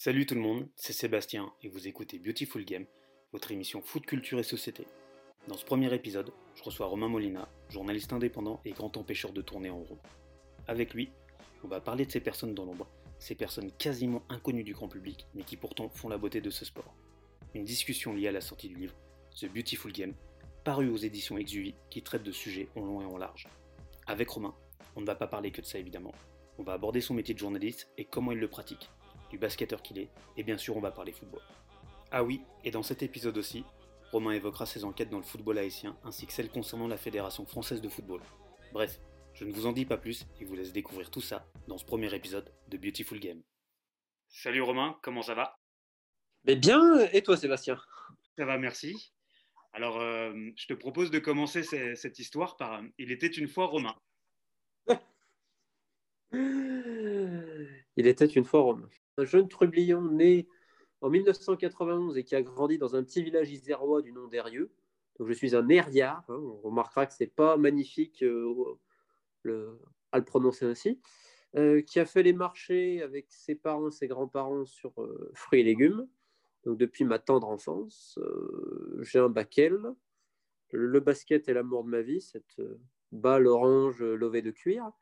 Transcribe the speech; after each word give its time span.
Salut 0.00 0.26
tout 0.26 0.36
le 0.36 0.40
monde, 0.40 0.68
c'est 0.76 0.92
Sébastien 0.92 1.52
et 1.60 1.68
vous 1.68 1.88
écoutez 1.88 2.20
Beautiful 2.20 2.64
Game, 2.64 2.86
votre 3.32 3.50
émission 3.50 3.82
foot, 3.82 4.06
culture 4.06 4.38
et 4.38 4.44
société. 4.44 4.86
Dans 5.48 5.56
ce 5.56 5.64
premier 5.64 5.92
épisode, 5.92 6.30
je 6.54 6.62
reçois 6.62 6.86
Romain 6.86 7.08
Molina, 7.08 7.48
journaliste 7.68 8.12
indépendant 8.12 8.60
et 8.64 8.70
grand 8.70 8.96
empêcheur 8.96 9.32
de 9.32 9.42
tourner 9.42 9.70
en 9.70 9.80
rond. 9.80 9.98
Avec 10.68 10.94
lui, 10.94 11.10
on 11.64 11.66
va 11.66 11.80
parler 11.80 12.06
de 12.06 12.12
ces 12.12 12.20
personnes 12.20 12.54
dans 12.54 12.64
l'ombre, 12.64 12.86
ces 13.18 13.34
personnes 13.34 13.72
quasiment 13.72 14.22
inconnues 14.28 14.62
du 14.62 14.72
grand 14.72 14.86
public, 14.86 15.26
mais 15.34 15.42
qui 15.42 15.56
pourtant 15.56 15.88
font 15.88 16.08
la 16.08 16.16
beauté 16.16 16.40
de 16.40 16.50
ce 16.50 16.64
sport. 16.64 16.94
Une 17.56 17.64
discussion 17.64 18.14
liée 18.14 18.28
à 18.28 18.32
la 18.32 18.40
sortie 18.40 18.68
du 18.68 18.76
livre 18.76 18.94
The 19.40 19.52
Beautiful 19.52 19.90
Game, 19.90 20.14
paru 20.62 20.88
aux 20.90 20.96
éditions 20.96 21.38
Exuvie, 21.38 21.74
qui 21.90 22.02
traite 22.02 22.22
de 22.22 22.30
sujets 22.30 22.68
en 22.76 22.82
long 22.82 23.02
et 23.02 23.04
en 23.04 23.18
large. 23.18 23.48
Avec 24.06 24.28
Romain, 24.28 24.54
on 24.94 25.00
ne 25.00 25.06
va 25.06 25.16
pas 25.16 25.26
parler 25.26 25.50
que 25.50 25.60
de 25.60 25.66
ça 25.66 25.80
évidemment. 25.80 26.14
On 26.56 26.62
va 26.62 26.74
aborder 26.74 27.00
son 27.00 27.14
métier 27.14 27.34
de 27.34 27.40
journaliste 27.40 27.90
et 27.98 28.04
comment 28.04 28.30
il 28.30 28.38
le 28.38 28.48
pratique, 28.48 28.90
du 29.30 29.38
basketteur 29.38 29.82
qu'il 29.82 29.98
est, 29.98 30.10
et 30.36 30.42
bien 30.42 30.58
sûr 30.58 30.76
on 30.76 30.80
va 30.80 30.90
parler 30.90 31.12
football. 31.12 31.42
Ah 32.10 32.24
oui, 32.24 32.42
et 32.64 32.70
dans 32.70 32.82
cet 32.82 33.02
épisode 33.02 33.36
aussi, 33.36 33.64
Romain 34.12 34.32
évoquera 34.32 34.64
ses 34.64 34.84
enquêtes 34.84 35.10
dans 35.10 35.18
le 35.18 35.22
football 35.22 35.58
haïtien 35.58 35.96
ainsi 36.04 36.26
que 36.26 36.32
celles 36.32 36.50
concernant 36.50 36.88
la 36.88 36.96
Fédération 36.96 37.44
française 37.44 37.82
de 37.82 37.88
football. 37.88 38.20
Bref, 38.72 39.00
je 39.34 39.44
ne 39.44 39.52
vous 39.52 39.66
en 39.66 39.72
dis 39.72 39.84
pas 39.84 39.98
plus 39.98 40.26
et 40.40 40.44
vous 40.44 40.54
laisse 40.54 40.72
découvrir 40.72 41.10
tout 41.10 41.20
ça 41.20 41.46
dans 41.66 41.78
ce 41.78 41.84
premier 41.84 42.12
épisode 42.14 42.52
de 42.68 42.78
Beautiful 42.78 43.20
Game. 43.20 43.42
Salut 44.28 44.62
Romain, 44.62 44.98
comment 45.02 45.22
ça 45.22 45.34
va? 45.34 45.58
Mais 46.44 46.56
bien, 46.56 46.80
et 47.12 47.22
toi 47.22 47.36
Sébastien? 47.36 47.78
Ça 48.36 48.46
va, 48.46 48.56
merci. 48.58 49.12
Alors, 49.72 50.00
euh, 50.00 50.32
je 50.56 50.66
te 50.66 50.72
propose 50.72 51.10
de 51.10 51.18
commencer 51.18 51.62
cette 51.62 52.18
histoire 52.18 52.56
par 52.56 52.82
Il 52.98 53.12
était 53.12 53.26
une 53.26 53.48
fois 53.48 53.66
Romain. 53.66 53.94
Il 57.96 58.06
était 58.06 58.26
une 58.26 58.44
fois 58.44 58.62
Romain. 58.62 58.88
Un 59.18 59.24
jeune 59.24 59.48
trublion 59.48 60.00
né 60.00 60.48
en 61.00 61.10
1991 61.10 62.16
et 62.16 62.24
qui 62.24 62.34
a 62.34 62.42
grandi 62.42 62.78
dans 62.78 62.96
un 62.96 63.02
petit 63.02 63.22
village 63.22 63.50
isérois 63.50 64.00
du 64.00 64.12
nom 64.12 64.28
d'Erieux. 64.28 64.70
Donc 65.18 65.28
je 65.28 65.32
suis 65.32 65.56
un 65.56 65.68
Eriard. 65.68 66.24
Hein. 66.28 66.40
on 66.40 66.60
remarquera 66.60 67.04
que 67.06 67.12
c'est 67.12 67.26
pas 67.26 67.56
magnifique 67.56 68.22
euh, 68.22 68.78
à 70.12 70.18
le 70.18 70.24
prononcer 70.24 70.66
ainsi. 70.66 71.00
Euh, 71.56 71.80
qui 71.82 71.98
a 71.98 72.04
fait 72.04 72.22
les 72.22 72.32
marchés 72.32 73.02
avec 73.02 73.26
ses 73.30 73.54
parents, 73.54 73.90
ses 73.90 74.06
grands-parents 74.06 74.66
sur 74.66 74.92
euh, 75.02 75.32
fruits 75.34 75.60
et 75.60 75.64
légumes. 75.64 76.06
Donc 76.64 76.78
depuis 76.78 77.04
ma 77.04 77.18
tendre 77.18 77.48
enfance, 77.48 78.18
j'ai 79.00 79.18
un 79.18 79.28
bac. 79.28 79.60
Le 80.70 81.00
basket 81.00 81.48
est 81.48 81.54
l'amour 81.54 81.82
de 81.84 81.88
ma 81.88 82.02
vie, 82.02 82.20
cette 82.20 82.60
balle 83.10 83.46
orange 83.46 84.02
lovée 84.02 84.42
de 84.42 84.50
cuir. 84.50 84.92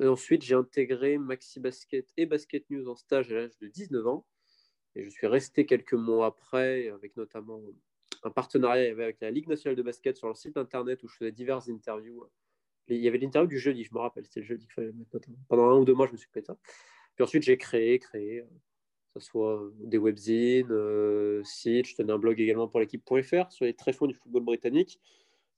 Et 0.00 0.06
ensuite, 0.06 0.42
j'ai 0.42 0.54
intégré 0.54 1.18
Maxi 1.18 1.60
Basket 1.60 2.06
et 2.16 2.26
Basket 2.26 2.68
News 2.70 2.88
en 2.88 2.94
stage 2.94 3.32
à 3.32 3.36
l'âge 3.36 3.58
de 3.60 3.68
19 3.68 4.06
ans. 4.06 4.26
Et 4.94 5.04
je 5.04 5.10
suis 5.10 5.26
resté 5.26 5.66
quelques 5.66 5.94
mois 5.94 6.26
après, 6.26 6.88
avec 6.88 7.16
notamment 7.16 7.60
un 8.22 8.30
partenariat 8.30 8.90
avec 8.90 9.20
la 9.20 9.30
Ligue 9.30 9.48
nationale 9.48 9.76
de 9.76 9.82
basket 9.82 10.16
sur 10.16 10.26
leur 10.26 10.36
site 10.36 10.56
internet 10.56 11.02
où 11.02 11.08
je 11.08 11.16
faisais 11.16 11.32
diverses 11.32 11.68
interviews. 11.68 12.24
Il 12.88 12.98
y 12.98 13.08
avait 13.08 13.18
l'interview 13.18 13.48
du 13.48 13.58
jeudi, 13.58 13.84
je 13.84 13.92
me 13.92 13.98
rappelle, 13.98 14.24
c'était 14.24 14.40
le 14.40 14.46
jeudi 14.46 14.66
qu'il 14.66 14.74
fallait 14.74 14.92
mettre. 14.92 15.18
Pendant 15.48 15.70
un 15.70 15.78
ou 15.78 15.84
deux 15.84 15.94
mois, 15.94 16.06
je 16.06 16.12
me 16.12 16.16
suis 16.16 16.30
fait. 16.30 16.42
Puis 17.14 17.24
ensuite, 17.24 17.42
j'ai 17.42 17.56
créé, 17.56 17.98
créé, 17.98 18.44
que 19.12 19.20
ce 19.20 19.26
soit 19.26 19.70
des 19.80 19.98
webzines, 19.98 20.70
euh, 20.70 21.42
sites. 21.44 21.86
Je 21.86 21.96
tenais 21.96 22.12
un 22.12 22.18
blog 22.18 22.40
également 22.40 22.68
pour 22.68 22.80
l'équipe.fr 22.80 23.50
sur 23.50 23.64
les 23.64 23.74
tréfonds 23.74 24.06
du 24.06 24.14
football 24.14 24.44
britannique. 24.44 25.00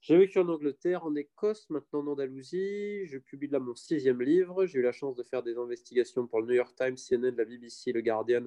J'ai 0.01 0.17
vécu 0.17 0.39
en 0.39 0.49
Angleterre, 0.49 1.05
en 1.05 1.15
Écosse, 1.15 1.69
maintenant 1.71 2.01
en 2.01 2.09
Andalousie. 2.09 3.07
Je 3.07 3.19
publie 3.19 3.49
là 3.49 3.59
mon 3.59 3.75
sixième 3.75 4.23
livre. 4.23 4.67
J'ai 4.67 4.79
eu 4.79 4.83
la 4.83 4.93
chance 4.93 5.17
de 5.17 5.23
faire 5.23 5.43
des 5.43 5.57
investigations 5.57 6.27
pour 6.27 6.41
le 6.41 6.47
New 6.47 6.55
York 6.55 6.75
Times, 6.77 6.97
CNN, 6.97 7.35
la 7.37 7.45
BBC, 7.45 7.93
le 7.93 8.01
Guardian, 8.01 8.47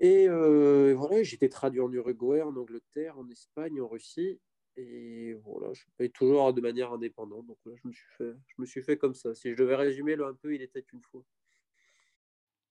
et 0.00 0.28
euh, 0.28 0.94
voilà, 0.94 1.22
j'étais 1.22 1.48
traduit 1.48 1.80
en 1.80 1.90
Uruguay, 1.92 2.42
en 2.42 2.54
Angleterre, 2.56 3.18
en 3.18 3.28
Espagne, 3.30 3.80
en 3.80 3.88
Russie. 3.88 4.40
Et 4.76 5.34
voilà, 5.44 5.72
je 5.72 5.84
paye 5.96 6.10
toujours 6.10 6.52
de 6.52 6.60
manière 6.60 6.92
indépendante. 6.92 7.46
Donc 7.46 7.58
là, 7.64 7.72
je 7.82 7.88
me 7.88 7.92
suis 7.92 8.08
fait, 8.18 8.32
je 8.46 8.54
me 8.58 8.66
suis 8.66 8.82
fait 8.82 8.98
comme 8.98 9.14
ça. 9.14 9.34
Si 9.34 9.50
je 9.50 9.56
devais 9.56 9.76
résumer 9.76 10.14
un 10.14 10.34
peu, 10.34 10.54
il 10.54 10.60
était 10.60 10.84
une 10.92 11.02
fois. 11.02 11.22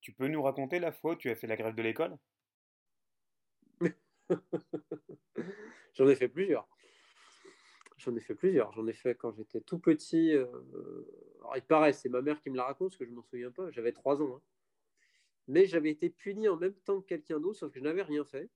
Tu 0.01 0.13
peux 0.13 0.27
nous 0.27 0.43
raconter 0.43 0.79
la 0.79 0.91
fois 0.91 1.13
où 1.13 1.15
tu 1.15 1.31
as 1.31 1.35
fait 1.35 1.47
la 1.47 1.55
grève 1.55 1.73
de 1.73 1.81
l'école? 1.81 2.15
J'en 5.95 6.07
ai 6.07 6.15
fait 6.15 6.27
plusieurs. 6.27 6.67
J'en 8.05 8.15
ai 8.15 8.21
fait 8.21 8.35
plusieurs. 8.35 8.71
J'en 8.73 8.85
ai 8.87 8.93
fait 8.93 9.15
quand 9.15 9.31
j'étais 9.33 9.61
tout 9.61 9.79
petit. 9.79 10.33
Euh, 10.33 10.45
alors, 11.39 11.57
il 11.57 11.63
paraît, 11.63 11.93
c'est 11.93 12.09
ma 12.09 12.21
mère 12.21 12.39
qui 12.41 12.49
me 12.49 12.55
la 12.55 12.65
raconte, 12.65 12.89
parce 12.89 12.97
que 12.97 13.05
je 13.05 13.09
ne 13.09 13.15
m'en 13.15 13.23
souviens 13.23 13.51
pas. 13.51 13.71
J'avais 13.71 13.91
trois 13.91 14.21
ans. 14.21 14.35
Hein 14.35 14.41
mais 15.47 15.65
j'avais 15.65 15.91
été 15.91 16.09
puni 16.09 16.47
en 16.47 16.57
même 16.57 16.73
temps 16.85 17.01
que 17.01 17.07
quelqu'un 17.07 17.39
d'autre, 17.39 17.59
sauf 17.59 17.71
que 17.71 17.79
je 17.79 17.83
n'avais 17.83 18.01
rien 18.01 18.23
fait. 18.23 18.49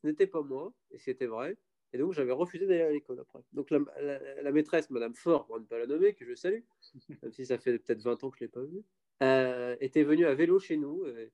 Ce 0.00 0.06
n'était 0.06 0.26
pas 0.26 0.42
moi, 0.42 0.72
et 0.90 0.98
c'était 0.98 1.26
vrai. 1.26 1.56
Et 1.92 1.98
donc, 1.98 2.12
j'avais 2.12 2.32
refusé 2.32 2.66
d'aller 2.66 2.82
à 2.82 2.90
l'école 2.90 3.20
après. 3.20 3.40
Donc, 3.52 3.70
la, 3.70 4.52
maîtresse, 4.52 4.90
Madame 4.90 5.14
Fort, 5.14 5.46
pour 5.46 5.60
ne 5.60 5.64
pas 5.64 5.78
la 5.78 5.86
nommer, 5.86 6.14
que 6.14 6.24
je 6.24 6.34
salue, 6.34 6.62
même 7.22 7.32
si 7.32 7.46
ça 7.46 7.58
fait 7.58 7.78
peut-être 7.78 8.02
20 8.02 8.24
ans 8.24 8.30
que 8.30 8.38
je 8.38 8.44
ne 8.44 8.48
l'ai 8.48 8.52
pas 8.52 8.62
vue, 8.62 8.82
euh, 9.22 9.76
était 9.80 10.02
venue 10.02 10.26
à 10.26 10.34
vélo 10.34 10.58
chez 10.58 10.76
nous. 10.76 11.06
Et, 11.06 11.30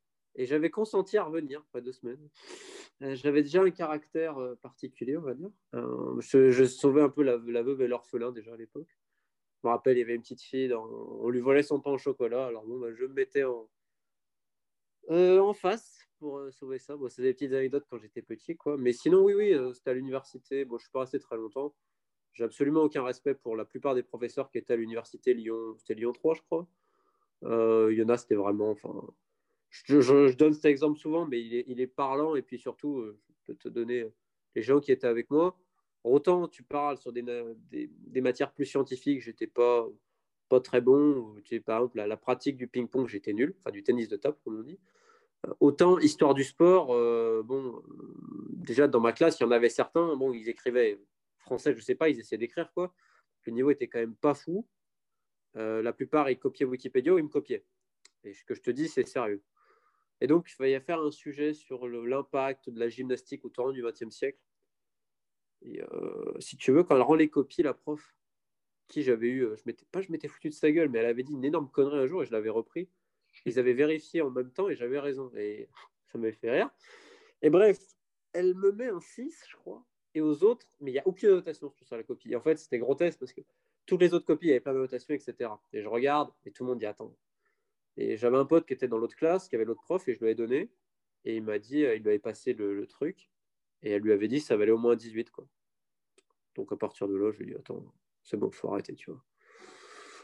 j'avais 0.47 0.71
consenti 0.71 1.17
à 1.17 1.25
revenir 1.25 1.61
après 1.61 1.83
deux 1.83 1.93
semaines. 1.93 2.29
Euh, 3.03 3.15
j'avais 3.15 3.43
déjà 3.43 3.63
un 3.63 3.71
caractère 3.71 4.39
euh, 4.39 4.55
particulier, 4.57 5.17
on 5.17 5.23
va 5.23 5.35
dire. 5.35 5.51
Je, 5.73 6.65
sauvais 6.65 7.03
un 7.03 7.09
peu 7.09 7.23
la, 7.23 7.37
veuve 7.37 7.83
et 7.83 7.89
l'orphelin 7.89 8.33
déjà 8.33 8.55
à 8.55 8.57
l'époque. 8.57 8.99
Je 9.63 9.67
me 9.67 9.73
rappelle, 9.73 9.97
il 9.97 10.01
y 10.01 10.03
avait 10.03 10.15
une 10.15 10.23
petite 10.23 10.43
fille, 10.43 10.73
on 10.73 11.29
lui 11.29 11.41
volait 11.41 11.65
son 11.65 11.81
pain 11.81 11.91
au 11.91 11.99
chocolat. 11.99 12.47
Alors, 12.47 12.65
bon, 12.65 12.79
bah, 12.79 12.93
je 12.93 13.05
me 13.05 13.13
mettais 13.13 13.43
en, 13.43 13.69
euh, 15.11 15.53
face 15.55 16.07
pour 16.19 16.39
euh, 16.39 16.51
sauver 16.51 16.79
ça. 16.79 16.97
Bon, 16.97 17.09
c'est 17.09 17.23
des 17.23 17.33
petites 17.33 17.53
anecdotes 17.53 17.87
quand 17.89 17.99
j'étais 17.99 18.21
petit, 18.21 18.57
quoi. 18.57 18.77
Mais 18.77 18.93
sinon, 18.93 19.23
oui, 19.23 19.35
oui, 19.35 19.55
euh, 19.55 19.73
c'était 19.73 19.91
à 19.91 19.95
l'université. 19.95 20.65
Bon, 20.65 20.77
je 20.77 20.83
suis 20.83 20.93
pas 20.93 21.01
resté 21.01 21.19
très 21.19 21.37
longtemps. 21.37 21.75
J'ai 22.35 22.45
absolument 22.45 22.83
aucun 22.83 23.03
respect 23.03 23.35
pour 23.35 23.57
la 23.57 23.65
plupart 23.65 23.95
des 23.95 24.03
professeurs 24.03 24.51
qui 24.51 24.59
étaient 24.59 24.75
à 24.75 24.77
l'université 24.77 25.33
Lyon. 25.35 25.75
C'était 25.79 25.95
Lyon 25.95 26.13
3, 26.13 26.35
je 26.35 26.43
crois. 26.43 26.69
Il 27.43 27.97
y 27.97 28.03
en 28.03 28.09
a, 28.11 28.17
c'était 28.19 28.35
vraiment. 28.35 28.71
Enfin, 28.71 29.03
je, 29.71 30.35
donne 30.35 30.55
cet 30.55 30.65
exemple 30.67 30.99
souvent, 30.99 31.27
mais 31.27 31.41
il 31.41 31.81
est, 31.81 31.87
parlant. 31.87 32.37
Et 32.37 32.43
puis 32.43 32.59
surtout, 32.59 33.05
je 33.05 33.37
peux 33.47 33.55
te 33.55 33.69
donner 33.69 34.07
les 34.55 34.63
gens 34.63 34.81
qui 34.81 34.93
étaient 34.93 35.07
avec 35.07 35.31
moi. 35.31 35.59
Autant 36.05 36.49
tu 36.49 36.63
parles 36.63 36.97
sur 36.97 37.13
des, 37.13 37.23
matières 38.21 38.53
plus 38.53 38.67
scientifiques, 38.67 39.21
j'étais 39.21 39.47
pas 39.47 39.87
pas 40.49 40.61
très 40.61 40.81
bon. 40.81 41.35
Par 41.65 41.79
exemple, 41.79 41.99
la, 41.99 42.17
pratique 42.17 42.57
du 42.57 42.69
ping-pong, 42.69 43.07
j'étais 43.07 43.33
nul, 43.33 43.55
enfin 43.59 43.71
du 43.71 43.83
tennis 43.83 44.09
de 44.09 44.17
top, 44.17 44.41
comme 44.45 44.59
on 44.59 44.63
dit. 44.63 44.79
Euh, 45.47 45.55
autant 45.61 45.99
histoire 45.99 46.35
du 46.35 46.45
sport, 46.45 46.93
euh, 46.93 47.43
bon, 47.45 47.77
euh, 47.77 47.83
déjà 48.51 48.89
dans 48.89 49.01
ma 49.01 49.13
classe, 49.13 49.39
il 49.39 49.45
y 49.45 49.47
en 49.47 49.51
avait 49.51 49.69
certains, 49.69 50.17
bon, 50.17 50.33
ils 50.33 50.49
écrivaient 50.49 51.01
français, 51.39 51.75
je 51.75 51.81
sais 51.81 51.95
pas, 51.95 52.09
ils 52.09 52.19
essayaient 52.19 52.39
d'écrire 52.39 52.73
quoi. 52.73 52.93
Le 53.45 53.53
niveau 53.53 53.71
était 53.71 53.89
quand 53.89 54.01
même 54.01 54.17
pas 54.17 54.35
fou. 54.35 54.67
la 55.55 55.93
plupart, 55.93 56.31
ils 56.31 56.39
copiaient 56.39 56.67
Wikipédia 56.67 57.15
ou 57.15 57.19
ils 57.19 57.25
me 57.25 57.29
copiaient. 57.29 57.65
Et 58.25 58.35
ce 58.35 58.45
que 58.45 58.55
je 58.55 58.61
te 58.61 58.71
dis, 58.71 58.89
c'est 58.89 59.07
sérieux. 59.07 59.43
Et 60.21 60.27
donc, 60.27 60.51
il 60.51 60.55
fallait 60.55 60.81
faire 60.81 61.01
un 61.01 61.11
sujet 61.11 61.55
sur 61.55 61.87
l'impact 61.89 62.71
de 62.71 62.79
la 62.79 62.89
gymnastique 62.89 63.45
au 63.45 63.49
tournant 63.49 63.73
du 63.73 63.83
XXe 63.83 64.11
siècle. 64.11 64.39
Et 65.63 65.81
si 66.41 66.57
tu 66.57 66.73
veux, 66.73 66.85
quand 66.85 66.97
elle 66.97 67.03
rend 67.03 67.15
les 67.15 67.29
copies, 67.29 67.63
la 67.63 67.75
prof, 67.75 68.15
qui 68.89 69.03
j'avais 69.03 69.29
eu, 69.29 69.47
je 69.55 69.63
m'étais 69.67 69.85
pas 69.93 70.01
je 70.01 70.11
m'étais 70.11 70.29
foutu 70.29 70.49
de 70.49 70.55
sa 70.55 70.73
gueule, 70.73 70.89
mais 70.89 70.99
elle 70.99 71.07
avait 71.07 71.23
dit 71.23 71.35
une 71.35 71.45
énorme 71.45 71.71
connerie 71.71 71.99
un 71.99 72.07
jour 72.07 72.23
et 72.23 72.27
je 72.27 72.33
l'avais 72.33 72.49
repris. 72.49 72.89
Ils 73.45 73.59
avaient 73.59 73.75
vérifié 73.75 74.23
en 74.23 74.31
même 74.31 74.51
temps 74.51 74.69
et 74.69 74.77
j'avais 74.77 74.99
raison. 74.99 75.31
Et 75.37 75.69
ça 76.07 76.19
m'avait 76.19 76.33
fait 76.33 76.51
rire. 76.51 76.71
Et 77.43 77.51
bref, 77.51 77.79
elle 78.33 78.55
me 78.55 78.73
met 78.73 78.89
un 78.89 79.01
6, 79.01 79.45
je 79.49 79.57
crois, 79.57 79.85
et 80.15 80.21
aux 80.21 80.43
autres, 80.43 80.67
mais 80.81 80.91
il 80.91 80.95
n'y 80.95 81.01
a 81.01 81.07
aucune 81.07 81.31
notation 81.31 81.73
sur 81.83 81.97
la 81.97 82.03
copie. 82.03 82.33
Et 82.33 82.37
en 82.37 82.41
fait, 82.41 82.57
c'était 82.57 82.79
grotesque 82.79 83.19
parce 83.19 83.33
que 83.33 83.43
toutes 83.87 84.01
les 84.01 84.13
autres 84.15 84.27
copies 84.27 84.51
avaient 84.51 84.61
plein 84.61 84.75
de 84.75 84.79
notations, 84.79 85.15
etc. 85.15 85.51
Et 85.73 85.83
je 85.83 85.89
regarde 85.89 86.31
et 86.45 86.51
tout 86.51 86.65
le 86.65 86.71
monde 86.71 86.79
dit 86.79 86.87
attends. 86.87 87.15
Et 87.99 88.17
j'avais 88.17 88.37
un 88.37 88.45
pote 88.45 88.67
qui 88.67 88.73
était 88.73 88.89
dans 88.89 88.99
l'autre 88.99 89.17
classe, 89.17 89.49
qui 89.49 89.57
avait 89.57 89.65
l'autre 89.65 89.83
prof, 89.83 90.07
et 90.09 90.15
je 90.15 90.21
lui 90.21 90.31
ai 90.31 90.35
donné. 90.35 90.71
Et 91.25 91.37
il 91.37 91.43
m'a 91.43 91.59
dit, 91.59 91.81
il 91.81 92.03
lui 92.03 92.09
avait 92.09 92.19
passé 92.19 92.55
le, 92.55 92.87
truc. 92.87 93.29
Et 93.83 93.91
elle 93.91 94.03
lui 94.03 94.13
avait 94.13 94.29
dit, 94.29 94.41
ça 94.41 94.57
valait 94.57 94.71
au 94.71 94.79
moins 94.79 94.97
18. 94.97 95.31
Quoi. 95.31 95.47
Donc 96.55 96.73
à 96.73 96.77
partir 96.77 97.09
de 97.09 97.17
là, 97.17 97.33
je 97.33 97.39
lui 97.39 97.45
ai 97.45 97.55
dit, 97.55 97.59
attends, 97.59 97.93
c'est 98.23 98.37
bon, 98.37 98.51
faut 98.51 98.69
arrêter, 98.73 98.95
tu 98.95 99.11
vois. 99.11 99.23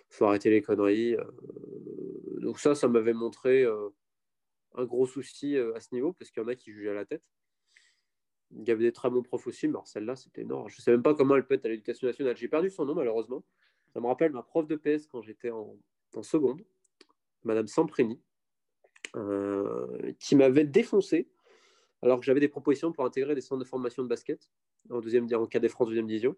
faut 0.09 0.25
arrêter 0.27 0.51
les 0.51 0.63
conneries. 0.63 1.17
Euh. 1.17 1.25
donc 2.41 2.61
ça, 2.61 2.75
ça 2.75 2.87
m'avait 2.87 3.13
montré 3.13 3.65
euh, 3.65 3.89
un 4.75 4.85
gros 4.85 5.07
souci 5.07 5.57
euh, 5.57 5.75
à 5.75 5.81
ce 5.81 5.93
niveau, 5.93 6.13
parce 6.13 6.31
qu'il 6.31 6.43
y 6.43 6.47
en 6.47 6.49
a 6.49 6.55
qui 6.55 6.73
jugeaient 6.73 6.91
à 6.91 6.95
la 6.95 7.05
tête. 7.05 7.25
Il 8.51 8.69
y 8.69 8.71
avait 8.71 8.85
des 8.85 8.93
très 8.93 9.11
bons 9.11 9.23
profs 9.23 9.49
aussi, 9.49 9.67
mais 9.67 9.79
celle-là, 9.85 10.15
c'était 10.15 10.43
énorme. 10.43 10.69
Je 10.69 10.77
ne 10.77 10.81
sais 10.81 10.91
même 10.93 11.03
pas 11.03 11.15
comment 11.15 11.35
elle 11.35 11.47
peut 11.47 11.55
être 11.55 11.67
à 11.67 11.69
l'éducation 11.69 12.07
nationale. 12.07 12.37
J'ai 12.37 12.47
perdu 12.47 12.71
son 12.71 12.85
nom, 12.85 12.95
malheureusement. 12.95 13.45
Ça 13.93 14.01
me 14.01 14.07
rappelle 14.07 14.33
ma 14.33 14.43
prof 14.43 14.67
de 14.67 14.77
PS 14.77 15.07
quand 15.07 15.23
j'étais 15.23 15.51
en, 15.51 15.77
seconde, 16.23 16.63
Madame 17.45 17.67
Samprini, 17.67 18.21
qui 20.19 20.37
m'avait 20.37 20.65
défoncé 20.65 21.29
alors 22.05 22.21
que 22.21 22.27
j'avais 22.27 22.41
des 22.41 22.49
propositions 22.49 22.93
pour 22.93 23.05
intégrer 23.07 23.35
des 23.35 23.41
centres 23.41 23.63
de 23.63 23.69
formation 23.69 24.03
de 24.03 24.09
basket 24.09 24.51
en, 24.91 25.01
deuxième, 25.01 25.27
en 25.35 25.47
des 25.47 25.69
France 25.69 25.89
deuxième 25.89 26.07
division. 26.07 26.37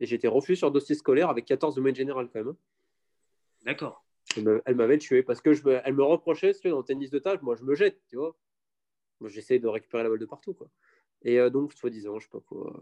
Et 0.00 0.06
j'ai 0.06 0.16
été 0.16 0.26
refus 0.26 0.56
sur 0.56 0.72
dossier 0.72 0.96
scolaire 0.96 1.30
avec 1.30 1.44
14 1.44 1.76
de 1.76 1.80
moyenne 1.80 1.94
générale 1.94 2.28
quand 2.32 2.40
même. 2.40 2.48
Hein. 2.48 2.56
D'accord. 3.64 4.04
Elle 4.36 4.74
m'avait 4.74 4.98
tué 4.98 5.22
parce 5.22 5.40
que 5.40 5.52
je 5.52 5.64
me, 5.64 5.80
elle 5.84 5.94
me 5.94 6.02
reprochait, 6.02 6.52
tu 6.54 6.68
dans 6.68 6.78
le 6.78 6.84
tennis 6.84 7.10
de 7.10 7.20
table, 7.20 7.44
moi 7.44 7.54
je 7.54 7.62
me 7.62 7.76
jette, 7.76 8.00
tu 8.08 8.16
vois. 8.16 8.36
Moi 9.20 9.30
j'essaie 9.30 9.60
de 9.60 9.68
récupérer 9.68 10.02
la 10.02 10.08
balle 10.08 10.18
de 10.18 10.26
partout, 10.26 10.54
quoi. 10.54 10.68
Et 11.22 11.38
euh, 11.38 11.48
donc, 11.48 11.72
soi-disant, 11.72 12.18
je 12.18 12.24
sais 12.24 12.30
pas 12.30 12.40
quoi. 12.40 12.74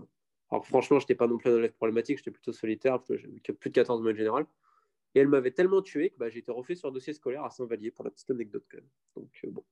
Alors 0.50 0.66
franchement, 0.66 0.98
je 0.98 1.04
n'étais 1.04 1.14
pas 1.14 1.26
non 1.26 1.36
plus 1.36 1.50
un 1.50 1.58
élève 1.58 1.72
problématique, 1.72 2.16
j'étais 2.18 2.30
plutôt 2.30 2.52
solitaire, 2.52 2.94
parce 2.98 3.08
que 3.08 3.16
j'avais 3.18 3.38
plus 3.38 3.70
de 3.70 3.74
14 3.74 4.00
mois 4.00 4.12
en 4.12 4.14
général. 4.14 4.46
Et 5.14 5.20
elle 5.20 5.28
m'avait 5.28 5.50
tellement 5.50 5.82
tué 5.82 6.10
que 6.10 6.18
bah, 6.18 6.28
j'ai 6.30 6.38
été 6.38 6.50
refait 6.52 6.74
sur 6.74 6.90
dossier 6.90 7.12
scolaire 7.12 7.44
à 7.44 7.50
Saint-Vallier 7.50 7.90
pour 7.90 8.04
la 8.04 8.10
petite 8.10 8.30
anecdote 8.30 8.64
quand 8.70 8.78
même. 8.78 8.88
Donc 9.16 9.30
euh, 9.44 9.50
bon, 9.50 9.64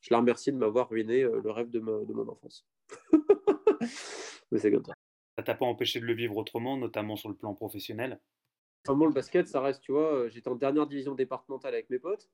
je 0.00 0.08
la 0.10 0.18
remercie 0.18 0.52
de 0.52 0.58
m'avoir 0.58 0.88
ruiné 0.88 1.22
euh, 1.22 1.40
le 1.42 1.50
rêve 1.50 1.70
de, 1.70 1.80
de 1.80 2.12
mon 2.12 2.28
enfance. 2.28 2.66
Mais 4.50 4.58
c'est 4.58 4.70
comme 4.70 4.84
ça. 4.84 4.92
Ça 5.36 5.42
t'a 5.42 5.54
pas 5.54 5.64
empêché 5.64 5.98
de 5.98 6.04
le 6.04 6.12
vivre 6.12 6.36
autrement, 6.36 6.76
notamment 6.76 7.16
sur 7.16 7.30
le 7.30 7.34
plan 7.34 7.54
professionnel? 7.54 8.20
Enfin, 8.84 8.96
moi, 8.96 9.06
le 9.06 9.14
basket, 9.14 9.48
ça 9.48 9.60
reste, 9.60 9.80
tu 9.80 9.92
vois, 9.92 10.28
j'étais 10.28 10.48
en 10.48 10.56
dernière 10.56 10.86
division 10.86 11.14
départementale 11.14 11.74
avec 11.74 11.88
mes 11.88 11.98
potes. 11.98 12.28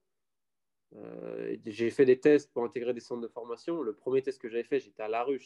Euh, 0.97 1.57
j'ai 1.67 1.91
fait 1.91 2.07
des 2.07 2.19
tests 2.19 2.51
pour 2.53 2.65
intégrer 2.65 2.95
des 2.95 3.01
centres 3.01 3.21
de 3.21 3.29
formation. 3.29 3.83
Le 3.83 3.95
premier 3.95 4.23
test 4.23 4.41
que 4.41 4.49
j'avais 4.49 4.65
fait, 4.65 4.81
j'étais 4.81 5.03
à 5.03 5.09
la 5.09 5.23
rue. 5.23 5.41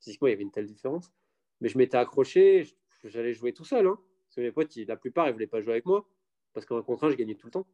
Physiquement, 0.00 0.28
il 0.28 0.30
y 0.30 0.34
avait 0.34 0.42
une 0.42 0.52
telle 0.52 0.66
différence. 0.66 1.12
Mais 1.60 1.68
je 1.68 1.76
m'étais 1.76 1.96
accroché, 1.96 2.64
j'allais 3.04 3.34
jouer 3.34 3.52
tout 3.52 3.64
seul. 3.64 3.86
Hein. 3.86 3.98
Parce 4.26 4.36
que 4.36 4.40
mes 4.40 4.52
potes, 4.52 4.74
la 4.76 4.96
plupart, 4.96 5.26
ils 5.26 5.30
ne 5.30 5.34
voulaient 5.34 5.46
pas 5.46 5.60
jouer 5.60 5.72
avec 5.72 5.86
moi. 5.86 6.08
Parce 6.52 6.66
qu'en 6.66 6.82
contraint, 6.82 7.10
je 7.10 7.16
gagnais 7.16 7.34
tout 7.34 7.46
le 7.46 7.52
temps. 7.52 7.66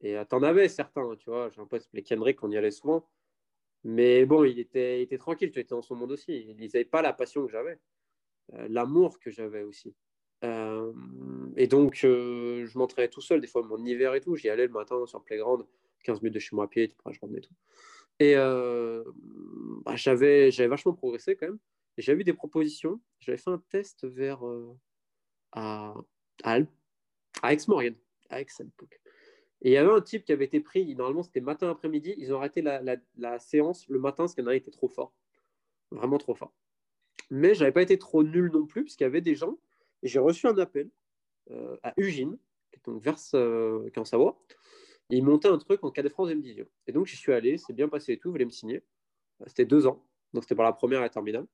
Et 0.00 0.16
euh, 0.16 0.24
t'en 0.24 0.42
avais 0.42 0.68
certains, 0.68 1.14
tu 1.16 1.30
vois. 1.30 1.50
J'ai 1.50 1.60
un 1.60 1.66
pote, 1.66 1.88
Kendrick, 2.04 2.42
on 2.42 2.50
y 2.50 2.56
allait 2.56 2.70
souvent. 2.70 3.08
Mais 3.84 4.26
bon, 4.26 4.44
il 4.44 4.58
était, 4.58 5.02
était 5.02 5.18
tranquille, 5.18 5.50
tu 5.50 5.60
étais 5.60 5.74
dans 5.74 5.82
son 5.82 5.94
monde 5.94 6.12
aussi. 6.12 6.32
Il 6.32 6.56
n'avait 6.58 6.84
pas 6.84 7.02
la 7.02 7.12
passion 7.12 7.46
que 7.46 7.52
j'avais, 7.52 7.78
euh, 8.54 8.66
l'amour 8.68 9.18
que 9.18 9.30
j'avais 9.30 9.62
aussi. 9.62 9.94
Euh, 10.44 10.92
et 11.56 11.66
donc, 11.66 11.96
je 11.96 12.78
m'entraînais 12.78 13.08
tout 13.08 13.20
seul, 13.20 13.40
des 13.40 13.46
fois, 13.46 13.62
mon 13.62 13.82
hiver 13.84 14.14
et 14.14 14.20
tout. 14.20 14.36
J'y 14.36 14.48
allais 14.48 14.66
le 14.66 14.72
matin 14.72 15.06
sur 15.06 15.22
playground, 15.22 15.64
15 16.04 16.20
minutes 16.22 16.34
de 16.34 16.38
chez 16.38 16.56
moi 16.56 16.64
à 16.64 16.68
pied, 16.68 16.92
je 17.10 17.18
revenais 17.20 17.40
tout. 17.40 17.54
Et 18.18 18.34
bah, 18.34 19.96
j'avais 19.96 20.50
vachement 20.66 20.94
progressé 20.94 21.36
quand 21.36 21.46
même. 21.46 21.58
Et 21.96 22.02
j'avais 22.02 22.20
eu 22.20 22.24
des 22.24 22.34
propositions. 22.34 23.00
J'avais 23.20 23.38
fait 23.38 23.50
un 23.50 23.62
test 23.70 24.06
vers 24.06 24.42
à, 25.52 25.94
à, 26.44 26.58
à 27.42 27.52
Aix-Maurienne, 27.52 27.96
à 28.28 28.40
Aix 28.40 28.46
à. 28.60 28.64
Et 29.62 29.70
il 29.70 29.72
y 29.72 29.76
avait 29.76 29.92
un 29.92 30.00
type 30.00 30.24
qui 30.24 30.32
avait 30.32 30.46
été 30.46 30.60
pris, 30.60 30.94
normalement 30.94 31.22
c'était 31.22 31.40
matin 31.40 31.70
après-midi, 31.70 32.14
ils 32.16 32.32
ont 32.32 32.38
arrêté 32.38 32.62
la, 32.62 33.38
séance 33.38 33.86
le 33.88 33.98
matin 33.98 34.24
parce 34.24 34.34
qu'il 34.34 34.44
y 34.44 34.46
en 34.46 34.50
a 34.50 34.54
était 34.54 34.70
trop 34.70 34.88
fort. 34.88 35.12
Vraiment 35.90 36.18
trop 36.18 36.34
fort. 36.34 36.54
Mais 37.30 37.54
je 37.54 37.60
n'avais 37.60 37.72
pas 37.72 37.82
été 37.82 37.98
trop 37.98 38.22
nul 38.22 38.50
non 38.52 38.66
plus, 38.66 38.84
puisqu'il 38.84 39.04
y 39.04 39.06
avait 39.06 39.20
des 39.20 39.34
gens. 39.34 39.58
J'ai 40.02 40.18
reçu 40.18 40.46
un 40.46 40.56
appel 40.58 40.90
euh, 41.50 41.76
à 41.82 41.92
Ugine, 41.96 42.38
qui 42.70 42.78
est 42.78 42.84
donc 42.86 43.02
vers 43.02 43.16
euh, 43.34 43.90
en 43.96 44.04
Savoie. 44.04 44.40
Ils 45.10 45.24
montaient 45.24 45.48
un 45.48 45.58
truc 45.58 45.84
en 45.84 45.90
cas 45.90 46.02
de 46.02 46.08
France 46.08 46.30
division. 46.30 46.66
Et 46.86 46.92
donc 46.92 47.06
j'y 47.06 47.16
suis 47.16 47.32
allé, 47.32 47.58
c'est 47.58 47.72
bien 47.72 47.88
passé 47.88 48.12
et 48.12 48.18
tout, 48.18 48.28
ils 48.28 48.32
voulaient 48.32 48.44
me 48.44 48.50
signer. 48.50 48.82
C'était 49.46 49.64
deux 49.64 49.86
ans, 49.86 50.06
donc 50.32 50.44
c'était 50.44 50.54
pour 50.54 50.64
la 50.64 50.72
première 50.72 51.00
et 51.00 51.02
la 51.02 51.08
terminale. 51.10 51.46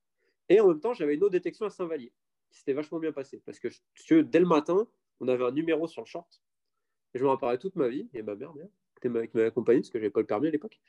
Et 0.48 0.60
en 0.60 0.68
même 0.68 0.80
temps, 0.80 0.94
j'avais 0.94 1.14
une 1.14 1.22
autre 1.24 1.32
détection 1.32 1.66
à 1.66 1.70
Saint-Vallier, 1.70 2.12
qui 2.50 2.58
s'était 2.58 2.72
vachement 2.72 2.98
bien 2.98 3.12
passé. 3.12 3.42
Parce 3.44 3.58
que 3.58 4.20
dès 4.20 4.38
le 4.38 4.46
matin, 4.46 4.86
on 5.20 5.28
avait 5.28 5.44
un 5.44 5.52
numéro 5.52 5.86
sur 5.86 6.02
le 6.02 6.06
short 6.06 6.42
je 7.16 7.24
m'en 7.24 7.30
rappellerai 7.30 7.58
toute 7.58 7.76
ma 7.76 7.88
vie, 7.88 8.08
et 8.14 8.22
ma 8.22 8.34
mère, 8.34 8.52
bien, 8.52 8.68
qui 9.00 9.08
m'avait 9.08 9.44
accompagné, 9.44 9.80
parce 9.80 9.90
que 9.90 9.98
je 9.98 10.02
n'avais 10.02 10.12
pas 10.12 10.20
le 10.20 10.26
permis 10.26 10.48
à 10.48 10.50
l'époque. 10.50 10.80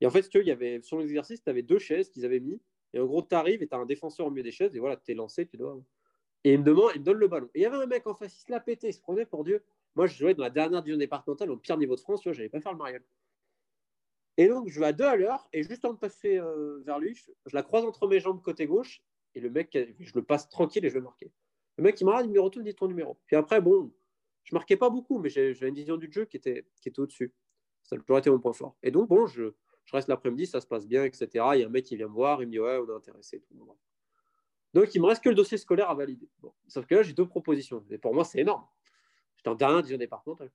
Et 0.00 0.06
en 0.06 0.10
fait, 0.10 0.28
tu 0.28 0.40
il 0.40 0.46
y 0.46 0.50
avait, 0.50 0.80
sur 0.82 0.98
l'exercice, 0.98 1.42
tu 1.42 1.50
avais 1.50 1.62
deux 1.62 1.78
chaises 1.78 2.10
qu'ils 2.10 2.24
avaient 2.24 2.40
mis. 2.40 2.60
Et 2.92 3.00
en 3.00 3.06
gros, 3.06 3.22
tu 3.22 3.34
arrives 3.34 3.62
et 3.62 3.68
tu 3.68 3.74
as 3.74 3.78
un 3.78 3.86
défenseur 3.86 4.26
au 4.26 4.30
milieu 4.30 4.42
des 4.42 4.50
chaises. 4.50 4.74
Et 4.76 4.78
voilà, 4.78 4.96
tu 4.96 5.12
es 5.12 5.14
lancé, 5.14 5.46
tu 5.46 5.56
dois. 5.56 5.80
Et 6.44 6.52
il 6.52 6.60
me 6.60 6.64
demande, 6.64 6.92
il 6.94 7.00
me 7.00 7.04
donne 7.04 7.18
le 7.18 7.28
ballon. 7.28 7.48
Et 7.54 7.60
il 7.60 7.62
y 7.62 7.66
avait 7.66 7.76
un 7.76 7.86
mec 7.86 8.06
en 8.06 8.14
face, 8.14 8.36
il 8.36 8.40
se 8.46 8.52
l'a 8.52 8.60
pété, 8.60 8.88
il 8.88 8.92
se 8.92 9.00
prenait 9.00 9.26
pour 9.26 9.44
Dieu. 9.44 9.64
Moi, 9.94 10.06
je 10.06 10.16
jouais 10.16 10.34
dans 10.34 10.42
la 10.42 10.50
dernière 10.50 10.82
division 10.82 10.98
départementale, 10.98 11.50
au 11.50 11.56
pire 11.56 11.78
niveau 11.78 11.96
de 11.96 12.00
France, 12.00 12.20
tu 12.20 12.28
vois, 12.28 12.34
je 12.34 12.38
n'allais 12.38 12.50
pas 12.50 12.60
faire 12.60 12.72
le 12.72 12.78
mariage. 12.78 13.02
Et 14.36 14.48
donc, 14.48 14.68
je 14.68 14.78
vais 14.78 14.86
à 14.86 14.92
deux 14.92 15.04
à 15.04 15.16
l'heure, 15.16 15.48
et 15.54 15.62
juste 15.62 15.84
avant 15.84 15.94
de 15.94 15.98
passer 15.98 16.36
euh, 16.36 16.82
vers 16.84 16.98
lui, 16.98 17.14
je, 17.14 17.30
la 17.54 17.62
croise 17.62 17.84
entre 17.84 18.06
mes 18.06 18.20
jambes 18.20 18.42
côté 18.42 18.66
gauche, 18.66 19.02
et 19.34 19.40
le 19.40 19.48
mec, 19.48 19.70
je 19.98 20.12
le 20.14 20.22
passe 20.22 20.48
tranquille 20.50 20.84
et 20.84 20.90
je 20.90 20.94
vais 20.94 21.00
marquer. 21.00 21.32
Le 21.78 21.84
mec, 21.84 22.00
il 22.00 22.04
m'a 22.04 22.22
dit, 22.22 22.28
numéro 22.28 22.48
tout, 22.50 22.62
dit 22.62 22.74
ton 22.74 22.88
numéro. 22.88 23.18
Puis 23.26 23.36
après, 23.36 23.60
bon, 23.60 23.92
je 24.44 24.54
marquais 24.54 24.76
pas 24.76 24.90
beaucoup, 24.90 25.18
mais 25.18 25.28
j'avais 25.28 25.68
une 25.68 25.74
vision 25.74 25.96
du 25.96 26.10
jeu 26.10 26.24
qui 26.24 26.36
était, 26.36 26.64
qui 26.80 26.92
au-dessus. 26.96 27.34
Ça 27.82 27.96
a 27.96 27.98
toujours 27.98 28.18
été 28.18 28.30
mon 28.30 28.38
point 28.38 28.52
fort. 28.52 28.76
Et 28.82 28.90
donc, 28.90 29.08
bon, 29.08 29.26
je, 29.26 29.52
je 29.84 29.92
reste 29.92 30.08
l'après-midi, 30.08 30.46
ça 30.46 30.60
se 30.60 30.66
passe 30.66 30.86
bien, 30.86 31.04
etc. 31.04 31.28
Il 31.54 31.60
y 31.60 31.62
a 31.62 31.66
un 31.66 31.70
mec 31.70 31.84
qui 31.84 31.96
vient 31.96 32.08
me 32.08 32.12
voir, 32.12 32.42
il 32.42 32.46
me 32.46 32.52
dit 32.52 32.58
Ouais, 32.58 32.78
on 32.78 32.88
est 32.88 32.96
intéressé. 32.96 33.40
Tout. 33.40 33.76
Donc, 34.74 34.94
il 34.94 35.00
me 35.00 35.06
reste 35.06 35.22
que 35.22 35.28
le 35.28 35.34
dossier 35.34 35.58
scolaire 35.58 35.90
à 35.90 35.94
valider. 35.94 36.28
Bon. 36.40 36.52
Sauf 36.68 36.86
que 36.86 36.94
là, 36.94 37.02
j'ai 37.02 37.12
deux 37.12 37.26
propositions. 37.26 37.84
Et 37.90 37.98
pour 37.98 38.14
moi, 38.14 38.24
c'est 38.24 38.40
énorme. 38.40 38.66
J'étais 39.36 39.48
en 39.48 39.54
dernière 39.54 39.78
division 39.78 39.98
départementale. 39.98 40.50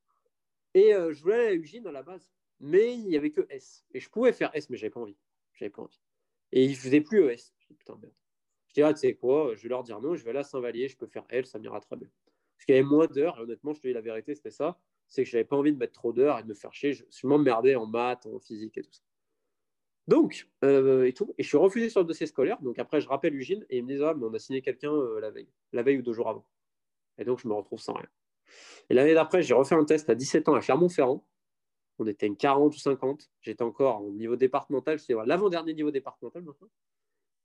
Et 0.74 0.94
euh, 0.94 1.13
je 1.13 1.21
voulais 1.21 1.35
aller 1.35 1.47
à 1.47 1.56
Eugene 1.56 1.88
à 1.88 1.91
la 1.91 2.03
base. 2.03 2.31
Mais 2.59 2.94
il 2.94 3.07
n'y 3.07 3.17
avait 3.17 3.31
que 3.31 3.45
S. 3.50 3.85
Et 3.94 4.00
je 4.00 4.09
pouvais 4.09 4.33
faire 4.33 4.51
S, 4.53 4.69
mais 4.69 4.77
j'avais 4.77 4.91
pas 4.91 5.00
envie. 5.00 5.17
J'avais 5.53 5.71
pas 5.71 5.81
envie. 5.81 6.00
Et 6.51 6.65
il 6.65 6.71
ne 6.71 6.75
faisait 6.75 7.01
plus 7.01 7.25
ES. 7.25 7.53
Putain, 7.77 7.97
merde. 8.01 8.13
Je 8.71 8.75
dis, 8.75 8.83
ah, 8.83 8.94
tu 8.94 9.00
sais 9.01 9.15
quoi, 9.15 9.53
je 9.53 9.63
vais 9.63 9.69
leur 9.69 9.83
dire 9.83 10.00
non, 10.00 10.15
je 10.15 10.23
vais 10.23 10.29
aller 10.29 10.39
à 10.39 10.44
Saint-Vallier, 10.44 10.88
je 10.88 10.95
peux 10.95 11.07
faire 11.07 11.25
L, 11.29 11.45
ça 11.45 11.59
m'ira 11.59 11.81
très 11.81 11.97
bien. 11.97 12.07
Parce 12.56 12.65
qu'il 12.65 12.75
y 12.75 12.77
avait 12.77 12.88
moins 12.88 13.06
d'heures, 13.06 13.38
et 13.38 13.41
honnêtement, 13.41 13.73
je 13.73 13.81
te 13.81 13.88
dis 13.88 13.94
la 13.94 14.01
vérité, 14.01 14.33
c'était 14.33 14.51
ça. 14.51 14.79
C'est 15.07 15.23
que 15.23 15.29
je 15.29 15.35
n'avais 15.35 15.45
pas 15.45 15.57
envie 15.57 15.73
de 15.73 15.77
mettre 15.77 15.91
trop 15.91 16.13
d'heures 16.13 16.39
et 16.39 16.44
de 16.44 16.47
me 16.47 16.53
faire 16.53 16.73
chier. 16.73 16.94
Je, 16.94 17.03
je 17.09 17.27
m'emmerdais 17.27 17.75
en 17.75 17.85
maths, 17.85 18.25
en 18.27 18.39
physique 18.39 18.77
et 18.77 18.81
tout 18.81 18.94
ça. 18.94 19.01
Donc, 20.07 20.47
euh, 20.63 21.06
et 21.06 21.13
tout. 21.13 21.33
Et 21.38 21.44
je 21.44 21.47
suis 21.47 21.57
refusé 21.57 21.89
sur 21.89 22.01
le 22.01 22.06
dossier 22.06 22.27
scolaire. 22.27 22.62
Donc 22.62 22.79
après, 22.79 23.01
je 23.01 23.07
rappelle 23.07 23.35
Eugène 23.35 23.65
et 23.69 23.77
il 23.77 23.83
me 23.83 23.89
disent 23.89 24.03
Ah, 24.03 24.13
mais 24.13 24.25
on 24.25 24.33
a 24.33 24.39
signé 24.39 24.62
quelqu'un 24.62 24.94
euh, 24.94 25.19
la 25.19 25.31
veille, 25.31 25.50
la 25.74 25.83
veille 25.83 25.97
ou 25.97 26.01
deux 26.01 26.13
jours 26.13 26.29
avant. 26.29 26.45
Et 27.17 27.25
donc, 27.25 27.39
je 27.39 27.47
me 27.47 27.53
retrouve 27.53 27.79
sans 27.79 27.94
rien. 27.94 28.07
Et 28.89 28.94
l'année 28.94 29.13
d'après, 29.13 29.41
j'ai 29.44 29.53
refait 29.53 29.75
un 29.75 29.85
test 29.85 30.09
à 30.09 30.15
17 30.15 30.50
ans 30.50 30.56
à 30.56 30.62
Clermont-Ferrand. 30.62 31.25
On 32.00 32.07
était 32.07 32.25
une 32.25 32.38
40 32.38 32.74
ou 32.74 32.77
50. 32.79 33.29
J'étais 33.41 33.63
encore 33.63 34.03
au 34.03 34.12
niveau 34.12 34.35
départemental. 34.35 35.00
C'est 35.00 35.13
l'avant-dernier 35.25 35.74
niveau 35.74 35.91
départemental 35.91 36.41
maintenant. 36.44 36.69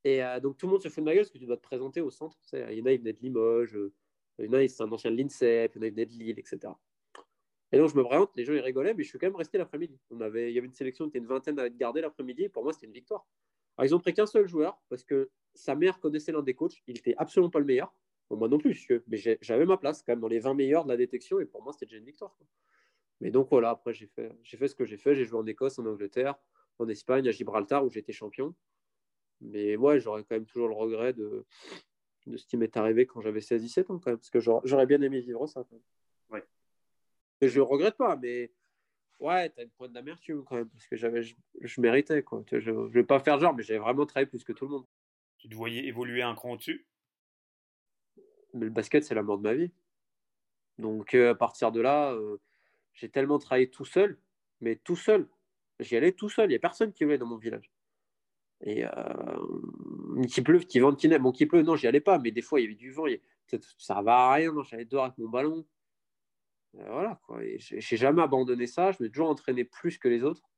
Et 0.06 0.22
euh, 0.22 0.38
donc, 0.38 0.56
tout 0.56 0.66
le 0.66 0.72
monde 0.72 0.82
se 0.82 0.88
fout 0.88 1.02
de 1.02 1.04
ma 1.04 1.14
gueule 1.14 1.24
parce 1.24 1.32
que 1.32 1.38
tu 1.38 1.46
dois 1.46 1.56
te 1.56 1.62
présenter 1.62 2.00
au 2.00 2.10
centre. 2.10 2.38
Tu 2.42 2.50
sais, 2.50 2.64
il 2.70 2.78
y 2.78 2.80
en 2.80 2.86
a, 2.86 2.92
ils 2.92 3.00
venaient 3.00 3.12
de 3.12 3.18
Limoges. 3.18 3.76
Il 4.38 4.44
y 4.44 4.48
en 4.48 4.52
a, 4.52 4.68
c'est 4.68 4.84
un 4.84 4.92
ancien 4.92 5.10
de 5.10 5.16
l'INSEP. 5.16 5.72
Il 5.74 5.78
y 5.78 5.80
en 5.80 5.82
a, 5.82 5.86
ils 5.88 5.90
venaient 5.90 6.06
de 6.06 6.12
Lille, 6.12 6.38
etc. 6.38 6.72
Et 7.72 7.78
donc, 7.78 7.90
je 7.90 7.96
me 7.96 8.04
présente, 8.04 8.30
les 8.36 8.44
gens, 8.44 8.52
ils 8.52 8.60
rigolaient, 8.60 8.94
mais 8.94 9.02
je 9.02 9.08
suis 9.08 9.18
quand 9.18 9.26
même 9.26 9.34
resté 9.34 9.58
l'après-midi. 9.58 9.98
Il 10.12 10.18
y 10.20 10.22
avait 10.22 10.58
une 10.60 10.72
sélection, 10.72 11.08
était 11.08 11.18
une 11.18 11.26
vingtaine 11.26 11.58
à 11.58 11.66
être 11.66 11.76
gardée 11.76 12.02
l'après-midi, 12.02 12.48
pour 12.48 12.62
moi, 12.62 12.72
c'était 12.72 12.86
une 12.86 12.92
victoire. 12.92 13.26
Alors, 13.76 13.90
ils 13.90 13.94
ont 13.96 13.98
pris 13.98 14.14
qu'un 14.14 14.26
seul 14.26 14.46
joueur, 14.46 14.80
parce 14.88 15.02
que 15.02 15.28
sa 15.56 15.74
mère 15.74 15.98
connaissait 15.98 16.30
l'un 16.30 16.42
des 16.42 16.54
coachs, 16.54 16.80
il 16.86 16.98
était 16.98 17.16
absolument 17.18 17.50
pas 17.50 17.58
le 17.58 17.64
meilleur. 17.64 17.92
moi 18.30 18.46
non 18.46 18.58
plus, 18.58 18.88
mais 19.08 19.16
j'avais 19.40 19.66
ma 19.66 19.76
place 19.76 20.04
quand 20.04 20.12
même 20.12 20.20
dans 20.20 20.28
les 20.28 20.38
20 20.38 20.54
meilleurs 20.54 20.84
de 20.84 20.90
la 20.90 20.96
détection, 20.96 21.40
et 21.40 21.46
pour 21.46 21.64
moi, 21.64 21.72
c'était 21.72 21.86
déjà 21.86 21.98
une 21.98 22.04
victoire. 22.04 22.38
Mais 23.20 23.32
donc, 23.32 23.48
voilà, 23.50 23.70
après, 23.70 23.92
j'ai 23.92 24.06
fait, 24.06 24.30
j'ai 24.44 24.56
fait 24.56 24.68
ce 24.68 24.76
que 24.76 24.84
j'ai 24.84 24.98
fait. 24.98 25.16
J'ai 25.16 25.24
joué 25.24 25.40
en 25.40 25.46
Écosse, 25.46 25.80
en 25.80 25.86
Angleterre, 25.86 26.36
en 26.78 26.88
Espagne, 26.88 27.26
à 27.26 27.32
Gibraltar, 27.32 27.84
où 27.84 27.90
j'étais 27.90 28.12
champion. 28.12 28.54
Mais 29.40 29.76
moi, 29.76 29.98
j'aurais 29.98 30.22
quand 30.22 30.34
même 30.36 30.46
toujours 30.46 30.68
le 30.68 30.74
regret 30.74 31.12
de, 31.12 31.44
de 32.26 32.36
ce 32.36 32.46
qui 32.46 32.56
m'est 32.56 32.76
arrivé 32.76 33.06
quand 33.06 33.20
j'avais 33.20 33.40
16-17 33.40 33.92
ans, 33.92 33.98
quand 33.98 34.10
même, 34.10 34.18
parce 34.18 34.30
que 34.30 34.40
j'aurais 34.40 34.86
bien 34.86 35.00
aimé 35.02 35.20
vivre 35.20 35.46
ça. 35.46 35.64
Quand 35.64 35.76
même. 35.76 36.42
Et 37.40 37.48
je 37.48 37.60
regrette 37.60 37.96
pas, 37.96 38.16
mais 38.16 38.50
ouais, 39.20 39.50
tu 39.50 39.60
as 39.60 39.64
une 39.64 39.70
pointe 39.70 39.92
d'amertume 39.92 40.44
quand 40.44 40.56
même, 40.56 40.68
parce 40.68 40.86
que 40.86 40.96
j'avais, 40.96 41.22
je, 41.22 41.80
méritais. 41.80 42.22
Quoi. 42.22 42.44
Je 42.50 42.70
ne 42.70 42.88
vais 42.88 43.04
pas 43.04 43.20
faire 43.20 43.38
genre, 43.38 43.54
mais 43.54 43.62
j'avais 43.62 43.78
vraiment 43.78 44.06
travaillé 44.06 44.26
plus 44.26 44.44
que 44.44 44.52
tout 44.52 44.64
le 44.64 44.72
monde. 44.72 44.86
Tu 45.38 45.48
te 45.48 45.54
voyais 45.54 45.84
évoluer 45.84 46.22
un 46.22 46.34
cran 46.34 46.52
au-dessus? 46.52 46.86
Mais 48.54 48.64
le 48.64 48.70
basket, 48.70 49.04
c'est 49.04 49.14
la 49.14 49.22
mort 49.22 49.36
de 49.36 49.42
ma 49.42 49.54
vie. 49.54 49.70
Donc 50.78 51.14
euh, 51.14 51.32
à 51.32 51.34
partir 51.34 51.72
de 51.72 51.80
là, 51.80 52.12
euh, 52.12 52.38
j'ai 52.94 53.10
tellement 53.10 53.38
travaillé 53.38 53.70
tout 53.70 53.84
seul, 53.84 54.18
mais 54.60 54.76
tout 54.76 54.96
seul. 54.96 55.28
J'y 55.80 55.96
allais 55.96 56.12
tout 56.12 56.30
seul, 56.30 56.46
il 56.46 56.50
n'y 56.50 56.56
a 56.56 56.58
personne 56.58 56.92
qui 56.92 57.04
voulait 57.04 57.18
dans 57.18 57.26
mon 57.26 57.36
village. 57.36 57.70
Et 58.62 58.84
euh, 58.84 58.90
qui 60.28 60.42
pleuve, 60.42 60.66
qui 60.66 60.80
vente, 60.80 60.98
qui 60.98 61.08
neige. 61.08 61.20
Bon, 61.20 61.32
qui 61.32 61.46
pleut, 61.46 61.62
non, 61.62 61.76
j'y 61.76 61.86
allais 61.86 62.00
pas, 62.00 62.18
mais 62.18 62.30
des 62.30 62.42
fois, 62.42 62.60
il 62.60 62.64
y 62.64 62.66
avait 62.66 62.74
du 62.74 62.90
vent. 62.90 63.04
Ça 63.78 64.02
va 64.02 64.16
à 64.16 64.34
rien, 64.34 64.52
j'allais 64.62 64.84
dehors 64.84 65.04
avec 65.04 65.18
mon 65.18 65.28
ballon. 65.28 65.66
Euh, 66.76 66.90
voilà, 66.90 67.20
quoi. 67.26 67.40
J'ai 67.56 67.96
jamais 67.96 68.22
abandonné 68.22 68.66
ça. 68.66 68.92
Je 68.92 68.96
me 69.00 69.06
suis 69.06 69.12
toujours 69.12 69.28
entraîné 69.30 69.64
plus 69.64 69.98
que 69.98 70.08
les 70.08 70.22
autres. 70.24 70.48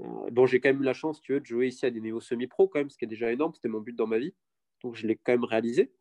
Euh, 0.00 0.30
bon, 0.30 0.46
j'ai 0.46 0.60
quand 0.60 0.70
même 0.70 0.80
eu 0.80 0.84
la 0.84 0.94
chance, 0.94 1.20
tu 1.20 1.32
veux, 1.32 1.40
de 1.40 1.46
jouer 1.46 1.68
ici 1.68 1.84
à 1.86 1.90
des 1.90 2.00
niveaux 2.00 2.20
semi-pro, 2.20 2.68
quand 2.68 2.78
même, 2.78 2.90
ce 2.90 2.96
qui 2.96 3.04
est 3.04 3.08
déjà 3.08 3.30
énorme. 3.32 3.54
C'était 3.54 3.68
mon 3.68 3.80
but 3.80 3.94
dans 3.94 4.06
ma 4.06 4.18
vie. 4.18 4.34
Donc, 4.82 4.94
je 4.94 5.06
l'ai 5.06 5.16
quand 5.16 5.32
même 5.32 5.44
réalisé. 5.44 5.92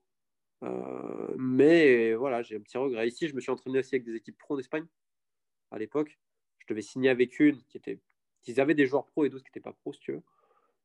Euh, 0.64 1.36
mais 1.38 2.14
voilà, 2.14 2.42
j'ai 2.42 2.56
un 2.56 2.62
petit 2.62 2.78
regret. 2.78 3.08
Ici, 3.08 3.28
je 3.28 3.36
me 3.36 3.42
suis 3.42 3.52
entraîné 3.52 3.80
aussi 3.80 3.96
avec 3.96 4.06
des 4.06 4.16
équipes 4.16 4.38
pro 4.38 4.56
en 4.56 4.60
Espagne 4.60 4.86
à 5.72 5.78
l'époque. 5.78 6.20
Je 6.60 6.66
devais 6.68 6.82
signer 6.82 7.10
avec 7.10 7.40
une 7.40 7.62
qui 7.64 7.78
était. 7.78 8.00
Ils 8.48 8.62
avaient 8.62 8.76
des 8.76 8.86
joueurs 8.86 9.06
pro 9.06 9.26
et 9.26 9.30
d'autres 9.30 9.44
qui 9.44 9.50
n'étaient 9.50 9.60
pas 9.60 9.74
pro, 9.74 9.94
si 9.94 10.00
tu 10.00 10.14
veux. 10.14 10.24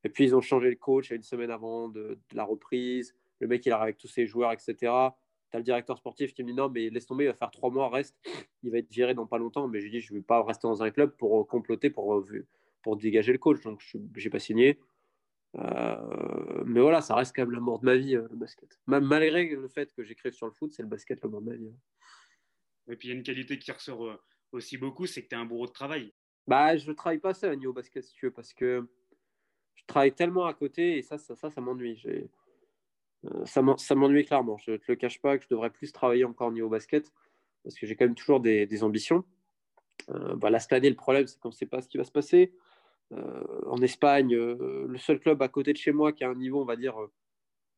Et 0.05 0.09
puis, 0.09 0.25
ils 0.25 0.35
ont 0.35 0.41
changé 0.41 0.69
le 0.69 0.77
coach 0.77 1.11
une 1.11 1.23
semaine 1.23 1.51
avant 1.51 1.89
de, 1.89 2.19
de 2.31 2.37
la 2.37 2.45
reprise. 2.45 3.15
Le 3.41 3.47
mec, 3.47 3.65
il 3.67 3.73
arrive 3.73 3.85
avec 3.85 3.99
tous 3.99 4.09
ses 4.09 4.27
joueurs, 4.27 4.53
etc 4.53 5.11
tu 5.53 5.57
as 5.57 5.59
le 5.59 5.65
directeur 5.65 5.99
sportif 5.99 6.33
qui 6.33 6.43
me 6.43 6.49
dit 6.49 6.55
non, 6.55 6.71
mais 6.71 6.89
laisse 6.89 7.07
tomber, 7.07 7.25
il 7.25 7.27
va 7.29 7.35
faire 7.35 7.51
trois 7.51 7.71
mois, 7.71 7.91
reste, 7.91 8.17
il 8.63 8.71
va 8.71 8.79
être 8.79 8.91
viré 8.91 9.15
dans 9.15 9.27
pas 9.27 9.39
longtemps. 9.39 9.69
Mais 9.69 9.81
je 9.81 9.85
lui 9.85 9.91
dis, 9.93 10.01
je 10.01 10.13
ne 10.13 10.19
vais 10.19 10.25
pas 10.25 10.43
rester 10.43 10.67
dans 10.67 10.83
un 10.83 10.91
club 10.91 11.15
pour 11.17 11.39
euh, 11.39 11.45
comploter, 11.45 11.91
pour, 11.91 12.15
euh, 12.15 12.47
pour 12.83 12.97
dégager 12.97 13.33
le 13.33 13.39
coach. 13.39 13.61
Donc, 13.63 13.83
je 13.83 13.99
n'ai 13.99 14.31
pas 14.31 14.39
signé. 14.39 14.81
Euh, 15.59 16.65
mais 16.65 16.81
voilà, 16.81 17.03
ça 17.03 17.15
reste 17.15 17.37
quand 17.37 17.43
même 17.43 17.53
l'amour 17.53 17.81
de 17.81 17.85
ma 17.85 17.97
vie, 17.97 18.15
le 18.15 18.29
basket. 18.35 18.81
Malgré 18.87 19.51
le 19.51 19.69
fait 19.69 19.93
que 19.93 20.03
j'écrive 20.03 20.33
sur 20.33 20.47
le 20.47 20.53
foot, 20.53 20.73
c'est 20.73 20.83
le 20.83 20.89
basket 20.89 21.23
l'amour 21.23 21.43
de 21.43 21.51
ma 21.51 21.57
vie. 21.57 21.73
Et 22.89 22.97
puis 22.97 23.09
il 23.09 23.11
y 23.13 23.15
a 23.15 23.17
une 23.19 23.23
qualité 23.23 23.59
qui 23.59 23.71
ressort 23.71 24.19
aussi 24.53 24.79
beaucoup, 24.79 25.07
c'est 25.07 25.23
que 25.23 25.29
tu 25.29 25.35
es 25.35 25.39
un 25.39 25.45
bourreau 25.45 25.67
de 25.67 25.73
travail. 25.73 26.15
Bah, 26.47 26.77
je 26.77 26.91
travaille 26.93 27.19
pas 27.19 27.35
ça 27.35 27.53
au 27.53 27.55
niveau 27.55 27.75
basket, 27.75 28.03
si 28.03 28.15
tu 28.15 28.27
veux, 28.27 28.33
parce 28.33 28.55
que 28.55 28.89
je 29.75 29.85
travaille 29.87 30.13
tellement 30.13 30.47
à 30.47 30.55
côté 30.55 30.99
et 30.99 31.03
ça, 31.03 31.19
ça, 31.19 31.35
ça, 31.35 31.51
ça 31.51 31.61
m'ennuie. 31.61 32.03
Euh, 33.25 33.45
ça 33.45 33.95
m'ennuie 33.95 34.25
clairement. 34.25 34.57
Je 34.59 34.73
ne 34.73 34.77
te 34.77 34.85
le 34.89 34.97
cache 34.97 35.21
pas 35.21 35.39
que 35.39 35.45
je 35.45 35.49
devrais 35.49 35.71
plus 35.71 35.93
travailler 35.93 36.25
encore 36.25 36.49
au 36.49 36.53
niveau 36.53 36.69
basket 36.69 37.13
parce 37.63 37.77
que 37.77 37.87
j'ai 37.87 37.97
quand 37.97 38.05
même 38.05 38.15
toujours 38.15 38.41
des, 38.41 38.85
ambitions. 38.85 39.25
Euh, 40.11 40.37
là, 40.51 40.59
cette 40.59 40.73
année, 40.73 40.91
le 40.91 40.97
problème, 40.97 41.27
c'est 41.27 41.39
qu'on 41.39 41.49
ne 41.49 41.55
sait 41.55 41.67
pas 41.67 41.81
ce 41.81 41.89
qui 41.89 41.97
va 41.97 42.05
se 42.05 42.11
passer. 42.11 42.53
Euh, 43.13 43.61
en 43.67 43.81
Espagne, 43.83 44.35
euh, 44.35 44.87
le 44.89 44.99
seul 44.99 45.21
club 45.21 45.43
à 45.43 45.49
côté 45.49 45.73
de 45.73 45.79
chez 45.79 45.93
moi 45.93 46.13
qui 46.13 46.25
a 46.25 46.31
un 46.31 46.35
niveau, 46.35 46.61
on 46.61 46.65
va 46.65 46.77
dire, 46.77 46.97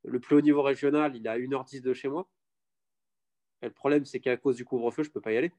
le 0.04 0.20
plus 0.20 0.36
haut 0.36 0.40
niveau 0.40 0.62
régional, 0.62 1.16
il 1.16 1.26
est 1.26 1.30
à 1.30 1.38
1h10 1.38 1.80
de 1.82 1.92
chez 1.92 2.08
moi. 2.08 2.28
Et 3.62 3.66
le 3.66 3.72
problème, 3.72 4.04
c'est 4.04 4.20
qu'à 4.20 4.36
cause 4.36 4.56
du 4.56 4.64
couvre-feu, 4.64 5.02
je 5.02 5.08
ne 5.08 5.12
peux 5.12 5.20
pas 5.20 5.32
y 5.32 5.36
aller 5.36 5.52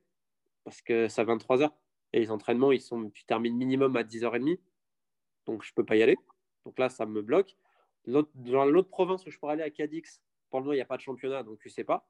parce 0.64 0.82
que 0.82 1.08
ça 1.08 1.24
23h. 1.24 1.72
Et 2.14 2.20
les 2.20 2.32
entraînements, 2.32 2.72
ils 2.72 2.82
sont, 2.82 3.10
tu 3.10 3.26
termines 3.26 3.56
minimum 3.56 3.96
à 3.98 4.04
10h30. 4.04 4.60
Donc, 5.46 5.64
je 5.64 5.72
ne 5.72 5.76
peux 5.76 5.86
pas 5.86 5.96
y 5.96 6.04
aller. 6.04 6.18
Donc 6.66 6.80
là, 6.80 6.90
ça 6.90 7.06
me 7.06 7.22
bloque. 7.22 7.56
Dans 8.06 8.66
l'autre 8.66 8.90
province 8.90 9.26
où 9.26 9.32
je 9.32 9.38
pourrais 9.40 9.54
aller 9.54 9.64
à 9.64 9.70
Cadix, 9.70 10.22
moment, 10.60 10.74
il 10.74 10.78
n'y 10.78 10.82
a 10.82 10.86
pas 10.86 10.98
de 10.98 11.02
championnat, 11.02 11.44
donc 11.44 11.60
tu 11.60 11.70
sais 11.70 11.84
pas. 11.84 12.08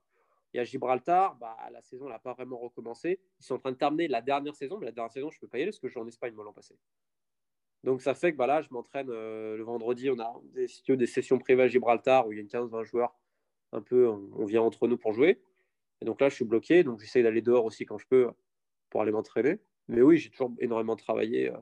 Il 0.54 0.58
y 0.58 0.60
a 0.60 0.64
Gibraltar, 0.64 1.36
bah, 1.36 1.58
la 1.72 1.82
saison 1.82 2.08
n'a 2.08 2.20
pas 2.20 2.34
vraiment 2.34 2.58
recommencé. 2.58 3.20
Ils 3.40 3.46
sont 3.46 3.56
en 3.56 3.60
train 3.60 3.72
de 3.72 3.78
terminer 3.78 4.08
la 4.08 4.22
dernière 4.22 4.56
saison, 4.56 4.78
mais 4.78 4.86
la 4.86 4.92
dernière 4.92 5.12
saison, 5.12 5.30
je 5.30 5.38
ne 5.38 5.42
peux 5.42 5.48
pas 5.48 5.58
y 5.58 5.62
aller 5.62 5.72
parce 5.72 5.80
que 5.80 5.88
je 5.88 5.92
suis 5.92 6.00
en 6.00 6.08
Espagne 6.08 6.34
l'an 6.36 6.54
passé. 6.54 6.78
Donc 7.84 8.02
ça 8.02 8.16
fait 8.16 8.32
que 8.32 8.38
bah, 8.38 8.48
là, 8.48 8.62
je 8.62 8.70
m'entraîne 8.72 9.10
euh, 9.10 9.58
le 9.58 9.64
vendredi. 9.64 10.10
On 10.10 10.20
a 10.20 10.34
des, 10.54 10.68
des 10.96 11.08
sessions 11.08 11.38
privées 11.38 11.64
à 11.64 11.68
Gibraltar 11.68 12.26
où 12.28 12.32
il 12.32 12.38
y 12.38 12.40
a 12.40 12.42
une 12.42 12.48
15-20 12.48 12.84
joueurs. 12.84 13.16
Un 13.74 13.82
peu, 13.82 14.08
on, 14.08 14.46
vient 14.46 14.62
entre 14.62 14.88
nous 14.88 14.98
pour 14.98 15.12
jouer. 15.12 15.42
Et 16.02 16.06
donc 16.06 16.22
là, 16.22 16.30
je 16.30 16.36
suis 16.36 16.46
bloqué. 16.46 16.84
Donc 16.84 17.00
j'essaye 17.00 17.24
d'aller 17.24 17.42
dehors 17.42 17.66
aussi 17.66 17.86
quand 17.86 17.98
je 17.98 18.08
peux 18.08 18.32
pour 18.90 19.02
aller 19.02 19.12
m'entraîner. 19.12 19.60
Mais 19.90 20.02
oui, 20.02 20.18
j'ai 20.18 20.30
toujours 20.30 20.54
énormément 20.60 20.96
travaillé. 20.96 21.52
Euh, 21.52 21.58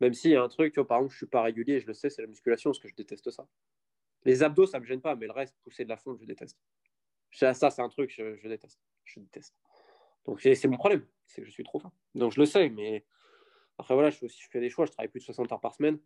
même 0.00 0.14
s'il 0.14 0.30
y 0.30 0.36
a 0.36 0.42
un 0.42 0.48
truc, 0.48 0.72
tu 0.72 0.80
vois, 0.80 0.86
par 0.86 0.98
exemple, 0.98 1.12
je 1.12 1.16
ne 1.16 1.18
suis 1.18 1.26
pas 1.26 1.42
régulier, 1.42 1.80
je 1.80 1.86
le 1.86 1.94
sais, 1.94 2.10
c'est 2.10 2.22
la 2.22 2.28
musculation, 2.28 2.70
parce 2.70 2.78
que 2.80 2.88
je 2.88 2.94
déteste 2.94 3.30
ça. 3.30 3.46
Les 4.24 4.42
abdos, 4.42 4.66
ça 4.66 4.78
ne 4.78 4.82
me 4.82 4.86
gêne 4.86 5.00
pas, 5.00 5.14
mais 5.14 5.26
le 5.26 5.32
reste, 5.32 5.56
pousser 5.62 5.84
de 5.84 5.88
la 5.88 5.96
fonte, 5.96 6.18
je 6.20 6.26
déteste. 6.26 6.58
Ça, 7.32 7.54
c'est 7.54 7.82
un 7.82 7.88
truc, 7.88 8.12
je, 8.16 8.36
je, 8.36 8.48
déteste. 8.48 8.80
Je 9.04 9.20
déteste. 9.20 9.54
Donc 10.24 10.40
c'est 10.40 10.66
mon 10.66 10.76
problème, 10.76 11.06
c'est 11.26 11.42
que 11.42 11.46
je 11.46 11.52
suis 11.52 11.64
trop 11.64 11.78
fin. 11.78 11.92
Donc 12.14 12.32
je 12.32 12.40
le 12.40 12.46
sais, 12.46 12.68
mais 12.68 13.04
après 13.78 13.94
voilà, 13.94 14.10
je, 14.10 14.26
fais 14.50 14.60
des 14.60 14.68
choix, 14.68 14.84
je 14.84 14.92
travaille 14.92 15.08
plus 15.08 15.20
de 15.20 15.24
60 15.24 15.52
heures 15.52 15.60
par 15.60 15.74
semaine. 15.74 15.98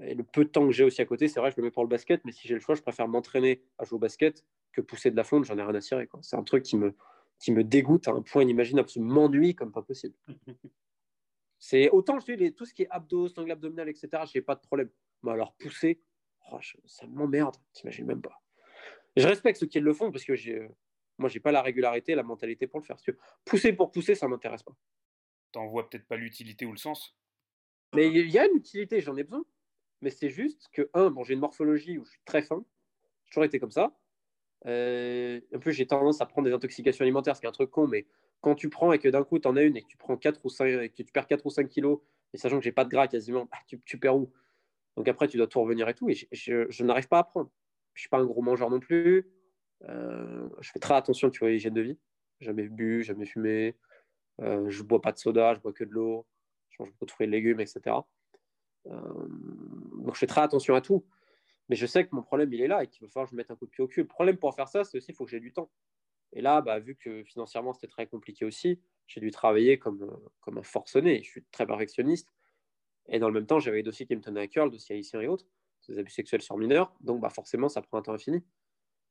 Et 0.00 0.14
le 0.14 0.22
peu 0.22 0.44
de 0.44 0.48
temps 0.48 0.64
que 0.64 0.72
j'ai 0.72 0.84
aussi 0.84 1.02
à 1.02 1.04
côté, 1.04 1.28
c'est 1.28 1.40
vrai, 1.40 1.50
je 1.50 1.56
le 1.56 1.64
mets 1.64 1.70
pour 1.70 1.82
le 1.82 1.88
basket, 1.88 2.24
mais 2.24 2.32
si 2.32 2.48
j'ai 2.48 2.54
le 2.54 2.60
choix, 2.60 2.74
je 2.74 2.82
préfère 2.82 3.08
m'entraîner 3.08 3.62
à 3.78 3.84
jouer 3.84 3.96
au 3.96 3.98
basket 3.98 4.44
que 4.72 4.80
pousser 4.80 5.10
de 5.10 5.16
la 5.16 5.24
fonte, 5.24 5.44
j'en 5.44 5.58
ai 5.58 5.62
rien 5.62 5.74
à 5.74 5.80
cirer. 5.80 6.08
C'est 6.22 6.36
un 6.36 6.44
truc 6.44 6.62
qui 6.62 6.76
me, 6.76 6.94
qui 7.38 7.52
me 7.52 7.64
dégoûte 7.64 8.08
à 8.08 8.12
un 8.12 8.22
point 8.22 8.42
inimaginable, 8.42 8.88
ça 8.88 9.00
m'ennuie 9.00 9.54
comme 9.54 9.72
pas 9.72 9.82
possible. 9.82 10.14
C'est 11.64 11.90
autant 11.90 12.18
je 12.18 12.32
dis, 12.32 12.52
tout 12.52 12.64
ce 12.64 12.74
qui 12.74 12.82
est 12.82 12.90
abdos, 12.90 13.28
sangle 13.28 13.52
abdominal, 13.52 13.88
etc. 13.88 14.08
Je 14.26 14.36
n'ai 14.36 14.42
pas 14.42 14.56
de 14.56 14.60
problème. 14.62 14.90
Mais 15.22 15.30
alors 15.30 15.54
pousser, 15.54 16.02
oh, 16.50 16.58
ça 16.86 17.06
m'emmerde. 17.06 17.54
T'imagines 17.72 18.04
même 18.04 18.20
pas. 18.20 18.42
Je 19.16 19.28
respecte 19.28 19.60
ceux 19.60 19.68
qui 19.68 19.78
le 19.78 19.94
font 19.94 20.10
parce 20.10 20.24
que 20.24 20.34
j'ai, 20.34 20.68
moi, 21.18 21.28
j'ai 21.28 21.38
pas 21.38 21.52
la 21.52 21.62
régularité, 21.62 22.16
la 22.16 22.24
mentalité 22.24 22.66
pour 22.66 22.80
le 22.80 22.84
faire. 22.84 22.96
Pousser 23.44 23.72
pour 23.74 23.92
pousser, 23.92 24.16
ça 24.16 24.26
m'intéresse 24.26 24.64
pas. 24.64 24.74
T'en 25.52 25.68
vois 25.68 25.88
peut-être 25.88 26.04
pas 26.04 26.16
l'utilité 26.16 26.66
ou 26.66 26.72
le 26.72 26.78
sens. 26.78 27.16
Mais 27.94 28.08
il 28.08 28.28
y 28.28 28.40
a 28.40 28.46
une 28.46 28.56
utilité, 28.56 29.00
j'en 29.00 29.16
ai 29.16 29.22
besoin. 29.22 29.44
Mais 30.00 30.10
c'est 30.10 30.30
juste 30.30 30.68
que, 30.72 30.90
un, 30.94 31.10
bon, 31.10 31.22
j'ai 31.22 31.34
une 31.34 31.40
morphologie 31.40 31.96
où 31.96 32.04
je 32.04 32.10
suis 32.10 32.22
très 32.24 32.42
fin. 32.42 32.64
J'ai 33.22 33.30
toujours 33.30 33.44
été 33.44 33.60
comme 33.60 33.70
ça. 33.70 33.96
Euh, 34.66 35.40
un 35.54 35.58
peu, 35.60 35.70
j'ai 35.70 35.86
tendance 35.86 36.20
à 36.20 36.26
prendre 36.26 36.48
des 36.48 36.54
intoxications 36.54 37.02
alimentaires, 37.04 37.36
ce 37.36 37.40
qui 37.40 37.46
est 37.46 37.50
un 37.50 37.52
truc 37.52 37.70
con, 37.70 37.86
mais 37.86 38.04
quand 38.42 38.54
tu 38.56 38.68
prends 38.68 38.92
et 38.92 38.98
que 38.98 39.08
d'un 39.08 39.24
coup 39.24 39.38
tu 39.38 39.48
en 39.48 39.56
as 39.56 39.62
une 39.62 39.76
et 39.76 39.82
que 39.82 39.86
tu 39.86 39.96
prends 39.96 40.16
4 40.16 40.44
ou 40.44 40.50
5 40.50 40.66
et 40.66 40.88
que 40.90 41.02
tu 41.02 41.04
perds 41.04 41.28
4 41.28 41.46
ou 41.46 41.50
5 41.50 41.68
kilos, 41.68 42.00
et 42.34 42.38
sachant 42.38 42.58
que 42.58 42.64
j'ai 42.64 42.72
pas 42.72 42.84
de 42.84 42.90
gras 42.90 43.08
quasiment, 43.08 43.46
bah, 43.46 43.58
tu, 43.66 43.98
perds 43.98 44.16
où? 44.16 44.32
Donc 44.96 45.08
après 45.08 45.28
tu 45.28 45.38
dois 45.38 45.46
tout 45.46 45.60
revenir 45.60 45.88
et 45.88 45.94
tout, 45.94 46.10
et 46.10 46.14
je, 46.32 46.82
n'arrive 46.82 47.08
pas 47.08 47.20
à 47.20 47.24
prendre. 47.24 47.50
Je 47.94 48.00
suis 48.00 48.08
pas 48.10 48.18
un 48.18 48.26
gros 48.26 48.42
mangeur 48.42 48.68
non 48.68 48.80
plus. 48.80 49.30
Euh, 49.88 50.48
je 50.60 50.70
fais 50.70 50.78
très 50.78 50.94
attention 50.94 51.30
tu 51.30 51.38
vois, 51.40 51.48
à 51.48 51.50
l'hygiène 51.52 51.74
de 51.74 51.80
vie. 51.80 51.98
Jamais 52.40 52.68
bu, 52.68 53.02
jamais 53.04 53.26
fumé. 53.26 53.76
Euh, 54.40 54.68
je 54.68 54.82
bois 54.82 55.00
pas 55.00 55.12
de 55.12 55.18
soda, 55.18 55.54
je 55.54 55.60
bois 55.60 55.72
que 55.72 55.84
de 55.84 55.92
l'eau. 55.92 56.26
Je 56.70 56.82
mange 56.82 56.90
beaucoup 56.90 57.06
de 57.06 57.10
fruits 57.12 57.26
et 57.26 57.30
légumes, 57.30 57.60
etc. 57.60 57.96
Euh, 58.86 58.90
donc 59.98 60.14
je 60.14 60.18
fais 60.18 60.26
très 60.26 60.40
attention 60.40 60.74
à 60.74 60.80
tout. 60.80 61.04
Mais 61.68 61.76
je 61.76 61.86
sais 61.86 62.04
que 62.04 62.14
mon 62.14 62.22
problème, 62.22 62.52
il 62.52 62.60
est 62.60 62.66
là 62.66 62.82
et 62.82 62.88
qu'il 62.88 63.06
va 63.06 63.08
falloir 63.08 63.26
que 63.26 63.30
je 63.30 63.36
mette 63.36 63.50
un 63.52 63.56
coup 63.56 63.66
de 63.66 63.70
pied 63.70 63.84
au 63.84 63.86
cul. 63.86 64.00
Le 64.00 64.08
problème 64.08 64.36
pour 64.36 64.52
faire 64.54 64.68
ça, 64.68 64.82
c'est 64.82 64.96
aussi 64.96 65.06
qu'il 65.06 65.14
faut 65.14 65.24
que 65.24 65.30
j'ai 65.30 65.38
du 65.38 65.52
temps. 65.52 65.70
Et 66.32 66.40
là, 66.40 66.60
bah, 66.60 66.78
vu 66.78 66.96
que 66.96 67.22
financièrement 67.24 67.72
c'était 67.72 67.88
très 67.88 68.06
compliqué 68.06 68.44
aussi, 68.44 68.80
j'ai 69.06 69.20
dû 69.20 69.30
travailler 69.30 69.78
comme, 69.78 70.02
euh, 70.02 70.30
comme 70.40 70.58
un 70.58 70.62
forcené. 70.62 71.22
Je 71.22 71.30
suis 71.30 71.44
très 71.50 71.66
perfectionniste. 71.66 72.28
Et 73.08 73.18
dans 73.18 73.28
le 73.28 73.34
même 73.34 73.46
temps, 73.46 73.58
j'avais 73.58 73.78
des 73.78 73.82
dossiers 73.82 74.06
qui 74.06 74.16
me 74.16 74.20
tenaient 74.20 74.40
à 74.40 74.46
cœur, 74.48 74.64
le 74.66 74.70
dossier 74.70 74.94
haïtien 74.96 75.20
et 75.20 75.26
autres, 75.26 75.46
des 75.88 75.98
abus 75.98 76.10
sexuels 76.10 76.42
sur 76.42 76.56
mineurs. 76.56 76.94
Donc 77.00 77.20
bah, 77.20 77.30
forcément, 77.30 77.68
ça 77.68 77.82
prend 77.82 77.98
un 77.98 78.02
temps 78.02 78.14
infini. 78.14 78.44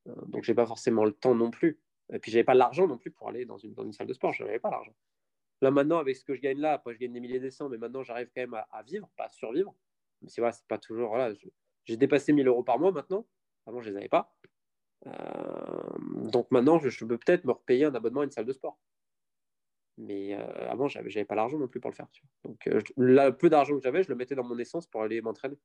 Euh, 0.07 0.15
donc 0.27 0.43
j'ai 0.43 0.55
pas 0.55 0.65
forcément 0.65 1.05
le 1.05 1.11
temps 1.11 1.35
non 1.35 1.51
plus. 1.51 1.79
Et 2.13 2.19
puis 2.19 2.31
j'avais 2.31 2.43
pas 2.43 2.53
l'argent 2.53 2.87
non 2.87 2.97
plus 2.97 3.11
pour 3.11 3.29
aller 3.29 3.45
dans 3.45 3.57
une, 3.57 3.93
salle 3.93 4.07
de 4.07 4.13
sport. 4.13 4.33
Je 4.33 4.43
n'avais 4.43 4.59
pas 4.59 4.71
l'argent. 4.71 4.93
Là 5.61 5.71
maintenant, 5.71 5.99
avec 5.99 6.15
ce 6.15 6.25
que 6.25 6.33
je 6.33 6.41
gagne 6.41 6.59
là, 6.59 6.73
après 6.73 6.93
je 6.93 6.99
gagne 6.99 7.13
des 7.13 7.19
milliers 7.19 7.39
de 7.39 7.49
cents, 7.49 7.69
mais 7.69 7.77
maintenant 7.77 8.03
j'arrive 8.03 8.29
quand 8.35 8.41
même 8.41 8.53
à, 8.53 8.83
vivre, 8.83 9.09
pas 9.15 9.25
à 9.25 9.29
survivre. 9.29 9.75
Mais 10.21 10.29
c'est 10.29 10.41
vrai, 10.41 10.51
c'est 10.51 10.67
pas 10.67 10.77
toujours. 10.77 11.09
Voilà, 11.09 11.33
j'ai 11.85 11.97
dépassé 11.97 12.33
1000 12.33 12.47
euros 12.47 12.63
par 12.63 12.79
mois 12.79 12.91
maintenant. 12.91 13.25
Avant, 13.67 13.79
je 13.79 13.89
les 13.89 13.97
avais 13.97 14.09
pas. 14.09 14.35
Euh, 15.07 16.29
donc 16.29 16.49
maintenant, 16.51 16.79
je, 16.79 17.05
peux 17.05 17.17
peut-être 17.17 17.45
me 17.45 17.51
repayer 17.51 17.85
un 17.85 17.95
abonnement 17.95 18.21
à 18.21 18.23
une 18.23 18.31
salle 18.31 18.45
de 18.45 18.53
sport. 18.53 18.79
Mais 19.97 20.33
euh, 20.33 20.69
avant, 20.69 20.87
je 20.87 20.99
n'avais 20.99 21.25
pas 21.25 21.35
l'argent 21.35 21.57
non 21.57 21.67
plus 21.67 21.79
pour 21.79 21.91
le 21.91 21.95
faire. 21.95 22.07
Donc 22.43 22.67
euh, 22.67 22.81
le 22.97 23.29
peu 23.31 23.49
d'argent 23.49 23.75
que 23.75 23.83
j'avais, 23.83 24.03
je 24.03 24.09
le 24.09 24.15
mettais 24.15 24.35
dans 24.35 24.43
mon 24.43 24.57
essence 24.57 24.87
pour 24.87 25.01
aller 25.01 25.21
m'entraîner. 25.21 25.57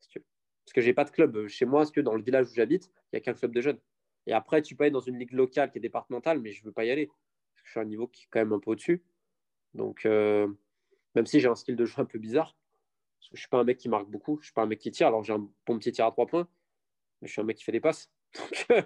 Parce 0.00 0.72
que 0.72 0.80
j'ai 0.80 0.94
pas 0.94 1.04
de 1.04 1.10
club 1.10 1.46
chez 1.46 1.66
moi, 1.66 1.80
parce 1.80 1.90
que 1.90 2.00
dans 2.00 2.14
le 2.14 2.22
village 2.22 2.50
où 2.50 2.54
j'habite, 2.54 2.86
il 2.86 3.16
n'y 3.16 3.16
a 3.18 3.20
qu'un 3.20 3.34
club 3.34 3.52
de 3.52 3.60
jeunes. 3.60 3.78
Et 4.26 4.32
après, 4.32 4.62
tu 4.62 4.74
peux 4.74 4.84
aller 4.84 4.90
dans 4.90 5.00
une 5.00 5.18
ligue 5.18 5.32
locale 5.32 5.70
qui 5.70 5.78
est 5.78 5.80
départementale, 5.80 6.40
mais 6.40 6.52
je 6.52 6.62
ne 6.62 6.66
veux 6.66 6.72
pas 6.72 6.84
y 6.84 6.90
aller. 6.90 7.06
Parce 7.06 7.66
je 7.66 7.70
suis 7.70 7.80
à 7.80 7.82
un 7.82 7.86
niveau 7.86 8.08
qui 8.08 8.24
est 8.24 8.28
quand 8.30 8.40
même 8.40 8.52
un 8.52 8.58
peu 8.58 8.70
au-dessus. 8.70 9.04
Donc, 9.74 10.04
même 10.04 11.26
si 11.26 11.40
j'ai 11.40 11.48
un 11.48 11.54
style 11.54 11.76
de 11.76 11.84
jeu 11.84 12.00
un 12.00 12.06
peu 12.06 12.18
bizarre, 12.18 12.56
je 13.20 13.28
ne 13.32 13.36
suis 13.36 13.48
pas 13.48 13.58
un 13.58 13.64
mec 13.64 13.78
qui 13.78 13.88
marque 13.88 14.08
beaucoup, 14.08 14.36
je 14.36 14.40
ne 14.40 14.44
suis 14.44 14.52
pas 14.52 14.62
un 14.62 14.66
mec 14.66 14.78
qui 14.78 14.90
tire, 14.90 15.08
alors 15.08 15.22
j'ai 15.22 15.32
un 15.32 15.48
bon 15.66 15.78
petit 15.78 15.92
tir 15.92 16.06
à 16.06 16.10
trois 16.10 16.26
points, 16.26 16.48
mais 17.20 17.28
je 17.28 17.32
suis 17.32 17.40
un 17.40 17.44
mec 17.44 17.56
qui 17.56 17.64
fait 17.64 17.72
des 17.72 17.80
passes. 17.80 18.10
Donc, 18.68 18.84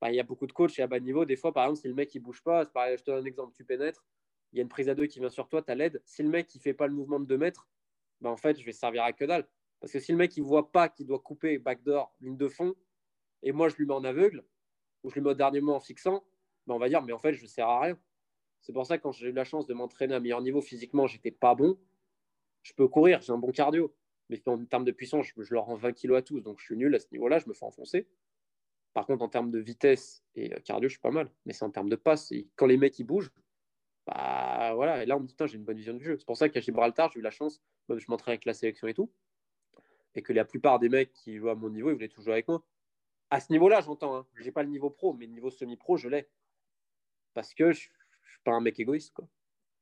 bah, 0.00 0.10
il 0.10 0.14
y 0.14 0.20
a 0.20 0.22
beaucoup 0.22 0.46
de 0.46 0.52
coachs 0.52 0.78
et 0.78 0.82
à 0.82 0.86
bas 0.86 1.00
niveau. 1.00 1.24
Des 1.24 1.36
fois, 1.36 1.52
par 1.52 1.64
exemple, 1.64 1.80
si 1.80 1.88
le 1.88 1.94
mec 1.94 2.14
il 2.14 2.20
bouge 2.20 2.42
pas, 2.42 2.64
je 2.64 3.02
te 3.02 3.10
donne 3.10 3.22
un 3.22 3.26
exemple, 3.26 3.52
tu 3.54 3.64
pénètres, 3.64 4.04
il 4.52 4.56
y 4.56 4.60
a 4.60 4.62
une 4.62 4.68
prise 4.68 4.88
à 4.88 4.94
deux 4.94 5.06
qui 5.06 5.20
vient 5.20 5.30
sur 5.30 5.48
toi, 5.48 5.62
tu 5.62 5.70
as 5.70 5.74
l'aide. 5.74 6.02
Si 6.04 6.22
le 6.22 6.28
mec 6.28 6.54
il 6.54 6.60
fait 6.60 6.74
pas 6.74 6.86
le 6.86 6.92
mouvement 6.92 7.20
de 7.20 7.26
2 7.26 7.36
mètres, 7.36 7.68
bah, 8.20 8.30
en 8.30 8.36
fait, 8.36 8.58
je 8.58 8.64
vais 8.64 8.72
servir 8.72 9.04
à 9.04 9.12
que 9.12 9.24
dalle. 9.24 9.46
Parce 9.80 9.92
que 9.92 10.00
si 10.00 10.12
le 10.12 10.18
mec 10.18 10.36
il 10.36 10.42
voit 10.42 10.70
pas 10.72 10.88
qu'il 10.88 11.06
doit 11.06 11.20
couper 11.20 11.58
backdoor, 11.58 12.14
ligne 12.20 12.36
de 12.36 12.48
fond, 12.48 12.74
et 13.42 13.52
moi 13.52 13.68
je 13.68 13.76
lui 13.76 13.86
mets 13.86 13.94
en 13.94 14.04
aveugle, 14.04 14.44
ou 15.02 15.10
je 15.10 15.14
lui 15.14 15.22
mets 15.22 15.30
au 15.30 15.34
dernier 15.34 15.60
mot 15.60 15.72
en 15.72 15.80
fixant, 15.80 16.24
bah, 16.66 16.74
on 16.74 16.78
va 16.78 16.88
dire, 16.88 17.02
mais 17.02 17.12
en 17.12 17.18
fait, 17.18 17.32
je 17.32 17.42
ne 17.42 17.48
sers 17.48 17.66
à 17.66 17.80
rien. 17.80 17.98
C'est 18.60 18.72
pour 18.72 18.86
ça 18.86 18.98
que 18.98 19.02
quand 19.02 19.12
j'ai 19.12 19.28
eu 19.28 19.32
la 19.32 19.44
chance 19.44 19.66
de 19.66 19.74
m'entraîner 19.74 20.14
à 20.14 20.20
meilleur 20.20 20.42
niveau 20.42 20.60
physiquement, 20.60 21.06
j'étais 21.06 21.30
pas 21.30 21.54
bon. 21.54 21.78
Je 22.62 22.74
peux 22.74 22.88
courir, 22.88 23.22
j'ai 23.22 23.32
un 23.32 23.38
bon 23.38 23.52
cardio. 23.52 23.94
Mais 24.28 24.40
en 24.46 24.64
termes 24.64 24.84
de 24.84 24.92
puissance, 24.92 25.26
je, 25.36 25.54
leur 25.54 25.64
rends 25.64 25.74
20 25.74 25.92
kilos 25.92 26.18
à 26.18 26.22
tous. 26.22 26.40
Donc 26.40 26.60
je 26.60 26.64
suis 26.66 26.76
nul 26.76 26.94
à 26.94 27.00
ce 27.00 27.06
niveau-là, 27.12 27.38
je 27.38 27.48
me 27.48 27.54
fais 27.54 27.64
enfoncer. 27.64 28.06
Par 28.92 29.06
contre, 29.06 29.22
en 29.22 29.28
termes 29.28 29.50
de 29.50 29.58
vitesse 29.58 30.24
et 30.34 30.52
euh, 30.52 30.58
cardio, 30.60 30.88
je 30.88 30.94
suis 30.94 31.00
pas 31.00 31.10
mal. 31.10 31.30
Mais 31.46 31.52
c'est 31.52 31.64
en 31.64 31.70
termes 31.70 31.88
de 31.88 31.96
passe. 31.96 32.32
Quand 32.56 32.66
les 32.66 32.76
mecs 32.76 32.98
ils 32.98 33.04
bougent, 33.04 33.30
bah 34.06 34.72
voilà. 34.74 35.02
Et 35.02 35.06
là, 35.06 35.16
on 35.16 35.20
me 35.20 35.26
dit, 35.26 35.34
j'ai 35.38 35.56
une 35.56 35.64
bonne 35.64 35.76
vision 35.76 35.94
du 35.94 36.04
jeu. 36.04 36.16
C'est 36.18 36.26
pour 36.26 36.36
ça 36.36 36.48
qu'à 36.48 36.60
Gibraltar, 36.60 37.10
j'ai 37.12 37.20
eu 37.20 37.22
la 37.22 37.30
chance, 37.30 37.62
même 37.88 37.98
je 37.98 38.06
m'entraîne 38.08 38.32
avec 38.32 38.44
la 38.44 38.54
sélection 38.54 38.88
et 38.88 38.94
tout, 38.94 39.12
et 40.14 40.22
que 40.22 40.32
la 40.32 40.44
plupart 40.44 40.78
des 40.78 40.88
mecs 40.88 41.12
qui 41.12 41.36
jouent 41.36 41.50
à 41.50 41.54
mon 41.54 41.70
niveau, 41.70 41.90
ils 41.90 41.94
voulaient 41.94 42.08
tout 42.08 42.22
jouer 42.22 42.32
avec 42.32 42.48
moi. 42.48 42.64
À 43.30 43.38
ce 43.40 43.52
niveau-là, 43.52 43.80
j'entends. 43.80 44.16
Hein. 44.16 44.26
Je 44.34 44.44
n'ai 44.44 44.50
pas 44.50 44.64
le 44.64 44.70
niveau 44.70 44.90
pro, 44.90 45.14
mais 45.14 45.26
le 45.26 45.32
niveau 45.32 45.50
semi-pro, 45.50 45.96
je 45.96 46.08
l'ai. 46.08 46.28
Parce 47.34 47.54
que 47.54 47.72
je 47.72 47.88
ne 47.88 48.28
suis 48.30 48.40
pas 48.44 48.52
un 48.52 48.60
mec 48.60 48.80
égoïste. 48.80 49.12
Quoi. 49.14 49.28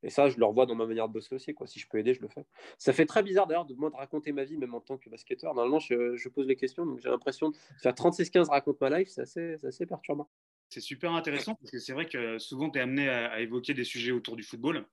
Et 0.02 0.10
ça, 0.10 0.28
je 0.28 0.38
le 0.38 0.44
revois 0.44 0.66
dans 0.66 0.76
ma 0.76 0.86
manière 0.86 1.08
de 1.08 1.12
bosser 1.12 1.34
aussi. 1.34 1.54
Quoi. 1.54 1.66
Si 1.66 1.80
je 1.80 1.88
peux 1.88 1.98
aider, 1.98 2.14
je 2.14 2.20
le 2.20 2.28
fais. 2.28 2.44
Ça 2.78 2.92
fait 2.92 3.06
très 3.06 3.22
bizarre 3.22 3.46
d'ailleurs 3.46 3.64
de 3.64 3.74
moi 3.74 3.90
de 3.90 3.96
raconter 3.96 4.32
ma 4.32 4.44
vie, 4.44 4.56
même 4.56 4.74
en 4.74 4.80
tant 4.80 4.96
que 4.96 5.10
basketteur. 5.10 5.54
Normalement, 5.54 5.80
je, 5.80 6.28
pose 6.28 6.46
les 6.46 6.56
questions, 6.56 6.86
donc 6.86 7.00
j'ai 7.00 7.08
l'impression 7.08 7.50
de 7.50 7.56
faire 7.82 7.92
36-15 7.92 8.48
raconte 8.48 8.80
ma 8.80 8.98
life, 8.98 9.08
c'est 9.08 9.22
assez, 9.22 9.56
assez, 9.64 9.86
perturbant. 9.86 10.30
C'est 10.68 10.80
super 10.80 11.12
intéressant 11.12 11.54
parce 11.54 11.70
que 11.70 11.78
c'est 11.78 11.94
vrai 11.94 12.06
que 12.06 12.38
souvent 12.38 12.68
tu 12.70 12.78
es 12.78 12.82
amené 12.82 13.08
à, 13.08 13.40
évoquer 13.40 13.74
des 13.74 13.84
sujets 13.84 14.12
autour 14.12 14.36
du 14.36 14.42
football. 14.42 14.86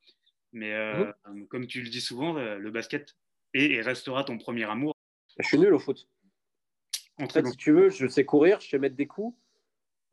Mais 0.54 0.74
euh, 0.74 1.12
mhm. 1.28 1.48
comme 1.48 1.68
tu 1.68 1.82
le 1.82 1.90
dis 1.90 2.02
souvent, 2.02 2.38
euh, 2.38 2.58
le 2.58 2.72
basket 2.72 3.16
est 3.54 3.72
et 3.72 3.82
restera 3.82 4.24
ton 4.24 4.38
premier 4.38 4.64
amour. 4.64 4.96
Je 5.38 5.46
suis 5.46 5.60
nul 5.60 5.74
au 5.74 5.80
foot. 5.80 6.08
En 7.18 7.28
fait, 7.28 7.46
si 7.46 7.58
tu 7.58 7.72
veux, 7.72 7.90
je 7.90 8.08
sais 8.08 8.26
courir, 8.26 8.60
je 8.60 8.70
sais 8.70 8.80
mettre 8.80 8.96
des 8.96 9.08
coups. 9.08 9.38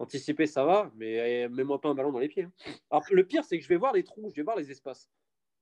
Anticiper, 0.03 0.49
ça 0.49 0.65
va, 0.65 0.91
mais 0.97 1.45
euh, 1.45 1.49
mets-moi 1.49 1.81
pas 1.81 1.89
un 1.89 1.95
ballon 1.95 2.11
dans 2.11 2.19
les 2.19 2.27
pieds. 2.27 2.43
Hein. 2.43 2.53
Alors, 2.91 3.05
le 3.13 3.25
pire, 3.25 3.45
c'est 3.45 3.57
que 3.57 3.63
je 3.63 3.69
vais 3.69 3.77
voir 3.77 3.93
les 3.93 4.03
trous, 4.03 4.31
je 4.31 4.35
vais 4.35 4.43
voir 4.43 4.57
les 4.57 4.69
espaces. 4.69 5.09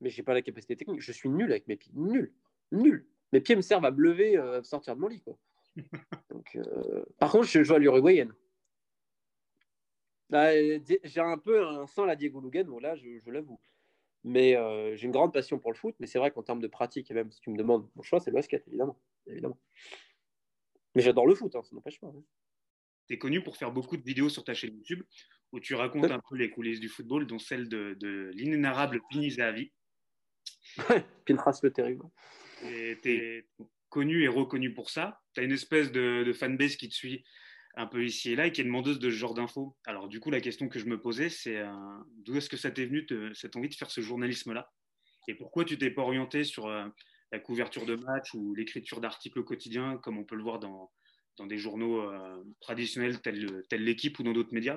Mais 0.01 0.09
j'ai 0.09 0.23
pas 0.23 0.33
la 0.33 0.41
capacité 0.41 0.77
technique. 0.77 1.03
Je 1.03 1.13
suis 1.13 1.29
nul 1.29 1.51
avec 1.51 1.69
mes 1.69 1.77
pieds. 1.77 1.93
Nul. 1.95 2.33
Nul. 2.73 3.07
Mes 3.33 3.43
pieds 3.43 3.55
me 3.55 3.61
servent 3.61 3.85
à 3.85 3.91
me 3.91 4.01
lever, 4.01 4.39
euh, 4.39 4.63
sortir 4.63 4.97
de 4.97 5.01
mon 5.01 5.09
lit. 5.09 5.21
Quoi. 5.21 5.37
Donc, 6.31 6.57
euh, 6.57 7.05
Par 7.19 7.31
contre, 7.31 7.49
je 7.49 7.63
joue 7.63 7.75
à 7.75 7.79
l'uruguayenne. 7.79 8.33
J'ai 10.31 11.21
un 11.21 11.37
peu 11.37 11.63
un 11.63 11.87
sang 11.87 12.07
la 12.07 12.17
Diego 12.17 12.41
Lugan, 12.41 12.65
bon, 12.65 12.79
là, 12.79 12.97
je, 12.97 13.31
l'avoue. 13.31 13.61
Mais 14.25 14.57
euh, 14.57 14.97
j'ai 14.97 15.05
une 15.05 15.13
grande 15.13 15.35
passion 15.35 15.59
pour 15.59 15.71
le 15.71 15.77
foot, 15.77 15.95
mais 15.99 16.07
c'est 16.07 16.19
vrai 16.19 16.31
qu'en 16.31 16.43
termes 16.43 16.61
de 16.61 16.67
pratique, 16.67 17.11
et 17.11 17.15
même 17.15 17.31
si 17.31 17.41
tu 17.41 17.51
me 17.51 17.59
demandes 17.59 17.87
mon 17.95 18.03
choix, 18.03 18.21
c'est 18.21 18.31
le 18.31 18.37
basket, 18.37 18.67
évidemment. 18.69 18.97
évidemment. 19.27 19.59
Mais 20.95 21.03
j'adore 21.03 21.27
le 21.27 21.35
foot, 21.35 21.55
hein, 21.55 21.63
ça 21.63 21.75
n'empêche 21.75 22.01
pas. 22.01 22.07
Hein. 22.07 22.23
Tu 23.11 23.15
es 23.15 23.19
connu 23.19 23.43
pour 23.43 23.57
faire 23.57 23.73
beaucoup 23.73 23.97
de 23.97 24.05
vidéos 24.05 24.29
sur 24.29 24.45
ta 24.45 24.55
chaîne 24.55 24.73
YouTube 24.73 25.03
où 25.51 25.59
tu 25.59 25.75
racontes 25.75 26.13
un 26.13 26.21
peu 26.31 26.37
les 26.37 26.49
coulisses 26.49 26.79
du 26.79 26.89
football, 26.89 27.27
dont 27.27 27.41
celle 27.41 27.69
de, 27.69 27.97
de 27.99 28.31
l'inénarrable 28.35 29.01
Pini 29.11 29.33
Zahavi. 29.33 29.73
Pinras 31.25 31.59
le 31.65 31.73
terrible. 31.73 32.05
Tu 32.61 33.11
es 33.11 33.49
connu 33.89 34.23
et 34.23 34.29
reconnu 34.29 34.73
pour 34.73 34.91
ça. 34.91 35.21
Tu 35.35 35.41
as 35.41 35.43
une 35.43 35.51
espèce 35.51 35.91
de, 35.91 36.23
de 36.23 36.33
fanbase 36.33 36.77
qui 36.77 36.89
te 36.89 36.95
suit 36.95 37.25
un 37.75 37.89
peu 37.89 38.05
ici 38.05 38.31
et 38.31 38.37
là 38.37 38.47
et 38.47 38.53
qui 38.53 38.61
est 38.61 38.65
demandeuse 38.65 39.01
de 39.01 39.11
ce 39.11 39.17
genre 39.17 39.35
d'infos. 39.35 39.77
Alors 39.87 40.07
du 40.07 40.21
coup, 40.21 40.31
la 40.31 40.41
question 40.41 40.69
que 40.69 40.79
je 40.79 40.87
me 40.87 41.01
posais, 41.01 41.31
c'est 41.31 41.57
euh, 41.57 41.73
d'où 42.19 42.37
est-ce 42.37 42.49
que 42.49 42.57
ça 42.57 42.71
t'est 42.71 42.87
venu, 42.87 43.05
cette 43.35 43.57
envie 43.57 43.69
de 43.69 43.75
faire 43.75 43.91
ce 43.91 44.03
journalisme-là? 44.03 44.71
Et 45.27 45.35
pourquoi 45.35 45.65
tu 45.65 45.77
t'es 45.77 45.91
pas 45.91 46.03
orienté 46.03 46.45
sur 46.45 46.69
euh, 46.69 46.87
la 47.33 47.41
couverture 47.41 47.87
de 47.87 47.97
match 47.97 48.35
ou 48.35 48.55
l'écriture 48.55 49.01
d'articles 49.01 49.41
au 49.41 49.45
quotidien, 49.45 49.97
comme 49.97 50.17
on 50.17 50.25
peut 50.25 50.37
le 50.37 50.45
voir 50.45 50.61
dans, 50.61 50.93
dans 51.41 51.47
des 51.47 51.57
journaux 51.57 52.03
euh, 52.03 52.45
traditionnels 52.61 53.21
tels, 53.23 53.65
l'équipe 53.73 54.19
ou 54.19 54.23
dans 54.23 54.33
d'autres 54.33 54.53
médias? 54.53 54.77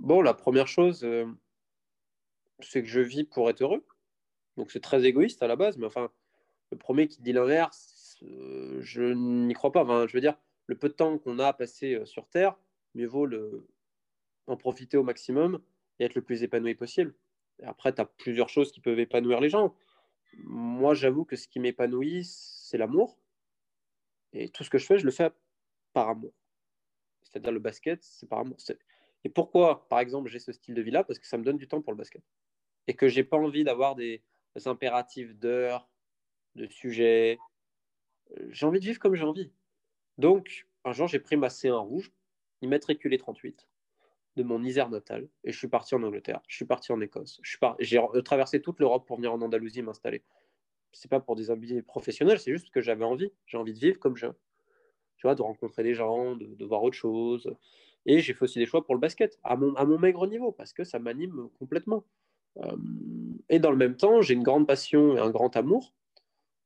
Bon, 0.00 0.20
la 0.20 0.34
première 0.34 0.66
chose, 0.66 1.06
c'est 2.60 2.82
que 2.82 2.88
je 2.88 3.00
vis 3.00 3.22
pour 3.22 3.48
être 3.48 3.62
heureux. 3.62 3.86
Donc 4.56 4.72
c'est 4.72 4.80
très 4.80 5.04
égoïste 5.04 5.42
à 5.44 5.46
la 5.46 5.54
base, 5.54 5.78
mais 5.78 5.86
enfin, 5.86 6.10
le 6.72 6.76
premier 6.76 7.06
qui 7.06 7.22
dit 7.22 7.32
l'inverse, 7.32 8.18
je 8.20 9.12
n'y 9.12 9.54
crois 9.54 9.70
pas. 9.70 9.84
Enfin, 9.84 10.06
je 10.08 10.12
veux 10.12 10.20
dire, 10.20 10.36
le 10.66 10.76
peu 10.76 10.88
de 10.88 10.94
temps 10.94 11.18
qu'on 11.18 11.38
a 11.38 11.52
passé 11.52 11.94
euh, 11.94 12.04
sur 12.04 12.26
Terre, 12.28 12.56
mieux 12.94 13.06
vaut 13.06 13.28
en 14.48 14.56
profiter 14.56 14.96
au 14.96 15.04
maximum 15.04 15.62
et 16.00 16.04
être 16.04 16.16
le 16.16 16.22
plus 16.22 16.42
épanoui 16.42 16.74
possible. 16.74 17.14
Et 17.60 17.64
après, 17.64 17.94
tu 17.94 18.00
as 18.00 18.06
plusieurs 18.06 18.48
choses 18.48 18.72
qui 18.72 18.80
peuvent 18.80 18.98
épanouir 18.98 19.40
les 19.40 19.50
gens. 19.50 19.76
Moi, 20.38 20.94
j'avoue 20.94 21.24
que 21.24 21.36
ce 21.36 21.46
qui 21.46 21.60
m'épanouit, 21.60 22.24
c'est 22.24 22.76
l'amour. 22.76 23.18
Et 24.38 24.50
tout 24.50 24.64
ce 24.64 24.70
que 24.70 24.78
je 24.78 24.84
fais, 24.84 24.98
je 24.98 25.04
le 25.04 25.10
fais 25.10 25.30
par 25.92 26.10
amour. 26.10 26.32
C'est-à-dire 27.22 27.52
le 27.52 27.58
basket, 27.58 28.02
c'est 28.02 28.28
par 28.28 28.40
amour. 28.40 28.56
Et 29.24 29.28
pourquoi, 29.30 29.88
par 29.88 29.98
exemple, 29.98 30.28
j'ai 30.28 30.38
ce 30.38 30.52
style 30.52 30.74
de 30.74 30.82
vie-là? 30.82 31.04
Parce 31.04 31.18
que 31.18 31.26
ça 31.26 31.38
me 31.38 31.42
donne 31.42 31.56
du 31.56 31.66
temps 31.66 31.80
pour 31.80 31.92
le 31.92 31.96
basket. 31.96 32.22
Et 32.86 32.94
que 32.94 33.08
j'ai 33.08 33.24
pas 33.24 33.38
envie 33.38 33.64
d'avoir 33.64 33.94
des, 33.96 34.22
impératifs 34.66 35.34
d'heures, 35.34 35.88
de 36.54 36.66
sujets. 36.66 37.38
J'ai 38.50 38.66
envie 38.66 38.80
de 38.80 38.84
vivre 38.84 38.98
comme 38.98 39.14
j'ai 39.14 39.24
envie. 39.24 39.50
Donc, 40.18 40.66
un 40.84 40.92
jour, 40.92 41.08
j'ai 41.08 41.18
pris 41.18 41.36
ma 41.36 41.48
C1 41.48 41.72
rouge, 41.72 42.12
immatriculé 42.62 43.18
38 43.18 43.66
de 44.36 44.42
mon 44.42 44.62
Isère 44.62 44.90
natal, 44.90 45.28
et 45.44 45.52
je 45.52 45.58
suis 45.58 45.68
parti 45.68 45.94
en 45.94 46.02
Angleterre, 46.02 46.42
je 46.46 46.56
suis 46.56 46.66
parti 46.66 46.92
en 46.92 47.00
Écosse, 47.00 47.40
j'ai 47.80 47.98
traversé 48.22 48.60
toute 48.60 48.80
l'Europe 48.80 49.06
pour 49.06 49.16
venir 49.16 49.32
en 49.32 49.40
Andalousie 49.40 49.80
m'installer. 49.80 50.22
C'est 50.98 51.10
pas 51.10 51.20
pour 51.20 51.36
des 51.36 51.50
ambitions 51.50 51.80
professionnels, 51.82 52.38
c'est 52.38 52.52
juste 52.52 52.70
que 52.70 52.80
j'avais 52.80 53.04
envie. 53.04 53.30
J'ai 53.46 53.58
envie 53.58 53.74
de 53.74 53.78
vivre 53.78 53.98
comme 53.98 54.16
je. 54.16 54.26
Tu 55.16 55.26
vois, 55.26 55.34
de 55.34 55.42
rencontrer 55.42 55.82
des 55.82 55.94
gens, 55.94 56.36
de, 56.36 56.64
voir 56.64 56.82
autre 56.82 56.96
chose. 56.96 57.54
Et 58.06 58.20
j'ai 58.20 58.34
fait 58.34 58.44
aussi 58.44 58.58
des 58.58 58.66
choix 58.66 58.84
pour 58.84 58.94
le 58.94 59.00
basket, 59.00 59.38
à 59.42 59.56
mon, 59.56 59.74
à 59.74 59.84
mon 59.84 59.98
maigre 59.98 60.26
niveau, 60.26 60.52
parce 60.52 60.72
que 60.72 60.84
ça 60.84 60.98
m'anime 60.98 61.48
complètement. 61.58 62.04
Euh, 62.58 62.76
et 63.48 63.58
dans 63.58 63.70
le 63.70 63.76
même 63.76 63.96
temps, 63.96 64.22
j'ai 64.22 64.34
une 64.34 64.42
grande 64.42 64.66
passion 64.66 65.16
et 65.16 65.20
un 65.20 65.30
grand 65.30 65.56
amour 65.56 65.94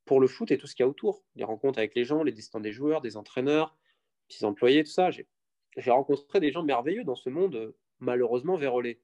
pour 0.04 0.20
le 0.20 0.26
foot 0.26 0.50
et 0.50 0.58
tout 0.58 0.66
ce 0.66 0.74
qu'il 0.74 0.84
y 0.84 0.86
a 0.86 0.88
autour. 0.88 1.24
Les 1.36 1.44
rencontres 1.44 1.78
avec 1.78 1.94
les 1.94 2.04
gens, 2.04 2.22
les 2.22 2.32
destins 2.32 2.60
des 2.60 2.72
joueurs, 2.72 3.00
des 3.00 3.16
entraîneurs, 3.16 3.76
des 4.28 4.44
employés, 4.44 4.84
tout 4.84 4.90
ça. 4.90 5.10
J'ai 5.10 5.90
rencontré 5.90 6.40
des 6.40 6.50
gens 6.50 6.62
merveilleux 6.62 7.04
dans 7.04 7.14
ce 7.14 7.30
monde, 7.30 7.54
euh, 7.54 7.76
malheureusement 8.00 8.56
vérolé. 8.56 9.00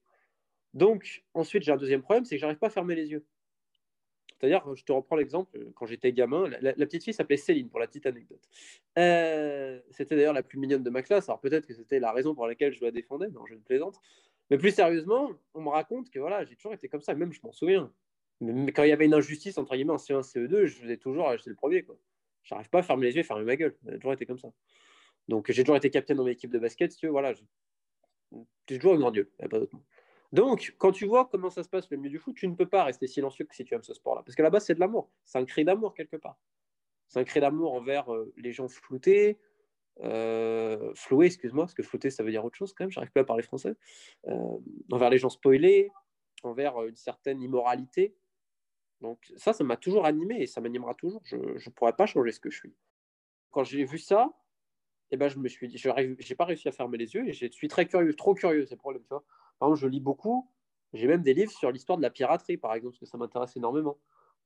Donc, 0.73 1.25
ensuite, 1.33 1.63
j'ai 1.63 1.71
un 1.71 1.77
deuxième 1.77 2.01
problème, 2.01 2.25
c'est 2.25 2.35
que 2.35 2.41
j'arrive 2.41 2.57
pas 2.57 2.67
à 2.67 2.71
fermer 2.71 2.95
les 2.95 3.07
yeux. 3.07 3.25
C'est-à-dire, 4.39 4.63
je 4.75 4.83
te 4.83 4.91
reprends 4.91 5.15
l'exemple, 5.15 5.57
quand 5.73 5.87
j'étais 5.87 6.13
gamin, 6.13 6.47
la, 6.61 6.73
petite 6.73 7.03
fille 7.03 7.13
s'appelait 7.13 7.37
Céline, 7.37 7.69
pour 7.69 7.79
la 7.79 7.87
petite 7.87 8.05
anecdote. 8.05 8.41
Euh, 8.97 9.79
c'était 9.89 10.15
d'ailleurs 10.15 10.33
la 10.33 10.43
plus 10.43 10.59
mignonne 10.59 10.83
de 10.83 10.89
ma 10.91 11.01
classe, 11.01 11.27
alors 11.27 11.39
peut-être 11.39 11.65
que 11.65 11.73
c'était 11.73 11.99
la 11.99 12.11
raison 12.11 12.35
pour 12.35 12.45
laquelle 12.45 12.73
je 12.73 12.83
la 12.83 12.91
défendais, 12.91 13.29
non, 13.29 13.45
je 13.47 13.55
ne 13.55 13.59
plaisante. 13.59 13.99
Mais 14.49 14.57
plus 14.57 14.71
sérieusement, 14.71 15.31
on 15.55 15.61
me 15.61 15.69
raconte 15.69 16.09
que 16.09 16.19
voilà, 16.19 16.45
j'ai 16.45 16.55
toujours 16.55 16.73
été 16.73 16.87
comme 16.87 17.01
ça, 17.01 17.15
même 17.15 17.33
je 17.33 17.39
m'en 17.43 17.51
souviens. 17.51 17.91
Mais 18.39 18.71
quand 18.71 18.83
il 18.83 18.89
y 18.89 18.93
avait 18.93 19.05
une 19.05 19.13
injustice, 19.13 19.57
entre 19.57 19.75
guillemets, 19.75 19.93
en 19.93 19.97
C1, 19.97 20.21
CE2, 20.21 20.65
je 20.65 20.75
faisais 20.75 20.97
toujours, 20.97 21.35
j'étais 21.35 21.49
le 21.49 21.55
premier. 21.55 21.83
Quoi. 21.83 21.97
J'arrive 22.43 22.69
pas 22.69 22.79
à 22.79 22.83
fermer 22.83 23.07
les 23.07 23.15
yeux 23.15 23.21
et 23.21 23.23
fermer 23.23 23.43
ma 23.43 23.55
gueule. 23.55 23.75
A 23.87 23.95
toujours 23.95 24.13
été 24.13 24.25
comme 24.25 24.37
ça. 24.37 24.49
Donc, 25.27 25.51
j'ai 25.51 25.63
toujours 25.63 25.75
été 25.77 25.89
capitaine 25.89 26.17
dans 26.17 26.23
mon 26.23 26.29
équipe 26.29 26.51
de 26.51 26.59
basket. 26.59 26.91
Si 26.91 26.99
tu 26.99 27.07
veux, 27.07 27.11
voilà, 27.11 27.33
j'ai 27.33 28.77
toujours 28.77 28.93
un 28.93 28.99
grand 28.99 29.11
Dieu. 29.11 29.31
pas 29.39 29.59
d'autre 29.59 29.75
Donc, 30.33 30.75
quand 30.77 30.91
tu 30.91 31.05
vois 31.05 31.25
comment 31.25 31.49
ça 31.49 31.63
se 31.63 31.69
passe 31.69 31.89
le 31.89 31.97
milieu 31.97 32.09
du 32.09 32.19
foot, 32.19 32.35
tu 32.35 32.47
ne 32.47 32.55
peux 32.55 32.67
pas 32.67 32.83
rester 32.83 33.07
silencieux 33.07 33.47
si 33.51 33.63
tu 33.63 33.73
aimes 33.73 33.83
ce 33.83 33.93
sport-là. 33.93 34.23
Parce 34.23 34.35
que 34.35 34.41
là-bas, 34.41 34.59
c'est 34.59 34.75
de 34.75 34.79
l'amour. 34.79 35.09
C'est 35.23 35.37
un 35.37 35.45
cri 35.45 35.63
d'amour 35.63 35.93
quelque 35.93 36.17
part. 36.17 36.37
C'est 37.07 37.19
un 37.19 37.23
cri 37.23 37.39
d'amour 37.39 37.73
envers 37.73 38.13
euh, 38.13 38.33
les 38.35 38.51
gens 38.51 38.67
floutés, 38.67 39.39
euh, 40.01 40.93
floués, 40.95 41.27
excuse-moi, 41.27 41.63
parce 41.63 41.73
que 41.73 41.83
flouté, 41.83 42.09
ça 42.09 42.23
veut 42.23 42.31
dire 42.31 42.43
autre 42.43 42.57
chose 42.57 42.73
quand 42.73 42.83
même. 42.83 42.91
J'arrive 42.91 43.11
pas 43.11 43.21
à 43.21 43.23
parler 43.23 43.43
français. 43.43 43.75
Euh, 44.27 44.57
envers 44.91 45.09
les 45.09 45.17
gens 45.17 45.29
spoilés, 45.29 45.89
envers 46.43 46.83
une 46.83 46.97
certaine 46.97 47.41
immoralité. 47.41 48.13
Donc 48.99 49.31
ça, 49.37 49.53
ça 49.53 49.63
m'a 49.63 49.77
toujours 49.77 50.05
animé 50.05 50.41
et 50.41 50.47
ça 50.47 50.59
m'animera 50.59 50.93
toujours. 50.93 51.21
Je 51.23 51.37
ne 51.37 51.69
pourrais 51.71 51.95
pas 51.95 52.05
changer 52.05 52.31
ce 52.31 52.41
que 52.41 52.49
je 52.49 52.57
suis. 52.57 52.75
Quand 53.51 53.63
j'ai 53.63 53.85
vu 53.85 53.97
ça, 53.97 54.29
eh 55.11 55.17
ben, 55.17 55.29
je 55.29 55.39
me 55.39 55.47
suis 55.47 55.69
dit, 55.69 55.77
je 55.77 55.89
n'ai 55.89 56.35
pas 56.35 56.45
réussi 56.45 56.67
à 56.67 56.73
fermer 56.73 56.97
les 56.97 57.13
yeux 57.13 57.25
et 57.27 57.31
je 57.31 57.47
suis 57.47 57.69
très 57.69 57.87
curieux, 57.87 58.13
trop 58.13 58.33
curieux, 58.33 58.65
c'est 58.65 58.75
le 58.75 58.79
problème. 58.79 59.03
Tu 59.03 59.09
vois 59.09 59.23
par 59.59 59.69
exemple, 59.69 59.81
je 59.81 59.87
lis 59.87 59.99
beaucoup. 59.99 60.49
J'ai 60.93 61.07
même 61.07 61.21
des 61.21 61.33
livres 61.33 61.51
sur 61.51 61.71
l'histoire 61.71 61.97
de 61.97 62.03
la 62.03 62.09
piraterie, 62.09 62.57
par 62.57 62.73
exemple, 62.73 62.93
parce 62.93 62.99
que 62.99 63.05
ça 63.05 63.17
m'intéresse 63.17 63.55
énormément. 63.55 63.97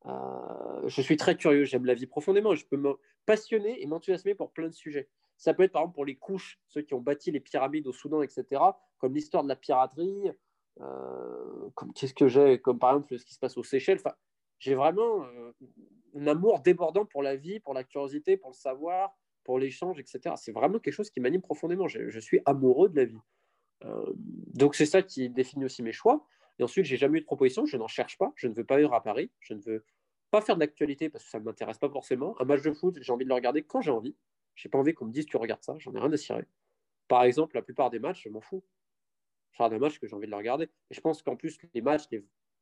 Euh, 0.08 0.88
je 0.88 1.02
suis 1.02 1.18
très 1.18 1.38
curieux, 1.38 1.66
j'aime 1.66 1.86
la 1.86 1.94
vie 1.94 2.08
profondément. 2.08 2.56
Je 2.56 2.66
peux 2.66 2.78
me 2.78 2.94
passionner 3.26 3.82
et 3.82 3.86
m'enthousiasmer 3.86 4.34
pour 4.34 4.52
plein 4.52 4.68
de 4.68 4.74
sujets. 4.74 5.10
Ça 5.38 5.54
peut 5.54 5.64
être 5.64 5.72
par 5.72 5.84
exemple 5.84 5.96
pour 5.96 6.06
les 6.06 6.16
couches, 6.16 6.60
ceux 6.68 6.82
qui 6.82 6.94
ont 6.94 7.02
bâti 7.02 7.32
les 7.32 7.40
pyramides 7.40 7.88
au 7.88 7.94
Soudan, 7.94 8.22
etc., 8.22 8.62
comme 8.98 9.14
l'histoire 9.14 9.44
de 9.44 9.50
la 9.50 9.56
piraterie, 9.56 10.32
euh, 10.80 11.70
comme 11.76 11.94
qu'est-ce 11.94 12.14
que 12.14 12.28
j'ai, 12.28 12.60
comme 12.60 12.80
par 12.80 12.92
exemple 12.92 13.18
ce 13.18 13.26
qui 13.26 13.34
se 13.34 13.40
passe 13.40 13.58
aux 13.58 13.64
Seychelles. 13.64 14.00
Enfin, 14.00 14.16
j'ai 14.60 14.76
vraiment 14.76 15.24
euh, 15.24 15.52
un 16.16 16.28
amour 16.28 16.60
débordant 16.60 17.06
pour 17.06 17.24
la 17.24 17.36
vie, 17.36 17.60
pour 17.60 17.74
la 17.74 17.84
curiosité, 17.84 18.38
pour 18.38 18.52
le 18.52 18.56
savoir, 18.56 19.16
pour 19.44 19.60
l'échange, 19.60 20.00
etc. 20.00 20.36
C'est 20.38 20.52
vraiment 20.52 20.80
quelque 20.80 20.94
chose 20.94 21.10
qui 21.10 21.20
m'anime 21.20 21.42
profondément. 21.42 21.88
Je, 21.88 22.20
suis 22.20 22.40
amoureux 22.46 22.90
de 22.90 22.96
la 22.96 23.06
vie. 23.06 23.20
Euh, 23.86 24.06
donc 24.16 24.76
c'est 24.76 24.86
ça 24.86 25.02
qui 25.02 25.30
définit 25.30 25.66
aussi 25.66 25.84
mes 25.84 25.92
choix. 25.92 26.28
Et 26.60 26.64
ensuite, 26.64 26.86
j'ai 26.86 26.98
jamais 26.98 27.20
eu 27.20 27.22
de 27.22 27.26
proposition, 27.26 27.66
je 27.66 27.78
n'en 27.78 27.88
cherche 27.88 28.18
pas, 28.18 28.34
je 28.36 28.48
ne 28.48 28.54
veux 28.54 28.66
pas 28.66 28.78
vivre 28.78 28.94
à 28.94 29.02
Paris, 29.02 29.32
je 29.40 29.54
ne 29.54 29.62
veux 29.62 29.86
pas 30.30 30.42
faire 30.42 30.56
de 30.56 30.60
l'actualité 30.60 31.10
parce 31.10 31.24
que 31.24 31.30
ça 31.30 31.40
ne 31.40 31.44
m'intéresse 31.44 31.78
pas 31.78 31.90
forcément. 31.90 32.36
Un 32.40 32.46
match 32.46 32.62
de 32.62 32.72
foot, 32.72 32.98
j'ai 33.02 33.12
envie 33.12 33.26
de 33.26 33.30
le 33.30 33.36
regarder 33.36 33.64
quand 33.64 33.82
j'ai 33.82 33.92
envie. 33.92 34.16
J'ai 34.56 34.70
pas 34.70 34.78
envie 34.78 34.94
qu'on 34.94 35.06
me 35.06 35.12
dise 35.12 35.26
tu 35.26 35.38
regardes 35.38 35.64
ça, 35.64 35.76
j'en 35.80 35.94
ai 35.94 36.00
rien 36.00 36.12
à 36.12 36.18
cirer. 36.18 36.46
Par 37.08 37.24
exemple, 37.24 37.56
la 37.56 37.62
plupart 37.62 37.90
des 37.90 38.00
matchs, 38.00 38.24
je 38.24 38.30
m'en 38.30 38.42
fous. 38.42 38.64
Je 39.52 39.58
regarde 39.58 39.74
un 39.74 39.80
match 39.80 40.00
que 40.00 40.08
j'ai 40.08 40.16
envie 40.16 40.28
de 40.28 40.32
le 40.32 40.38
regarder. 40.38 40.66
Et 40.90 40.94
je 40.94 41.02
pense 41.02 41.22
qu'en 41.22 41.36
plus, 41.36 41.58
les 41.74 41.82
matchs, 41.82 42.08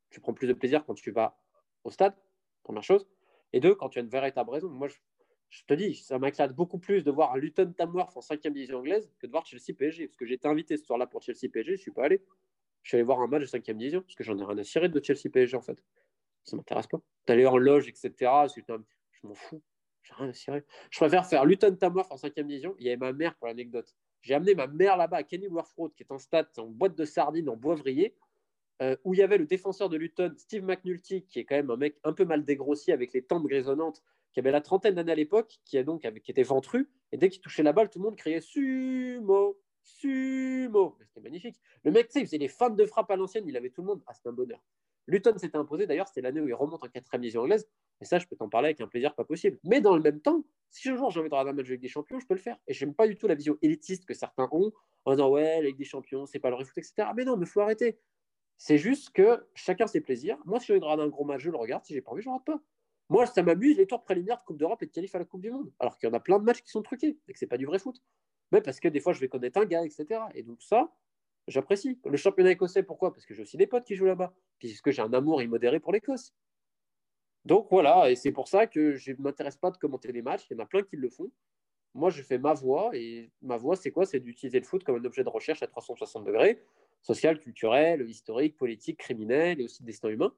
tu 0.10 0.20
prends 0.20 0.34
plus 0.34 0.48
de 0.48 0.54
plaisir 0.54 0.86
quand 0.86 0.96
tu 0.96 1.12
vas 1.12 1.38
au 1.84 1.92
stade, 1.92 2.16
première 2.64 2.84
chose. 2.84 3.08
Et 3.54 3.60
deux, 3.60 3.76
quand 3.76 3.90
tu 3.90 4.00
as 4.00 4.02
une 4.02 4.10
véritable 4.10 4.50
raison. 4.50 4.70
Moi, 4.70 4.88
je, 4.88 4.96
te 5.66 5.74
dis, 5.74 5.96
ça 5.96 6.20
m'éclate 6.20 6.54
beaucoup 6.54 6.78
plus 6.78 7.04
de 7.04 7.12
voir 7.12 7.38
Luton 7.38 7.74
Tamworth 7.76 8.16
en 8.16 8.22
5 8.22 8.42
division 8.48 8.80
anglaise 8.80 9.12
que 9.20 9.26
de 9.26 9.32
voir 9.32 9.46
Chelsea 9.46 9.76
PSG. 9.76 10.08
Parce 10.08 10.18
que 10.18 10.26
été 10.26 10.48
invité 10.48 10.78
ce 10.78 10.86
soir-là 10.86 11.08
pour 11.08 11.22
Chelsea 11.22 11.50
PSG, 11.52 11.72
je 11.72 11.72
ne 11.72 11.78
suis 11.78 11.92
pas 11.92 12.06
allé. 12.06 12.22
Je 12.84 12.90
suis 12.90 12.98
allé 12.98 13.04
voir 13.04 13.20
un 13.20 13.28
match 13.28 13.42
de 13.42 13.48
5 13.48 13.64
division 13.72 14.02
parce 14.02 14.16
que 14.16 14.24
j'en 14.24 14.38
ai 14.38 14.44
rien 14.44 14.58
à 14.58 14.64
cirer 14.64 14.90
de 14.90 15.04
Chelsea 15.04 15.30
PSG 15.32 15.58
en 15.58 15.62
fait. 15.62 15.84
Ça 16.44 16.56
ne 16.56 16.60
m'intéresse 16.60 16.88
pas. 16.88 17.02
D'aller 17.26 17.46
en 17.46 17.58
loge, 17.58 17.88
etc. 17.88 18.14
Je 18.48 19.28
m'en 19.28 19.34
fous. 19.34 19.62
J'ai 20.04 20.14
rien 20.14 20.30
à 20.30 20.34
cirer. 20.34 20.64
Je 20.92 21.00
préfère 21.00 21.26
faire 21.26 21.46
Luton 21.46 21.76
Tamworth 21.76 22.12
en 22.12 22.18
5 22.18 22.34
division. 22.36 22.76
Il 22.80 22.86
y 22.86 22.90
avait 22.90 22.98
ma 22.98 23.12
mère 23.12 23.36
pour 23.36 23.48
l'anecdote. 23.48 23.94
J'ai 24.22 24.34
amené 24.34 24.54
ma 24.54 24.68
mère 24.68 24.98
là-bas 24.98 25.18
à 25.18 25.24
Kenilworth 25.24 25.72
Road, 25.74 25.94
qui 25.96 26.04
est 26.04 26.12
un 26.12 26.20
stade 26.20 26.48
en 26.58 26.68
boîte 26.68 26.96
de 26.96 27.06
sardines 27.06 27.50
en 27.50 27.56
boivrier. 27.56 28.16
Euh, 28.82 28.96
où 29.04 29.14
il 29.14 29.20
y 29.20 29.24
avait 29.24 29.38
le 29.38 29.46
défenseur 29.46 29.90
de 29.90 29.98
Luton, 29.98 30.34
Steve 30.38 30.64
McNulty, 30.64 31.26
qui 31.26 31.40
est 31.40 31.46
quand 31.46 31.56
même 31.56 31.70
un 31.70 31.76
mec 31.76 31.98
un 32.06 32.14
peu 32.14 32.24
mal 32.24 32.46
dégrossi 32.46 32.94
avec 32.94 33.12
les 33.12 33.22
tempes 33.22 33.46
grisonnantes, 33.46 34.02
qui 34.34 34.40
avait 34.40 34.52
la 34.52 34.62
trentaine 34.62 34.96
d'années 34.96 35.12
à 35.12 35.16
l'époque, 35.16 35.60
qui, 35.66 35.78
a 35.78 35.84
donc, 35.84 36.02
qui 36.24 36.32
était 36.32 36.44
ventru, 36.44 36.90
et 37.12 37.18
dès 37.18 37.30
qu'il 37.30 37.42
touchait 37.42 37.64
la 37.64 37.74
balle, 37.74 37.90
tout 37.90 38.00
le 38.00 38.06
monde 38.06 38.16
criait 38.16 38.42
Sumo, 38.42 39.60
Sumo. 39.84 40.98
C'était 41.08 41.22
magnifique. 41.22 41.60
Le 41.84 41.92
mec, 41.92 42.08
tu 42.08 42.14
sais, 42.14 42.20
il 42.22 42.26
faisait 42.26 42.38
les 42.38 42.48
fans 42.48 42.70
de 42.70 42.86
frappe 42.86 43.10
à 43.12 43.16
l'ancienne, 43.16 43.48
il 43.48 43.58
avait 43.58 43.70
tout 43.70 43.82
le 43.82 43.88
monde. 43.88 44.04
Ah, 44.08 44.14
c'était 44.14 44.30
un 44.30 44.34
bonheur. 44.34 44.62
Luton 45.08 45.36
s'était 45.38 45.58
imposé, 45.58 45.88
d'ailleurs, 45.88 46.08
c'était 46.08 46.22
l'année 46.22 46.40
où 46.40 46.48
il 46.48 46.54
remonte 46.54 46.84
en 46.84 46.88
quatrième 46.88 47.22
division 47.22 47.42
anglaise, 47.42 47.68
et 48.02 48.06
ça, 48.06 48.20
je 48.20 48.28
peux 48.28 48.36
t'en 48.36 48.48
parler 48.48 48.68
avec 48.68 48.82
un 48.82 48.88
plaisir 48.88 49.16
pas 49.16 49.26
possible. 49.26 49.60
Mais 49.64 49.82
dans 49.82 49.96
le 49.96 50.02
même 50.02 50.22
temps, 50.22 50.44
si 50.70 50.90
un 50.90 50.96
jour 50.96 51.10
j'ai 51.10 51.20
envie 51.20 51.30
de 51.30 51.34
regarder 51.34 51.52
un 51.52 51.54
match 51.54 51.68
avec 51.68 51.82
des 51.82 51.88
champions, 51.88 52.20
je 52.20 52.28
peux 52.28 52.36
le 52.36 52.40
faire. 52.40 52.58
Et 52.68 52.74
j'aime 52.74 52.94
pas 52.94 53.08
du 53.08 53.16
tout 53.16 53.28
la 53.28 53.36
vision 53.36 53.58
élitiste 53.62 54.06
que 54.06 54.14
certains 54.14 54.48
ont 54.52 54.72
en 55.06 55.12
disant 55.12 55.30
ouais, 55.30 55.54
avec 55.54 55.76
des 55.76 55.84
champions, 55.84 56.26
c'est 56.26 56.40
pas 56.40 56.50
le 56.52 56.64
foot, 56.64 56.78
etc. 56.78 57.10
Mais 57.16 57.26
non, 57.26 57.38
mais 57.38 57.46
faut 57.46 57.62
arrêter. 57.62 58.00
C'est 58.58 58.78
juste 58.78 59.12
que 59.12 59.48
chacun 59.56 59.88
ses 59.88 60.02
plaisirs. 60.02 60.38
Moi, 60.46 60.60
si 60.60 60.68
j'ai 60.68 60.74
envie 60.74 60.82
de 60.82 60.86
regarder 60.86 61.04
un 61.04 61.08
gros 61.08 61.24
match, 61.24 61.42
je 61.42 61.50
le 61.50 61.58
regarde. 61.58 61.84
Si 61.86 61.94
j'ai 61.94 62.02
pas 62.02 62.12
envie, 62.12 62.22
je 62.22 62.30
regarde 62.30 62.46
pas. 62.46 62.62
Moi, 63.10 63.26
ça 63.26 63.42
m'amuse 63.44 63.78
les 63.78 63.88
tours 63.88 64.04
préliminaires 64.04 64.38
de 64.38 64.44
Coupe 64.44 64.58
d'Europe 64.58 64.82
et 64.84 64.86
de 64.86 64.92
qualif 64.92 65.16
à 65.16 65.20
la 65.20 65.26
Coupe 65.26 65.42
du 65.42 65.52
Monde. 65.52 65.72
Alors 65.80 65.98
qu'il 65.98 66.08
y 66.08 66.12
en 66.12 66.16
a 66.16 66.20
plein 66.20 66.40
de 66.40 66.44
matchs 66.44 66.62
qui 66.62 66.70
sont 66.70 66.84
truqués 66.84 67.18
et 67.28 67.34
que 67.34 67.40
c'est 67.40 67.48
pas 67.48 67.58
du 67.58 67.66
vrai 67.66 67.80
foot. 67.80 68.02
Mais 68.52 68.62
parce 68.62 68.80
que 68.80 68.88
des 68.88 69.00
fois, 69.00 69.14
je 69.14 69.20
vais 69.20 69.30
connaître 69.30 69.60
un 69.60 69.66
gars, 69.66 69.84
etc. 69.84 70.22
Et 70.36 70.44
donc 70.44 70.62
ça, 70.62 70.92
J'apprécie. 71.50 72.00
Le 72.06 72.16
championnat 72.16 72.52
écossais, 72.52 72.84
pourquoi? 72.84 73.12
Parce 73.12 73.26
que 73.26 73.34
j'ai 73.34 73.42
aussi 73.42 73.58
des 73.58 73.66
potes 73.66 73.84
qui 73.84 73.96
jouent 73.96 74.06
là-bas. 74.06 74.34
Puisque 74.60 74.92
j'ai 74.92 75.02
un 75.02 75.12
amour 75.14 75.42
immodéré 75.42 75.80
pour 75.80 75.92
l'Écosse. 75.92 76.34
Donc 77.46 77.68
voilà, 77.72 78.12
et 78.12 78.16
c'est 78.16 78.32
pour 78.32 78.48
ça 78.48 78.68
que 78.68 78.96
je 78.96 79.14
ne 79.14 79.18
m'intéresse 79.18 79.58
pas 79.58 79.72
de 79.72 79.78
commenter 79.78 80.12
les 80.12 80.22
matchs. 80.22 80.46
Il 80.50 80.58
y 80.58 80.60
en 80.60 80.64
a 80.64 80.68
plein 80.68 80.84
qui 80.84 80.96
le 80.96 81.10
font. 81.10 81.32
Moi, 81.96 82.12
je 82.12 82.22
fais 82.22 82.38
ma 82.38 82.54
voix, 82.54 82.92
et 82.94 83.32
ma 83.42 83.58
voix, 83.58 83.76
c'est 83.76 83.90
quoi? 83.90 84.06
C'est 84.06 84.20
d'utiliser 84.20 84.60
le 84.60 84.66
foot 84.66 84.84
comme 84.84 84.98
un 84.98 85.06
objet 85.06 85.24
de 85.24 85.30
recherche 85.30 85.64
à 85.64 85.68
360 85.68 86.24
degrés, 86.24 86.62
social, 87.02 87.40
culturel, 87.40 88.08
historique, 88.08 88.56
politique, 88.56 89.00
criminel, 89.00 89.60
et 89.60 89.64
aussi 89.64 89.84
destin 89.84 90.10
humain. 90.10 90.32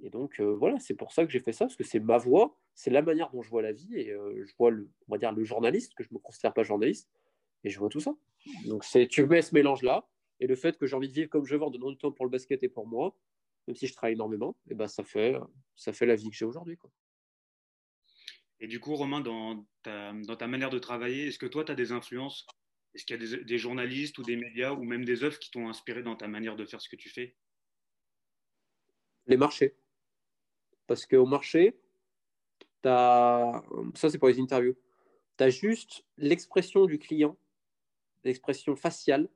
Et 0.00 0.10
donc, 0.10 0.40
euh, 0.40 0.54
voilà, 0.54 0.78
c'est 0.78 0.94
pour 0.94 1.12
ça 1.12 1.24
que 1.24 1.30
j'ai 1.30 1.40
fait 1.40 1.52
ça, 1.52 1.66
parce 1.66 1.76
que 1.76 1.84
c'est 1.84 2.00
ma 2.00 2.18
voix, 2.18 2.58
c'est 2.74 2.90
la 2.90 3.02
manière 3.02 3.30
dont 3.30 3.42
je 3.42 3.50
vois 3.50 3.62
la 3.62 3.72
vie, 3.72 3.94
et 3.94 4.10
euh, 4.10 4.44
je 4.44 4.52
vois, 4.58 4.70
le, 4.70 4.90
on 5.08 5.12
va 5.12 5.18
dire, 5.18 5.32
le 5.32 5.44
journaliste, 5.44 5.94
que 5.94 6.02
je 6.02 6.08
ne 6.10 6.14
me 6.14 6.18
considère 6.18 6.52
pas 6.54 6.62
journaliste, 6.62 7.10
et 7.64 7.70
je 7.70 7.78
vois 7.78 7.88
tout 7.88 8.00
ça. 8.00 8.14
Donc, 8.66 8.84
c'est, 8.84 9.06
tu 9.06 9.26
mets 9.26 9.42
ce 9.42 9.54
mélange-là, 9.54 10.08
et 10.40 10.46
le 10.46 10.56
fait 10.56 10.76
que 10.76 10.86
j'ai 10.86 10.96
envie 10.96 11.08
de 11.08 11.12
vivre 11.12 11.28
comme 11.28 11.44
je 11.44 11.54
veux 11.54 11.62
en 11.62 11.70
donnant 11.70 11.90
du 11.90 11.98
temps 11.98 12.10
pour 12.10 12.24
le 12.24 12.30
basket 12.30 12.62
et 12.62 12.68
pour 12.68 12.86
moi, 12.86 13.16
même 13.68 13.76
si 13.76 13.86
je 13.86 13.92
travaille 13.94 14.14
énormément, 14.14 14.56
et 14.68 14.74
ben 14.74 14.88
ça 14.88 15.04
fait, 15.04 15.36
ça 15.76 15.92
fait 15.92 16.06
la 16.06 16.16
vie 16.16 16.28
que 16.30 16.36
j'ai 16.36 16.44
aujourd'hui. 16.44 16.76
Et 18.58 18.66
du 18.66 18.80
coup, 18.80 18.96
Romain, 18.96 19.20
dans 19.20 19.64
ta, 19.82 20.12
dans 20.12 20.36
ta 20.36 20.48
manière 20.48 20.70
de 20.70 20.78
travailler, 20.78 21.28
est-ce 21.28 21.38
que 21.38 21.46
toi, 21.46 21.64
tu 21.64 21.72
as 21.72 21.76
des 21.76 21.92
influences? 21.92 22.46
Est-ce 22.94 23.04
qu'il 23.04 23.20
y 23.20 23.24
a 23.24 23.36
des, 23.36 23.44
des, 23.44 23.58
journalistes 23.58 24.18
ou 24.18 24.22
des 24.22 24.36
médias 24.36 24.72
ou 24.72 24.84
même 24.84 25.04
des 25.04 25.24
œuvres 25.24 25.38
qui 25.38 25.50
t'ont 25.50 25.68
inspiré 25.68 26.02
dans 26.02 26.16
ta 26.16 26.28
manière 26.28 26.56
de 26.56 26.64
faire 26.64 26.80
ce 26.80 26.88
que 26.88 26.96
tu 26.96 27.08
fais? 27.08 27.36
Les 29.26 29.36
marchés. 29.36 29.76
Parce 30.92 31.06
qu'au 31.06 31.24
marché, 31.24 31.74
as... 32.84 33.62
ça 33.94 34.10
c'est 34.10 34.18
pour 34.18 34.28
les 34.28 34.38
interviews, 34.38 34.74
tu 35.38 35.44
as 35.44 35.48
juste 35.48 36.04
l'expression 36.18 36.84
du 36.84 36.98
client, 36.98 37.34
l'expression 38.24 38.76
faciale, 38.76 39.30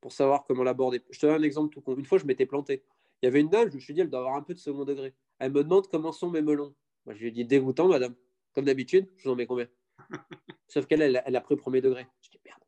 pour 0.00 0.12
savoir 0.12 0.44
comment 0.44 0.62
l'aborder. 0.62 1.02
Je 1.10 1.18
te 1.18 1.26
donne 1.26 1.40
un 1.40 1.42
exemple 1.42 1.74
tout 1.74 1.80
con. 1.80 1.96
Une 1.96 2.04
fois, 2.04 2.18
je 2.18 2.24
m'étais 2.24 2.46
planté. 2.46 2.84
Il 3.20 3.26
y 3.26 3.28
avait 3.28 3.40
une 3.40 3.48
dame, 3.48 3.68
je 3.68 3.74
me 3.74 3.80
suis 3.80 3.94
dit, 3.94 4.00
elle 4.00 4.10
doit 4.10 4.20
avoir 4.20 4.36
un 4.36 4.42
peu 4.42 4.54
de 4.54 4.60
second 4.60 4.84
degré. 4.84 5.12
Elle 5.40 5.50
me 5.50 5.64
demande 5.64 5.88
comment 5.88 6.12
sont 6.12 6.30
mes 6.30 6.40
melons. 6.40 6.72
Moi, 7.04 7.16
je 7.16 7.20
lui 7.20 7.26
ai 7.26 7.30
dit, 7.32 7.44
dégoûtant, 7.44 7.88
madame. 7.88 8.14
Comme 8.54 8.66
d'habitude, 8.66 9.08
je 9.16 9.24
vous 9.24 9.30
en 9.30 9.34
mets 9.34 9.46
combien? 9.46 9.66
Sauf 10.68 10.86
qu'elle, 10.86 11.02
elle, 11.02 11.36
a 11.36 11.40
pris 11.40 11.56
premier 11.56 11.80
degré. 11.80 12.06
Je 12.20 12.30
dis, 12.30 12.38
merde. 12.44 12.62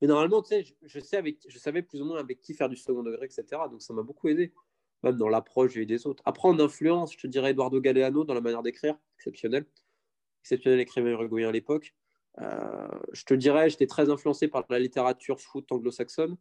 Mais 0.00 0.08
normalement, 0.08 0.42
tu 0.42 0.48
sais, 0.48 0.76
je, 0.82 0.98
sais 0.98 1.16
avec, 1.16 1.38
je 1.46 1.58
savais 1.60 1.82
plus 1.82 2.02
ou 2.02 2.04
moins 2.04 2.18
avec 2.18 2.40
qui 2.40 2.52
faire 2.52 2.68
du 2.68 2.74
second 2.74 3.04
degré, 3.04 3.26
etc. 3.26 3.44
Donc, 3.70 3.80
ça 3.80 3.94
m'a 3.94 4.02
beaucoup 4.02 4.26
aidé. 4.26 4.52
Même 5.02 5.16
dans 5.16 5.28
l'approche, 5.28 5.74
des 5.74 6.06
autres. 6.06 6.22
Après, 6.26 6.48
en 6.48 6.58
influence, 6.58 7.12
je 7.12 7.18
te 7.18 7.26
dirais 7.26 7.50
Eduardo 7.50 7.80
Galeano 7.80 8.24
dans 8.24 8.34
la 8.34 8.40
manière 8.40 8.62
d'écrire, 8.62 8.96
exceptionnel. 9.16 9.64
Exceptionnel 10.42 10.80
écrivain 10.80 11.10
uruguayen 11.10 11.48
à 11.48 11.52
l'époque. 11.52 11.94
Euh, 12.40 12.88
je 13.12 13.24
te 13.24 13.34
dirais, 13.34 13.70
j'étais 13.70 13.86
très 13.86 14.10
influencé 14.10 14.48
par 14.48 14.64
la 14.68 14.78
littérature 14.78 15.40
foot 15.40 15.70
anglo-saxonne. 15.70 16.36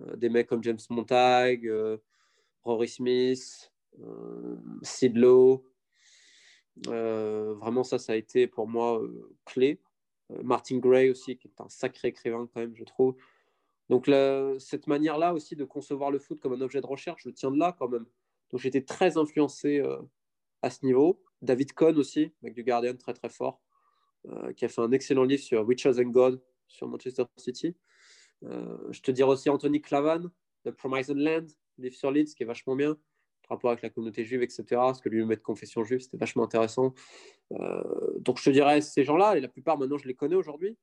Euh, 0.00 0.16
des 0.16 0.28
mecs 0.28 0.46
comme 0.46 0.62
James 0.62 0.78
Montag, 0.90 1.66
euh, 1.66 1.98
Rory 2.64 2.88
Smith, 2.88 3.72
euh, 4.00 4.56
Sid 4.82 5.16
Lowe. 5.16 5.64
vraiment, 6.86 7.84
ça, 7.84 7.98
ça 7.98 8.12
a 8.12 8.16
été 8.16 8.46
pour 8.46 8.66
moi 8.68 9.02
clé. 9.44 9.80
Martin 10.42 10.78
Gray 10.78 11.10
aussi, 11.10 11.36
qui 11.36 11.48
est 11.48 11.60
un 11.60 11.68
sacré 11.68 12.08
écrivain 12.08 12.48
quand 12.52 12.60
même, 12.60 12.74
je 12.74 12.84
trouve. 12.84 13.16
Donc 13.88 14.10
cette 14.58 14.86
manière-là 14.86 15.34
aussi 15.34 15.56
de 15.56 15.64
concevoir 15.64 16.10
le 16.10 16.18
foot 16.18 16.40
comme 16.40 16.52
un 16.54 16.60
objet 16.60 16.80
de 16.80 16.86
recherche, 16.86 17.22
je 17.24 17.30
tiens 17.30 17.50
de 17.50 17.58
là 17.58 17.74
quand 17.78 17.88
même. 17.88 18.06
Donc 18.50 18.60
j'étais 18.60 18.82
très 18.82 19.16
influencé 19.18 19.82
à 20.62 20.70
ce 20.70 20.84
niveau. 20.84 21.22
David 21.42 21.72
Cohn 21.72 21.96
aussi, 21.98 22.32
mec 22.42 22.54
du 22.54 22.62
Guardian, 22.62 22.94
très 22.96 23.12
très 23.12 23.28
fort, 23.28 23.60
qui 24.56 24.64
a 24.64 24.68
fait 24.68 24.80
un 24.80 24.92
excellent 24.92 25.24
livre 25.24 25.42
sur 25.42 25.66
Witches 25.66 25.98
and 25.98 26.10
God 26.10 26.40
sur 26.72 26.88
Manchester 26.88 27.24
City. 27.36 27.76
Euh, 28.44 28.76
je 28.90 29.00
te 29.00 29.10
dirais 29.10 29.30
aussi 29.30 29.50
Anthony 29.50 29.80
Clavan, 29.80 30.30
The 30.64 30.70
Promised 30.70 31.16
Land, 31.16 31.46
livre 31.78 31.94
sur 31.94 32.10
Leeds, 32.10 32.34
qui 32.34 32.42
est 32.42 32.46
vachement 32.46 32.76
bien, 32.76 32.94
par 33.46 33.56
rapport 33.56 33.70
avec 33.70 33.82
la 33.82 33.90
communauté 33.90 34.24
juive, 34.24 34.42
etc. 34.42 34.64
Parce 34.70 35.00
que 35.00 35.08
lui, 35.08 35.24
mettre 35.24 35.42
confession 35.42 35.84
juive, 35.84 36.00
c'était 36.00 36.16
vachement 36.16 36.44
intéressant. 36.44 36.94
Euh, 37.52 37.82
donc 38.18 38.38
je 38.38 38.44
te 38.44 38.50
dirais 38.50 38.80
ces 38.80 39.04
gens-là, 39.04 39.36
et 39.36 39.40
la 39.40 39.48
plupart 39.48 39.78
maintenant, 39.78 39.98
je 39.98 40.08
les 40.08 40.14
connais 40.14 40.36
aujourd'hui. 40.36 40.76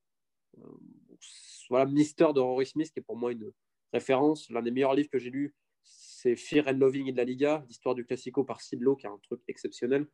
Voilà, 1.70 1.86
Mister 1.86 2.26
de 2.34 2.40
Rory 2.40 2.66
Smith, 2.66 2.92
qui 2.92 2.98
est 2.98 3.02
pour 3.02 3.16
moi 3.16 3.32
une 3.32 3.50
référence. 3.92 4.50
L'un 4.50 4.60
des 4.60 4.70
meilleurs 4.70 4.94
livres 4.94 5.08
que 5.08 5.18
j'ai 5.18 5.30
lu, 5.30 5.54
c'est 5.82 6.36
Fear 6.36 6.68
and 6.68 6.72
Loving 6.72 7.12
de 7.12 7.16
la 7.16 7.24
Liga, 7.24 7.64
l'histoire 7.66 7.94
du 7.94 8.04
classico 8.04 8.44
par 8.44 8.60
Sidlow, 8.60 8.96
qui 8.96 9.06
est 9.06 9.08
un 9.08 9.18
truc 9.22 9.40
exceptionnel, 9.48 10.06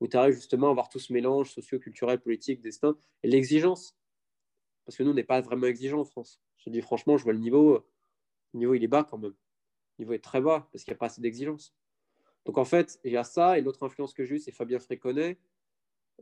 où 0.00 0.08
tu 0.08 0.16
arrives 0.16 0.34
justement 0.34 0.70
à 0.70 0.72
voir 0.72 0.88
tout 0.88 0.98
ce 0.98 1.12
mélange 1.12 1.50
socio-culturel, 1.50 2.20
politique, 2.20 2.62
destin, 2.62 2.96
et 3.22 3.28
l'exigence. 3.28 3.96
Parce 4.86 4.96
que 4.96 5.02
nous, 5.02 5.10
on 5.10 5.14
n'est 5.14 5.24
pas 5.24 5.40
vraiment 5.40 5.66
exigeant 5.66 6.00
en 6.00 6.04
France. 6.04 6.40
Je 6.58 6.70
dis 6.70 6.80
franchement, 6.80 7.18
je 7.18 7.24
vois 7.24 7.32
le 7.32 7.38
niveau, 7.38 7.84
le 8.54 8.58
niveau 8.58 8.74
il 8.74 8.82
est 8.84 8.88
bas 8.88 9.04
quand 9.04 9.18
même. 9.18 9.34
Le 9.98 10.04
niveau 10.04 10.12
est 10.14 10.24
très 10.24 10.40
bas 10.40 10.68
parce 10.72 10.84
qu'il 10.84 10.92
n'y 10.92 10.96
a 10.96 10.98
pas 10.98 11.06
assez 11.06 11.20
d'exigence. 11.20 11.74
Donc 12.44 12.56
en 12.56 12.64
fait, 12.64 12.98
il 13.04 13.12
y 13.12 13.16
a 13.16 13.24
ça. 13.24 13.58
Et 13.58 13.62
l'autre 13.62 13.82
influence 13.82 14.14
que 14.14 14.24
j'ai 14.24 14.36
eue, 14.36 14.38
c'est 14.38 14.52
Fabien 14.52 14.78
Fréconnet, 14.78 15.38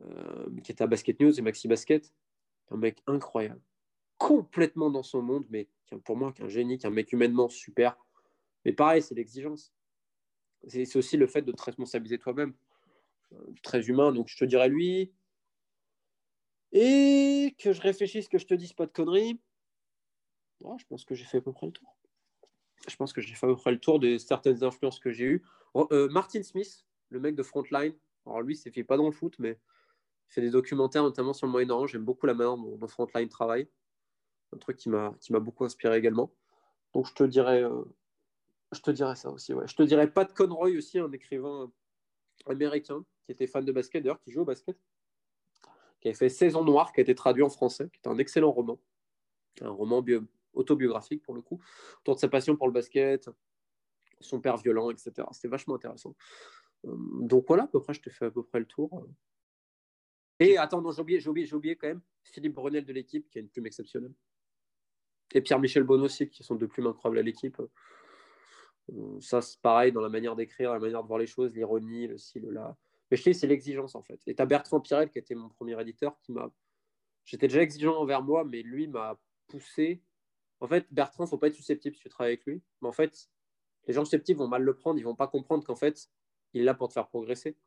euh, 0.01 0.61
qui 0.63 0.71
est 0.71 0.81
à 0.81 0.87
Basket 0.87 1.19
News 1.19 1.37
et 1.37 1.41
Maxi 1.41 1.67
Basket. 1.67 2.13
Un 2.71 2.77
mec 2.77 3.01
incroyable. 3.07 3.61
Complètement 4.19 4.91
dans 4.91 5.01
son 5.01 5.23
monde, 5.23 5.45
mais 5.49 5.67
pour 6.03 6.15
moi, 6.15 6.31
qui 6.31 6.43
est 6.43 6.45
un 6.45 6.49
génie, 6.49 6.77
qui 6.77 6.85
est 6.85 6.89
un 6.89 6.91
mec 6.91 7.11
humainement 7.11 7.49
super. 7.49 7.97
Mais 8.63 8.73
pareil, 8.73 9.01
c'est 9.01 9.15
l'exigence. 9.15 9.73
C'est 10.67 10.95
aussi 10.95 11.17
le 11.17 11.25
fait 11.25 11.41
de 11.41 11.51
te 11.51 11.63
responsabiliser 11.63 12.19
toi-même. 12.19 12.53
Euh, 13.33 13.37
très 13.63 13.87
humain. 13.87 14.11
Donc 14.11 14.27
je 14.27 14.37
te 14.37 14.45
dirais 14.45 14.69
lui. 14.69 15.11
Et 16.71 17.55
que 17.57 17.73
je 17.73 17.81
réfléchisse, 17.81 18.27
que 18.27 18.37
je 18.37 18.45
te 18.45 18.53
dise 18.53 18.73
pas 18.73 18.85
de 18.85 18.91
conneries 18.91 19.39
je 20.77 20.85
pense 20.89 21.05
que 21.05 21.15
j'ai 21.15 21.25
fait 21.25 21.37
à 21.37 21.41
peu 21.41 21.51
près 21.51 21.67
le 21.67 21.71
tour. 21.71 21.95
Je 22.87 22.95
pense 22.95 23.13
que 23.13 23.21
j'ai 23.21 23.33
fait 23.35 23.45
à 23.45 23.49
peu 23.49 23.55
près 23.55 23.71
le 23.71 23.79
tour 23.79 23.99
de 23.99 24.17
certaines 24.17 24.63
influences 24.63 24.99
que 24.99 25.11
j'ai 25.11 25.25
eues. 25.25 25.43
Oh, 25.73 25.87
euh, 25.91 26.09
Martin 26.09 26.43
Smith, 26.43 26.85
le 27.09 27.19
mec 27.19 27.35
de 27.35 27.43
Frontline, 27.43 27.93
alors 28.25 28.41
lui, 28.41 28.59
il 28.65 28.71
fait 28.71 28.83
pas 28.83 28.97
dans 28.97 29.05
le 29.05 29.11
foot, 29.11 29.35
mais 29.39 29.51
il 30.29 30.33
fait 30.33 30.41
des 30.41 30.49
documentaires, 30.49 31.03
notamment 31.03 31.33
sur 31.33 31.47
le 31.47 31.51
Moyen-Orient. 31.51 31.87
J'aime 31.87 32.05
beaucoup 32.05 32.25
la 32.25 32.33
manière 32.33 32.57
dont, 32.57 32.87
Frontline 32.87 33.29
travaille. 33.29 33.67
Un 34.53 34.57
truc 34.57 34.77
qui 34.77 34.89
m'a 34.89 35.13
beaucoup 35.39 35.65
inspiré 35.65 35.97
également. 35.97 36.31
Donc 36.93 37.07
je 37.07 37.13
te 37.13 37.23
dirais, 37.23 37.63
euh, 37.63 37.83
je 38.71 38.81
te 38.81 38.91
dirais 38.91 39.15
ça 39.15 39.29
aussi. 39.29 39.53
Je 39.65 39.75
te 39.75 39.83
dirais 39.83 40.11
Pat 40.11 40.33
Conroy 40.33 40.77
aussi, 40.77 40.99
un 40.99 41.11
écrivain 41.11 41.71
américain 42.47 43.05
qui 43.25 43.31
était 43.31 43.47
fan 43.47 43.63
de 43.63 43.71
basket, 43.71 44.03
d'ailleurs, 44.03 44.19
qui 44.21 44.31
joue 44.31 44.41
au 44.41 44.45
basket, 44.45 44.77
qui 46.01 46.07
avait 46.07 46.17
fait 46.17 46.29
Saison 46.29 46.63
Noire, 46.63 46.91
qui 46.93 46.99
a 46.99 47.03
été 47.03 47.13
traduit 47.13 47.43
en 47.43 47.49
français, 47.49 47.89
qui 47.93 47.99
est 48.03 48.07
un 48.07 48.17
excellent 48.17 48.51
roman. 48.51 48.79
Un 49.61 49.69
roman 49.69 50.01
bio, 50.01 50.23
autobiographique 50.53 51.21
pour 51.21 51.35
le 51.35 51.41
coup, 51.41 51.61
autour 52.01 52.15
de 52.15 52.19
sa 52.19 52.27
passion 52.27 52.55
pour 52.55 52.67
le 52.67 52.73
basket, 52.73 53.29
son 54.19 54.41
père 54.41 54.57
violent, 54.57 54.89
etc. 54.89 55.27
C'était 55.31 55.47
vachement 55.47 55.75
intéressant. 55.75 56.15
Euh, 56.85 56.95
donc 57.21 57.45
voilà, 57.47 57.63
à 57.63 57.67
peu 57.67 57.81
près, 57.81 57.93
je 57.93 58.01
te 58.01 58.09
fais 58.09 58.25
à 58.25 58.31
peu 58.31 58.43
près 58.43 58.59
le 58.59 58.65
tour. 58.65 59.07
Et 60.39 60.57
attends, 60.57 60.81
j'ai 60.91 61.01
oublié, 61.01 61.19
j'ai 61.19 61.29
oublié, 61.29 61.53
oublié 61.53 61.75
quand 61.75 61.87
même 61.87 62.01
Philippe 62.23 62.53
Brunel 62.53 62.85
de 62.85 62.93
l'équipe, 62.93 63.29
qui 63.29 63.39
a 63.39 63.41
une 63.41 63.49
plume 63.49 63.65
exceptionnelle. 63.65 64.13
Et 65.33 65.41
Pierre-Michel 65.41 65.83
Bonneau 65.83 66.05
aussi, 66.05 66.29
qui 66.29 66.43
sont 66.43 66.55
deux 66.55 66.67
plumes 66.67 66.87
incroyables 66.87 67.19
à 67.19 67.21
l'équipe. 67.21 67.61
Euh, 68.91 69.19
ça, 69.19 69.41
c'est 69.41 69.61
pareil 69.61 69.91
dans 69.91 70.01
la 70.01 70.09
manière 70.09 70.35
d'écrire, 70.35 70.73
la 70.73 70.79
manière 70.79 71.03
de 71.03 71.07
voir 71.07 71.19
les 71.19 71.27
choses, 71.27 71.53
l'ironie, 71.53 72.07
le 72.07 72.17
ci, 72.17 72.39
le 72.39 72.49
là. 72.49 72.75
Mais 73.11 73.17
je 73.17 73.23
sais, 73.23 73.33
c'est 73.33 73.47
l'exigence 73.47 73.95
en 73.95 74.01
fait. 74.01 74.19
Et 74.27 74.35
tu 74.35 74.41
as 74.41 74.45
Bertrand 74.45 74.79
Pirel, 74.79 75.09
qui 75.09 75.19
était 75.19 75.35
mon 75.35 75.49
premier 75.49 75.79
éditeur, 75.81 76.19
qui 76.21 76.31
m'a. 76.31 76.51
J'étais 77.25 77.47
déjà 77.47 77.61
exigeant 77.61 77.95
envers 77.97 78.23
moi, 78.23 78.43
mais 78.43 78.61
lui 78.61 78.87
m'a 78.87 79.19
poussé 79.47 80.01
en 80.61 80.67
fait, 80.67 80.87
Bertrand, 80.91 81.25
faut 81.25 81.37
pas 81.37 81.47
être 81.47 81.55
susceptible 81.55 81.95
si 81.95 82.01
tu 82.01 82.09
travailles 82.09 82.33
avec 82.33 82.45
lui. 82.45 82.61
Mais 82.81 82.87
en 82.87 82.91
fait, 82.91 83.29
les 83.87 83.93
gens 83.93 84.03
susceptibles 84.03 84.39
vont 84.39 84.47
mal 84.47 84.63
le 84.63 84.75
prendre. 84.75 84.99
Ils 84.99 85.03
vont 85.03 85.15
pas 85.15 85.27
comprendre 85.27 85.63
qu'en 85.63 85.75
fait, 85.75 86.09
il 86.53 86.61
est 86.61 86.65
là 86.65 86.73
pour 86.73 86.89
te 86.89 86.93
faire 86.93 87.07
progresser. 87.07 87.57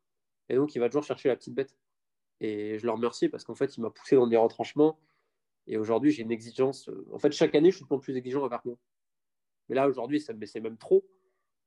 Et 0.49 0.55
donc, 0.55 0.75
il 0.75 0.79
va 0.79 0.89
toujours 0.89 1.03
chercher 1.03 1.29
la 1.29 1.35
petite 1.35 1.55
bête. 1.55 1.75
Et 2.39 2.77
je 2.77 2.85
le 2.85 2.91
remercie 2.91 3.29
parce 3.29 3.43
qu'en 3.43 3.55
fait, 3.55 3.77
il 3.77 3.81
m'a 3.81 3.89
poussé 3.89 4.15
dans 4.15 4.27
des 4.27 4.37
retranchements. 4.37 4.99
Et 5.67 5.77
aujourd'hui, 5.77 6.11
j'ai 6.11 6.23
une 6.23 6.31
exigence. 6.31 6.89
En 7.11 7.19
fait, 7.19 7.31
chaque 7.31 7.55
année, 7.55 7.71
je 7.71 7.77
suis 7.77 7.85
de 7.89 7.97
plus 7.97 8.17
exigeant 8.17 8.43
envers 8.43 8.61
moi. 8.65 8.77
Mais 9.69 9.75
là, 9.75 9.87
aujourd'hui, 9.87 10.19
c'est 10.19 10.59
même 10.61 10.77
trop. 10.77 11.05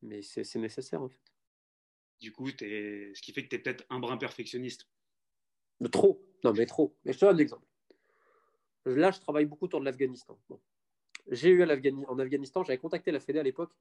Mais 0.03 0.23
c'est 0.23 0.55
nécessaire, 0.57 1.03
en 1.03 1.09
fait. 1.09 1.33
Du 2.21 2.33
coup, 2.33 2.49
es... 2.49 3.13
ce 3.15 3.23
qui 3.23 3.33
fait 3.33 3.45
que 3.45 3.49
tu 3.49 3.57
es 3.57 3.59
peut-être 3.59 3.85
un 3.91 3.99
brin 3.99 4.17
perfectionniste. 4.17 4.89
De 5.81 5.89
trop. 5.89 6.23
Non, 6.45 6.53
mais 6.53 6.67
trop. 6.67 6.97
Mais 7.05 7.13
je 7.13 7.19
te 7.19 7.25
donne 7.25 7.37
un 7.37 7.39
exemple. 7.39 7.67
Là, 8.85 9.11
je 9.11 9.21
travaille 9.21 9.47
beaucoup 9.47 9.65
autour 9.65 9.81
de 9.81 9.85
l'Afghanistan. 9.85 10.39
Bon 10.49 10.61
j'ai 11.29 11.51
eu 11.51 11.65
en 11.65 12.19
Afghanistan, 12.19 12.63
j'avais 12.63 12.79
contacté 12.79 13.11
la 13.11 13.21
Fédé 13.21 13.39
à 13.39 13.43
l'époque, 13.43 13.73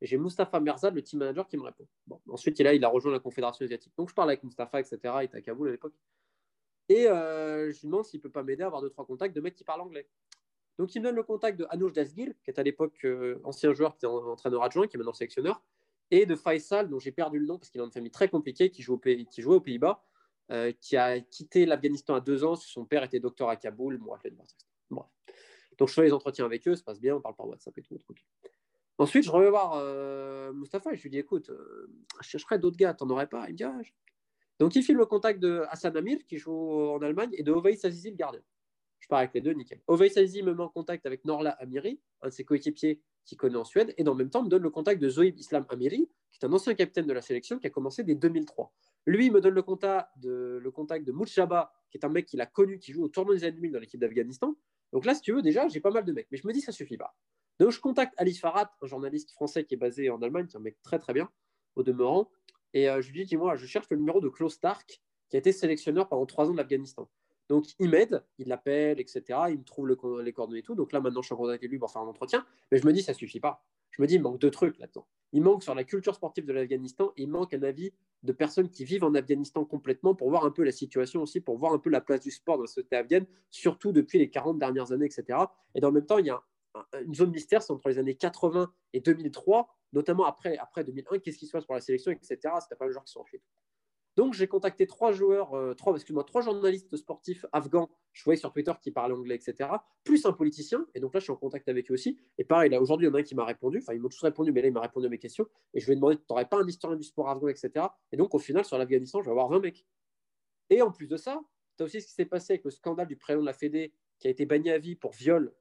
et 0.00 0.06
j'ai 0.06 0.16
Mustapha 0.16 0.60
Merzad, 0.60 0.94
le 0.94 1.02
team 1.02 1.20
manager, 1.20 1.46
qui 1.46 1.56
me 1.56 1.62
répond. 1.62 1.86
Bon, 2.06 2.20
ensuite, 2.28 2.58
il 2.58 2.66
a, 2.66 2.74
il 2.74 2.84
a 2.84 2.88
rejoint 2.88 3.12
la 3.12 3.20
Confédération 3.20 3.64
asiatique. 3.64 3.92
Donc, 3.96 4.08
je 4.08 4.14
parle 4.14 4.30
avec 4.30 4.42
Mustapha, 4.42 4.80
etc. 4.80 4.98
Il 5.20 5.24
était 5.24 5.36
à 5.36 5.40
Kaboul 5.40 5.68
à 5.68 5.72
l'époque. 5.72 5.94
Et 6.88 7.08
euh, 7.08 7.72
je 7.72 7.80
lui 7.80 7.86
demande 7.86 8.04
s'il 8.04 8.20
peut 8.20 8.30
pas 8.30 8.42
m'aider 8.42 8.62
à 8.62 8.66
avoir 8.66 8.82
deux, 8.82 8.90
trois 8.90 9.06
contacts 9.06 9.34
de 9.34 9.40
mecs 9.40 9.54
qui 9.54 9.64
parlent 9.64 9.80
anglais. 9.80 10.06
Donc, 10.78 10.94
il 10.94 11.00
me 11.00 11.04
donne 11.04 11.14
le 11.14 11.22
contact 11.22 11.58
de 11.58 11.66
Anoush 11.70 11.92
Dasgil, 11.92 12.34
qui 12.42 12.50
est 12.50 12.58
à 12.58 12.62
l'époque 12.62 12.98
euh, 13.04 13.40
ancien 13.44 13.72
joueur, 13.72 13.92
qui 13.92 13.98
était 13.98 14.06
entraîneur 14.06 14.62
adjoint, 14.62 14.86
qui 14.86 14.96
est 14.96 14.98
maintenant 14.98 15.12
sélectionneur, 15.12 15.62
et 16.10 16.26
de 16.26 16.34
Faisal, 16.34 16.88
dont 16.88 16.98
j'ai 16.98 17.12
perdu 17.12 17.38
le 17.38 17.46
nom 17.46 17.58
parce 17.58 17.70
qu'il 17.70 17.80
a 17.80 17.84
une 17.84 17.92
famille 17.92 18.10
très 18.10 18.28
compliquée, 18.28 18.70
qui, 18.70 18.82
joue 18.82 18.98
qui 18.98 19.40
jouait 19.40 19.54
aux 19.54 19.60
Pays-Bas, 19.60 20.04
euh, 20.50 20.72
qui 20.80 20.96
a 20.96 21.20
quitté 21.20 21.64
l'Afghanistan 21.64 22.16
à 22.16 22.20
deux 22.20 22.44
ans. 22.44 22.56
Son 22.56 22.84
père 22.84 23.04
était 23.04 23.20
docteur 23.20 23.48
à 23.48 23.56
Kaboul. 23.56 23.98
Bref, 23.98 24.22
Donc 25.78 25.88
je 25.88 25.94
fais 25.94 26.02
les 26.02 26.12
entretiens 26.12 26.44
avec 26.44 26.66
eux, 26.68 26.74
ça 26.74 26.82
passe 26.82 27.00
bien, 27.00 27.16
on 27.16 27.20
parle 27.20 27.36
par 27.36 27.48
WhatsApp 27.48 27.78
et 27.78 27.82
tout. 27.82 27.96
Ensuite, 28.98 29.24
je 29.24 29.30
reviens 29.30 29.50
voir 29.50 30.52
Mustapha 30.52 30.92
et 30.92 30.96
je 30.96 31.02
lui 31.02 31.10
dis 31.10 31.18
écoute, 31.18 31.50
je 32.20 32.28
chercherai 32.28 32.58
d'autres 32.58 32.76
gars, 32.76 32.94
t'en 32.94 33.08
aurais 33.10 33.28
pas? 33.28 33.46
Il 33.48 33.52
me 33.52 33.56
dit 33.56 33.64
ah, 33.64 33.80
Donc 34.60 34.76
il 34.76 34.82
filme 34.82 34.98
le 34.98 35.06
contact 35.06 35.40
de 35.40 35.64
Hassan 35.68 35.96
Amir 35.96 36.18
qui 36.26 36.38
joue 36.38 36.52
en 36.52 37.02
Allemagne 37.02 37.30
et 37.34 37.42
de 37.42 37.52
Ovei 37.52 37.76
Sazizi, 37.76 38.10
le 38.10 38.16
gardien. 38.16 38.42
Je 39.00 39.08
pars 39.08 39.18
avec 39.18 39.34
les 39.34 39.40
deux, 39.40 39.52
nickel. 39.52 39.80
Ovei 39.86 40.08
Sazizi 40.08 40.42
me 40.42 40.54
met 40.54 40.62
en 40.62 40.68
contact 40.68 41.04
avec 41.06 41.24
Norla 41.24 41.50
Amiri, 41.50 42.00
un 42.22 42.28
de 42.28 42.32
ses 42.32 42.44
coéquipiers 42.44 43.02
qui 43.24 43.36
connaît 43.36 43.56
en 43.56 43.64
Suède, 43.64 43.94
et 43.96 44.04
dans 44.04 44.12
le 44.12 44.18
même 44.18 44.30
temps 44.30 44.42
me 44.42 44.48
donne 44.48 44.62
le 44.62 44.70
contact 44.70 45.00
de 45.00 45.08
Zoïb 45.08 45.38
Islam 45.38 45.66
Amiri, 45.68 46.08
qui 46.30 46.38
est 46.40 46.46
un 46.46 46.52
ancien 46.52 46.74
capitaine 46.74 47.06
de 47.06 47.12
la 47.12 47.22
sélection 47.22 47.58
qui 47.58 47.66
a 47.66 47.70
commencé 47.70 48.04
dès 48.04 48.14
2003. 48.14 48.72
Lui, 49.06 49.30
me 49.30 49.40
donne 49.40 49.54
le 49.54 49.62
contact 49.62 50.08
de, 50.16 50.58
le 50.62 50.70
contact 50.70 51.06
de 51.06 51.12
qui 51.12 51.98
est 51.98 52.04
un 52.04 52.08
mec 52.08 52.26
qu'il 52.26 52.40
a 52.40 52.46
connu, 52.46 52.78
qui 52.78 52.92
joue 52.92 53.04
au 53.04 53.08
tournoi 53.08 53.34
des 53.34 53.44
années 53.44 53.68
dans 53.68 53.78
l'équipe 53.78 54.00
d'Afghanistan. 54.00 54.56
Donc 54.92 55.04
là, 55.04 55.14
si 55.14 55.20
tu 55.20 55.32
veux, 55.32 55.42
déjà, 55.42 55.68
j'ai 55.68 55.80
pas 55.80 55.90
mal 55.90 56.04
de 56.04 56.12
mecs. 56.12 56.28
Mais 56.30 56.38
je 56.38 56.46
me 56.46 56.52
dis, 56.52 56.60
ça 56.60 56.72
suffit 56.72 56.96
pas. 56.96 57.14
Donc 57.60 57.70
je 57.70 57.80
contacte 57.80 58.14
Alice 58.16 58.40
Farhat, 58.40 58.72
un 58.82 58.86
journaliste 58.86 59.30
français 59.30 59.64
qui 59.64 59.74
est 59.74 59.78
basé 59.78 60.10
en 60.10 60.20
Allemagne, 60.22 60.46
qui 60.46 60.56
est 60.56 60.58
un 60.58 60.62
mec 60.62 60.80
très 60.82 60.98
très 60.98 61.12
bien, 61.12 61.30
au 61.76 61.82
demeurant. 61.82 62.30
Et 62.74 62.90
euh, 62.90 63.00
je 63.00 63.10
lui 63.10 63.20
dis, 63.20 63.26
dis-moi, 63.26 63.56
je 63.56 63.64
cherche 63.64 63.86
le 63.90 63.96
numéro 63.96 64.20
de 64.20 64.28
Klaus 64.28 64.52
Stark, 64.52 65.00
qui 65.30 65.36
a 65.36 65.38
été 65.38 65.52
sélectionneur 65.52 66.08
pendant 66.08 66.26
trois 66.26 66.48
ans 66.48 66.52
de 66.52 66.58
l'Afghanistan. 66.58 67.08
Donc 67.48 67.64
il 67.78 67.88
m'aide, 67.88 68.22
il 68.38 68.48
l'appelle, 68.48 69.00
etc. 69.00 69.22
Il 69.48 69.58
me 69.58 69.64
trouve 69.64 69.88
les 69.88 70.32
coordonnées 70.32 70.60
et 70.60 70.62
tout. 70.62 70.74
Donc 70.74 70.92
là, 70.92 71.00
maintenant, 71.00 71.22
je 71.22 71.26
suis 71.26 71.34
en 71.34 71.38
contact 71.38 71.62
avec 71.62 71.70
lui 71.70 71.78
pour 71.78 71.90
faire 71.90 72.02
un 72.02 72.06
entretien. 72.06 72.44
Mais 72.70 72.78
je 72.78 72.86
me 72.86 72.92
dis, 72.92 73.02
ça 73.02 73.14
suffit 73.14 73.40
pas 73.40 73.64
je 73.96 74.02
me 74.02 74.06
dis, 74.08 74.16
il 74.16 74.22
manque 74.22 74.40
deux 74.40 74.50
trucs 74.50 74.78
là-dedans. 74.78 75.06
Il 75.32 75.42
manque 75.42 75.62
sur 75.62 75.74
la 75.74 75.84
culture 75.84 76.14
sportive 76.14 76.44
de 76.44 76.52
l'Afghanistan, 76.52 77.12
il 77.16 77.28
manque 77.28 77.54
un 77.54 77.62
avis 77.62 77.92
de 78.22 78.32
personnes 78.32 78.68
qui 78.68 78.84
vivent 78.84 79.04
en 79.04 79.14
Afghanistan 79.14 79.64
complètement 79.64 80.14
pour 80.14 80.30
voir 80.30 80.44
un 80.44 80.50
peu 80.50 80.64
la 80.64 80.72
situation 80.72 81.22
aussi, 81.22 81.40
pour 81.40 81.58
voir 81.58 81.72
un 81.72 81.78
peu 81.78 81.90
la 81.90 82.00
place 82.00 82.20
du 82.20 82.30
sport 82.30 82.56
dans 82.56 82.62
la 82.62 82.68
société 82.68 82.96
afghane, 82.96 83.26
surtout 83.50 83.92
depuis 83.92 84.18
les 84.18 84.30
40 84.30 84.58
dernières 84.58 84.92
années, 84.92 85.06
etc. 85.06 85.38
Et 85.74 85.80
dans 85.80 85.88
le 85.88 85.94
même 85.94 86.06
temps, 86.06 86.18
il 86.18 86.26
y 86.26 86.30
a 86.30 86.42
une 87.04 87.14
zone 87.14 87.30
mystère, 87.30 87.62
c'est 87.62 87.72
entre 87.72 87.88
les 87.88 87.98
années 87.98 88.16
80 88.16 88.72
et 88.94 89.00
2003, 89.00 89.68
notamment 89.94 90.24
après, 90.24 90.58
après 90.58 90.84
2001, 90.84 91.18
qu'est-ce 91.20 91.38
qui 91.38 91.46
se 91.46 91.52
passe 91.52 91.64
pour 91.64 91.74
la 91.74 91.80
sélection, 91.80 92.10
etc. 92.12 92.38
C'était 92.60 92.76
pas 92.76 92.86
le 92.86 92.92
genre 92.92 93.04
qui 93.04 93.12
sont 93.12 93.20
en 93.20 93.24
donc, 94.16 94.32
j'ai 94.32 94.46
contacté 94.46 94.86
trois 94.86 95.12
joueurs, 95.12 95.54
euh, 95.54 95.74
trois, 95.74 95.92
excuse-moi, 95.94 96.22
trois 96.22 96.40
journalistes 96.40 96.94
sportifs 96.96 97.46
afghans, 97.52 97.90
je 98.12 98.22
voyais 98.22 98.38
sur 98.38 98.52
Twitter 98.52 98.72
qui 98.80 98.92
parlaient 98.92 99.14
anglais, 99.14 99.34
etc., 99.34 99.68
plus 100.04 100.24
un 100.24 100.32
politicien. 100.32 100.86
Et 100.94 101.00
donc 101.00 101.14
là, 101.14 101.20
je 101.20 101.24
suis 101.24 101.32
en 101.32 101.36
contact 101.36 101.68
avec 101.68 101.90
eux 101.90 101.94
aussi. 101.94 102.16
Et 102.38 102.44
pareil, 102.44 102.70
là, 102.70 102.80
aujourd'hui, 102.80 103.06
il 103.06 103.10
y 103.10 103.12
en 103.12 103.14
a 103.16 103.18
un 103.18 103.22
qui 103.24 103.34
m'a 103.34 103.44
répondu. 103.44 103.78
Enfin, 103.78 103.92
ils 103.92 104.00
m'ont 104.00 104.08
tous 104.08 104.22
répondu, 104.22 104.52
mais 104.52 104.62
là, 104.62 104.68
il 104.68 104.72
m'a 104.72 104.82
répondu 104.82 105.06
à 105.06 105.08
mes 105.08 105.18
questions. 105.18 105.46
Et 105.72 105.80
je 105.80 105.86
lui 105.86 105.94
ai 105.94 105.96
demandé, 105.96 106.16
tu 106.16 106.22
n'aurais 106.30 106.48
pas 106.48 106.58
un 106.58 106.66
historien 106.66 106.96
du 106.96 107.02
sport 107.02 107.28
afghan, 107.28 107.48
etc. 107.48 107.86
Et 108.12 108.16
donc, 108.16 108.34
au 108.34 108.38
final, 108.38 108.64
sur 108.64 108.78
l'Afghanistan, 108.78 109.20
je 109.20 109.24
vais 109.24 109.32
avoir 109.32 109.48
20 109.48 109.58
mecs. 109.58 109.84
Et 110.70 110.80
en 110.80 110.92
plus 110.92 111.08
de 111.08 111.16
ça, 111.16 111.40
tu 111.76 111.82
as 111.82 111.86
aussi 111.86 112.00
ce 112.00 112.06
qui 112.06 112.12
s'est 112.12 112.24
passé 112.24 112.52
avec 112.52 112.64
le 112.64 112.70
scandale 112.70 113.08
du 113.08 113.16
président 113.16 113.40
de 113.40 113.46
la 113.46 113.52
Fédé 113.52 113.92
qui 114.20 114.28
a 114.28 114.30
été 114.30 114.46
banni 114.46 114.70
à 114.70 114.78
vie 114.78 114.94
pour 114.94 115.10
viol 115.12 115.52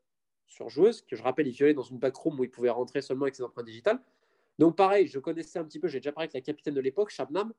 sur 0.45 0.69
joueuse, 0.69 1.01
que 1.01 1.15
je 1.15 1.23
rappelle, 1.23 1.47
il 1.47 1.53
violait 1.53 1.73
dans 1.73 1.81
une 1.81 1.97
backroom 1.97 2.39
où 2.39 2.43
il 2.43 2.51
pouvait 2.51 2.69
rentrer 2.69 3.01
seulement 3.01 3.23
avec 3.23 3.33
ses 3.33 3.41
empreintes 3.41 3.65
digitales. 3.65 3.99
Donc 4.59 4.75
pareil, 4.75 5.07
je 5.07 5.19
connaissais 5.19 5.59
un 5.59 5.63
petit 5.63 5.79
peu, 5.79 5.87
j'ai 5.87 5.99
déjà 5.99 6.11
parlé 6.11 6.25
avec 6.25 6.33
la 6.33 6.41
capitaine 6.41 6.73
de 6.73 6.81
l'époque, 6.81 7.09
Shabnam, 7.09 7.53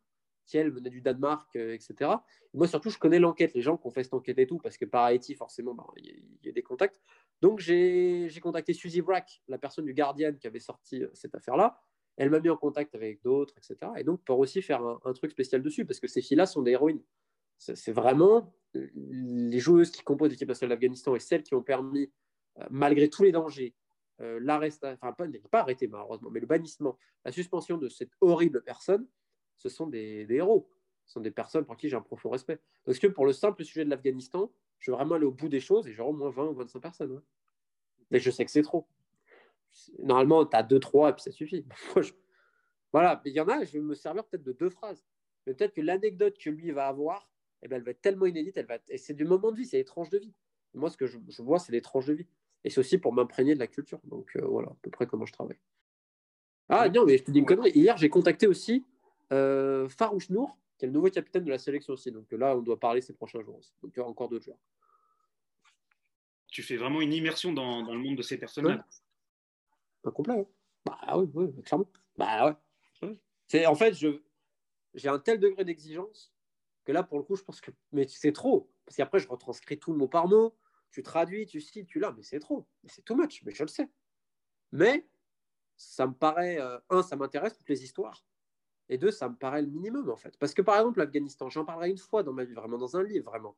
qui 0.47 0.59
elle 0.59 0.71
venait 0.71 0.91
du 0.91 1.01
Danemark, 1.01 1.55
euh, 1.57 1.75
etc. 1.75 2.11
moi 2.53 2.69
surtout, 2.69 2.91
je 2.91 2.99
connais 2.99 3.19
l'enquête, 3.19 3.55
les 3.55 3.63
gens 3.63 3.77
qui 3.77 3.87
ont 3.87 3.91
fait 3.91 4.05
cette 4.05 4.15
enquête 4.15 4.39
et 4.39 4.47
tout, 4.47 4.59
parce 4.59 4.77
que 4.77 4.85
par 4.85 5.05
Haïti, 5.05 5.35
forcément, 5.35 5.75
bah, 5.75 5.87
il 5.97 6.23
y, 6.43 6.49
a 6.49 6.53
des 6.53 6.63
contacts. 6.63 7.01
Donc 7.41 7.61
j'ai 7.61 8.29
contacté 8.43 8.73
Suzy 8.73 9.01
Brack, 9.01 9.43
la 9.49 9.59
personne 9.59 9.85
du 9.85 9.95
Guardian 9.95 10.35
qui 10.35 10.47
avait 10.47 10.61
sorti 10.61 11.03
euh, 11.03 11.09
cette 11.15 11.35
affaire-là. 11.35 11.79
Elle 12.17 12.31
m'a 12.31 12.39
mis 12.39 12.51
en 12.51 12.57
contact 12.57 12.95
avec 12.95 13.23
d'autres, 13.23 13.55
etc. 13.59 13.91
Et 13.97 14.05
donc 14.05 14.23
pour 14.25 14.39
aussi 14.39 14.63
faire 14.63 14.83
un, 14.83 15.13
truc 15.15 15.33
spécial 15.33 15.63
dessus, 15.63 15.85
parce 15.85 15.99
que 15.99 16.07
ces 16.07 16.23
filles-là 16.23 16.47
sont 16.47 16.63
des 16.63 16.73
héroïnes. 16.73 17.03
C'est 17.59 17.93
vraiment 17.93 18.55
euh, 18.77 18.89
les 18.95 19.59
joueuses 19.59 19.91
qui 19.91 20.03
composent 20.03 20.31
l'équipe 20.31 20.49
nationale 20.49 20.77
d'Afghanistan 20.77 21.15
et 21.17 21.21
celles 21.21 21.43
qui 21.43 21.55
ont 21.55 21.63
permis, 21.63 22.13
malgré 22.71 23.11
tous 23.11 23.25
les 23.25 23.33
dangers, 23.33 23.75
l'arrestation, 24.19 24.97
enfin 25.01 25.13
pas, 25.13 25.27
pas 25.51 25.61
arrêté 25.61 25.89
malheureusement, 25.89 26.31
mais 26.31 26.41
le 26.41 26.47
bannissement, 26.47 26.97
la 27.25 27.33
suspension 27.33 27.79
de 27.79 27.89
cette 27.89 28.13
horrible 28.21 28.63
personne, 28.63 29.07
ce 29.57 29.69
sont 29.69 29.87
des, 29.87 30.27
héros. 30.31 30.69
Ce 31.07 31.15
sont 31.15 31.21
des 31.21 31.31
personnes 31.31 31.65
pour 31.65 31.77
qui 31.77 31.89
j'ai 31.89 31.97
un 31.97 32.01
profond 32.01 32.31
respect. 32.31 32.61
Parce 32.85 32.99
que 32.99 33.07
pour 33.07 33.27
le 33.27 33.33
simple 33.33 33.65
sujet 33.65 33.85
de 33.85 33.91
l'Afghanistan, 33.91 34.51
je 34.79 34.91
veux 34.91 34.97
vraiment 34.97 35.17
aller 35.17 35.27
au 35.27 35.33
bout 35.33 35.49
des 35.49 35.61
choses 35.61 35.87
et 35.87 35.93
j'aurai 35.93 36.11
au 36.11 36.15
moins 36.15 36.31
20 36.31 36.47
ou 36.47 36.55
25 36.55 36.81
personnes. 36.81 37.23
Mais 38.11 38.21
je 38.21 38.31
sais 38.31 38.45
que 38.45 38.51
c'est 38.51 38.63
trop. 38.63 38.87
Normalement, 39.99 40.47
tu 40.47 40.57
as 40.57 40.63
2-3 40.63 41.11
et 41.11 41.13
puis 41.13 41.23
ça 41.23 41.33
suffit. 41.33 41.67
Voilà, 42.93 43.21
il 43.25 43.33
y 43.33 43.41
en 43.41 43.49
a, 43.49 43.65
je 43.65 43.73
vais 43.73 43.81
me 43.81 43.97
servir 43.97 44.25
peut-être 44.25 44.45
de 44.45 44.53
deux 44.53 44.71
phrases. 44.71 45.05
Mais 45.47 45.55
peut-être 45.55 45.75
que 45.75 45.81
l'anecdote 45.81 46.39
que 46.39 46.49
lui 46.49 46.71
va 46.71 46.87
avoir, 46.87 47.29
eh 47.63 47.67
ben, 47.67 47.77
elle 47.77 47.83
va 47.83 47.91
être 47.91 48.01
tellement 48.01 48.27
inédite, 48.27 48.57
elle 48.57 48.67
va 48.67 48.79
et 48.89 48.99
c'est 48.99 49.15
du 49.15 49.25
moment 49.25 49.51
de 49.51 49.57
vie, 49.57 49.67
c'est 49.67 49.79
les 49.79 49.85
tranches 49.85 50.11
de 50.11 50.19
vie. 50.19 50.33
moi, 50.75 50.91
ce 50.91 50.97
que 50.97 51.07
je, 51.09 51.19
vois, 51.43 51.59
c'est 51.59 51.73
les 51.73 51.83
tranches 51.83 52.07
de 52.07 52.13
vie. 52.13 52.29
Et 52.65 52.71
c'est 52.71 52.81
aussi 52.81 52.99
pour 52.99 53.13
m'imprégner 53.13 53.55
de 53.55 53.59
la 53.59 53.67
culture. 53.67 54.01
Donc 54.05 54.37
euh, 54.37 54.45
voilà, 54.47 54.69
à 54.69 54.77
peu 54.83 54.91
près 54.91 55.07
comment 55.07 55.27
je 55.27 55.33
travaille. 55.33 55.59
Ah 56.69 56.89
non, 56.89 57.05
mais 57.05 57.19
je 57.19 57.25
te 57.25 57.31
dis 57.31 57.41
une 57.41 57.47
connerie. 57.47 57.73
Hier, 57.73 57.97
j'ai 57.99 58.09
contacté 58.09 58.47
aussi 58.47 58.85
euh, 59.33 59.89
Farouche 59.89 60.31
Nour, 60.31 60.57
qui 60.79 60.87
est 60.87 60.89
le 60.89 60.95
nouveau 60.95 61.11
capitaine 61.11 61.45
de 61.45 61.51
la 61.51 61.59
sélection 61.59 61.93
aussi. 61.93 62.11
Donc 62.11 62.31
là, 62.33 62.57
on 62.57 62.63
doit 62.63 62.81
parler 62.81 63.03
ces 63.03 63.13
prochains 63.13 63.43
jours 63.43 63.59
aussi. 63.59 63.73
Donc 63.83 63.93
il 63.95 63.99
y 63.99 64.01
aura 64.01 64.11
encore 64.11 64.29
d'autres 64.29 64.47
joueurs. 64.47 64.59
Tu 66.49 66.63
fais 66.63 66.77
vraiment 66.77 67.01
une 67.01 67.13
immersion 67.13 67.53
dans, 67.53 67.83
le 67.93 67.99
monde 67.99 68.17
de 68.17 68.23
ces 68.23 68.39
personnes-là. 68.39 68.87
Pas 70.03 70.11
complet. 70.11 70.39
Hein. 70.39 70.47
Bah 70.87 71.17
oui, 71.17 71.29
oui, 71.35 71.63
clairement. 71.63 71.91
Bah 72.17 72.47
ouais. 72.47 72.55
C'est, 73.47 73.67
en 73.67 73.75
fait, 73.75 73.95
je, 73.95 74.23
j'ai 74.95 75.09
un 75.09 75.19
tel 75.19 75.39
degré 75.39 75.65
d'exigence 75.65 76.33
que 76.85 76.93
là, 76.93 77.03
pour 77.03 77.19
le 77.19 77.25
coup, 77.25 77.37
je 77.37 77.43
pense 77.43 77.61
que. 77.61 77.71
Mais 77.93 78.07
c'est 78.09 78.33
trop. 78.33 78.71
Parce 78.87 78.97
qu'après, 78.97 79.19
je 79.19 79.29
retranscris 79.29 79.79
tout 79.79 79.93
mot 79.93 80.09
par 80.09 80.29
mot. 80.29 80.55
Tu 80.95 81.03
traduis, 81.03 81.45
tu 81.45 81.61
cites, 81.61 81.89
tu 81.89 81.99
l'as. 81.99 82.13
Mais 82.13 82.23
c'est 82.23 82.39
trop. 82.39 82.69
C'est 82.85 83.05
too 83.05 83.17
much. 83.17 83.43
Mais 83.43 83.53
je 83.53 83.65
le 83.65 83.69
sais. 83.69 83.91
Mais 84.71 85.09
ça 85.77 86.07
me 86.07 86.15
paraît. 86.15 86.61
Euh, 86.61 86.79
un, 86.89 87.03
ça 87.03 87.17
m'intéresse, 87.17 87.59
toutes 87.59 87.69
les 87.69 87.83
histoires. 87.83 88.25
Et 88.89 88.97
deux, 88.97 89.11
ça 89.11 89.29
me 89.29 89.35
paraît 89.35 89.63
le 89.63 89.67
minimum, 89.67 90.09
en 90.09 90.17
fait. 90.17 90.37
Parce 90.39 90.55
que, 90.55 90.63
par 90.63 90.77
exemple, 90.77 91.01
l'Afghanistan, 91.01 91.51
j'en 91.51 91.65
parlerai 91.65 91.91
une 91.91 91.99
fois 91.99 92.23
dans 92.23 92.33
ma 92.33 92.45
vie, 92.45 92.55
vraiment 92.55 92.79
dans 92.79 92.97
un 92.97 93.03
livre, 93.03 93.25
vraiment. 93.25 93.57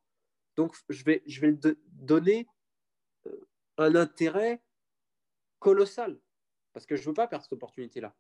Donc, 0.57 0.75
je 0.89 1.05
vais, 1.05 1.23
je 1.27 1.43
vais 1.43 1.55
donner 1.93 2.49
euh, 3.27 3.47
un 3.77 3.95
intérêt 3.97 4.63
colossal. 5.59 6.19
Parce 6.73 6.87
que 6.87 6.97
je 6.97 7.03
ne 7.03 7.09
veux 7.09 7.15
pas 7.15 7.29
perdre 7.29 7.45
cette 7.45 7.53
opportunité-là. 7.53 8.17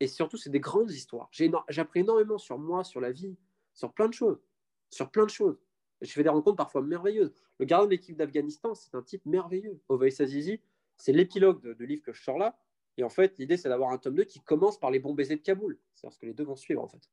Et 0.00 0.06
surtout, 0.06 0.38
c'est 0.38 0.48
des 0.48 0.60
grandes 0.60 0.90
histoires. 0.90 1.28
J'ai 1.32 1.50
appris 1.76 2.00
énormément 2.00 2.38
sur 2.38 2.58
moi, 2.58 2.82
sur 2.82 3.02
la 3.02 3.12
vie, 3.12 3.36
sur 3.74 3.92
plein 3.92 4.08
de 4.08 4.14
choses. 4.14 4.42
Sur 4.88 5.10
plein 5.10 5.24
de 5.24 5.30
choses. 5.30 5.60
Je 6.02 6.10
fais 6.12 6.22
des 6.22 6.28
rencontres 6.28 6.56
parfois 6.56 6.82
merveilleuses. 6.82 7.32
Le 7.58 7.64
gardien 7.64 7.86
de 7.86 7.92
l'équipe 7.92 8.16
d'Afghanistan, 8.16 8.74
c'est 8.74 8.94
un 8.94 9.02
type 9.02 9.24
merveilleux. 9.24 9.80
Ovais 9.88 10.20
Azizi, 10.20 10.60
c'est 10.96 11.12
l'épilogue 11.12 11.62
de, 11.62 11.84
livre 11.84 12.02
que 12.02 12.12
je 12.12 12.22
sors 12.22 12.38
là. 12.38 12.58
Et 12.98 13.04
en 13.04 13.08
fait, 13.08 13.38
l'idée, 13.38 13.56
c'est 13.56 13.68
d'avoir 13.68 13.90
un 13.90 13.98
tome 13.98 14.16
2 14.16 14.24
qui 14.24 14.40
commence 14.40 14.78
par 14.78 14.90
les 14.90 14.98
bons 14.98 15.14
baisers 15.14 15.36
de 15.36 15.42
Kaboul. 15.42 15.78
C'est 15.94 16.02
parce 16.02 16.18
que 16.18 16.26
les 16.26 16.34
deux 16.34 16.44
vont 16.44 16.56
suivre, 16.56 16.82
en 16.82 16.88
fait. 16.88 17.08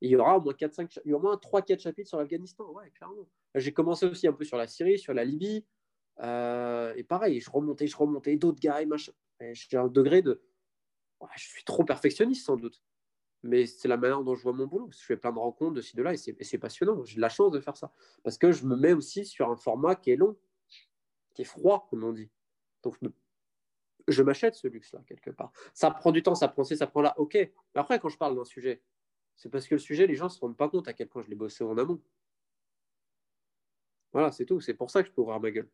il 0.00 0.10
y 0.10 0.16
aura 0.16 0.38
au 0.38 0.40
moins 0.40 0.54
4, 0.54 0.72
5, 0.72 1.00
il 1.04 1.10
y 1.10 1.12
aura 1.12 1.24
au 1.24 1.26
moins 1.26 1.36
3-4 1.36 1.80
chapitres 1.80 2.08
sur 2.08 2.18
l'Afghanistan. 2.18 2.64
Ouais, 2.72 2.90
clairement. 2.90 3.28
J'ai 3.54 3.72
commencé 3.72 4.06
aussi 4.06 4.26
un 4.26 4.32
peu 4.32 4.44
sur 4.44 4.56
la 4.56 4.66
Syrie, 4.66 4.98
sur 4.98 5.12
la 5.12 5.24
Libye. 5.24 5.66
Euh, 6.20 6.94
et 6.96 7.02
pareil, 7.02 7.40
je 7.40 7.50
remontais, 7.50 7.86
je 7.86 7.96
remontais, 7.96 8.36
d'autres 8.36 8.60
gars 8.60 8.80
et 8.80 8.86
machin. 8.86 9.12
J'ai 9.52 9.76
un 9.76 9.88
degré 9.88 10.22
de. 10.22 10.40
je 11.36 11.44
suis 11.44 11.64
trop 11.64 11.84
perfectionniste, 11.84 12.46
sans 12.46 12.56
doute. 12.56 12.80
Mais 13.42 13.66
c'est 13.66 13.88
la 13.88 13.96
manière 13.96 14.22
dont 14.22 14.34
je 14.34 14.42
vois 14.42 14.52
mon 14.52 14.66
boulot. 14.66 14.88
Je 14.92 14.98
fais 14.98 15.16
plein 15.16 15.32
de 15.32 15.38
rencontres 15.38 15.74
de 15.74 15.80
ci, 15.80 15.96
de 15.96 16.02
là, 16.02 16.12
et 16.12 16.16
c'est 16.16 16.58
passionnant. 16.58 17.02
J'ai 17.04 17.16
de 17.16 17.20
la 17.20 17.28
chance 17.28 17.50
de 17.50 17.60
faire 17.60 17.76
ça. 17.76 17.92
Parce 18.22 18.38
que 18.38 18.52
je 18.52 18.64
me 18.64 18.76
mets 18.76 18.92
aussi 18.92 19.24
sur 19.24 19.50
un 19.50 19.56
format 19.56 19.96
qui 19.96 20.10
est 20.12 20.16
long, 20.16 20.36
qui 21.34 21.42
est 21.42 21.46
froid, 21.46 21.86
comme 21.90 22.04
on 22.04 22.12
dit. 22.12 22.30
Donc, 22.82 22.96
je 24.08 24.22
m'achète 24.22 24.54
ce 24.54 24.68
luxe-là, 24.68 25.00
quelque 25.06 25.30
part. 25.30 25.52
Ça 25.74 25.90
prend 25.90 26.12
du 26.12 26.22
temps, 26.22 26.34
ça 26.34 26.48
prend 26.48 26.64
ci, 26.64 26.76
ça 26.76 26.86
prend 26.86 27.02
là, 27.02 27.14
ok. 27.18 27.34
Mais 27.34 27.52
après, 27.74 27.98
quand 27.98 28.08
je 28.08 28.18
parle 28.18 28.36
d'un 28.36 28.44
sujet, 28.44 28.82
c'est 29.34 29.48
parce 29.48 29.66
que 29.66 29.74
le 29.74 29.80
sujet, 29.80 30.06
les 30.06 30.14
gens 30.14 30.26
ne 30.26 30.30
se 30.30 30.38
rendent 30.38 30.56
pas 30.56 30.68
compte 30.68 30.86
à 30.86 30.92
quel 30.92 31.08
point 31.08 31.22
je 31.22 31.28
l'ai 31.28 31.36
bossé 31.36 31.64
en 31.64 31.76
amont. 31.78 32.00
Voilà, 34.12 34.30
c'est 34.30 34.44
tout. 34.44 34.60
C'est 34.60 34.74
pour 34.74 34.90
ça 34.90 35.02
que 35.02 35.08
je 35.08 35.12
peux 35.12 35.22
ouvrir 35.22 35.40
ma 35.40 35.50
gueule. 35.50 35.70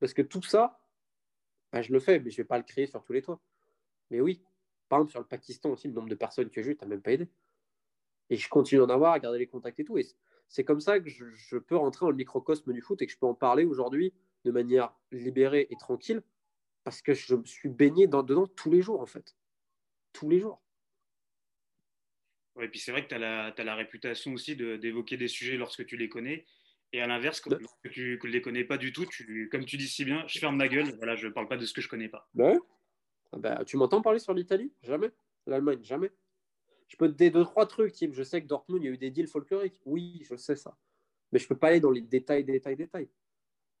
Parce 0.00 0.14
que 0.14 0.22
tout 0.22 0.42
ça, 0.42 0.80
bah, 1.70 1.82
je 1.82 1.92
le 1.92 2.00
fais, 2.00 2.18
mais 2.18 2.30
je 2.30 2.40
ne 2.40 2.44
vais 2.44 2.48
pas 2.48 2.58
le 2.58 2.64
créer 2.64 2.86
sur 2.86 3.04
tous 3.04 3.12
les 3.12 3.22
toits. 3.22 3.40
Mais 4.10 4.20
oui, 4.20 4.42
par 4.88 4.98
exemple, 4.98 5.10
sur 5.12 5.20
le 5.20 5.26
Pakistan 5.26 5.70
aussi, 5.70 5.88
le 5.88 5.94
nombre 5.94 6.08
de 6.08 6.14
personnes 6.14 6.50
que 6.50 6.62
j'ai 6.62 6.72
eu, 6.72 6.76
tu 6.76 6.84
n'as 6.84 6.88
même 6.88 7.02
pas 7.02 7.12
aidé. 7.12 7.28
Et 8.30 8.36
je 8.36 8.48
continue 8.48 8.80
d'en 8.80 8.88
avoir, 8.88 9.12
à 9.12 9.18
garder 9.18 9.38
les 9.38 9.46
contacts 9.46 9.80
et 9.80 9.84
tout. 9.84 9.98
Et 9.98 10.06
c'est 10.48 10.64
comme 10.64 10.80
ça 10.80 11.00
que 11.00 11.08
je, 11.08 11.24
je 11.34 11.56
peux 11.56 11.76
rentrer 11.76 12.06
dans 12.06 12.10
le 12.10 12.16
microcosme 12.16 12.72
du 12.72 12.80
foot 12.80 13.00
et 13.02 13.06
que 13.06 13.12
je 13.12 13.18
peux 13.18 13.26
en 13.26 13.34
parler 13.34 13.64
aujourd'hui 13.64 14.12
de 14.44 14.50
manière 14.50 14.94
libérée 15.10 15.66
et 15.70 15.76
tranquille 15.76 16.22
parce 16.84 17.00
que 17.00 17.14
je 17.14 17.34
me 17.34 17.44
suis 17.44 17.70
baigné 17.70 18.06
dans, 18.06 18.22
dedans 18.22 18.46
tous 18.46 18.70
les 18.70 18.82
jours, 18.82 19.00
en 19.00 19.06
fait. 19.06 19.34
Tous 20.12 20.28
les 20.28 20.38
jours. 20.38 20.62
et 22.60 22.68
puis 22.68 22.78
c'est 22.78 22.92
vrai 22.92 23.02
que 23.02 23.08
tu 23.08 23.14
as, 23.14 23.64
la 23.64 23.74
réputation 23.74 24.32
aussi 24.32 24.54
d'évoquer 24.54 25.16
des 25.16 25.28
sujets 25.28 25.56
lorsque 25.56 25.84
tu 25.86 25.96
les 25.96 26.08
connais. 26.08 26.44
Et 26.92 27.00
à 27.00 27.08
l'inverse, 27.08 27.40
quand 27.40 27.56
tu 27.90 28.20
ne 28.22 28.28
les 28.28 28.40
connais 28.40 28.62
pas 28.62 28.78
du 28.78 28.92
tout, 28.92 29.04
tu, 29.06 29.48
comme 29.50 29.64
tu 29.64 29.76
dis 29.76 29.88
si 29.88 30.04
bien, 30.04 30.24
je 30.28 30.38
ferme 30.38 30.56
ma 30.56 30.68
gueule, 30.68 30.94
voilà, 30.96 31.16
je 31.16 31.26
ne 31.26 31.32
parle 31.32 31.48
pas 31.48 31.56
de 31.56 31.66
ce 31.66 31.72
que 31.72 31.80
je 31.80 31.88
ne 31.88 31.90
connais 31.90 32.08
pas. 32.08 32.28
Ben, 32.34 32.60
bah, 33.38 33.64
tu 33.64 33.76
m'entends 33.76 34.02
parler 34.02 34.18
sur 34.18 34.34
l'Italie? 34.34 34.72
Jamais. 34.82 35.10
L'Allemagne 35.46 35.82
Jamais. 35.82 36.10
Je 36.88 36.96
peux 36.96 37.08
te 37.08 37.14
dire 37.14 37.32
deux, 37.32 37.44
trois 37.44 37.66
trucs, 37.66 37.92
type, 37.92 38.12
je 38.14 38.22
sais 38.22 38.42
que 38.42 38.46
Dortmund, 38.46 38.82
il 38.82 38.86
y 38.86 38.88
a 38.88 38.92
eu 38.92 38.98
des 38.98 39.10
deals 39.10 39.26
folkloriques. 39.26 39.80
Oui, 39.84 40.22
je 40.28 40.36
sais 40.36 40.56
ça. 40.56 40.76
Mais 41.32 41.38
je 41.38 41.44
ne 41.44 41.48
peux 41.48 41.56
pas 41.56 41.68
aller 41.68 41.80
dans 41.80 41.90
les 41.90 42.02
détails, 42.02 42.44
détails, 42.44 42.76
détails. 42.76 43.08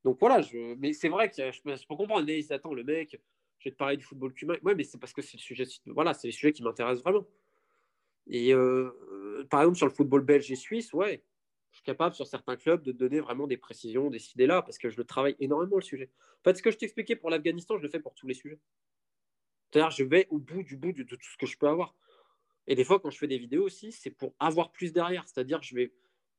Donc 0.04 0.18
voilà, 0.20 0.40
je... 0.40 0.74
mais 0.76 0.92
c'est 0.92 1.08
vrai 1.08 1.30
que 1.30 1.50
je 1.50 1.62
peux, 1.62 1.96
comprendre. 1.96 2.24
Mais 2.26 2.52
attends, 2.52 2.74
le 2.74 2.84
mec, 2.84 3.20
je 3.58 3.68
vais 3.68 3.72
te 3.72 3.76
parler 3.76 3.96
du 3.96 4.04
football 4.04 4.32
cubain. 4.32 4.56
Ouais, 4.62 4.74
mais 4.74 4.84
c'est 4.84 4.98
parce 4.98 5.12
que 5.12 5.22
c'est 5.22 5.36
le 5.36 5.42
sujet. 5.42 5.64
Voilà, 5.86 6.14
c'est 6.14 6.28
les 6.28 6.32
sujets 6.32 6.52
qui 6.52 6.62
m'intéressent 6.62 7.02
vraiment. 7.02 7.26
Et 8.26 8.54
euh, 8.54 9.44
par 9.50 9.60
exemple, 9.60 9.76
sur 9.76 9.86
le 9.86 9.92
football 9.92 10.22
belge 10.22 10.50
et 10.50 10.56
suisse, 10.56 10.92
ouais, 10.92 11.22
je 11.70 11.76
suis 11.76 11.84
capable 11.84 12.14
sur 12.14 12.26
certains 12.26 12.56
clubs 12.56 12.82
de 12.82 12.92
donner 12.92 13.20
vraiment 13.20 13.46
des 13.46 13.56
précisions, 13.56 14.08
des 14.08 14.30
idées 14.32 14.46
là, 14.46 14.62
parce 14.62 14.78
que 14.78 14.88
je 14.90 14.96
le 14.96 15.04
travaille 15.04 15.36
énormément 15.40 15.76
le 15.76 15.82
sujet. 15.82 16.10
En 16.40 16.44
fait, 16.44 16.56
ce 16.56 16.62
que 16.62 16.70
je 16.70 16.78
t'expliquais 16.78 17.16
pour 17.16 17.30
l'Afghanistan, 17.30 17.76
je 17.76 17.82
le 17.82 17.88
fais 17.88 18.00
pour 18.00 18.14
tous 18.14 18.26
les 18.26 18.34
sujets. 18.34 18.58
C'est-à-dire, 19.74 19.90
je 19.90 20.04
vais 20.04 20.28
au 20.30 20.38
bout 20.38 20.62
du 20.62 20.76
bout 20.76 20.92
de 20.92 21.02
tout 21.02 21.16
ce 21.20 21.36
que 21.36 21.46
je 21.46 21.58
peux 21.58 21.66
avoir. 21.66 21.96
Et 22.68 22.76
des 22.76 22.84
fois, 22.84 23.00
quand 23.00 23.10
je 23.10 23.18
fais 23.18 23.26
des 23.26 23.38
vidéos 23.38 23.64
aussi, 23.64 23.90
c'est 23.90 24.10
pour 24.10 24.32
avoir 24.38 24.70
plus 24.70 24.92
derrière. 24.92 25.26
C'est-à-dire, 25.26 25.60
je 25.62 25.74
vais 25.74 25.92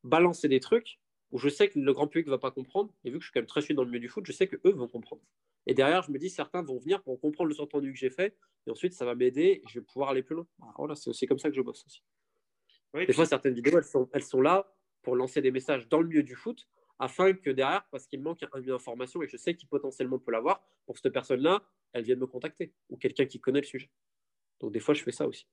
balancer 0.06 0.48
des 0.48 0.62
trucs 0.62 1.02
où 1.32 1.38
je 1.38 1.50
sais 1.50 1.68
que 1.68 1.78
le 1.78 1.92
grand 1.92 2.08
public 2.08 2.28
ne 2.28 2.32
va 2.32 2.38
pas 2.38 2.52
comprendre. 2.52 2.94
Et 3.04 3.10
vu 3.10 3.18
que 3.18 3.24
je 3.24 3.28
suis 3.28 3.34
quand 3.34 3.42
même 3.42 3.48
très 3.48 3.60
suivi 3.60 3.76
dans 3.76 3.84
le 3.84 3.90
milieu 3.90 4.00
du 4.00 4.08
foot, 4.08 4.26
je 4.26 4.32
sais 4.32 4.48
qu'eux 4.48 4.72
vont 4.72 4.88
comprendre. 4.88 5.22
Et 5.68 5.74
derrière, 5.74 6.02
je 6.02 6.12
me 6.12 6.18
dis, 6.18 6.30
certains 6.30 6.62
vont 6.62 6.80
venir 6.80 7.04
pour 7.04 7.20
comprendre 7.20 7.50
le 7.50 7.56
sous-entendu 7.56 7.92
que 7.92 8.00
j'ai 8.00 8.10
fait. 8.10 8.38
Et 8.68 8.72
ensuite, 8.72 8.94
ça 8.94 9.04
va 9.04 9.16
m'aider 9.16 9.62
et 9.62 9.64
je 9.68 9.80
vais 9.80 9.86
pouvoir 9.86 10.12
aller 10.12 10.24
plus 10.24 10.36
loin. 10.36 10.48
Voilà, 10.78 10.96
c'est 10.96 11.10
aussi 11.10 11.26
comme 11.26 11.40
ça 11.40 11.50
que 11.50 11.56
je 11.58 11.62
bosse 11.62 11.84
aussi. 11.86 12.04
des 12.94 13.12
fois, 13.12 13.26
certaines 13.26 13.54
vidéos, 13.54 13.78
elles 13.78 13.84
sont, 13.84 14.10
elles 14.14 14.24
sont 14.24 14.40
là 14.40 14.74
pour 15.02 15.18
lancer 15.18 15.42
des 15.42 15.52
messages 15.52 15.90
dans 15.90 16.00
le 16.00 16.08
milieu 16.08 16.24
du 16.24 16.36
foot 16.36 16.70
afin 17.00 17.34
que 17.34 17.50
derrière, 17.50 17.86
parce 17.92 18.08
qu'il 18.08 18.22
manque 18.22 18.40
une 18.56 18.72
information 18.72 19.22
et 19.22 19.28
je 19.28 19.38
sais 19.38 19.56
qu'il 19.56 19.68
potentiellement 19.68 20.20
peut 20.20 20.32
l'avoir, 20.32 20.62
pour 20.86 20.98
cette 20.98 21.12
personne-là, 21.14 21.62
elle 21.94 22.04
vienne 22.04 22.20
me 22.20 22.28
contacter 22.28 22.74
ou 22.90 22.98
quelqu'un 22.98 23.26
qui 23.26 23.40
connaît 23.40 23.62
le 23.62 23.66
sujet. 23.66 23.90
Donc 24.60 24.72
des 24.72 24.80
fois, 24.80 24.94
je 24.94 25.04
fais 25.04 25.12
ça 25.12 25.28
aussi. 25.28 25.48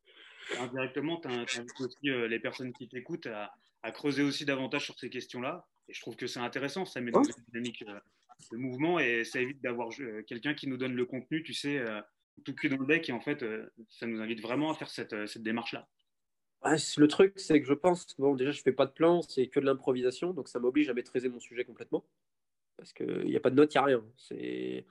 Indirectement, 0.59 1.21
tu 1.21 1.29
invites 1.29 1.81
aussi 1.81 2.11
euh, 2.11 2.29
les 2.29 2.41
personnes 2.41 2.73
qui 2.73 2.89
t'écoutent 2.89 3.27
à, 3.27 3.53
creuser 3.93 4.23
aussi 4.23 4.45
davantage 4.45 4.85
sur 4.85 4.99
ces 4.99 5.11
questions-là. 5.11 5.67
Et 5.89 5.93
je 5.93 6.01
trouve 6.01 6.17
que 6.17 6.27
c'est 6.27 6.41
intéressant, 6.41 6.85
ça 6.85 7.01
met 7.01 7.11
dans 7.11 7.21
la 7.21 7.35
dynamique 7.49 7.83
euh, 7.89 7.99
de 8.53 8.57
mouvement 8.57 8.99
et 8.99 9.25
ça 9.25 9.41
évite 9.41 9.61
d'avoir 9.61 9.89
euh, 10.01 10.23
quelqu'un 10.23 10.55
qui 10.55 10.69
nous 10.69 10.77
donne 10.77 10.95
le 10.95 11.05
contenu, 11.05 11.43
tu 11.43 11.53
sais, 11.53 11.85
tout 12.45 12.55
cul 12.55 12.69
dans 12.69 12.79
le 12.79 12.87
bec. 12.87 13.09
Et 13.09 13.13
en 13.13 13.21
fait, 13.21 13.45
ça 13.89 14.07
nous 14.07 14.21
invite 14.21 14.41
vraiment 14.41 14.71
à 14.71 14.75
faire 14.75 14.91
cette, 14.91 15.27
cette 15.27 15.43
démarche-là. 15.43 15.89
Le 16.65 17.07
truc, 17.07 17.35
c'est 17.37 17.61
que 17.61 17.67
je 17.67 17.75
pense, 17.75 18.07
bon, 18.19 18.35
déjà, 18.35 18.51
je 18.51 18.63
fais 18.63 18.73
pas 18.73 18.87
de 18.87 18.93
plan, 18.93 19.23
c'est 19.23 19.49
que 19.49 19.61
de 19.61 19.65
l'improvisation, 19.65 20.33
donc 20.33 20.49
ça 20.49 20.59
m'oblige 20.59 20.89
à 20.89 20.95
maîtriser 20.95 21.29
mon 21.29 21.41
sujet 21.41 21.65
complètement. 21.65 22.05
Parce 22.77 22.93
qu'il 22.93 23.27
n'y 23.27 23.37
a 23.37 23.41
pas 23.41 23.51
de 23.51 23.57
notes, 23.57 23.75
il 23.75 23.79
n'y 23.79 23.83
a 23.83 23.85
rien. 23.85 24.05
C'est... 24.17 24.87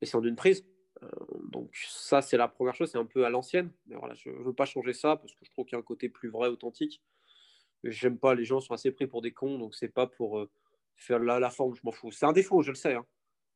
Et 0.00 0.06
c'est 0.06 0.16
en 0.16 0.22
une 0.22 0.36
prise. 0.36 0.64
Euh, 1.02 1.08
donc 1.50 1.74
ça, 1.74 2.22
c'est 2.22 2.36
la 2.36 2.48
première 2.48 2.74
chose, 2.74 2.90
c'est 2.90 2.98
un 2.98 3.04
peu 3.04 3.24
à 3.24 3.30
l'ancienne. 3.30 3.70
Mais 3.86 3.96
voilà, 3.96 4.14
je 4.14 4.30
ne 4.30 4.36
veux 4.36 4.52
pas 4.52 4.64
changer 4.64 4.92
ça 4.92 5.16
parce 5.16 5.34
que 5.34 5.44
je 5.44 5.50
trouve 5.50 5.66
qu'il 5.66 5.74
y 5.74 5.76
a 5.76 5.80
un 5.80 5.82
côté 5.82 6.08
plus 6.08 6.28
vrai, 6.28 6.48
authentique. 6.48 7.02
J'aime 7.84 8.18
pas, 8.18 8.34
les 8.34 8.44
gens 8.44 8.60
sont 8.60 8.74
assez 8.74 8.90
pris 8.90 9.06
pour 9.06 9.22
des 9.22 9.32
cons, 9.32 9.58
donc 9.58 9.74
c'est 9.74 9.88
pas 9.88 10.06
pour 10.06 10.38
euh, 10.38 10.50
faire 10.96 11.20
la, 11.20 11.38
la, 11.38 11.50
forme, 11.50 11.74
je 11.74 11.80
m'en 11.84 11.92
fous. 11.92 12.10
C'est 12.10 12.26
un 12.26 12.32
défaut, 12.32 12.62
je 12.62 12.70
le 12.70 12.76
sais. 12.76 12.94
Hein. 12.94 13.06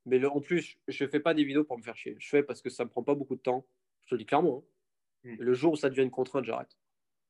Mais 0.06 0.24
en 0.24 0.40
plus, 0.40 0.78
je 0.88 1.06
fais 1.06 1.20
pas 1.20 1.34
des 1.34 1.44
vidéos 1.44 1.64
pour 1.64 1.78
me 1.78 1.82
faire 1.82 1.96
chier. 1.96 2.16
Je 2.18 2.28
fais 2.28 2.42
parce 2.42 2.62
que 2.62 2.70
ça 2.70 2.84
me 2.84 2.90
prend 2.90 3.02
pas 3.02 3.14
beaucoup 3.14 3.36
de 3.36 3.40
temps. 3.40 3.66
Je 4.02 4.08
te 4.08 4.14
le 4.14 4.18
dis 4.18 4.26
clairement. 4.26 4.64
Hein. 5.24 5.30
Hmm. 5.30 5.36
Le 5.38 5.54
jour 5.54 5.72
où 5.72 5.76
ça 5.76 5.88
devient 5.88 6.02
une 6.02 6.10
contrainte, 6.10 6.44
j'arrête. 6.44 6.76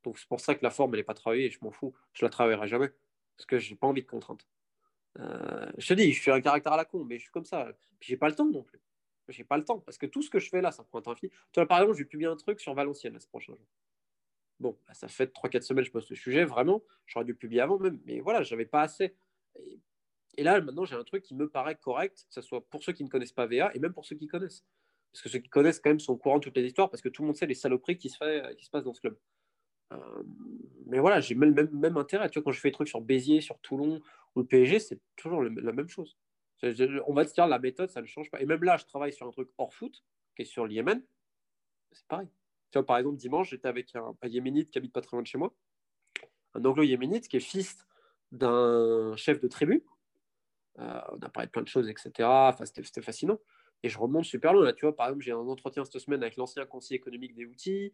Donc 0.05 0.19
c'est 0.19 0.29
pour 0.29 0.41
ça 0.41 0.55
que 0.55 0.63
la 0.63 0.71
forme, 0.71 0.95
elle 0.95 1.01
n'est 1.01 1.05
pas 1.05 1.15
travaillée 1.15 1.51
je 1.51 1.59
m'en 1.63 1.71
fous. 1.71 1.95
Je 2.13 2.25
la 2.25 2.31
travaillerai 2.31 2.69
jamais 2.69 2.91
parce 3.37 3.47
que 3.47 3.59
j'ai 3.59 3.77
pas 3.77 3.87
envie 3.87 4.03
de 4.03 4.07
contrainte. 4.07 4.47
Euh, 5.19 5.71
je 5.79 5.89
te 5.89 5.95
dis, 5.95 6.13
je 6.13 6.21
suis 6.21 6.31
un 6.31 6.41
caractère 6.41 6.73
à 6.73 6.77
la 6.77 6.85
con, 6.85 7.05
mais 7.05 7.19
je 7.19 7.25
suis 7.25 7.33
comme 7.33 7.45
ça. 7.45 7.69
Puis 8.01 8.11
j'ai 8.11 8.17
pas 8.17 8.29
le 8.29 8.35
temps 8.35 8.47
non 8.47 8.63
plus 8.63 8.81
j'ai 9.29 9.45
pas 9.45 9.57
le 9.57 9.65
temps 9.65 9.81
parce 9.81 9.99
que 9.99 10.07
tout 10.07 10.23
ce 10.23 10.31
que 10.31 10.39
je 10.39 10.49
fais 10.49 10.61
là, 10.61 10.71
ça 10.71 10.85
prend 10.85 10.99
un 10.99 11.03
temps 11.03 11.13
infini. 11.13 11.31
Tu 11.53 11.61
vois, 11.61 11.67
par 11.67 11.79
exemple, 11.79 11.97
je 11.97 12.03
vais 12.03 12.09
publier 12.09 12.31
un 12.31 12.37
truc 12.37 12.61
sur 12.61 12.75
Valenciennes 12.75 13.19
ce 13.19 13.27
prochain 13.27 13.53
jour. 13.55 13.67
Bon, 14.61 14.79
bah, 14.87 14.95
ça 14.95 15.09
fait 15.09 15.33
3-4 15.35 15.63
semaines 15.63 15.85
que 15.85 15.89
je 15.89 15.93
poste 15.93 16.11
le 16.11 16.17
sujet, 16.17 16.45
vraiment. 16.45 16.83
J'aurais 17.07 17.25
dû 17.25 17.35
publier 17.35 17.61
avant 17.61 17.79
même, 17.79 18.01
mais 18.05 18.21
voilà, 18.21 18.43
j'avais 18.43 18.67
pas 18.67 18.83
assez. 18.83 19.15
Et, 20.37 20.45
là, 20.45 20.61
maintenant, 20.61 20.85
j'ai 20.85 20.95
un 20.95 21.05
truc 21.05 21.25
qui 21.25 21.35
me 21.35 21.49
paraît 21.49 21.77
correct, 21.77 22.27
que 22.29 22.35
ce 22.35 22.43
soit 22.43 22.65
pour 22.69 22.85
ceux 22.85 22.93
qui 22.93 23.05
ne 23.05 23.09
connaissent 23.09 23.33
pas 23.33 23.47
VA 23.47 23.75
et 23.75 23.79
même 23.81 23.93
pour 23.93 24.07
ceux 24.07 24.17
qui 24.17 24.29
connaissent. 24.29 24.65
Parce 25.13 25.23
que 25.23 25.29
ceux 25.29 25.41
qui 25.41 25.51
connaissent, 25.51 25.81
quand 25.81 25.91
même, 25.91 26.01
sont 26.01 26.13
au 26.13 26.17
courant 26.17 26.39
de 26.39 26.45
toutes 26.45 26.57
les 26.57 26.65
histoires 26.65 26.89
parce 26.89 27.03
que 27.03 27.09
tout 27.09 27.23
le 27.23 27.27
monde 27.27 27.37
sait 27.37 27.47
les 27.47 27.55
saloperies 27.55 27.99
qui 27.99 28.09
se, 28.09 28.17
fait, 28.17 28.57
qui 28.57 28.65
se 28.65 28.71
passent 28.71 28.85
dans 28.85 28.95
ce 28.95 29.01
club. 29.01 29.19
Euh, 29.93 30.23
mais 30.87 30.99
voilà, 30.99 31.21
j'ai 31.21 31.35
même, 31.35 31.55
même, 31.73 31.97
intérêt. 31.97 32.29
Tu 32.31 32.39
vois, 32.39 32.45
quand 32.45 32.53
je 32.53 32.61
fais 32.61 32.69
des 32.69 32.75
trucs 32.75 32.89
sur 32.89 33.01
Béziers, 33.01 33.41
sur 33.41 33.59
Toulon 33.61 34.01
ou 34.35 34.41
le 34.41 34.47
PSG, 34.47 34.79
c'est 34.79 35.01
toujours 35.17 35.43
la 35.43 35.73
même 35.73 35.89
chose. 35.89 36.17
On 37.07 37.13
va 37.13 37.27
se 37.27 37.35
dire, 37.35 37.47
la 37.47 37.59
méthode, 37.59 37.91
ça 37.91 38.01
ne 38.01 38.07
change 38.07 38.31
pas. 38.31 38.41
Et 38.41 38.47
même 38.47 38.63
là, 38.63 38.77
je 38.77 38.85
travaille 38.85 39.13
sur 39.13 39.27
un 39.27 39.31
truc 39.31 39.49
hors 39.59 39.75
foot, 39.75 40.05
qui 40.37 40.43
est 40.43 40.45
sur 40.45 40.67
le 40.67 40.73
Yémen. 40.73 41.03
C'est 41.91 42.07
pareil. 42.07 42.29
Tu 42.71 42.79
vois, 42.79 42.87
par 42.87 42.99
exemple, 42.99 43.17
dimanche, 43.17 43.51
j'étais 43.51 43.69
avec 43.69 43.95
un, 43.95 44.15
yéménite 44.25 44.71
qui 44.71 44.79
habite 44.79 44.93
pas 44.93 45.01
très 45.01 45.17
loin 45.17 45.23
de 45.23 45.27
chez 45.27 45.39
moi, 45.39 45.53
un 46.55 46.65
anglo-yéménite 46.65 47.29
qui 47.29 47.37
est 47.37 47.41
fils 47.41 47.87
d'un 48.31 49.15
chef 49.17 49.41
de 49.41 49.49
tribu. 49.49 49.85
Euh, 50.79 51.01
on 51.11 51.19
a 51.19 51.29
parlé 51.29 51.49
de 51.49 51.51
plein 51.51 51.63
de 51.63 51.69
choses, 51.69 51.89
etc. 51.89 52.11
Enfin, 52.21 52.65
c'était 52.65 53.03
fascinant. 53.03 53.39
Et 53.83 53.89
je 53.89 53.99
remonte 53.99 54.25
super 54.25 54.55
loin. 54.55 54.65
Là, 54.65 54.73
tu 54.73 54.87
vois, 54.87 54.97
par 54.97 55.09
exemple, 55.09 55.25
j'ai 55.25 55.33
un 55.33 55.39
entretien 55.39 55.85
cette 55.85 55.99
semaine 55.99 56.23
avec 56.23 56.37
l'ancien 56.37 56.65
conseiller 56.65 56.97
économique 56.99 57.35
des 57.35 57.45
outils. 57.45 57.93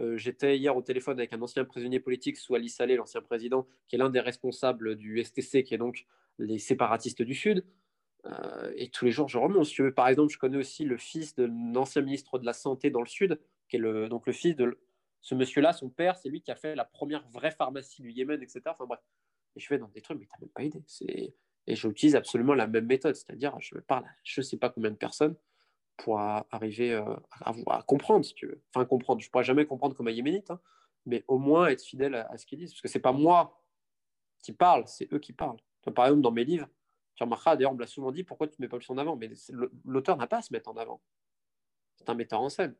Euh, 0.00 0.16
j'étais 0.16 0.56
hier 0.58 0.76
au 0.76 0.82
téléphone 0.82 1.18
avec 1.18 1.32
un 1.32 1.42
ancien 1.42 1.64
prisonnier 1.64 2.00
politique, 2.00 2.36
Souali 2.36 2.68
Saleh, 2.68 2.96
l'ancien 2.96 3.20
président, 3.20 3.66
qui 3.88 3.96
est 3.96 3.98
l'un 3.98 4.10
des 4.10 4.20
responsables 4.20 4.96
du 4.96 5.22
STC, 5.22 5.64
qui 5.64 5.74
est 5.74 5.78
donc 5.78 6.06
les 6.38 6.58
séparatistes 6.58 7.22
du 7.22 7.34
Sud. 7.34 7.64
Euh, 8.26 8.72
et 8.76 8.90
tous 8.90 9.04
les 9.04 9.10
jours, 9.10 9.28
je 9.28 9.38
remonte. 9.38 9.68
Par 9.94 10.08
exemple, 10.08 10.32
je 10.32 10.38
connais 10.38 10.58
aussi 10.58 10.84
le 10.84 10.96
fils 10.96 11.34
de 11.34 11.50
l'ancien 11.72 12.02
ministre 12.02 12.38
de 12.38 12.46
la 12.46 12.52
Santé 12.52 12.90
dans 12.90 13.00
le 13.00 13.06
Sud, 13.06 13.40
qui 13.68 13.76
est 13.76 13.80
le, 13.80 14.08
donc 14.08 14.26
le 14.26 14.32
fils 14.32 14.54
de 14.56 14.78
ce 15.20 15.34
monsieur-là, 15.34 15.72
son 15.72 15.88
père, 15.88 16.16
c'est 16.16 16.28
lui 16.28 16.40
qui 16.40 16.50
a 16.50 16.56
fait 16.56 16.76
la 16.76 16.84
première 16.84 17.26
vraie 17.28 17.50
pharmacie 17.50 18.02
du 18.02 18.12
Yémen, 18.12 18.40
etc. 18.40 18.60
Enfin 18.66 18.86
bref. 18.86 19.00
Et 19.56 19.60
je 19.60 19.66
fais 19.66 19.78
dans 19.78 19.88
des 19.88 20.00
trucs, 20.00 20.18
mais 20.18 20.26
tu 20.26 20.32
n'as 20.34 20.40
même 20.40 20.50
pas 20.50 20.62
idée. 20.62 21.34
Et 21.66 21.74
j'utilise 21.74 22.14
absolument 22.14 22.54
la 22.54 22.66
même 22.66 22.86
méthode, 22.86 23.16
c'est-à-dire, 23.16 23.54
je 23.60 23.74
me 23.74 23.80
parle 23.80 24.04
à 24.04 24.08
je 24.22 24.40
ne 24.40 24.44
sais 24.44 24.56
pas 24.56 24.70
combien 24.70 24.90
de 24.90 24.96
personnes 24.96 25.34
pour 25.98 26.20
arriver 26.20 26.92
euh, 26.92 27.16
à, 27.40 27.82
comprendre, 27.82 28.24
si 28.24 28.32
tu 28.32 28.46
veux. 28.46 28.62
Enfin, 28.72 28.86
comprendre. 28.86 29.20
Je 29.20 29.26
ne 29.26 29.30
pourrais 29.30 29.44
jamais 29.44 29.66
comprendre 29.66 29.94
comme 29.96 30.08
un 30.08 30.12
yéménite, 30.12 30.50
hein, 30.50 30.60
mais 31.04 31.24
au 31.26 31.38
moins 31.38 31.66
être 31.66 31.82
fidèle 31.82 32.14
à, 32.14 32.38
ce 32.38 32.46
qu'ils 32.46 32.58
disent. 32.58 32.72
Parce 32.72 32.80
que 32.80 32.88
ce 32.88 32.96
n'est 32.96 33.02
pas 33.02 33.12
moi 33.12 33.60
qui 34.40 34.52
parle, 34.52 34.84
c'est 34.86 35.12
eux 35.12 35.18
qui 35.18 35.32
parlent. 35.32 35.58
par 35.94 36.06
exemple, 36.06 36.22
dans 36.22 36.30
mes 36.30 36.44
livres, 36.44 36.68
tu 37.16 37.24
remarqueras, 37.24 37.56
d'ailleurs, 37.56 37.72
on 37.72 37.74
me 37.74 37.80
l'a 37.80 37.88
souvent 37.88 38.12
dit, 38.12 38.22
pourquoi 38.22 38.46
tu 38.46 38.54
ne 38.60 38.64
mets 38.64 38.68
pas 38.68 38.78
plus 38.78 38.88
en 38.90 38.96
avant? 38.96 39.16
Mais 39.16 39.28
l'auteur 39.84 40.16
n'a 40.16 40.28
pas 40.28 40.38
à 40.38 40.42
se 40.42 40.52
mettre 40.52 40.70
en 40.70 40.76
avant. 40.76 41.02
C'est 41.96 42.08
un 42.08 42.14
metteur 42.14 42.40
en 42.40 42.48
scène. 42.48 42.76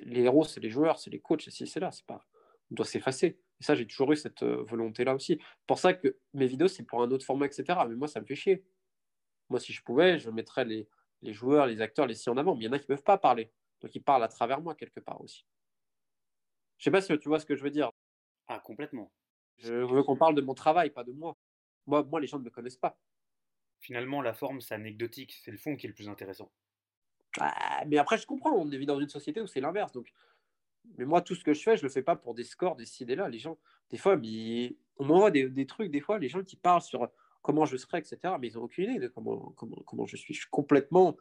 Les 0.00 0.22
héros, 0.22 0.44
c'est 0.44 0.60
les 0.60 0.68
joueurs, 0.68 0.98
c'est 0.98 1.08
les 1.08 1.20
coachs, 1.20 1.48
c'est 1.48 1.64
c'est 1.66 1.80
là. 1.80 1.90
C'est 1.90 2.04
pas... 2.04 2.22
On 2.70 2.74
doit 2.74 2.84
s'effacer. 2.84 3.40
Et 3.60 3.64
ça, 3.64 3.74
j'ai 3.74 3.86
toujours 3.86 4.12
eu 4.12 4.16
cette 4.16 4.42
euh, 4.42 4.62
volonté-là 4.64 5.14
aussi. 5.14 5.40
pour 5.66 5.78
ça 5.78 5.94
que 5.94 6.18
mes 6.34 6.46
vidéos, 6.46 6.68
c'est 6.68 6.82
pour 6.82 7.02
un 7.02 7.10
autre 7.10 7.24
format, 7.24 7.46
etc. 7.46 7.78
Mais 7.88 7.94
moi, 7.94 8.08
ça 8.08 8.20
me 8.20 8.26
fait 8.26 8.36
chier. 8.36 8.62
Moi, 9.48 9.58
si 9.58 9.72
je 9.72 9.82
pouvais, 9.82 10.18
je 10.18 10.28
mettrais 10.28 10.66
les, 10.66 10.86
les 11.22 11.32
joueurs, 11.32 11.66
les 11.66 11.80
acteurs, 11.80 12.06
les 12.06 12.14
si 12.14 12.30
en 12.30 12.36
avant. 12.36 12.54
Mais 12.54 12.64
il 12.64 12.66
y 12.66 12.68
en 12.68 12.72
a 12.72 12.78
qui 12.78 12.84
ne 12.84 12.94
peuvent 12.94 13.04
pas 13.04 13.18
parler. 13.18 13.52
Donc, 13.80 13.94
ils 13.94 14.02
parlent 14.02 14.24
à 14.24 14.28
travers 14.28 14.60
moi, 14.60 14.74
quelque 14.74 15.00
part 15.00 15.20
aussi. 15.20 15.44
Je 16.78 16.84
sais 16.84 16.90
pas 16.90 17.00
si 17.00 17.16
tu 17.18 17.28
vois 17.28 17.40
ce 17.40 17.46
que 17.46 17.56
je 17.56 17.62
veux 17.62 17.70
dire. 17.70 17.90
Ah, 18.48 18.60
complètement. 18.60 19.12
Je 19.58 19.74
veux 19.74 20.02
qu'on 20.02 20.16
parle 20.16 20.34
de 20.34 20.40
mon 20.40 20.54
travail, 20.54 20.90
pas 20.90 21.04
de 21.04 21.12
moi. 21.12 21.36
Moi, 21.86 22.02
moi 22.04 22.20
les 22.20 22.26
gens 22.26 22.38
ne 22.38 22.44
me 22.44 22.50
connaissent 22.50 22.76
pas 22.76 22.98
finalement, 23.80 24.22
la 24.22 24.32
forme, 24.32 24.60
c'est 24.60 24.74
anecdotique. 24.74 25.34
C'est 25.42 25.50
le 25.50 25.58
fond 25.58 25.74
qui 25.76 25.86
est 25.86 25.88
le 25.88 25.94
plus 25.94 26.08
intéressant. 26.08 26.50
Ah, 27.38 27.82
mais 27.86 27.98
après, 27.98 28.18
je 28.18 28.26
comprends. 28.26 28.52
On 28.52 28.64
vit 28.66 28.86
dans 28.86 29.00
une 29.00 29.08
société 29.08 29.40
où 29.40 29.46
c'est 29.46 29.60
l'inverse. 29.60 29.92
Donc, 29.92 30.12
mais 30.98 31.04
moi, 31.04 31.22
tout 31.22 31.34
ce 31.34 31.44
que 31.44 31.54
je 31.54 31.62
fais, 31.62 31.76
je 31.76 31.82
le 31.82 31.88
fais 31.88 32.02
pas 32.02 32.16
pour 32.16 32.34
des 32.34 32.44
scores, 32.44 32.76
des 32.76 33.16
là. 33.16 33.28
Les 33.28 33.38
gens, 33.38 33.58
des 33.90 33.98
fois, 33.98 34.20
on 34.98 35.04
m'envoie 35.04 35.30
des, 35.30 35.48
des, 35.48 35.66
trucs, 35.66 35.90
des 35.90 36.00
fois, 36.00 36.18
les 36.18 36.28
gens 36.28 36.44
qui 36.44 36.56
parlent 36.56 36.82
sur 36.82 37.08
comment 37.42 37.64
je 37.64 37.76
serais, 37.76 37.98
etc. 37.98 38.34
Mais 38.40 38.48
ils 38.48 38.54
n'ont 38.56 38.64
aucune 38.64 38.90
idée 38.90 39.00
de 39.00 39.08
comment, 39.08 39.54
comment, 39.86 40.06
je 40.06 40.16
suis. 40.16 40.34
Je 40.34 40.40
suis 40.40 40.50
complètement 40.50 41.16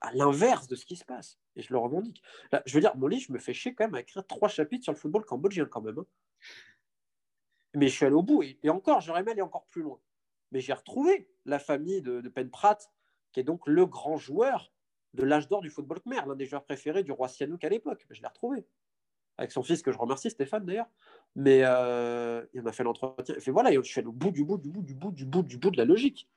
à 0.00 0.12
l'inverse 0.12 0.66
de 0.66 0.76
ce 0.76 0.84
qui 0.84 0.96
se 0.96 1.04
passe. 1.04 1.38
Et 1.56 1.62
je 1.62 1.72
le 1.72 1.78
revendique. 1.78 2.22
je 2.66 2.74
veux 2.74 2.80
dire, 2.80 2.96
mon 2.96 3.06
livre, 3.06 3.24
je 3.28 3.32
me 3.32 3.38
fais 3.38 3.54
chier 3.54 3.74
quand 3.74 3.84
même 3.84 3.94
à 3.94 4.00
écrire 4.00 4.26
trois 4.26 4.48
chapitres 4.48 4.84
sur 4.84 4.92
le 4.92 4.98
football 4.98 5.24
cambodgien 5.24 5.66
quand 5.66 5.82
même. 5.82 5.98
Hein. 5.98 6.06
Mais 7.74 7.88
je 7.88 7.94
suis 7.94 8.04
allé 8.04 8.14
au 8.14 8.22
bout. 8.22 8.42
Et, 8.42 8.58
et 8.62 8.70
encore, 8.70 9.00
j'aurais 9.00 9.20
aimé 9.20 9.32
aller 9.32 9.42
encore 9.42 9.66
plus 9.66 9.82
loin 9.82 10.00
mais 10.54 10.60
j'ai 10.60 10.72
retrouvé 10.72 11.28
la 11.44 11.58
famille 11.58 12.00
de, 12.00 12.20
de 12.20 12.28
Penprat, 12.28 12.78
qui 13.32 13.40
est 13.40 13.44
donc 13.44 13.66
le 13.66 13.86
grand 13.86 14.16
joueur 14.16 14.72
de 15.12 15.24
l'âge 15.24 15.48
d'or 15.48 15.60
du 15.60 15.68
football 15.68 16.00
khmer, 16.00 16.26
l'un 16.26 16.36
des 16.36 16.46
joueurs 16.46 16.64
préférés 16.64 17.02
du 17.02 17.10
roi 17.10 17.28
Sihanouk 17.28 17.62
à 17.64 17.68
l'époque. 17.68 18.06
Je 18.08 18.22
l'ai 18.22 18.28
retrouvé. 18.28 18.64
Avec 19.36 19.50
son 19.50 19.62
fils, 19.62 19.82
que 19.82 19.90
je 19.90 19.98
remercie, 19.98 20.30
Stéphane 20.30 20.64
d'ailleurs. 20.64 20.88
Mais 21.34 21.62
euh, 21.64 22.44
il 22.54 22.62
m'a 22.62 22.72
fait 22.72 22.84
l'entretien. 22.84 23.34
Il 23.36 23.40
fait 23.40 23.50
voilà, 23.50 23.72
je 23.72 23.80
suis 23.80 23.98
allé 23.98 24.08
au 24.08 24.12
bout 24.12 24.30
du 24.30 24.44
bout, 24.44 24.58
du 24.58 24.70
bout, 24.70 24.82
du 24.82 24.94
bout, 24.94 25.10
du 25.10 25.24
bout, 25.24 25.42
du 25.42 25.58
bout 25.58 25.70
de 25.70 25.76
la 25.76 25.84
logique. 25.84 26.28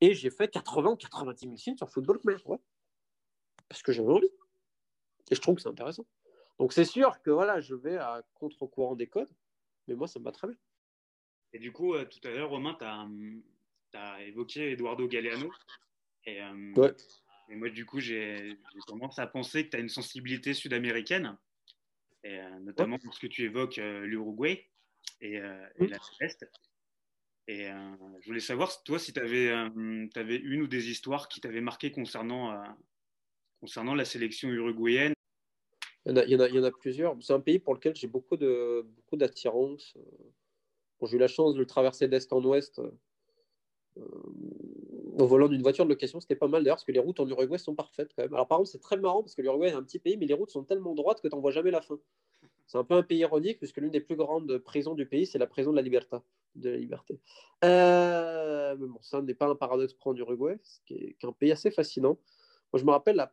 Et 0.00 0.14
j'ai 0.14 0.30
fait 0.30 0.48
80 0.48 0.90
ou 0.90 0.96
90 0.96 1.40
000 1.40 1.56
signes 1.56 1.76
sur 1.76 1.90
football 1.90 2.20
khmer. 2.20 2.36
Ouais. 2.46 2.58
Parce 3.68 3.82
que 3.82 3.92
j'avais 3.92 4.12
envie. 4.12 4.30
Et 5.30 5.34
je 5.34 5.40
trouve 5.40 5.56
que 5.56 5.62
c'est 5.62 5.68
intéressant. 5.68 6.06
Donc 6.58 6.72
c'est 6.72 6.84
sûr 6.84 7.20
que 7.22 7.30
voilà, 7.30 7.60
je 7.60 7.74
vais 7.74 7.96
à 7.96 8.22
contre-courant 8.34 8.96
des 8.96 9.06
codes, 9.06 9.30
mais 9.86 9.94
moi, 9.94 10.08
ça 10.08 10.18
me 10.18 10.24
va 10.24 10.32
très 10.32 10.48
bien. 10.48 10.56
Et 11.52 11.58
du 11.58 11.72
coup, 11.72 11.94
euh, 11.94 12.04
tout 12.04 12.26
à 12.26 12.30
l'heure, 12.30 12.50
Romain, 12.50 12.76
tu 12.78 13.96
as, 13.96 14.22
évoqué 14.22 14.72
Eduardo 14.72 15.06
Galeano. 15.06 15.50
Et, 16.24 16.42
euh, 16.42 16.72
ouais. 16.76 16.94
et 17.48 17.56
moi, 17.56 17.70
du 17.70 17.86
coup, 17.86 18.00
j'ai 18.00 18.58
tendance 18.86 19.18
à 19.18 19.26
penser 19.26 19.64
que 19.64 19.70
tu 19.70 19.76
as 19.76 19.80
une 19.80 19.88
sensibilité 19.88 20.52
sud-américaine, 20.52 21.36
et, 22.24 22.40
euh, 22.40 22.58
notamment 22.60 22.96
ouais. 22.96 23.02
lorsque 23.04 23.28
tu 23.28 23.44
évoques 23.44 23.76
l'Uruguay 23.76 24.66
et, 25.20 25.34
et, 25.34 25.86
la 25.86 25.98
Céleste. 26.18 26.46
Et 27.46 27.66
je 28.20 28.26
voulais 28.26 28.40
savoir, 28.40 28.82
toi, 28.82 28.98
si 28.98 29.12
tu 29.12 29.20
avais, 29.20 29.50
avais, 29.50 30.36
une 30.36 30.62
ou 30.62 30.66
des 30.66 30.90
histoires 30.90 31.28
qui 31.28 31.40
t'avaient 31.40 31.62
marqué 31.62 31.90
concernant, 31.90 32.62
concernant 33.60 33.94
la 33.94 34.04
sélection 34.04 34.50
uruguayenne. 34.50 35.14
Il 36.04 36.12
y, 36.12 36.14
en 36.14 36.40
a, 36.40 36.48
il 36.48 36.54
y 36.54 36.58
en 36.58 36.64
a, 36.64 36.70
plusieurs. 36.70 37.16
C'est 37.22 37.32
un 37.32 37.40
pays 37.40 37.58
pour 37.58 37.74
lequel 37.74 37.96
j'ai 37.96 38.06
beaucoup 38.06 38.36
de 38.36 38.86
beaucoup 38.96 39.16
d'attirance. 39.16 39.96
j'ai 41.02 41.16
eu 41.16 41.18
la 41.18 41.28
chance 41.28 41.54
de 41.54 41.58
le 41.58 41.66
traverser 41.66 42.06
d'est 42.06 42.32
en 42.32 42.44
ouest 42.44 42.80
au 45.18 45.26
volant 45.26 45.48
d'une 45.48 45.62
voiture 45.62 45.84
de 45.84 45.90
location, 45.90 46.20
c'était 46.20 46.36
pas 46.36 46.48
mal 46.48 46.62
d'ailleurs, 46.62 46.76
parce 46.76 46.84
que 46.84 46.92
les 46.92 47.00
routes 47.00 47.20
en 47.20 47.28
Uruguay 47.28 47.58
sont 47.58 47.74
parfaites 47.74 48.10
quand 48.14 48.22
même. 48.22 48.34
Alors 48.34 48.46
par 48.46 48.58
contre, 48.58 48.70
c'est 48.70 48.80
très 48.80 48.96
marrant 48.96 49.22
parce 49.22 49.34
que 49.34 49.42
l'Uruguay 49.42 49.68
est 49.68 49.72
un 49.72 49.82
petit 49.82 49.98
pays, 49.98 50.16
mais 50.16 50.26
les 50.26 50.34
routes 50.34 50.50
sont 50.50 50.64
tellement 50.64 50.94
droites 50.94 51.20
que 51.20 51.28
tu 51.28 51.34
n'en 51.34 51.40
vois 51.40 51.50
jamais 51.50 51.70
la 51.70 51.82
fin. 51.82 51.98
C'est 52.66 52.78
un 52.78 52.84
peu 52.84 52.94
un 52.94 53.02
pays 53.02 53.18
ironique, 53.18 53.58
puisque 53.58 53.78
l'une 53.78 53.90
des 53.90 54.00
plus 54.00 54.16
grandes 54.16 54.58
prisons 54.58 54.94
du 54.94 55.06
pays, 55.06 55.26
c'est 55.26 55.38
la 55.38 55.46
prison 55.46 55.70
de 55.70 55.76
la 55.76 55.82
liberté. 55.82 56.18
De 56.54 56.70
la 56.70 56.76
liberté. 56.76 57.18
Euh, 57.64 58.76
mais 58.78 58.86
bon, 58.86 58.98
ça 59.00 59.22
n'est 59.22 59.34
pas 59.34 59.46
un 59.46 59.54
paradoxe 59.54 59.94
pour 59.94 60.12
en 60.12 60.16
Uruguay, 60.16 60.58
qui 60.84 60.94
est, 60.94 61.24
un 61.24 61.32
pays 61.32 61.50
assez 61.50 61.70
fascinant. 61.70 62.18
Moi, 62.72 62.80
je 62.80 62.84
me 62.84 62.90
rappelle, 62.90 63.26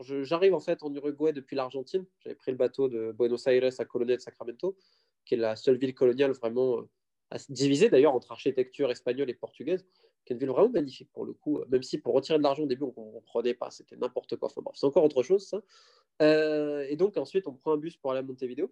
j'arrive 0.00 0.54
en 0.54 0.60
fait 0.60 0.82
en 0.82 0.92
Uruguay 0.94 1.32
depuis 1.32 1.54
l'Argentine. 1.54 2.06
J'avais 2.20 2.34
pris 2.34 2.50
le 2.50 2.56
bateau 2.56 2.88
de 2.88 3.12
Buenos 3.12 3.46
Aires 3.46 3.70
à 3.78 3.84
Colonial 3.84 4.20
Sacramento, 4.20 4.76
qui 5.26 5.34
est 5.34 5.38
la 5.38 5.54
seule 5.54 5.76
ville 5.76 5.94
coloniale 5.94 6.32
vraiment 6.32 6.78
euh, 6.78 7.38
divisée 7.50 7.90
d'ailleurs 7.90 8.14
entre 8.14 8.32
architecture 8.32 8.90
espagnole 8.90 9.28
et 9.28 9.34
portugaise 9.34 9.84
qui 10.26 10.32
est 10.32 10.34
une 10.34 10.40
ville 10.40 10.50
vraiment 10.50 10.68
magnifique 10.68 11.10
pour 11.12 11.24
le 11.24 11.32
coup, 11.32 11.60
même 11.68 11.82
si 11.82 11.98
pour 11.98 12.14
retirer 12.14 12.36
de 12.38 12.42
l'argent 12.42 12.64
au 12.64 12.66
début, 12.66 12.82
on 12.82 12.88
ne 12.88 13.12
comprenait 13.12 13.54
pas, 13.54 13.70
c'était 13.70 13.96
n'importe 13.96 14.36
quoi. 14.36 14.48
Enfin 14.48 14.60
bref, 14.60 14.76
c'est 14.76 14.86
encore 14.86 15.04
autre 15.04 15.22
chose 15.22 15.46
ça. 15.46 15.62
Euh, 16.20 16.84
et 16.88 16.96
donc 16.96 17.16
ensuite, 17.16 17.46
on 17.46 17.54
prend 17.54 17.72
un 17.72 17.76
bus 17.76 17.96
pour 17.96 18.10
aller 18.10 18.20
à 18.20 18.22
Montevideo, 18.22 18.70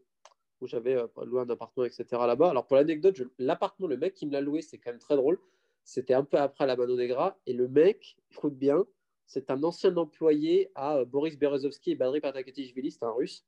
où 0.60 0.66
j'avais 0.66 0.96
euh, 0.96 1.06
loué 1.24 1.42
un 1.42 1.50
appartement, 1.50 1.84
etc. 1.84 2.04
là-bas. 2.26 2.50
Alors 2.50 2.66
pour 2.66 2.76
l'anecdote, 2.76 3.22
l'appartement, 3.38 3.86
le 3.86 3.96
mec 3.96 4.14
qui 4.14 4.26
me 4.26 4.32
l'a 4.32 4.40
loué, 4.40 4.62
c'est 4.62 4.78
quand 4.78 4.90
même 4.90 4.98
très 4.98 5.16
drôle. 5.16 5.38
C'était 5.84 6.14
un 6.14 6.24
peu 6.24 6.38
après 6.38 6.66
la 6.66 6.76
Mano 6.76 6.96
Negra, 6.96 7.38
et 7.46 7.52
le 7.52 7.68
mec, 7.68 8.16
écoute 8.32 8.56
bien, 8.56 8.84
c'est 9.26 9.50
un 9.50 9.62
ancien 9.62 9.96
employé 9.96 10.70
à 10.74 10.96
euh, 10.96 11.04
Boris 11.04 11.38
Berezovski 11.38 11.92
et 11.92 11.94
Badri 11.94 12.20
Patakatichvili, 12.20 12.90
c'est 12.90 13.04
un 13.04 13.12
russe, 13.12 13.46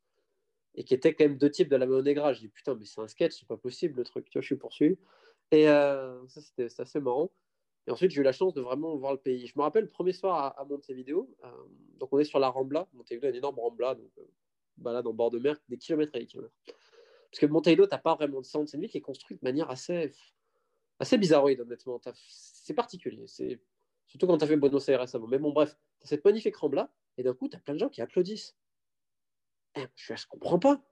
et 0.77 0.85
qui 0.85 0.95
était 0.95 1.15
quand 1.15 1.25
même 1.25 1.39
deux 1.39 1.51
types 1.51 1.71
de 1.71 1.77
la 1.77 1.87
Mano 1.87 2.03
Negra. 2.03 2.35
Je 2.35 2.41
dis 2.41 2.49
putain, 2.49 2.75
mais 2.75 2.85
c'est 2.85 3.01
un 3.01 3.09
sketch, 3.09 3.41
c'est 3.41 3.49
pas 3.49 3.57
possible 3.57 3.97
le 3.97 4.05
truc, 4.05 4.27
tu 4.31 4.39
vois, 4.39 4.43
je 4.43 4.47
suis 4.47 4.57
poursuivi. 4.57 4.97
Et 5.53 5.65
ça, 5.67 6.19
c'était 6.41 6.69
assez 6.79 7.01
marrant. 7.01 7.31
Et 7.87 7.91
ensuite, 7.91 8.11
j'ai 8.11 8.21
eu 8.21 8.25
la 8.25 8.33
chance 8.33 8.53
de 8.55 8.61
vraiment 8.61 8.97
voir 8.97 9.13
le 9.13 9.19
pays. 9.19 9.47
Je 9.47 9.53
me 9.57 9.63
rappelle 9.63 9.85
le 9.85 9.91
premier 9.91 10.13
soir 10.13 10.59
à, 10.59 10.65
Montevideo. 10.65 11.31
Euh, 11.45 11.49
donc, 11.99 12.13
on 12.13 12.19
est 12.19 12.25
sur 12.25 12.39
la 12.39 12.49
Rambla. 12.49 12.89
Montevideo, 12.95 13.29
une 13.29 13.37
énorme 13.37 13.59
Rambla, 13.59 13.95
donc 13.95 14.11
euh, 14.19 14.25
balade 14.77 15.07
en 15.07 15.13
bord 15.13 15.31
de 15.31 15.39
mer, 15.39 15.57
des 15.69 15.79
kilomètres 15.79 16.15
et 16.17 16.21
des 16.21 16.27
kilomètres. 16.27 16.55
Parce 17.31 17.41
que 17.41 17.47
Montevideo, 17.47 17.87
tu 17.87 17.91
n'as 17.93 17.99
pas 17.99 18.17
vraiment 18.17 18.41
de 18.41 18.47
centre. 18.47 18.69
C'est 18.69 18.77
une 18.77 18.83
ville 18.83 18.91
qui 18.91 18.99
est 18.99 19.03
construite 19.03 19.41
de 19.41 19.45
manière 19.47 19.71
assez, 19.71 20.13
assez 20.99 21.17
bizarroïde, 21.17 21.61
honnêtement. 21.61 22.01
C'est 22.29 22.75
particulier. 22.75 23.27
Surtout 24.09 24.27
quand 24.27 24.39
tu 24.39 24.45
as 24.45 24.49
fait 24.49 24.57
Buenos 24.57 24.89
Aires 24.89 25.15
avant. 25.15 25.29
Mais 25.29 25.39
bon, 25.39 25.53
bref, 25.53 25.77
tu 26.01 26.09
cette 26.09 26.25
magnifique 26.25 26.57
Rambla. 26.57 26.91
Et 27.19 27.23
d'un 27.23 27.35
coup, 27.35 27.49
tu 27.49 27.57
as 27.57 27.61
plein 27.61 27.75
de 27.75 27.79
gens 27.79 27.89
qui 27.89 28.03
applaudissent. 28.03 28.57
Eh, 29.77 29.85
je 29.95 30.13
ne 30.13 30.19
comprends 30.29 30.59
pas. 30.59 30.83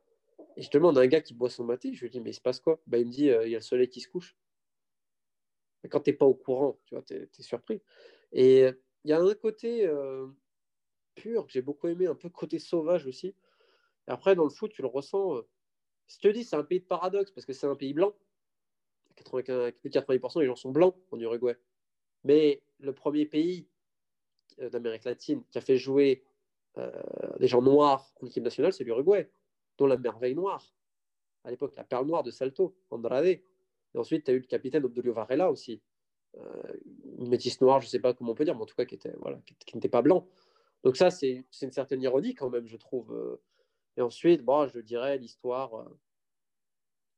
Et 0.57 0.62
je 0.62 0.70
demande 0.70 0.97
à 0.97 1.01
un 1.01 1.07
gars 1.07 1.20
qui 1.20 1.34
boit 1.34 1.51
son 1.51 1.64
maté, 1.64 1.92
je 1.95 2.03
lui 2.03 2.11
dis, 2.11 2.20
mais 2.20 2.30
il 2.30 2.34
se 2.34 2.40
passe 2.40 2.61
quoi? 2.61 2.80
Bah, 2.86 2.99
Il 2.99 3.07
me 3.07 3.11
dit, 3.11 3.30
euh, 3.30 3.47
il 3.47 3.51
y 3.51 3.55
a 3.55 3.59
le 3.59 3.62
soleil 3.62 3.88
qui 3.88 4.01
se 4.01 4.09
couche 4.09 4.36
quand 5.89 6.01
tu 6.01 6.11
n'es 6.11 6.16
pas 6.16 6.26
au 6.26 6.35
courant, 6.35 6.78
tu 6.87 6.95
vois, 6.95 7.03
tu 7.03 7.14
es, 7.14 7.28
surpris. 7.43 7.82
Et 8.32 8.66
il 9.05 9.11
y 9.11 9.12
a 9.12 9.20
un 9.20 9.35
côté 9.35 9.87
euh, 9.87 10.26
pur 11.14 11.47
que 11.47 11.53
j'ai 11.53 11.62
beaucoup 11.62 11.89
aimé, 11.89 12.07
un 12.07 12.14
peu 12.14 12.28
côté 12.28 12.59
sauvage 12.59 13.07
aussi. 13.07 13.35
Après, 14.07 14.35
dans 14.35 14.45
le 14.45 14.51
foot, 14.51 14.72
tu 14.72 14.82
le 14.82 14.89
ressens. 14.89 15.37
Euh, 15.37 15.43
je 16.07 16.18
te 16.18 16.28
dis, 16.28 16.45
c'est 16.45 16.57
un 16.57 16.64
pays 16.64 16.80
de 16.80 16.87
paradoxe 16.87 17.30
parce 17.30 17.47
que 17.47 17.53
c'est 17.53 17.66
un 17.66 17.76
pays 17.76 17.95
blanc. 17.95 18.14
80, 19.16 19.70
90% 19.85 20.41
des 20.41 20.47
gens 20.47 20.57
sont 20.57 20.72
blancs 20.72 20.97
en 21.11 21.20
Uruguay. 21.20 21.57
Mais 22.24 22.62
le 22.80 22.93
premier 22.93 23.26
pays 23.26 23.68
euh, 24.61 24.68
d'Amérique 24.70 25.05
latine 25.05 25.45
qui 25.51 25.59
a 25.59 25.61
fait 25.61 25.76
jouer 25.76 26.24
des 27.39 27.47
gens 27.47 27.62
noirs 27.62 28.12
en 28.20 28.26
équipe 28.26 28.43
nationale, 28.43 28.72
c'est 28.72 28.82
l'Uruguay, 28.82 29.30
dont 29.78 29.87
la 29.87 29.97
merveille 29.97 30.35
noire. 30.35 30.74
À 31.45 31.51
l'époque, 31.51 31.76
la 31.76 31.85
perle 31.85 32.07
noire 32.07 32.24
de 32.24 32.32
Salto, 32.32 32.76
Andrade. 32.91 33.39
Et 33.95 33.99
ensuite, 33.99 34.24
tu 34.24 34.30
as 34.30 34.34
eu 34.34 34.40
le 34.40 34.47
capitaine 34.47 34.84
Obdulio 34.84 35.12
Varela 35.12 35.51
aussi, 35.51 35.80
euh, 36.38 36.72
métis 37.18 37.61
noir, 37.61 37.80
je 37.80 37.86
ne 37.86 37.90
sais 37.90 38.01
pas 38.01 38.12
comment 38.12 38.32
on 38.32 38.34
peut 38.34 38.45
dire, 38.45 38.55
mais 38.55 38.62
en 38.62 38.66
tout 38.66 38.74
cas 38.74 38.84
qui, 38.84 38.95
était, 38.97 39.14
voilà, 39.20 39.38
qui, 39.66 39.76
n'était 39.76 39.88
pas 39.88 40.03
blanc. 40.03 40.28
Donc 40.82 40.97
ça, 40.97 41.11
c'est 41.11 41.45
une 41.62 41.70
certaine 41.70 42.03
ironie 42.03 42.34
quand 42.34 42.51
même, 42.51 42.66
je 42.66 42.76
trouve. 42.76 43.12
Euh. 43.12 43.40
Et 43.97 44.03
ensuite, 44.03 44.42
bon, 44.42 44.66
je 44.66 44.80
dirais 44.80 45.16
l'histoire 45.18 45.74
euh, 45.74 45.99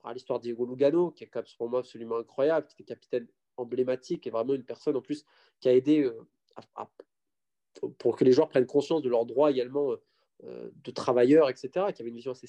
ah, 0.05 0.13
l'histoire 0.13 0.39
d'Diego 0.39 0.67
Lugano, 0.67 1.11
qui 1.11 1.25
est 1.25 1.31
pour 1.57 1.69
moi 1.69 1.81
absolument 1.81 2.19
incroyable, 2.19 2.67
qui 2.67 2.75
était 2.75 2.95
capitaine 2.95 3.27
emblématique 3.57 4.27
et 4.27 4.31
vraiment 4.31 4.55
une 4.55 4.65
personne 4.65 4.97
en 4.97 5.01
plus 5.01 5.25
qui 5.61 5.69
a 5.69 5.75
aidé 5.75 6.09
pour 7.99 8.17
que 8.17 8.23
les 8.23 8.33
joueurs 8.33 8.49
prennent 8.49 8.67
conscience 8.67 9.03
de 9.03 9.09
leurs 9.09 9.27
droits 9.27 9.51
également 9.51 9.95
de 10.45 10.91
travailleurs, 10.93 11.49
etc., 11.49 11.87
qui 11.93 12.03
avait 12.03 12.11
une 12.11 12.17
vision 12.17 12.33
assez 12.33 12.47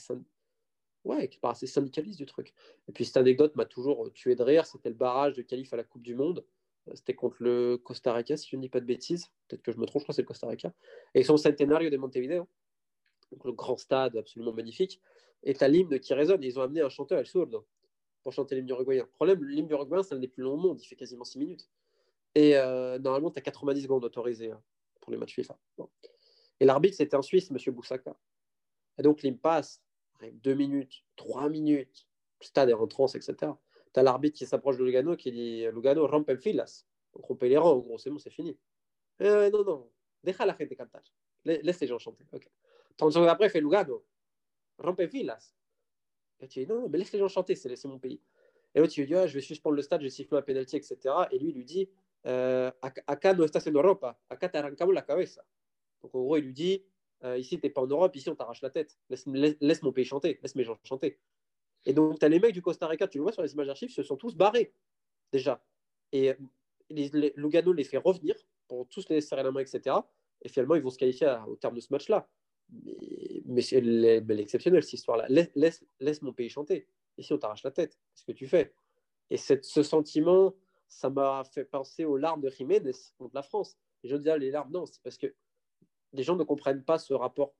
ouais, 1.07 1.27
qui 1.27 1.39
assez 1.43 1.67
syndicaliste 1.67 2.19
du 2.19 2.25
truc. 2.25 2.53
Et 2.87 2.91
puis 2.91 3.05
cette 3.05 3.17
anecdote 3.17 3.55
m'a 3.55 3.65
toujours 3.65 4.11
tué 4.13 4.35
de 4.35 4.43
rire, 4.43 4.65
c'était 4.65 4.89
le 4.89 4.95
barrage 4.95 5.35
de 5.35 5.41
qualif 5.41 5.73
à 5.73 5.77
la 5.77 5.83
Coupe 5.83 6.03
du 6.03 6.15
Monde. 6.15 6.45
Euh, 6.87 6.91
c'était 6.95 7.15
contre 7.15 7.37
le 7.39 7.77
Costa 7.77 8.13
Rica, 8.13 8.37
si 8.37 8.49
je 8.49 8.55
ne 8.55 8.61
dis 8.61 8.69
pas 8.69 8.79
de 8.79 8.85
bêtises. 8.85 9.27
Peut-être 9.47 9.61
que 9.61 9.71
je 9.71 9.77
me 9.77 9.85
trompe, 9.85 10.01
je 10.01 10.05
crois 10.05 10.13
que 10.13 10.15
c'est 10.15 10.21
le 10.21 10.27
Costa 10.27 10.47
Rica. 10.47 10.73
Et 11.13 11.23
son 11.23 11.37
centenario 11.37 11.89
de 11.89 11.97
Montevideo, 11.97 12.47
le 13.43 13.51
grand 13.51 13.77
stade 13.77 14.15
absolument 14.17 14.53
magnifique, 14.53 15.01
est 15.43 15.61
à 15.61 15.67
l'hymne 15.67 15.99
qui 15.99 16.13
résonne. 16.13 16.43
Ils 16.43 16.59
ont 16.59 16.61
amené 16.61 16.81
un 16.81 16.89
chanteur, 16.89 17.19
El 17.19 17.25
Sourdo, 17.25 17.65
pour 18.23 18.33
chanter 18.33 18.55
l'hymne 18.55 18.69
uruguayen. 18.69 19.03
Le 19.03 19.09
problème, 19.09 19.43
l'hymne 19.43 19.69
uruguayen, 19.69 20.03
c'est 20.03 20.15
l'un 20.15 20.21
des 20.21 20.27
plus 20.27 20.43
longs 20.43 20.53
au 20.53 20.57
monde, 20.57 20.81
il 20.81 20.85
fait 20.85 20.95
quasiment 20.95 21.23
6 21.23 21.39
minutes. 21.39 21.69
Et 22.35 22.57
euh, 22.57 22.99
normalement, 22.99 23.31
tu 23.31 23.39
as 23.39 23.41
90 23.41 23.83
secondes 23.83 24.03
autorisées 24.03 24.51
hein, 24.51 24.61
pour 25.01 25.11
les 25.11 25.17
matchs 25.17 25.35
FIFA. 25.35 25.57
Et 26.59 26.65
l'arbitre, 26.65 26.97
c'était 26.97 27.15
un 27.15 27.21
Suisse, 27.21 27.49
M. 27.51 27.57
Boussaka. 27.73 28.15
Et 28.99 29.03
donc, 29.03 29.21
l'hymne 29.21 29.37
passe, 29.37 29.81
deux 30.33 30.53
minutes, 30.53 31.03
trois 31.15 31.49
minutes, 31.49 32.07
stade 32.41 32.69
est 32.69 32.73
en 32.73 32.87
etc. 32.87 33.35
Tu 33.93 33.99
as 33.99 34.03
l'arbitre 34.03 34.37
qui 34.37 34.45
s'approche 34.45 34.77
de 34.77 34.83
Lugano 34.83 35.15
qui 35.15 35.31
dit 35.31 35.65
Lugano, 35.71 36.07
rompe 36.07 36.35
filas. 36.37 36.85
Donc 37.13 37.25
romper 37.25 37.49
les 37.49 37.57
rangs, 37.57 37.71
en 37.71 37.79
gros, 37.79 37.97
c'est 37.97 38.09
bon, 38.09 38.19
c'est 38.19 38.29
fini. 38.29 38.57
Euh, 39.21 39.49
non, 39.49 39.63
non, 39.63 39.89
deja 40.23 40.45
la 40.45 40.55
gente 40.57 40.75
cantar. 40.75 41.01
Laisse 41.45 41.79
les 41.79 41.87
gens 41.87 41.97
chanter. 41.97 42.25
Okay. 42.31 42.49
30 42.97 43.13
secondes 43.13 43.29
après, 43.29 43.47
il 43.47 43.49
fait 43.49 43.61
Lugano, 43.61 44.05
rompe 44.77 45.07
filas. 45.07 45.53
Et 46.39 46.47
tu 46.47 46.59
dis 46.59 46.67
non, 46.67 46.87
mais 46.89 46.97
laisse 46.97 47.11
les 47.11 47.19
gens 47.19 47.27
chanter, 47.27 47.55
c'est 47.55 47.85
mon 47.85 47.99
pays. 47.99 48.21
Et 48.75 48.79
l'autre, 48.79 48.93
tu 48.93 49.01
lui 49.01 49.07
dis 49.07 49.15
ah, 49.15 49.25
je 49.25 49.33
vais 49.33 49.41
suspendre 49.41 49.75
le 49.75 49.81
stade, 49.81 50.01
je 50.01 50.05
vais 50.05 50.11
siffler 50.11 50.37
un 50.37 50.41
penalty, 50.41 50.75
etc. 50.75 50.97
Et 51.31 51.39
lui, 51.39 51.49
il 51.49 51.55
lui 51.55 51.65
dit 51.65 51.89
euh, 52.25 52.71
acá 52.81 53.33
no 53.33 53.45
estás 53.45 53.65
en 53.67 53.71
Europa, 53.71 54.19
acá 54.29 54.49
te 54.49 54.57
arrancamos 54.57 54.91
la 54.91 55.01
cabeza? 55.01 55.45
Donc 56.01 56.13
en 56.13 56.21
gros, 56.21 56.37
il 56.37 56.45
lui 56.45 56.53
dit 56.53 56.83
euh, 57.23 57.37
ici, 57.37 57.59
tu 57.59 57.65
n'es 57.65 57.71
pas 57.71 57.81
en 57.81 57.87
Europe, 57.87 58.15
ici, 58.15 58.29
on 58.29 58.35
t'arrache 58.35 58.61
la 58.61 58.69
tête. 58.69 58.97
Laisse, 59.09 59.81
mon 59.83 59.91
pays 59.91 60.05
chanter, 60.05 60.39
laisse 60.41 60.55
mes 60.55 60.63
gens 60.63 60.77
chanter. 60.83 61.19
Et 61.85 61.93
donc, 61.93 62.19
tu 62.19 62.25
as 62.25 62.29
les 62.29 62.39
mecs 62.39 62.53
du 62.53 62.61
Costa 62.61 62.87
Rica, 62.87 63.07
tu 63.07 63.17
le 63.17 63.23
vois 63.23 63.31
sur 63.31 63.41
les 63.41 63.53
images 63.53 63.67
d'archives, 63.67 63.91
se 63.91 64.03
sont 64.03 64.17
tous 64.17 64.35
barrés, 64.35 64.73
déjà. 65.31 65.63
Et 66.11 66.33
les, 66.89 67.33
Lugano 67.35 67.73
les 67.73 67.83
fait 67.83 67.97
revenir 67.97 68.35
pour 68.67 68.87
tous 68.87 69.09
les 69.09 69.21
serrer 69.21 69.43
la 69.43 69.51
main, 69.51 69.61
etc. 69.61 69.95
Et 70.43 70.49
finalement, 70.49 70.75
ils 70.75 70.81
vont 70.81 70.89
se 70.89 70.97
qualifier 70.97 71.35
au 71.47 71.55
terme 71.55 71.75
de 71.75 71.79
ce 71.81 71.91
match-là. 71.91 72.27
Mais, 73.45 73.61
c'est 73.61 73.81
l'exceptionnel, 73.81 74.83
cette 74.83 74.93
histoire-là. 74.93 75.27
Laisse, 75.55 76.21
mon 76.21 76.33
pays 76.33 76.49
chanter. 76.49 76.87
Ici, 77.17 77.33
on 77.33 77.37
t'arrache 77.37 77.63
la 77.63 77.71
tête. 77.71 77.97
Qu'est-ce 78.13 78.25
que 78.25 78.31
tu 78.31 78.47
fais? 78.47 78.73
Et 79.29 79.37
ce 79.37 79.83
sentiment, 79.83 80.53
ça 80.87 81.09
m'a 81.09 81.43
fait 81.43 81.65
penser 81.65 82.05
aux 82.05 82.17
larmes 82.17 82.41
de 82.41 82.49
Jiménez 82.49 82.91
contre 83.17 83.35
la 83.35 83.41
France. 83.43 83.77
Et 84.03 84.07
je 84.07 84.15
dis, 84.15 84.29
ah, 84.29 84.37
les 84.37 84.51
larmes, 84.51 84.71
non, 84.71 84.85
c'est 84.85 85.01
parce 85.01 85.17
que 85.17 85.33
les 86.13 86.23
gens 86.23 86.35
ne 86.35 86.43
comprennent 86.43 86.83
pas 86.83 86.97
ce 86.97 87.13
rapport 87.13 87.53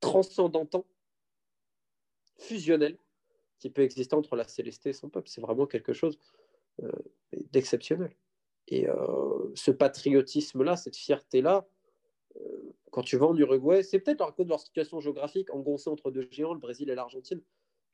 transcendantant, 0.00 0.86
fusionnel, 2.36 2.98
qui 3.58 3.70
peut 3.70 3.82
exister 3.82 4.16
entre 4.16 4.34
la 4.34 4.46
Célesté 4.48 4.90
et 4.90 4.92
son 4.92 5.08
peuple. 5.08 5.28
C'est 5.28 5.40
vraiment 5.40 5.66
quelque 5.66 5.92
chose 5.92 6.18
euh, 6.82 6.90
d'exceptionnel. 7.52 8.14
Et 8.68 8.88
euh, 8.88 9.52
ce 9.54 9.70
patriotisme-là, 9.70 10.76
cette 10.76 10.96
fierté-là, 10.96 11.66
euh, 12.36 12.72
quand 12.90 13.02
tu 13.02 13.16
vas 13.16 13.26
en 13.26 13.36
Uruguay, 13.36 13.82
c'est 13.82 14.00
peut-être 14.00 14.22
à 14.22 14.32
cause 14.32 14.46
de 14.46 14.50
leur 14.50 14.60
situation 14.60 15.00
géographique, 15.00 15.52
engoncée 15.54 15.90
entre 15.90 16.10
deux 16.10 16.26
géants, 16.30 16.54
le 16.54 16.60
Brésil 16.60 16.90
et 16.90 16.94
l'Argentine. 16.94 17.40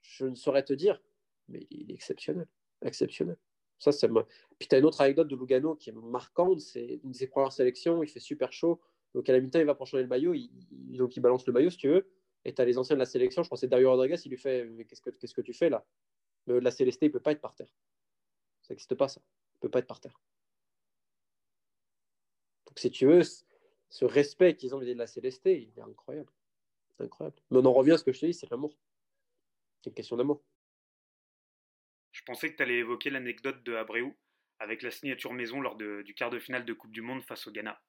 Je 0.01 0.25
ne 0.27 0.35
saurais 0.35 0.65
te 0.65 0.73
dire, 0.73 1.01
mais 1.49 1.67
il 1.71 1.91
est 1.91 1.95
exceptionnel. 1.95 2.47
Exceptionnel. 2.83 3.37
Ça, 3.79 3.93
c'est 3.93 4.09
Puis 4.59 4.69
tu 4.69 4.75
as 4.75 4.79
une 4.79 4.85
autre 4.85 5.01
anecdote 5.01 5.29
de 5.29 5.37
Lugano 5.37 5.75
qui 5.77 5.91
est 5.91 5.93
marquante, 5.93 6.61
c'est 6.61 7.01
une 7.05 7.13
de 7.13 7.17
ses 7.17 7.29
premières 7.29 7.53
sélections, 7.53 8.03
il 8.03 8.09
fait 8.09 8.21
super 8.21 8.53
chaud, 8.53 8.81
donc 9.15 9.29
à 9.29 9.33
la 9.33 9.41
mi-temps, 9.41 9.59
il 9.59 9.65
va 9.67 9.75
pour 9.75 9.87
changer 9.87 10.03
le 10.03 10.09
maillot, 10.09 10.35
il, 10.35 10.51
donc 10.97 11.17
il 11.17 11.21
balance 11.21 11.47
le 11.47 11.53
maillot 11.53 11.71
si 11.71 11.79
tu 11.79 11.89
veux. 11.89 12.11
Et 12.45 12.55
tu 12.55 12.63
as 12.63 12.65
les 12.65 12.79
anciens 12.79 12.97
de 12.97 13.01
la 13.01 13.07
sélection, 13.07 13.43
je 13.43 13.49
pense 13.49 13.61
que 13.61 13.67
Dario 13.67 13.91
Rodriguez, 13.91 14.17
il 14.25 14.31
lui 14.31 14.39
fait 14.39 14.71
qu'est-ce 14.89 15.03
que, 15.03 15.11
qu'est-ce 15.11 15.35
que 15.35 15.41
tu 15.41 15.53
fais 15.53 15.71
là? 15.71 15.85
La 16.47 16.71
Célesté, 16.71 17.07
il 17.07 17.09
ne 17.11 17.13
peut 17.13 17.21
pas 17.21 17.33
être 17.33 17.41
par 17.41 17.55
terre. 17.55 17.69
Ça 18.63 18.73
n'existe 18.73 18.95
pas 18.95 19.09
ça. 19.09 19.21
Il 19.21 19.57
ne 19.57 19.61
peut 19.63 19.71
pas 19.71 19.81
être 19.81 19.87
par 19.87 20.01
terre. 20.01 20.19
Donc 22.67 22.79
si 22.79 22.91
tu 22.91 23.07
veux, 23.07 23.23
ce 23.91 24.05
respect 24.05 24.57
qu'ils 24.57 24.75
ont 24.75 24.79
de 24.79 24.93
la 24.93 25.07
Célesté, 25.07 25.63
il 25.63 25.79
est 25.79 25.83
incroyable. 25.83 26.33
incroyable. 26.99 27.37
Mais 27.51 27.59
on 27.59 27.65
en 27.67 27.73
revient 27.73 27.93
à 27.93 27.99
ce 27.99 28.05
que 28.05 28.13
je 28.13 28.21
te 28.21 28.27
dis, 28.27 28.35
c'est 28.35 28.51
l'amour. 28.51 28.79
C'est 29.83 29.91
une 29.91 29.95
question 29.95 30.17
d'amour. 30.17 30.43
Je 32.13 32.23
pensais 32.23 32.51
que 32.51 32.57
tu 32.57 32.63
allais 32.63 32.79
évoquer 32.79 33.11
l'anecdote 33.11 33.63
de 33.63 33.75
Abreu 33.75 34.13
avec 34.59 34.83
la 34.83 34.91
signature 34.91 35.33
maison 35.33 35.61
lors 35.61 35.77
du 35.77 36.15
quart 36.15 36.31
de 36.31 36.39
finale 36.39 36.65
de 36.65 36.73
Coupe 36.73 36.93
du 36.93 37.03
Monde 37.03 37.23
face 37.23 37.47
au 37.47 37.53
Ghana. 37.53 37.81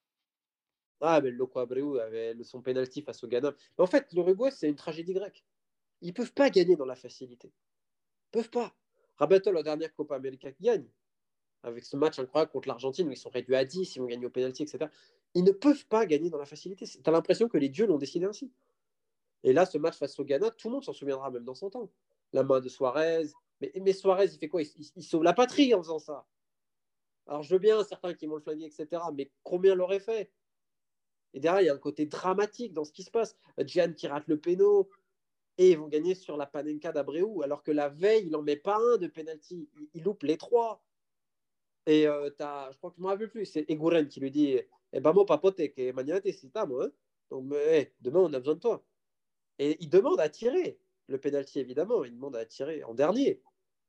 Ah, 1.01 1.21
mais 1.21 1.31
Loco 1.31 1.59
Abreu 1.59 1.99
avait 1.99 2.35
son 2.43 2.61
penalty 2.61 3.01
face 3.01 3.23
au 3.23 3.27
Ghana. 3.27 3.53
en 3.77 3.87
fait, 3.87 4.11
l'Uruguay, 4.13 4.51
c'est 4.51 4.67
une 4.67 4.75
tragédie 4.75 5.13
grecque. 5.13 5.43
Ils 6.01 6.09
ne 6.09 6.13
peuvent 6.13 6.33
pas 6.33 6.49
gagner 6.49 6.75
dans 6.75 6.85
la 6.85 6.95
facilité. 6.95 7.47
Ils 7.47 8.37
ne 8.37 8.41
peuvent 8.41 8.51
pas. 8.51 8.75
Rabato, 9.17 9.51
la 9.51 9.63
dernière 9.63 9.93
Copa 9.93 10.15
América, 10.15 10.49
gagne. 10.59 10.87
Avec 11.63 11.83
ce 11.83 11.97
match 11.97 12.19
incroyable 12.19 12.51
contre 12.51 12.69
l'Argentine 12.69 13.07
où 13.07 13.11
ils 13.11 13.17
sont 13.17 13.29
réduits 13.29 13.55
à 13.55 13.65
10, 13.65 13.95
ils 13.95 13.99
vont 13.99 14.05
gagner 14.05 14.25
au 14.25 14.29
penalty, 14.29 14.63
etc. 14.63 14.87
Ils 15.33 15.43
ne 15.43 15.51
peuvent 15.51 15.85
pas 15.87 16.05
gagner 16.05 16.29
dans 16.29 16.37
la 16.37 16.45
facilité. 16.45 16.85
Tu 16.85 17.01
as 17.05 17.11
l'impression 17.11 17.49
que 17.49 17.57
les 17.57 17.69
dieux 17.69 17.85
l'ont 17.85 17.97
décidé 17.97 18.25
ainsi. 18.25 18.51
Et 19.43 19.53
là, 19.53 19.65
ce 19.65 19.77
match 19.77 19.97
face 19.97 20.17
au 20.19 20.23
Ghana, 20.23 20.51
tout 20.51 20.67
le 20.69 20.73
monde 20.75 20.83
s'en 20.83 20.93
souviendra, 20.93 21.29
même 21.31 21.43
dans 21.43 21.55
son 21.55 21.69
temps. 21.69 21.89
La 22.33 22.43
main 22.43 22.59
de 22.59 22.69
Suarez. 22.69 23.27
Mais, 23.61 23.71
mais 23.81 23.93
Suarez, 23.93 24.25
il 24.25 24.37
fait 24.37 24.47
quoi? 24.47 24.61
Il, 24.61 25.03
sauve 25.03 25.23
la 25.23 25.33
patrie 25.33 25.73
en 25.73 25.81
faisant 25.81 25.99
ça. 25.99 26.25
Alors, 27.27 27.43
je 27.43 27.53
veux 27.53 27.59
bien 27.59 27.83
certains 27.83 28.13
qui 28.13 28.25
vont 28.25 28.35
le 28.35 28.41
flinguer, 28.41 28.65
etc. 28.65 29.01
Mais 29.13 29.31
combien 29.43 29.75
l'auraient 29.75 29.99
fait? 29.99 30.31
Et 31.33 31.39
derrière, 31.39 31.61
il 31.61 31.65
y 31.65 31.69
a 31.69 31.73
un 31.73 31.77
côté 31.77 32.05
dramatique 32.05 32.73
dans 32.73 32.83
ce 32.83 32.91
qui 32.91 33.03
se 33.03 33.11
passe. 33.11 33.35
Gian 33.59 33.93
qui 33.93 34.07
rate 34.07 34.27
le 34.27 34.39
péno. 34.39 34.89
Et 35.57 35.71
ils 35.71 35.77
vont 35.77 35.87
gagner 35.87 36.15
sur 36.15 36.37
la 36.37 36.45
Panenka 36.45 36.91
d'Abreu. 36.91 37.43
Alors 37.43 37.63
que 37.63 37.71
la 37.71 37.89
veille, 37.89 38.23
il 38.25 38.31
n'en 38.31 38.41
met 38.41 38.55
pas 38.55 38.77
un 38.77 38.97
de 38.97 39.07
penalty. 39.07 39.69
Il, 39.93 40.03
loupe 40.03 40.23
les 40.23 40.37
trois. 40.37 40.83
Et 41.85 42.07
euh, 42.07 42.29
as, 42.39 42.69
je 42.71 42.77
crois 42.77 42.91
que 42.91 42.95
je 42.97 43.01
ne 43.01 43.05
me 43.05 43.11
rappelle 43.11 43.29
plus. 43.29 43.45
C'est 43.45 43.69
Eguren 43.69 44.07
qui 44.07 44.19
lui 44.19 44.31
dit 44.31 44.57
Eh 44.93 44.99
ben, 44.99 45.13
moi, 45.13 45.25
papote, 45.25 45.57
que 45.57 45.91
mañana 45.91 46.21
te 46.21 46.31
citamos. 46.31 46.81
Hein? 46.81 46.91
Donc, 47.29 47.47
demain, 48.01 48.19
on 48.19 48.33
a 48.33 48.39
besoin 48.39 48.55
de 48.55 48.59
toi. 48.59 48.83
Et 49.59 49.77
il 49.81 49.89
demande 49.89 50.19
à 50.19 50.29
tirer. 50.29 50.79
Le 51.07 51.17
penalty, 51.19 51.59
évidemment, 51.59 52.03
il 52.03 52.13
demande 52.13 52.35
à 52.35 52.45
tirer 52.45 52.83
en 52.83 52.93
dernier. 52.93 53.41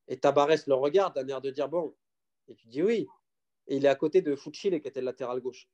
Et 0.09 0.19
Tabarès 0.19 0.67
le 0.67 0.75
regarde 0.75 1.15
d'un 1.15 1.29
air 1.29 1.41
de 1.41 1.51
dire 1.51 1.69
bon. 1.69 1.95
Et 2.49 2.55
tu 2.55 2.67
dis 2.67 2.83
oui. 2.83 3.07
Et 3.69 3.77
il 3.77 3.85
est 3.85 3.89
à 3.89 3.95
côté 3.95 4.23
de 4.23 4.35
Fuchile, 4.35 4.81
qui 4.81 4.89
était 4.89 5.01
le 5.01 5.07
latéral 5.07 5.41
gauche. 5.41 5.69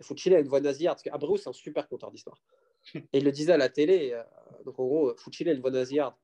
Et 0.00 0.02
Fuchile 0.02 0.34
a 0.34 0.40
une 0.40 0.48
voix 0.48 0.60
nasillarde, 0.60 0.96
parce 0.96 1.02
qu'Abreu, 1.02 1.36
c'est 1.36 1.48
un 1.48 1.52
super 1.52 1.86
conteur 1.88 2.10
d'histoire. 2.10 2.42
Et 3.12 3.18
il 3.18 3.24
le 3.24 3.32
disait 3.32 3.52
à 3.52 3.58
la 3.58 3.68
télé. 3.68 4.12
Euh, 4.12 4.22
donc, 4.64 4.78
en 4.78 4.86
gros, 4.86 5.14
Fuchile 5.16 5.48
a 5.50 5.52
une 5.52 5.60
voix 5.60 5.70
nasillarde. 5.70 6.14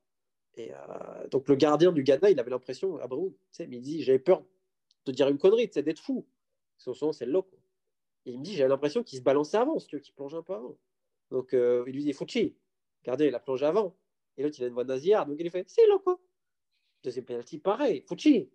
Et 0.55 0.73
euh, 0.73 1.27
donc, 1.29 1.47
le 1.47 1.55
gardien 1.55 1.91
du 1.91 2.03
Ghana, 2.03 2.31
il 2.31 2.39
avait 2.39 2.49
l'impression, 2.49 2.97
Abreu, 2.97 3.29
tu 3.29 3.37
sais, 3.51 3.67
mais 3.67 3.77
il 3.77 3.81
dit 3.81 4.01
J'avais 4.01 4.19
peur 4.19 4.43
de 5.05 5.11
dire 5.11 5.29
une 5.29 5.37
connerie, 5.37 5.69
c'est 5.71 5.83
d'être 5.83 5.99
fou. 5.99 6.27
Que 6.83 7.11
c'est 7.11 7.25
le 7.25 7.31
loco. 7.31 7.55
Et 8.25 8.31
il 8.31 8.39
me 8.39 8.43
dit 8.43 8.55
J'avais 8.55 8.69
l'impression 8.69 9.03
qu'il 9.03 9.19
se 9.19 9.23
balançait 9.23 9.57
avant, 9.57 9.77
qu'il 9.77 10.13
plongeait 10.15 10.37
un 10.37 10.43
peu 10.43 10.53
avant. 10.53 10.77
Donc, 11.29 11.53
euh, 11.53 11.83
il 11.87 11.93
lui 11.93 12.03
dit 12.03 12.13
Fuchile, 12.13 12.55
Regardez, 13.03 13.27
il 13.27 13.35
a 13.35 13.39
plongé 13.39 13.65
avant. 13.65 13.95
Et 14.37 14.43
l'autre, 14.43 14.55
il 14.59 14.63
a 14.63 14.67
une 14.67 14.73
voix 14.73 14.83
nasillarde. 14.83 15.29
Donc 15.29 15.37
il 15.39 15.49
fait 15.49 15.65
C'est 15.67 15.87
loco. 15.87 16.19
Deuxième 17.03 17.25
penalty, 17.25 17.59
pareil. 17.59 18.03
Fucci. 18.07 18.49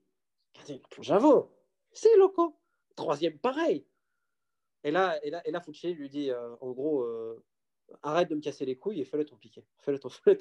Regardez, 0.54 0.74
il 0.74 0.84
a 0.84 0.88
plongé 0.88 1.12
avant. 1.12 1.50
C'est 1.92 2.16
loco. 2.16 2.56
Troisième, 2.96 3.38
pareil. 3.38 3.86
Et 4.84 4.90
là, 4.90 5.18
et 5.24 5.30
là, 5.30 5.42
et 5.46 5.50
là 5.50 5.62
lui 5.84 6.08
dit 6.08 6.30
euh, 6.30 6.54
En 6.60 6.72
gros, 6.72 7.02
euh, 7.02 7.42
arrête 8.02 8.28
de 8.28 8.34
me 8.34 8.40
casser 8.40 8.64
les 8.64 8.76
couilles 8.76 9.00
et 9.00 9.04
fais-le 9.04 9.24
ton 9.24 9.36
piqué. 9.36 9.64
Fais-le 9.78 9.98
ton 9.98 10.08
fais 10.24 10.38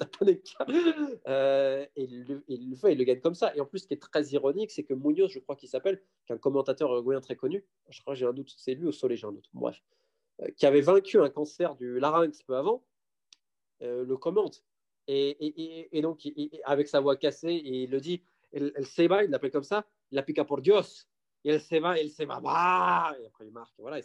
euh, 1.28 1.86
Et 1.96 2.04
il, 2.04 2.70
le 2.70 2.76
fait, 2.76 2.92
il 2.92 2.98
le 2.98 3.04
gagne 3.04 3.20
comme 3.20 3.34
ça. 3.34 3.54
Et 3.54 3.60
en 3.60 3.66
plus, 3.66 3.80
ce 3.80 3.86
qui 3.86 3.94
est 3.94 4.02
très 4.02 4.24
ironique, 4.28 4.70
c'est 4.70 4.84
que 4.84 4.94
Munoz, 4.94 5.30
je 5.30 5.38
crois 5.38 5.56
qu'il 5.56 5.68
s'appelle, 5.68 6.02
qui 6.26 6.32
est 6.32 6.34
un 6.34 6.38
commentateur 6.38 6.92
uruguayen 6.92 7.20
très 7.20 7.36
connu, 7.36 7.64
je 7.88 8.00
crois 8.00 8.14
que 8.14 8.20
j'ai 8.20 8.26
un 8.26 8.32
doute, 8.32 8.52
c'est 8.56 8.74
lui 8.74 8.86
au 8.86 8.92
soleil, 8.92 9.16
j'ai 9.16 9.26
un 9.26 9.32
doute, 9.32 9.48
bref, 9.52 9.82
euh, 10.40 10.48
qui 10.56 10.66
avait 10.66 10.80
vaincu 10.80 11.20
un 11.20 11.30
cancer 11.30 11.76
du 11.76 11.98
larynx 11.98 12.42
peu 12.42 12.56
avant, 12.56 12.84
le 13.80 14.14
commente. 14.16 14.62
Et, 15.08 15.88
et, 15.90 16.02
donc, 16.02 16.20
avec 16.64 16.86
sa 16.86 17.00
voix 17.00 17.16
cassée, 17.16 17.60
il 17.64 17.90
le 17.90 18.00
dit, 18.00 18.22
elle, 18.52 18.86
se 18.86 19.02
va, 19.08 19.24
il 19.24 19.30
l'appelle 19.30 19.50
comme 19.50 19.64
ça, 19.64 19.84
la 20.12 20.22
pica 20.22 20.44
por 20.44 20.60
Dios. 20.60 21.08
Elle 21.44 21.60
se 21.60 21.74
elle 21.74 22.10
se 22.10 22.22
et 22.22 23.26
après 23.26 23.46
il 23.46 23.52
marque. 23.52 23.74
Voilà, 23.78 24.00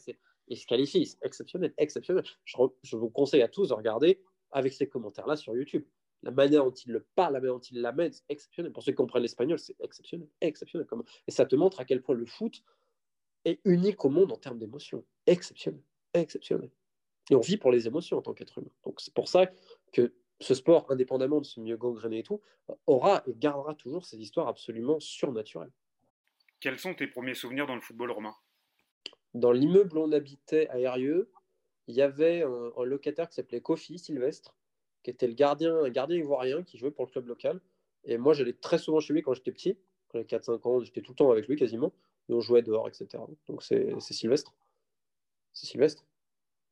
il 0.48 0.58
se 0.58 0.66
qualifie. 0.66 1.06
C'est 1.06 1.24
exceptionnel, 1.24 1.74
exceptionnel. 1.78 2.24
Je, 2.46 2.58
je, 2.84 2.98
vous 2.98 3.10
conseille 3.10 3.42
à 3.42 3.48
tous 3.48 3.70
de 3.70 3.74
regarder 3.74 4.20
avec 4.52 4.74
ces 4.74 4.88
commentaires-là 4.88 5.36
sur 5.36 5.56
YouTube. 5.56 5.86
La 6.24 6.32
manière 6.32 6.64
dont 6.64 6.72
il 6.72 6.92
le 6.92 7.06
parle, 7.16 7.34
la 7.34 7.40
manière 7.40 7.56
dont 7.56 7.62
il 7.62 7.82
l'amène, 7.82 8.12
c'est 8.12 8.24
exceptionnel. 8.30 8.72
Pour 8.72 8.82
ceux 8.82 8.92
qui 8.92 8.96
comprennent 8.96 9.22
l'espagnol, 9.22 9.60
c'est 9.60 9.76
exceptionnel, 9.80 10.28
exceptionnel. 10.42 10.88
Et 11.28 11.32
ça 11.32 11.46
te 11.46 11.56
montre 11.56 11.80
à 11.80 11.86
quel 11.86 12.02
point 12.02 12.16
le 12.16 12.26
foot 12.26 12.64
est 13.46 13.60
unique 13.66 14.04
au 14.04 14.10
monde 14.10 14.32
en 14.32 14.38
termes 14.38 14.58
d'émotion. 14.58 15.06
Exceptionnel, 15.28 15.82
exceptionnel. 16.14 16.72
Et 17.30 17.36
on 17.36 17.40
vit 17.40 17.58
pour 17.58 17.72
les 17.72 17.88
émotions 17.88 18.18
en 18.18 18.22
tant 18.22 18.34
qu'être 18.34 18.58
humain. 18.58 18.72
Donc 18.84 19.00
c'est 19.00 19.14
pour 19.14 19.28
ça 19.28 19.46
que 19.92 20.14
ce 20.40 20.54
sport, 20.54 20.86
indépendamment 20.90 21.40
de 21.40 21.46
ce 21.46 21.60
milieu 21.60 21.78
gangréné 21.78 22.20
et 22.20 22.24
tout, 22.24 22.42
aura 22.86 23.24
et 23.28 23.34
gardera 23.36 23.76
toujours 23.76 24.06
ces 24.06 24.18
histoires 24.18 24.48
absolument 24.48 25.00
surnaturelles. 25.00 25.72
Quels 26.60 26.80
sont 26.80 26.94
tes 26.94 27.08
premiers 27.08 27.36
souvenirs 27.36 27.68
dans 27.68 27.76
le 27.76 27.82
football 27.82 28.12
romain? 28.12 28.36
Dans 29.34 29.52
l'immeuble 29.52 29.98
où 29.98 30.02
on 30.02 30.12
habitait 30.12 30.68
à 30.70 30.80
Erieux, 30.80 31.30
il 31.88 31.96
y 31.96 32.02
avait 32.02 32.44
un, 32.44 32.84
locataire 32.84 33.30
qui 33.30 33.36
s'appelait 33.36 33.62
Kofi 33.62 34.00
Sylvestre, 34.00 34.56
qui 35.04 35.12
était 35.12 35.28
le 35.28 35.34
gardien, 35.34 35.76
un 35.84 35.90
gardien 35.90 36.18
ivoirien 36.18 36.64
qui 36.64 36.78
jouait 36.78 36.92
pour 36.92 37.06
le 37.06 37.12
club 37.12 37.28
local. 37.28 37.62
Et 38.04 38.18
moi, 38.18 38.34
j'allais 38.34 38.54
très 38.54 38.78
souvent 38.78 39.00
chez 39.00 39.14
lui 39.14 39.22
quand 39.22 39.34
j'étais 39.34 39.52
petit. 39.52 39.78
Quand 40.10 40.18
j'avais 40.20 40.28
4-5 40.28 40.68
ans, 40.68 40.80
j'étais 40.80 41.02
tout 41.02 41.12
le 41.12 41.16
temps 41.16 41.32
avec 41.32 41.48
lui 41.48 41.56
quasiment. 41.56 41.94
Et 42.30 42.34
on 42.34 42.42
jouait 42.42 42.62
dehors, 42.62 42.88
etc. 42.88 43.24
Donc 43.48 43.64
c'est 43.64 44.00
Sylvestre. 44.00 44.54
C'est 45.54 45.68
Sylvestre. 45.68 46.06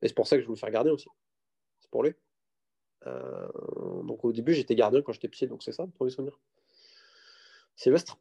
Et 0.02 0.08
c'est 0.08 0.14
pour 0.14 0.28
ça 0.28 0.36
que 0.36 0.42
je 0.42 0.48
voulais 0.48 0.60
faire 0.60 0.72
gardien 0.72 0.94
aussi. 0.94 1.08
C'est 1.80 1.90
pour 1.90 2.04
lui. 2.04 2.14
Euh, 3.06 3.48
donc 4.04 4.26
au 4.26 4.34
début, 4.34 4.54
j'étais 4.54 4.76
gardien 4.76 5.02
quand 5.02 5.14
j'étais 5.14 5.30
petit, 5.30 5.48
donc 5.48 5.64
c'est 5.64 5.72
ça, 5.72 5.86
le 5.86 5.92
premier 5.92 6.12
souvenir. 6.12 6.40
Sylvestre. 7.76 8.18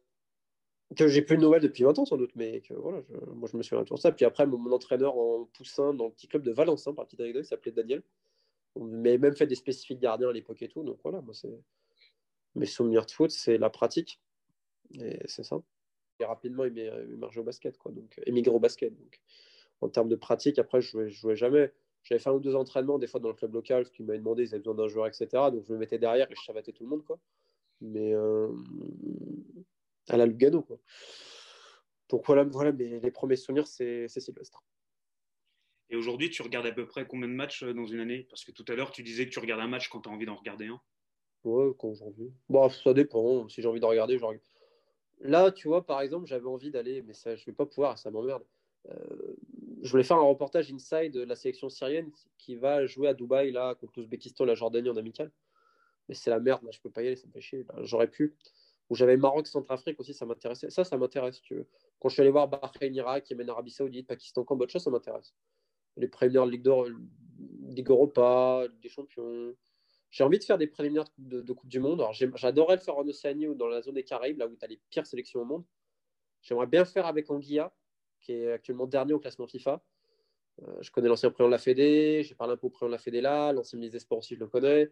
Que 0.95 1.07
j'ai 1.07 1.23
plus 1.23 1.35
de 1.37 1.41
nouvelles 1.41 1.63
depuis 1.63 1.83
20 1.83 1.97
ans 1.97 2.05
sans 2.05 2.17
doute, 2.17 2.31
mais 2.35 2.61
que 2.61 2.73
voilà, 2.75 3.01
moi 3.33 3.49
je 3.51 3.57
me 3.57 3.63
souviens 3.63 3.83
de 3.83 3.95
ça. 3.97 4.11
Puis 4.11 4.23
après, 4.23 4.45
mon, 4.45 4.71
entraîneur 4.71 5.17
en 5.17 5.45
poussin 5.45 5.93
dans 5.93 6.05
le 6.05 6.11
petit 6.11 6.27
club 6.27 6.43
de 6.43 6.51
Valence, 6.51 6.87
hein, 6.87 6.93
par 6.93 7.05
petite 7.05 7.21
anecdote, 7.21 7.43
il 7.43 7.47
s'appelait 7.47 7.71
Daniel. 7.71 8.03
Mais 8.79 9.17
même 9.17 9.35
fait 9.35 9.47
des 9.47 9.55
spécifiques 9.55 9.99
gardiens 9.99 10.29
à 10.29 10.33
l'époque 10.33 10.61
et 10.61 10.67
tout. 10.67 10.83
Donc 10.83 10.99
voilà, 11.01 11.21
moi 11.21 11.33
c'est 11.33 11.59
mes 12.53 12.65
souvenirs 12.65 13.05
de 13.05 13.11
foot, 13.11 13.31
c'est 13.31 13.57
la 13.57 13.69
pratique. 13.69 14.21
Et 14.99 15.19
c'est 15.25 15.43
ça. 15.43 15.57
Et 16.19 16.25
rapidement, 16.25 16.65
il 16.65 16.77
émergé 16.79 17.39
au 17.39 17.43
basket, 17.43 17.77
quoi. 17.77 17.91
Donc 17.91 18.19
émigré 18.25 18.53
au 18.55 18.59
basket. 18.59 18.95
Donc 18.95 19.19
en 19.81 19.89
termes 19.89 20.09
de 20.09 20.15
pratique, 20.15 20.59
après, 20.59 20.81
je 20.81 21.09
jouais, 21.09 21.35
jamais. 21.35 21.71
J'avais 22.03 22.19
fait 22.19 22.29
un 22.29 22.33
ou 22.33 22.39
deux 22.39 22.55
entraînements, 22.55 22.99
des 22.99 23.07
fois 23.07 23.19
dans 23.19 23.29
le 23.29 23.35
club 23.35 23.53
local, 23.53 23.85
ce 23.85 23.91
qui 23.91 24.03
m'avait 24.03 24.19
demandé, 24.19 24.43
ils 24.43 24.49
avaient 24.49 24.59
besoin 24.59 24.75
d'un 24.75 24.87
joueur, 24.87 25.07
etc. 25.07 25.27
Donc 25.51 25.65
je 25.65 25.73
me 25.73 25.79
mettais 25.79 25.97
derrière 25.97 26.29
et 26.29 26.35
je 26.35 26.43
savatais 26.43 26.71
tout 26.71 26.83
le 26.83 26.89
monde, 26.89 27.03
quoi. 27.03 27.19
Mais 27.81 28.13
euh, 28.13 28.49
à 30.09 30.17
la 30.17 30.25
Lugano, 30.25 30.61
quoi. 30.61 30.77
Donc 32.09 32.25
voilà, 32.25 32.43
voilà 32.43 32.71
les 32.71 33.11
premiers 33.11 33.35
souvenirs, 33.35 33.67
c'est 33.67 34.07
Sylvestre. 34.07 34.63
Et 35.89 35.95
aujourd'hui, 35.95 36.29
tu 36.29 36.41
regardes 36.41 36.65
à 36.65 36.71
peu 36.71 36.87
près 36.87 37.05
combien 37.07 37.27
de 37.27 37.33
matchs 37.33 37.63
euh, 37.63 37.73
dans 37.73 37.85
une 37.85 37.99
année? 37.99 38.25
Parce 38.29 38.43
que 38.43 38.51
tout 38.51 38.65
à 38.67 38.75
l'heure, 38.75 38.91
tu 38.91 39.03
disais 39.03 39.25
que 39.25 39.31
tu 39.31 39.39
regardes 39.39 39.61
un 39.61 39.67
match 39.67 39.89
quand 39.89 40.01
tu 40.01 40.09
as 40.09 40.11
envie 40.11 40.25
d'en 40.25 40.35
regarder 40.35 40.67
un. 40.67 40.81
Ouais, 41.43 41.71
quand 41.77 42.01
envie. 42.01 42.31
Bon, 42.49 42.69
ça 42.69 42.93
dépend. 42.93 43.47
Si 43.49 43.61
j'ai 43.61 43.67
envie 43.67 43.79
de 43.79 43.85
regarder, 43.85 44.17
je 44.17 44.25
regarde. 44.25 44.43
Là, 45.19 45.51
tu 45.51 45.67
vois, 45.67 45.85
par 45.85 46.01
exemple, 46.01 46.25
j'avais 46.25 46.47
envie 46.47 46.71
d'aller, 46.71 47.01
mais 47.03 47.13
ça, 47.13 47.35
je 47.35 47.43
ne 47.43 47.45
vais 47.45 47.53
pas 47.53 47.65
pouvoir, 47.65 47.97
ça 47.97 48.09
m'emmerde. 48.09 48.43
Euh, 48.89 49.35
je 49.81 49.91
voulais 49.91 50.03
faire 50.03 50.17
un 50.17 50.23
reportage 50.23 50.71
inside 50.71 51.13
de 51.13 51.21
la 51.21 51.35
sélection 51.35 51.69
syrienne 51.69 52.11
qui 52.37 52.55
va 52.55 52.85
jouer 52.85 53.07
à 53.07 53.13
Dubaï 53.13 53.51
là 53.51 53.75
contre 53.75 53.93
l'Ouzbékistan 53.97 54.43
et 54.43 54.47
la 54.47 54.55
Jordanie 54.55 54.89
en 54.89 54.97
amical. 54.97 55.31
Mais 56.09 56.15
c'est 56.15 56.29
la 56.29 56.39
merde, 56.39 56.63
là, 56.63 56.71
je 56.71 56.81
peux 56.81 56.89
pas 56.89 57.03
y 57.03 57.07
aller, 57.07 57.15
ça 57.15 57.27
me 57.27 57.31
fait 57.31 57.41
chier. 57.41 57.65
J'aurais 57.81 58.09
pu. 58.09 58.35
Ou 58.89 58.95
j'avais 58.95 59.17
Maroc, 59.17 59.47
Centrafrique 59.47 59.99
aussi, 59.99 60.13
ça 60.13 60.25
m'intéressait. 60.25 60.69
Ça, 60.69 60.83
ça 60.83 60.97
m'intéresse. 60.97 61.41
Quand 61.99 62.09
je 62.09 62.13
suis 62.13 62.21
allé 62.21 62.31
voir 62.31 62.47
Bahreïn, 62.47 62.93
Irak, 62.93 63.29
Yémen, 63.29 63.49
Arabie 63.49 63.71
Saoudite, 63.71 64.07
Pakistan, 64.07 64.43
Cambodge, 64.43 64.77
ça, 64.77 64.89
m'intéresse. 64.89 65.33
Les 65.97 66.07
préliminaires 66.07 66.45
de 66.45 66.51
Ligue, 66.51 66.69
Ligue 67.69 67.89
Europa, 67.89 68.65
Ligue 68.69 68.81
des 68.81 68.89
Champions. 68.89 69.55
J'ai 70.11 70.23
envie 70.23 70.39
de 70.39 70.43
faire 70.43 70.57
des 70.57 70.67
préliminaires 70.67 71.07
de, 71.17 71.53
Coupe 71.53 71.69
du 71.69 71.79
Monde. 71.79 72.05
J'adorais 72.35 72.75
le 72.75 72.81
faire 72.81 72.97
en 72.97 73.07
Océanie 73.07 73.47
ou 73.47 73.55
dans 73.55 73.67
la 73.67 73.81
zone 73.81 73.95
des 73.95 74.03
Caraïbes, 74.03 74.37
là 74.37 74.47
où 74.47 74.55
tu 74.55 74.63
as 74.63 74.67
les 74.67 74.79
pires 74.89 75.07
sélections 75.07 75.41
au 75.41 75.45
monde. 75.45 75.65
J'aimerais 76.41 76.67
bien 76.67 76.85
faire 76.85 77.07
avec 77.07 77.29
Anguilla, 77.31 77.73
qui 78.21 78.33
est 78.33 78.51
actuellement 78.51 78.85
dernier 78.85 79.13
au 79.13 79.19
classement 79.19 79.47
FIFA. 79.47 79.83
Euh, 80.61 80.81
je 80.81 80.91
connais 80.91 81.09
l'ancien 81.09 81.29
président 81.31 81.47
de 81.47 81.51
la 81.51 81.57
Fédé, 81.57 82.23
j'ai 82.23 82.35
parlé 82.35 82.53
un 82.53 82.57
peu 82.57 82.67
au 82.67 82.69
président 82.69 82.87
de 82.87 82.93
la 82.93 82.97
Fédé 82.97 83.19
là, 83.19 83.51
l'ancien 83.51 83.77
ministre 83.77 83.93
des 83.93 83.99
Sports 83.99 84.19
aussi, 84.19 84.35
je 84.35 84.39
le 84.39 84.47
connais. 84.47 84.91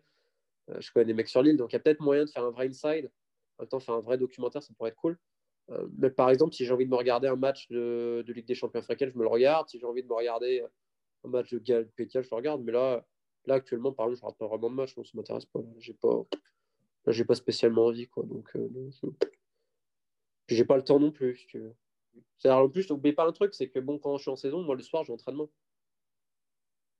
Euh, 0.69 0.81
je 0.81 0.91
connais 0.91 1.05
des 1.05 1.13
mecs 1.13 1.29
sur 1.29 1.41
l'île, 1.41 1.57
donc 1.57 1.71
il 1.71 1.75
y 1.75 1.77
a 1.77 1.79
peut-être 1.79 2.01
moyen 2.01 2.25
de 2.25 2.29
faire 2.29 2.43
un 2.43 2.51
vrai 2.51 2.67
inside. 2.67 3.09
En 3.57 3.63
même 3.63 3.69
temps, 3.69 3.79
faire 3.79 3.95
un 3.95 3.99
vrai 3.99 4.17
documentaire, 4.17 4.63
ça 4.63 4.73
pourrait 4.75 4.89
être 4.89 4.97
cool. 4.97 5.17
Euh, 5.69 5.87
mais 5.97 6.09
par 6.09 6.29
exemple, 6.29 6.53
si 6.53 6.65
j'ai 6.65 6.73
envie 6.73 6.85
de 6.85 6.89
me 6.89 6.95
regarder 6.95 7.27
un 7.27 7.35
match 7.35 7.69
de, 7.69 8.23
Ligue 8.27 8.47
des 8.47 8.55
Champions 8.55 8.79
africaine, 8.79 9.09
je 9.11 9.17
me 9.17 9.23
le 9.23 9.29
regarde. 9.29 9.69
Si 9.69 9.79
j'ai 9.79 9.85
envie 9.85 10.03
de 10.03 10.07
me 10.07 10.13
regarder 10.13 10.65
un 11.23 11.29
match 11.29 11.53
de 11.53 11.59
Gal 11.59 11.89
je 11.97 12.03
le 12.17 12.35
regarde. 12.35 12.63
Mais 12.63 12.71
là, 12.71 13.05
là 13.45 13.55
actuellement, 13.55 13.93
par 13.93 14.07
exemple, 14.07 14.17
je 14.17 14.21
ne 14.21 14.25
regarde 14.25 14.37
pas 14.37 14.47
vraiment 14.47 14.69
de 14.69 14.75
match, 14.75 14.95
donc 14.95 15.05
ça 15.05 15.11
ne 15.13 15.19
m'intéresse 15.19 15.45
pas. 15.45 15.59
J'ai 15.77 15.93
pas, 15.93 16.25
j'ai 17.07 17.25
pas 17.25 17.35
spécialement 17.35 17.85
envie. 17.85 18.07
Quoi, 18.07 18.23
donc, 18.23 18.49
je... 18.55 19.07
j'ai 20.49 20.65
pas 20.65 20.77
le 20.77 20.83
temps 20.83 20.99
non 20.99 21.11
plus, 21.11 21.37
si 21.37 21.47
tu 21.47 21.59
veux. 21.59 21.75
En 22.45 22.69
plus, 22.69 22.89
n'oubliez 22.89 23.13
pas 23.13 23.25
un 23.25 23.31
truc, 23.31 23.53
c'est 23.53 23.69
que 23.69 23.79
bon, 23.79 23.97
quand 23.99 24.17
je 24.17 24.23
suis 24.23 24.31
en 24.31 24.35
saison, 24.35 24.61
moi 24.63 24.75
le 24.75 24.83
soir, 24.83 25.03
j'ai 25.03 25.13
entraînement. 25.13 25.49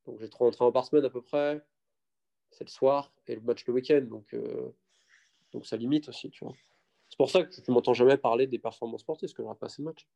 Donc 0.06 0.20
j'ai 0.20 0.30
trois 0.30 0.47
entraînements 0.47 0.72
par 0.72 0.86
semaine 0.86 1.06
à 1.06 1.10
peu 1.10 1.22
près. 1.22 1.62
C'est 2.51 2.64
le 2.64 2.70
soir 2.70 3.12
et 3.28 3.36
le 3.36 3.41
match 3.41 3.66
le 3.66 3.74
week-end. 3.74 4.01
Donc, 4.01 4.34
euh, 4.34 4.72
donc 5.54 5.66
ça 5.66 5.78
limite 5.78 6.10
aussi, 6.10 6.30
tu 6.30 6.43
vois. 6.43 6.54
C'est 7.10 7.18
pour 7.18 7.30
ça 7.30 7.43
que 7.43 7.62
tu 7.62 7.72
m'entends 7.72 7.93
jamais 7.93 8.18
parler 8.18 8.47
des 8.47 8.60
performances 8.60 9.01
sportives, 9.01 9.28
parce 9.28 9.34
que 9.34 9.43
je 9.43 9.45
n'aurai 9.45 9.58
pas 9.58 9.68
assez 9.68 9.82
de 9.82 9.86
matchs. 9.86 10.08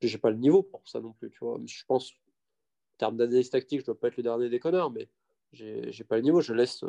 J'ai 0.00 0.18
pas 0.18 0.30
le 0.30 0.36
niveau 0.36 0.62
pour 0.62 0.88
ça 0.88 1.00
non 1.00 1.12
plus, 1.12 1.30
tu 1.30 1.38
vois. 1.40 1.60
Je 1.66 1.84
pense, 1.86 2.12
en 2.12 2.98
termes 2.98 3.16
d'analyse 3.16 3.50
tactique, 3.50 3.80
je 3.80 3.86
dois 3.86 3.98
pas 3.98 4.08
être 4.08 4.16
le 4.16 4.22
dernier 4.22 4.48
des 4.48 4.60
connards, 4.60 4.90
mais 4.90 5.08
j'ai 5.52 6.04
pas 6.04 6.16
le 6.16 6.22
niveau. 6.22 6.40
Je 6.40 6.54
laisse, 6.54 6.84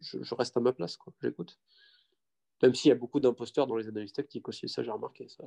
je, 0.00 0.34
reste 0.34 0.56
à 0.56 0.60
ma 0.60 0.72
place, 0.72 0.96
quoi. 0.96 1.12
J'écoute. 1.22 1.58
Même 2.62 2.74
s'il 2.74 2.88
y 2.88 2.92
a 2.92 2.94
beaucoup 2.94 3.20
d'imposteurs 3.20 3.66
dans 3.66 3.76
les 3.76 3.86
analyses 3.86 4.14
tactiques 4.14 4.48
aussi, 4.48 4.66
ça 4.68 4.82
j'ai 4.82 4.90
remarqué, 4.90 5.28
ça. 5.28 5.44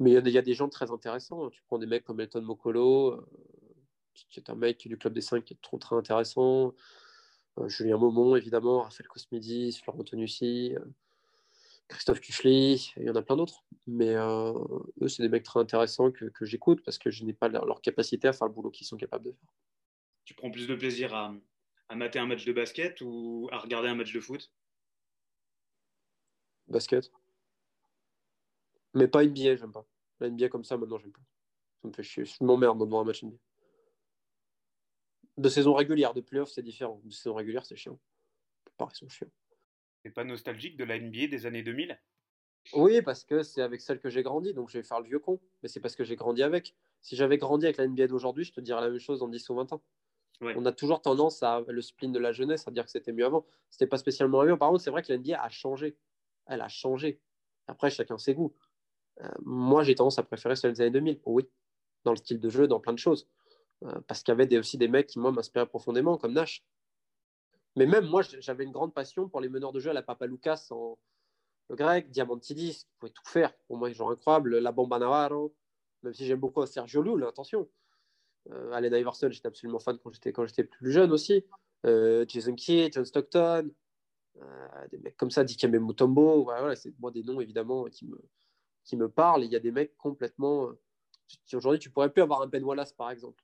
Mais 0.00 0.12
il 0.12 0.28
y, 0.28 0.38
a 0.38 0.42
des 0.42 0.54
gens 0.54 0.68
très 0.68 0.90
intéressants. 0.90 1.50
Tu 1.50 1.62
prends 1.66 1.78
des 1.78 1.86
mecs 1.86 2.04
comme 2.04 2.18
Elton 2.18 2.42
Mokolo, 2.42 3.12
euh, 3.12 3.26
qui 4.30 4.40
est 4.40 4.50
un 4.50 4.54
mec 4.54 4.88
du 4.88 4.98
Club 4.98 5.12
des 5.12 5.20
5 5.20 5.44
qui 5.44 5.54
est 5.54 5.62
trop 5.62 5.78
très 5.78 5.94
intéressant. 5.94 6.74
Euh, 7.58 7.68
Julien 7.68 7.98
Maumont, 7.98 8.36
évidemment, 8.36 8.82
Raphaël 8.82 9.08
Cosmidis, 9.08 9.80
Florent 9.82 10.04
Tonussi, 10.04 10.74
euh, 10.76 10.84
Christophe 11.88 12.20
Kuchli, 12.20 12.92
il 12.96 13.04
y 13.04 13.10
en 13.10 13.14
a 13.14 13.22
plein 13.22 13.36
d'autres. 13.36 13.64
Mais 13.86 14.14
eux, 14.14 15.08
c'est 15.08 15.22
des 15.22 15.28
mecs 15.28 15.44
très 15.44 15.60
intéressants 15.60 16.10
que, 16.10 16.30
j'écoute 16.40 16.82
parce 16.84 16.98
que 16.98 17.10
je 17.10 17.24
n'ai 17.24 17.34
pas 17.34 17.48
leur, 17.48 17.80
capacité 17.82 18.26
à 18.26 18.32
faire 18.32 18.48
le 18.48 18.54
boulot 18.54 18.70
qu'ils 18.70 18.86
sont 18.86 18.96
capables 18.96 19.26
de 19.26 19.32
faire. 19.32 19.48
Tu 20.24 20.34
prends 20.34 20.50
plus 20.50 20.66
de 20.66 20.74
plaisir 20.74 21.14
à, 21.14 21.34
à 21.90 21.94
mater 21.94 22.18
un 22.18 22.26
match 22.26 22.46
de 22.46 22.52
basket 22.52 23.02
ou 23.02 23.48
à 23.52 23.58
regarder 23.58 23.88
un 23.88 23.94
match 23.94 24.12
de 24.14 24.20
foot? 24.20 24.50
Basket. 26.68 27.12
Mais 28.94 29.08
pas 29.08 29.24
NBA, 29.24 29.56
j'aime 29.56 29.72
pas. 29.72 29.86
La 30.20 30.30
NBA 30.30 30.48
comme 30.48 30.64
ça, 30.64 30.78
maintenant, 30.78 30.98
j'aime 30.98 31.12
pas. 31.12 31.20
Ça 31.82 31.88
me 31.88 31.92
fait 31.92 32.02
chier. 32.02 32.24
Je 32.24 32.42
m'emmerde 32.42 32.78
devant 32.78 33.00
un 33.02 33.04
match 33.04 33.22
NBA. 33.22 33.36
De 35.36 35.48
saison 35.48 35.74
régulière, 35.74 36.14
de 36.14 36.20
playoff, 36.20 36.50
c'est 36.50 36.62
différent. 36.62 37.00
De 37.04 37.12
saison 37.12 37.34
régulière, 37.34 37.64
c'est 37.64 37.76
chiant. 37.76 37.98
Pareil, 38.76 38.94
sont 38.94 39.08
chiants. 39.08 39.28
T'es 40.02 40.10
pas 40.10 40.24
nostalgique 40.24 40.76
de 40.76 40.84
la 40.84 40.98
NBA 40.98 41.28
des 41.28 41.46
années 41.46 41.62
2000 41.62 41.98
Oui, 42.74 43.02
parce 43.02 43.24
que 43.24 43.42
c'est 43.42 43.62
avec 43.62 43.80
celle 43.80 43.98
que 43.98 44.10
j'ai 44.10 44.22
grandi, 44.22 44.52
donc 44.54 44.68
je 44.68 44.78
vais 44.78 44.84
faire 44.84 45.00
le 45.00 45.06
vieux 45.06 45.18
con. 45.18 45.40
Mais 45.62 45.68
c'est 45.68 45.80
parce 45.80 45.96
que 45.96 46.04
j'ai 46.04 46.16
grandi 46.16 46.42
avec. 46.42 46.74
Si 47.00 47.16
j'avais 47.16 47.38
grandi 47.38 47.66
avec 47.66 47.78
la 47.78 47.86
NBA 47.86 48.06
d'aujourd'hui, 48.06 48.44
je 48.44 48.52
te 48.52 48.60
dirais 48.60 48.80
la 48.80 48.90
même 48.90 48.98
chose 48.98 49.20
dans 49.20 49.28
10 49.28 49.48
ou 49.50 49.54
20 49.56 49.72
ans. 49.72 49.82
On 50.40 50.66
a 50.66 50.72
toujours 50.72 51.00
tendance 51.00 51.42
à 51.42 51.62
le 51.66 51.80
spleen 51.80 52.12
de 52.12 52.18
la 52.18 52.32
jeunesse, 52.32 52.66
à 52.68 52.70
dire 52.70 52.84
que 52.84 52.90
c'était 52.90 53.12
mieux 53.12 53.24
avant. 53.24 53.46
C'était 53.70 53.86
pas 53.86 53.98
spécialement 53.98 54.44
mieux. 54.44 54.56
Par 54.58 54.68
contre, 54.68 54.82
c'est 54.82 54.90
vrai 54.90 55.02
que 55.02 55.12
la 55.12 55.18
NBA 55.18 55.40
a 55.40 55.48
changé. 55.48 55.96
Elle 56.46 56.60
a 56.60 56.68
changé. 56.68 57.20
Après, 57.66 57.90
chacun 57.90 58.18
ses 58.18 58.34
goûts. 58.34 58.54
Euh, 59.20 59.28
moi, 59.42 59.84
j'ai 59.84 59.94
tendance 59.94 60.18
à 60.18 60.22
préférer 60.22 60.56
celle 60.56 60.72
des 60.72 60.82
années 60.82 60.90
2000. 60.90 61.20
Oui, 61.24 61.48
dans 62.04 62.10
le 62.10 62.16
style 62.16 62.40
de 62.40 62.48
jeu, 62.50 62.66
dans 62.68 62.80
plein 62.80 62.92
de 62.92 62.98
choses. 62.98 63.28
Euh, 63.82 64.00
parce 64.06 64.22
qu'il 64.22 64.32
y 64.32 64.40
avait 64.40 64.58
aussi 64.58 64.78
des 64.78 64.88
mecs 64.88 65.08
qui, 65.08 65.18
moi, 65.18 65.32
m'inspiraient 65.32 65.66
profondément, 65.66 66.16
comme 66.16 66.32
Nash. 66.32 66.64
Mais 67.76 67.86
même 67.86 68.06
moi, 68.06 68.22
j'avais 68.22 68.64
une 68.64 68.72
grande 68.72 68.94
passion 68.94 69.28
pour 69.28 69.40
les 69.40 69.48
meneurs 69.48 69.72
de 69.72 69.80
jeu 69.80 69.90
à 69.90 69.94
la 69.94 70.02
Papa 70.02 70.26
Lucas 70.26 70.68
en 70.70 70.96
le 71.70 71.76
grec, 71.76 72.10
Diamantidis, 72.10 72.84
qui 72.84 72.94
pouvait 72.98 73.12
tout 73.12 73.24
faire. 73.24 73.52
Pour 73.66 73.78
moi, 73.78 73.90
genre 73.90 74.10
incroyable. 74.10 74.58
La 74.58 74.70
Bomba 74.70 74.98
Navarro, 74.98 75.54
même 76.02 76.12
si 76.12 76.26
j'aime 76.26 76.38
beaucoup 76.40 76.64
Sergio 76.66 77.02
Llull, 77.02 77.24
attention. 77.24 77.68
Euh, 78.50 78.70
Allen 78.72 78.92
Iverson, 78.92 79.30
j'étais 79.30 79.48
absolument 79.48 79.78
fan 79.78 79.98
quand 79.98 80.12
j'étais, 80.46 80.64
plus 80.64 80.92
jeune 80.92 81.10
aussi. 81.10 81.44
Euh, 81.86 82.26
Jason 82.28 82.54
Kidd, 82.54 82.92
John 82.92 83.04
Stockton, 83.06 83.70
des 84.90 84.98
mecs 84.98 85.16
comme 85.16 85.30
ça, 85.30 85.42
Dikembe 85.42 85.76
Mutombo. 85.76 86.44
Voilà, 86.44 86.76
c'est 86.76 86.92
moi 86.98 87.10
des 87.10 87.22
noms 87.22 87.40
évidemment 87.40 87.84
qui 87.84 88.06
me, 88.06 88.20
qui 88.84 88.96
me 88.96 89.08
parlent. 89.08 89.44
Il 89.44 89.50
y 89.50 89.56
a 89.56 89.60
des 89.60 89.70
mecs 89.70 89.96
complètement. 89.96 90.70
Aujourd'hui, 91.54 91.78
tu 91.78 91.90
pourrais 91.90 92.12
plus 92.12 92.22
avoir 92.22 92.42
un 92.42 92.46
Ben 92.46 92.62
Wallace 92.62 92.92
par 92.92 93.10
exemple, 93.10 93.42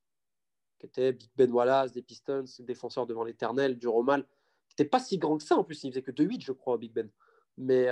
qui 0.81 0.87
était 0.87 1.13
Big 1.13 1.31
Ben 1.37 1.53
Wallace, 1.53 1.93
des 1.93 2.03
Pistons, 2.03 2.45
défenseur 2.61 3.07
devant 3.07 3.23
l'éternel, 3.23 3.79
du 3.79 3.87
Romal, 3.87 4.25
qui 4.69 4.75
n'était 4.75 4.89
pas 4.89 4.99
si 4.99 5.19
grand 5.19 5.37
que 5.37 5.45
ça 5.45 5.57
en 5.57 5.65
plus. 5.65 5.85
Il 5.85 5.91
faisait 5.91 6.03
que 6.03 6.11
2-8, 6.11 6.43
je 6.43 6.53
crois, 6.53 6.79
Big 6.79 6.93
Ben. 6.93 7.11
Mais 7.59 7.89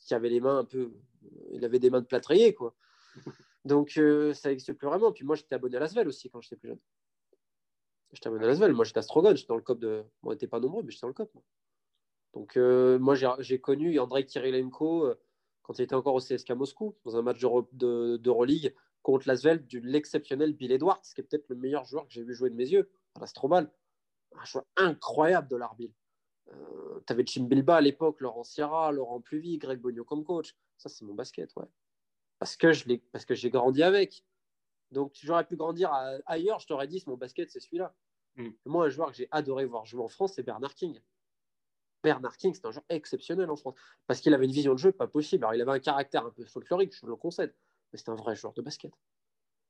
qui 0.00 0.14
avait 0.14 0.28
les 0.28 0.40
mains 0.40 0.58
un 0.58 0.64
peu. 0.64 0.92
Il 1.52 1.64
avait 1.64 1.78
des 1.78 1.90
mains 1.90 2.00
de 2.00 2.06
plâtrier, 2.06 2.54
quoi. 2.54 2.74
Donc, 3.64 3.96
euh, 3.96 4.34
ça 4.34 4.50
n'existe 4.50 4.72
plus 4.74 4.86
vraiment. 4.86 5.12
Puis 5.12 5.24
moi, 5.24 5.36
j'étais 5.36 5.54
abonné 5.54 5.76
à 5.76 5.80
Lasvel 5.80 6.06
aussi 6.08 6.28
quand 6.30 6.40
j'étais 6.40 6.56
plus 6.56 6.68
jeune. 6.68 6.80
J'étais 8.12 8.28
abonné 8.28 8.44
à 8.44 8.48
Lasvel. 8.48 8.72
Moi, 8.72 8.84
j'étais 8.84 8.98
à 8.98 9.02
Strogon. 9.02 9.34
J'étais 9.34 9.48
dans 9.48 9.56
le 9.56 9.62
COP 9.62 9.78
de. 9.78 10.04
on 10.22 10.30
n'était 10.30 10.46
pas 10.46 10.60
nombreux, 10.60 10.82
mais 10.82 10.90
j'étais 10.90 11.02
dans 11.02 11.08
le 11.08 11.14
COP. 11.14 11.32
Donc, 12.34 12.56
euh, 12.56 12.98
moi, 12.98 13.14
j'ai 13.38 13.60
connu 13.60 13.98
Andrei 13.98 14.26
Kirilenko 14.26 15.06
euh, 15.06 15.14
quand 15.62 15.78
il 15.78 15.82
était 15.82 15.94
encore 15.94 16.14
au 16.14 16.20
CSK 16.20 16.50
Moscou, 16.50 16.94
dans 17.04 17.16
un 17.16 17.22
match 17.22 17.40
d'Euroleague 17.40 18.62
de, 18.62 18.74
contre 19.04 19.28
Lasvel, 19.28 19.64
de 19.68 19.78
l'exceptionnel 19.78 20.52
Bill 20.54 20.72
Edwards, 20.72 21.02
qui 21.14 21.20
est 21.20 21.24
peut-être 21.24 21.48
le 21.48 21.54
meilleur 21.54 21.84
joueur 21.84 22.08
que 22.08 22.12
j'ai 22.12 22.24
vu 22.24 22.34
jouer 22.34 22.50
de 22.50 22.56
mes 22.56 22.68
yeux, 22.68 22.90
à 23.14 23.20
l'Astrobal. 23.20 23.70
Un 24.36 24.44
joueur 24.44 24.64
incroyable 24.76 25.46
de 25.46 25.54
l'arbitre. 25.54 25.94
tu 26.48 27.12
avais 27.12 27.24
Jim 27.24 27.44
Bilba 27.44 27.76
à 27.76 27.80
l'époque, 27.80 28.20
Laurent 28.20 28.42
Sierra, 28.42 28.90
Laurent 28.90 29.20
Pluvy, 29.20 29.58
Greg 29.58 29.78
Bogno 29.78 30.02
comme 30.02 30.24
coach. 30.24 30.56
Ça, 30.76 30.88
c'est 30.88 31.04
mon 31.04 31.14
basket, 31.14 31.54
ouais 31.54 31.68
parce 32.44 32.56
que 32.56 32.72
je 32.72 32.84
parce 33.10 33.24
que 33.24 33.34
j'ai 33.34 33.50
grandi 33.50 33.82
avec. 33.82 34.24
Donc 34.90 35.12
j'aurais 35.22 35.46
pu 35.46 35.56
grandir 35.56 35.90
ailleurs, 36.26 36.60
je 36.60 36.66
t'aurais 36.66 36.86
dit 36.86 37.02
mon 37.06 37.16
basket 37.16 37.50
c'est 37.50 37.60
celui-là. 37.60 37.94
Mm. 38.36 38.50
Moi 38.66 38.86
un 38.86 38.88
joueur 38.90 39.10
que 39.10 39.16
j'ai 39.16 39.28
adoré 39.30 39.64
voir 39.64 39.86
jouer 39.86 40.02
en 40.02 40.08
France 40.08 40.34
c'est 40.34 40.42
Bernard 40.42 40.74
King. 40.74 41.00
Bernard 42.02 42.36
King 42.36 42.52
c'est 42.54 42.66
un 42.66 42.70
joueur 42.70 42.84
exceptionnel 42.90 43.50
en 43.50 43.56
France 43.56 43.74
parce 44.06 44.20
qu'il 44.20 44.34
avait 44.34 44.44
une 44.44 44.52
vision 44.52 44.74
de 44.74 44.78
jeu 44.78 44.92
pas 44.92 45.06
possible. 45.06 45.44
Alors 45.44 45.54
il 45.54 45.62
avait 45.62 45.72
un 45.72 45.80
caractère 45.80 46.26
un 46.26 46.30
peu 46.30 46.44
folklorique, 46.44 46.94
je 46.94 47.06
le 47.06 47.16
concède, 47.16 47.54
mais 47.94 47.98
c'était 47.98 48.10
un 48.10 48.16
vrai 48.16 48.34
joueur 48.34 48.52
de 48.54 48.60
basket. 48.60 48.92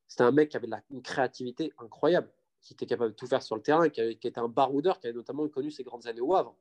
C'était 0.09 0.25
un 0.25 0.33
mec 0.33 0.49
qui 0.49 0.57
avait 0.57 0.69
une 0.91 1.03
créativité 1.03 1.75
incroyable, 1.77 2.33
qui 2.63 2.73
était 2.73 2.87
capable 2.87 3.11
de 3.11 3.17
tout 3.17 3.27
faire 3.27 3.43
sur 3.43 3.55
le 3.55 3.61
terrain, 3.61 3.91
qui, 3.91 4.01
était 4.01 4.39
un 4.39 4.49
baroudeur, 4.49 4.99
qui 4.99 5.09
avait 5.09 5.15
notamment 5.15 5.47
connu 5.47 5.71
ses 5.71 5.85
grandes 5.85 6.07
années 6.07 6.23
au 6.23 6.35
Havre, 6.35 6.57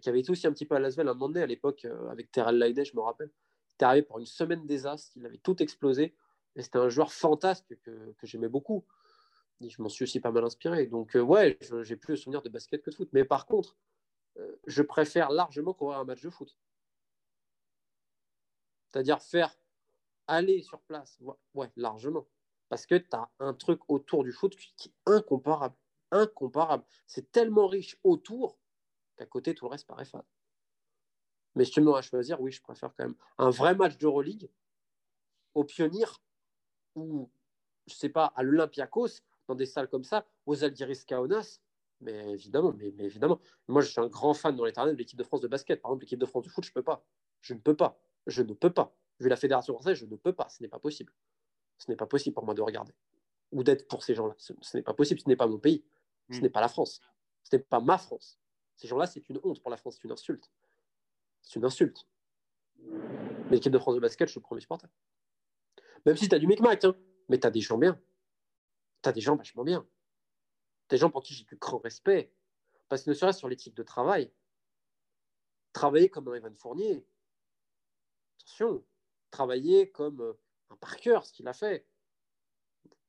qui 0.00 0.08
avait 0.08 0.24
tout 0.24 0.32
aussi 0.32 0.48
un 0.48 0.52
petit 0.52 0.66
peu 0.66 0.74
à 0.74 0.80
Lasvel 0.80 1.06
un 1.06 1.14
moment 1.14 1.28
donné 1.28 1.42
à 1.42 1.46
l'époque 1.46 1.84
euh, 1.84 2.08
avec 2.08 2.32
Terrell 2.32 2.58
Laide, 2.58 2.84
je 2.84 2.96
me 2.96 3.00
rappelle 3.00 3.30
était 3.74 3.84
arrivé 3.84 4.02
pour 4.02 4.18
une 4.18 4.26
semaine 4.26 4.66
désastre, 4.66 5.12
il 5.16 5.24
avait 5.24 5.38
tout 5.38 5.62
explosé. 5.62 6.14
Et 6.56 6.62
c'était 6.62 6.78
un 6.78 6.88
joueur 6.88 7.12
fantasque 7.12 7.76
que, 7.82 8.14
j'aimais 8.22 8.48
beaucoup. 8.48 8.84
Je 9.60 9.80
m'en 9.80 9.88
suis 9.88 10.02
aussi 10.02 10.20
pas 10.20 10.32
mal 10.32 10.44
inspiré. 10.44 10.86
Donc, 10.86 11.16
euh, 11.16 11.20
ouais, 11.20 11.58
j'ai 11.82 11.96
plus 11.96 12.12
le 12.12 12.16
souvenir 12.16 12.42
de 12.42 12.48
basket 12.48 12.82
que 12.82 12.90
de 12.90 12.94
foot. 12.94 13.08
Mais 13.12 13.24
par 13.24 13.46
contre, 13.46 13.76
euh, 14.38 14.56
je 14.66 14.82
préfère 14.82 15.30
largement 15.30 15.72
courir 15.72 15.98
un 15.98 16.04
match 16.04 16.20
de 16.20 16.30
foot. 16.30 16.58
C'est-à-dire 18.90 19.22
faire 19.22 19.56
aller 20.32 20.62
sur 20.62 20.80
place. 20.82 21.18
Ouais, 21.54 21.70
largement. 21.76 22.26
Parce 22.68 22.86
que 22.86 22.94
tu 22.94 23.08
as 23.12 23.30
un 23.38 23.54
truc 23.54 23.80
autour 23.88 24.24
du 24.24 24.32
foot 24.32 24.56
qui 24.56 24.88
est 24.88 25.10
incomparable. 25.10 25.76
Incomparable. 26.10 26.84
C'est 27.06 27.30
tellement 27.32 27.66
riche 27.66 27.98
autour 28.02 28.58
qu'à 29.16 29.26
côté, 29.26 29.54
tout 29.54 29.66
le 29.66 29.70
reste 29.70 29.86
paraît 29.86 30.04
fade. 30.04 30.24
Mais 31.54 31.64
si 31.64 31.72
tu 31.72 31.80
me 31.80 31.86
dois 31.86 32.02
choisir, 32.02 32.40
oui, 32.40 32.50
je 32.50 32.62
préfère 32.62 32.94
quand 32.96 33.04
même 33.04 33.16
un 33.38 33.50
vrai 33.50 33.74
match 33.74 33.98
d'Euroleague 33.98 34.48
au 35.54 35.64
Pionnier 35.64 36.06
ou, 36.94 37.30
je 37.86 37.94
sais 37.94 38.08
pas, 38.08 38.32
à 38.36 38.42
l'Olympiakos, 38.42 39.20
dans 39.48 39.54
des 39.54 39.66
salles 39.66 39.88
comme 39.88 40.04
ça, 40.04 40.26
aux 40.46 40.64
Aldiris 40.64 41.04
Kaunas. 41.04 41.60
Mais 42.00 42.30
évidemment, 42.30 42.72
mais, 42.72 42.88
évidemment. 42.98 43.38
Moi, 43.68 43.82
je 43.82 43.90
suis 43.90 44.00
un 44.00 44.08
grand 44.08 44.34
fan 44.34 44.56
dans 44.56 44.64
l'éternel 44.64 44.94
de 44.94 44.98
l'équipe 44.98 45.18
de 45.18 45.24
France 45.24 45.40
de 45.40 45.48
basket. 45.48 45.80
Par 45.80 45.90
exemple, 45.90 46.04
l'équipe 46.04 46.18
de 46.18 46.26
France 46.26 46.44
de 46.44 46.48
foot, 46.48 46.64
je 46.64 46.70
ne 46.70 46.74
peux 46.74 46.82
pas. 46.82 47.04
Je 47.42 47.54
ne 47.54 47.60
peux 47.60 47.76
pas. 47.76 48.00
Je 48.26 48.42
ne 48.42 48.54
peux 48.54 48.72
pas. 48.72 48.96
Vu 49.22 49.28
la 49.28 49.36
Fédération 49.36 49.72
française, 49.74 49.96
je 49.96 50.04
ne 50.04 50.16
peux 50.16 50.32
pas. 50.32 50.48
Ce 50.48 50.60
n'est 50.62 50.68
pas 50.68 50.80
possible. 50.80 51.12
Ce 51.78 51.88
n'est 51.88 51.96
pas 51.96 52.06
possible 52.06 52.34
pour 52.34 52.44
moi 52.44 52.54
de 52.54 52.60
regarder. 52.60 52.92
Ou 53.52 53.62
d'être 53.62 53.86
pour 53.86 54.02
ces 54.02 54.16
gens-là. 54.16 54.34
Ce, 54.36 54.52
n'est 54.76 54.82
pas 54.82 54.94
possible. 54.94 55.20
Ce 55.20 55.28
n'est 55.28 55.36
pas 55.36 55.46
mon 55.46 55.60
pays. 55.60 55.84
Ce 56.30 56.38
hmm. 56.38 56.42
n'est 56.42 56.50
pas 56.50 56.60
la 56.60 56.66
France. 56.66 57.00
Ce 57.44 57.54
n'est 57.54 57.62
pas 57.62 57.78
ma 57.78 57.98
France. 57.98 58.40
Ces 58.76 58.88
gens-là, 58.88 59.06
c'est 59.06 59.28
une 59.28 59.38
honte 59.44 59.62
pour 59.62 59.70
la 59.70 59.76
France. 59.76 59.94
C'est 59.94 60.04
une 60.04 60.12
insulte. 60.12 60.50
C'est 61.40 61.60
une 61.60 61.64
insulte. 61.64 62.08
Mais 62.80 63.52
l'équipe 63.52 63.72
de 63.72 63.78
France 63.78 63.94
de 63.94 64.00
basket, 64.00 64.26
je 64.26 64.32
suis 64.32 64.40
le 64.40 64.42
premier 64.42 64.60
supporter. 64.60 64.88
Même 66.04 66.16
si 66.16 66.28
tu 66.28 66.34
as 66.34 66.40
du 66.40 66.48
micmac, 66.48 66.84
hein, 66.84 66.96
mais 67.28 67.38
tu 67.38 67.46
as 67.46 67.50
des 67.52 67.60
gens 67.60 67.78
bien. 67.78 68.00
Tu 69.02 69.08
as 69.08 69.12
des 69.12 69.20
gens 69.20 69.36
vachement 69.36 69.62
bien. 69.62 69.86
Des 70.88 70.96
gens 70.96 71.10
pour 71.10 71.22
qui 71.22 71.32
j'ai 71.32 71.44
du 71.44 71.54
grand 71.54 71.78
respect. 71.78 72.32
Parce 72.88 73.04
que 73.04 73.10
ne 73.10 73.14
serait-ce 73.14 73.38
sur 73.38 73.48
l'éthique 73.48 73.74
de 73.74 73.84
travail, 73.84 74.32
travailler 75.72 76.08
comme 76.08 76.26
un 76.26 76.34
Evan 76.34 76.54
Fournier, 76.56 77.06
attention, 78.40 78.84
travailler 79.32 79.90
comme 79.90 80.20
euh, 80.20 80.32
un 80.70 80.76
Parker, 80.76 81.20
ce 81.24 81.32
qu'il 81.32 81.48
a 81.48 81.52
fait. 81.52 81.86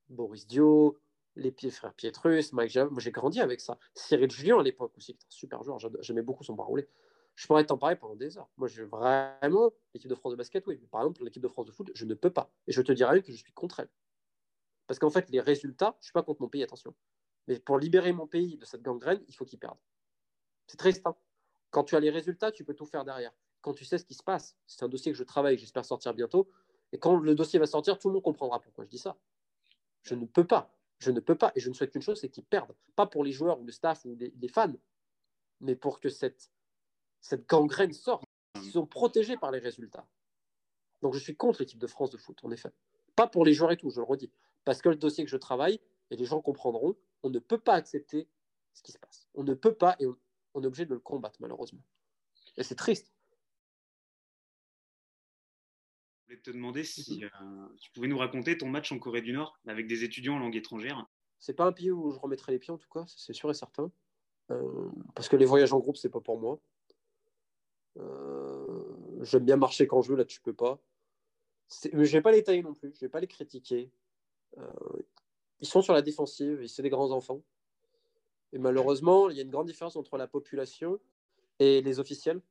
Boris 0.10 0.48
Dio, 0.48 1.00
les 1.36 1.54
frères 1.70 1.94
Pietrus, 1.94 2.54
Mike 2.54 2.72
Jav, 2.72 2.92
moi 2.92 3.00
j'ai 3.00 3.12
grandi 3.12 3.40
avec 3.40 3.62
ça. 3.62 3.78
Cyril 3.94 4.32
Julien 4.32 4.60
à 4.60 4.64
l'époque 4.64 4.98
aussi, 4.98 5.14
un 5.14 5.26
super 5.30 5.62
joueur, 5.62 5.78
j'aimais 6.02 6.22
beaucoup 6.24 6.44
son 6.44 6.56
bras 6.56 6.66
roulé 6.66 6.88
je 7.36 7.48
pourrais 7.48 7.66
t'en 7.66 7.78
parler 7.78 7.96
pendant 7.96 8.16
des 8.16 8.38
heures. 8.38 8.50
Moi, 8.58 8.68
je 8.68 8.84
vraiment 8.84 9.72
l'équipe 9.94 10.10
de 10.10 10.16
France 10.16 10.34
de 10.34 10.38
basket, 10.38 10.66
oui. 10.68 10.78
Par 10.92 11.02
exemple, 11.02 11.24
l'équipe 11.24 11.42
de 11.42 11.48
France 11.48 11.66
de 11.66 11.72
foot, 11.72 11.92
je 11.96 12.06
ne 12.06 12.14
peux 12.14 12.30
pas. 12.30 12.52
Et 12.68 12.72
je 12.72 12.82
te 12.82 12.92
dirais 12.92 13.22
que 13.22 13.32
je 13.32 13.38
suis 13.38 13.52
contre 13.54 13.80
elle. 13.80 13.90
Parce 14.88 15.00
qu'en 15.00 15.10
fait, 15.10 15.30
les 15.30 15.40
résultats, 15.40 15.96
je 16.00 16.02
ne 16.02 16.04
suis 16.04 16.14
pas 16.14 16.24
contre 16.24 16.42
mon 16.42 16.50
pays, 16.50 16.64
attention. 16.64 16.94
Mais 17.48 17.60
pour 17.60 17.80
libérer 17.80 18.14
mon 18.14 18.28
pays 18.28 18.58
de 18.58 18.66
cette 18.66 18.84
gangrène, 18.84 19.24
il 19.28 19.36
faut 19.36 19.46
qu'il 19.46 19.60
perde. 19.60 19.78
C'est 20.68 20.78
triste. 20.78 21.02
Hein 21.06 21.16
quand 21.72 21.84
tu 21.84 21.96
as 21.96 22.00
les 22.00 22.12
résultats, 22.12 22.52
tu 22.52 22.64
peux 22.64 22.76
tout 22.76 22.86
faire 22.86 23.04
derrière. 23.04 23.34
Quand 23.64 23.74
tu 23.74 23.84
sais 23.86 23.98
ce 23.98 24.06
qui 24.06 24.14
se 24.14 24.22
passe, 24.22 24.56
c'est 24.68 24.84
un 24.84 24.88
dossier 24.88 25.12
que 25.12 25.18
je 25.18 25.24
travaille, 25.24 25.58
j'espère 25.58 25.84
sortir 25.84 26.14
bientôt. 26.14 26.52
Et 26.92 27.00
quand 27.00 27.16
le 27.16 27.34
dossier 27.34 27.58
va 27.58 27.66
sortir, 27.66 27.98
tout 27.98 28.10
le 28.10 28.14
monde 28.14 28.24
comprendra 28.24 28.62
pourquoi 28.62 28.84
je 28.84 28.90
dis 28.92 29.00
ça. 29.00 29.18
Je 30.04 30.14
ne 30.14 30.28
peux 30.28 30.46
pas. 30.46 30.78
Je 31.00 31.10
ne 31.10 31.20
peux 31.20 31.36
pas. 31.36 31.52
Et 31.56 31.60
je 31.60 31.70
ne 31.70 31.74
souhaite 31.74 31.92
qu'une 31.92 32.04
chose, 32.04 32.20
c'est 32.22 32.30
qu'ils 32.30 32.44
perdent. 32.44 32.76
Pas 32.96 33.08
pour 33.08 33.24
les 33.24 33.32
joueurs 33.32 33.60
ou 33.60 33.66
le 33.66 33.72
staff 33.72 34.06
ou 34.06 34.16
les 34.16 34.48
fans, 34.48 34.76
mais 35.60 35.76
pour 35.76 36.00
que 36.00 36.10
cette 36.10 36.52
cette 37.24 37.50
gangrène 37.50 37.94
sort. 37.94 38.22
Ils 38.56 38.72
sont 38.72 38.86
protégés 38.86 39.38
par 39.38 39.50
les 39.50 39.60
résultats. 39.60 40.06
Donc 41.02 41.16
je 41.16 41.20
suis 41.20 41.36
contre 41.36 41.62
l'équipe 41.62 41.80
de 41.80 41.88
France 41.88 42.12
de 42.12 42.18
foot, 42.18 42.38
en 42.44 42.52
effet. 42.52 42.70
Pas 43.16 43.28
pour 43.28 43.46
les 43.46 43.54
joueurs 43.54 43.72
et 43.72 43.78
tout, 43.78 43.90
je 43.90 44.00
le 44.00 44.06
redis. 44.06 44.32
Parce 44.66 44.82
que 44.82 44.90
le 44.90 44.96
dossier 44.96 45.24
que 45.24 45.30
je 45.30 45.38
travaille, 45.38 45.80
et 46.12 46.16
les 46.16 46.26
gens 46.26 46.42
comprendront, 46.42 46.96
on 47.24 47.30
ne 47.30 47.40
peut 47.40 47.58
pas 47.58 47.74
accepter 47.74 48.28
ce 48.74 48.84
qui 48.84 48.92
se 48.92 49.00
passe. 49.00 49.28
On 49.34 49.44
ne 49.44 49.54
peut 49.54 49.74
pas 49.74 49.96
et 50.00 50.06
on, 50.06 50.62
est 50.62 50.66
obligé 50.66 50.86
de 50.86 50.94
le 50.94 51.00
combattre, 51.00 51.38
malheureusement. 51.40 51.82
Et 52.58 52.64
c'est 52.64 52.76
triste. 52.76 53.12
Voulais 56.34 56.42
te 56.42 56.52
demander 56.52 56.84
si 56.84 57.20
mhm. 57.20 57.30
euh, 57.42 57.68
tu 57.80 57.92
pouvais 57.92 58.08
nous 58.08 58.18
raconter 58.18 58.58
ton 58.58 58.70
match 58.70 58.92
en 58.92 59.00
Corée 59.00 59.22
du 59.22 59.34
Nord 59.34 59.58
avec 59.68 59.88
des 59.88 60.04
étudiants 60.04 60.36
en 60.36 60.40
langue 60.40 60.56
étrangère. 60.56 61.06
C'est 61.40 61.54
pas 61.54 61.66
un 61.66 61.72
pays 61.72 61.92
où 61.92 62.12
je 62.12 62.20
remettrai 62.20 62.52
les 62.52 62.60
pieds, 62.60 62.72
en 62.72 62.78
tout 62.78 62.90
cas, 62.90 63.04
c'est 63.08 63.34
sûr 63.34 63.50
et 63.50 63.54
certain. 63.54 63.92
Euh, 64.52 64.90
parce 65.16 65.30
que 65.30 65.36
les 65.36 65.46
voyages 65.46 65.74
en 65.74 65.80
groupe, 65.80 65.98
c'est 65.98 66.10
pas 66.10 66.22
pour 66.22 66.40
moi. 66.40 66.60
Euh, 67.98 68.96
j'aime 69.22 69.46
bien 69.46 69.58
marcher 69.58 69.88
quand 69.88 70.02
je 70.02 70.12
veux, 70.12 70.18
là, 70.18 70.26
tu 70.26 70.42
peux 70.42 70.54
pas. 70.54 70.80
Mais 71.92 72.06
je 72.06 72.12
vais 72.12 72.22
pas 72.22 72.32
les 72.32 72.44
tailler 72.44 72.64
non 72.64 72.74
plus, 72.74 72.94
je 72.94 73.00
vais 73.02 73.10
pas 73.10 73.20
les 73.20 73.28
critiquer. 73.28 73.92
ils 75.60 75.68
sont 75.68 75.82
sur 75.82 75.94
la 75.94 76.02
défensive, 76.02 76.66
c'est 76.68 76.84
des 76.84 76.90
grands 76.90 77.12
enfants. 77.12 77.42
Et 78.52 78.60
malheureusement, 78.60 79.30
il 79.30 79.36
y 79.36 79.40
a 79.40 79.44
une 79.44 79.50
grande 79.50 79.68
différence 79.68 79.96
entre 79.96 80.18
la 80.18 80.28
population 80.28 81.00
et 81.60 81.82
les 81.82 82.00
officiels. 82.00 82.42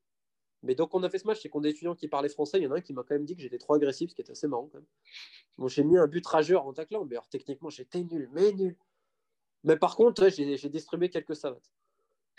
Mais 0.63 0.75
donc, 0.75 0.95
on 0.95 1.03
a 1.03 1.11
fait 1.11 1.19
ce 1.19 1.27
match, 1.27 1.41
c'est 1.43 1.49
qu'on 1.49 1.61
des 1.61 1.71
étudiants 1.71 1.95
qui 1.95 2.09
parlaient 2.09 2.29
français. 2.29 2.59
Il 2.59 2.65
y 2.65 2.67
en 2.67 2.71
a 2.73 2.77
un 2.77 2.81
qui 2.81 2.93
m'a 2.93 3.03
quand 3.03 3.15
même 3.15 3.25
dit 3.25 3.35
que 3.35 3.43
j'étais 3.43 3.59
trop 3.59 3.75
agressif, 3.75 4.11
ce 4.11 4.15
qui 4.15 4.23
est 4.23 4.31
assez 4.31 4.47
marrant 4.47 4.69
quand 4.71 4.79
même. 4.79 5.69
J'ai 5.69 5.85
mis 5.85 5.99
un 5.99 6.07
but 6.07 6.27
rageur 6.27 6.67
en 6.67 6.73
taclant, 6.73 7.05
mais 7.05 7.17
alors 7.17 7.29
techniquement, 7.29 7.69
j'étais 7.69 8.03
nul, 8.05 8.29
mais 8.33 8.53
nul. 8.53 8.77
Mais 9.65 9.77
par 9.77 9.97
contre, 9.97 10.29
j'ai 10.29 10.69
distribué 10.69 11.11
quelques 11.11 11.37
savates. 11.37 11.71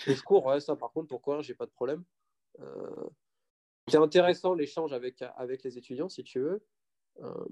Et 0.08 0.16
je 0.16 0.24
cours, 0.24 0.46
ouais, 0.46 0.60
ça 0.60 0.76
par 0.76 0.92
contre, 0.92 1.08
pour 1.08 1.22
courir, 1.22 1.42
j'ai 1.42 1.54
pas 1.54 1.66
de 1.66 1.72
problème. 1.72 2.04
Euh, 2.60 3.10
c'est 3.88 3.98
intéressant 3.98 4.54
l'échange 4.54 4.94
avec, 4.94 5.22
avec 5.36 5.64
les 5.64 5.78
étudiants, 5.78 6.10
si 6.10 6.24
tu 6.24 6.40
veux. 6.40 6.66
Euh, 7.22 7.46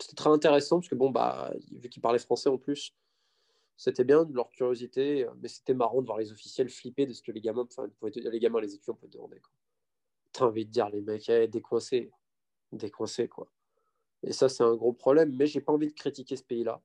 C'était 0.00 0.16
très 0.16 0.30
intéressant 0.30 0.76
parce 0.78 0.88
que, 0.88 0.94
bon, 0.94 1.10
bah, 1.10 1.52
vu 1.70 1.88
qu'ils 1.88 2.02
parlaient 2.02 2.18
français 2.18 2.48
en 2.48 2.58
plus, 2.58 2.94
c'était 3.76 4.04
bien 4.04 4.24
de 4.24 4.34
leur 4.34 4.50
curiosité, 4.50 5.26
mais 5.40 5.48
c'était 5.48 5.74
marrant 5.74 6.00
de 6.00 6.06
voir 6.06 6.18
les 6.18 6.32
officiels 6.32 6.68
flipper 6.68 7.06
de 7.06 7.12
ce 7.12 7.22
que 7.22 7.32
les 7.32 7.40
gamins, 7.40 7.66
enfin, 7.70 7.88
les 8.02 8.40
gamins, 8.40 8.60
les 8.60 8.74
étudiants 8.74 8.94
peuvent 8.94 9.10
demander. 9.10 9.40
T'as 10.32 10.46
envie 10.46 10.64
de 10.64 10.70
dire, 10.70 10.88
les 10.88 11.00
mecs, 11.02 11.28
hey, 11.28 11.48
décoincés, 11.48 12.10
décoincés, 12.72 13.28
quoi. 13.28 13.48
Et 14.22 14.32
ça, 14.32 14.48
c'est 14.48 14.62
un 14.62 14.74
gros 14.74 14.92
problème, 14.92 15.34
mais 15.36 15.46
j'ai 15.46 15.60
pas 15.60 15.72
envie 15.72 15.88
de 15.88 15.92
critiquer 15.92 16.36
ce 16.36 16.44
pays-là. 16.44 16.80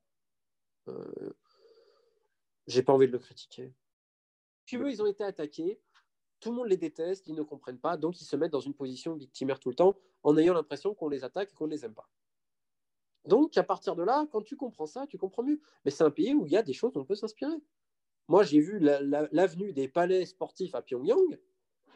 Euh, 0.87 1.33
j'ai 2.65 2.83
pas 2.83 2.93
envie 2.93 3.07
de 3.07 3.11
le 3.11 3.19
critiquer. 3.19 3.73
Tu 4.65 4.77
veux, 4.77 4.89
ils 4.89 5.01
ont 5.01 5.05
été 5.05 5.23
attaqués, 5.23 5.79
tout 6.39 6.49
le 6.49 6.55
monde 6.55 6.67
les 6.67 6.77
déteste, 6.77 7.27
ils 7.27 7.35
ne 7.35 7.43
comprennent 7.43 7.79
pas, 7.79 7.97
donc 7.97 8.19
ils 8.21 8.25
se 8.25 8.35
mettent 8.35 8.51
dans 8.51 8.59
une 8.59 8.73
position 8.73 9.15
victimaire 9.15 9.59
tout 9.59 9.69
le 9.69 9.75
temps 9.75 9.95
en 10.23 10.37
ayant 10.37 10.53
l'impression 10.53 10.93
qu'on 10.93 11.09
les 11.09 11.23
attaque 11.23 11.51
et 11.51 11.55
qu'on 11.55 11.67
ne 11.67 11.71
les 11.71 11.85
aime 11.85 11.93
pas. 11.93 12.09
Donc, 13.25 13.57
à 13.57 13.63
partir 13.63 13.95
de 13.95 14.03
là, 14.03 14.25
quand 14.31 14.41
tu 14.41 14.55
comprends 14.55 14.85
ça, 14.85 15.05
tu 15.07 15.17
comprends 15.17 15.43
mieux. 15.43 15.59
Mais 15.83 15.91
c'est 15.91 16.03
un 16.03 16.11
pays 16.11 16.33
où 16.33 16.45
il 16.45 16.51
y 16.51 16.57
a 16.57 16.63
des 16.63 16.73
choses 16.73 16.93
dont 16.93 17.01
on 17.01 17.05
peut 17.05 17.15
s'inspirer. 17.15 17.57
Moi, 18.27 18.43
j'ai 18.43 18.59
vu 18.59 18.79
l'avenue 18.79 19.73
des 19.73 19.87
palais 19.87 20.25
sportifs 20.25 20.75
à 20.75 20.81
Pyongyang, 20.81 21.39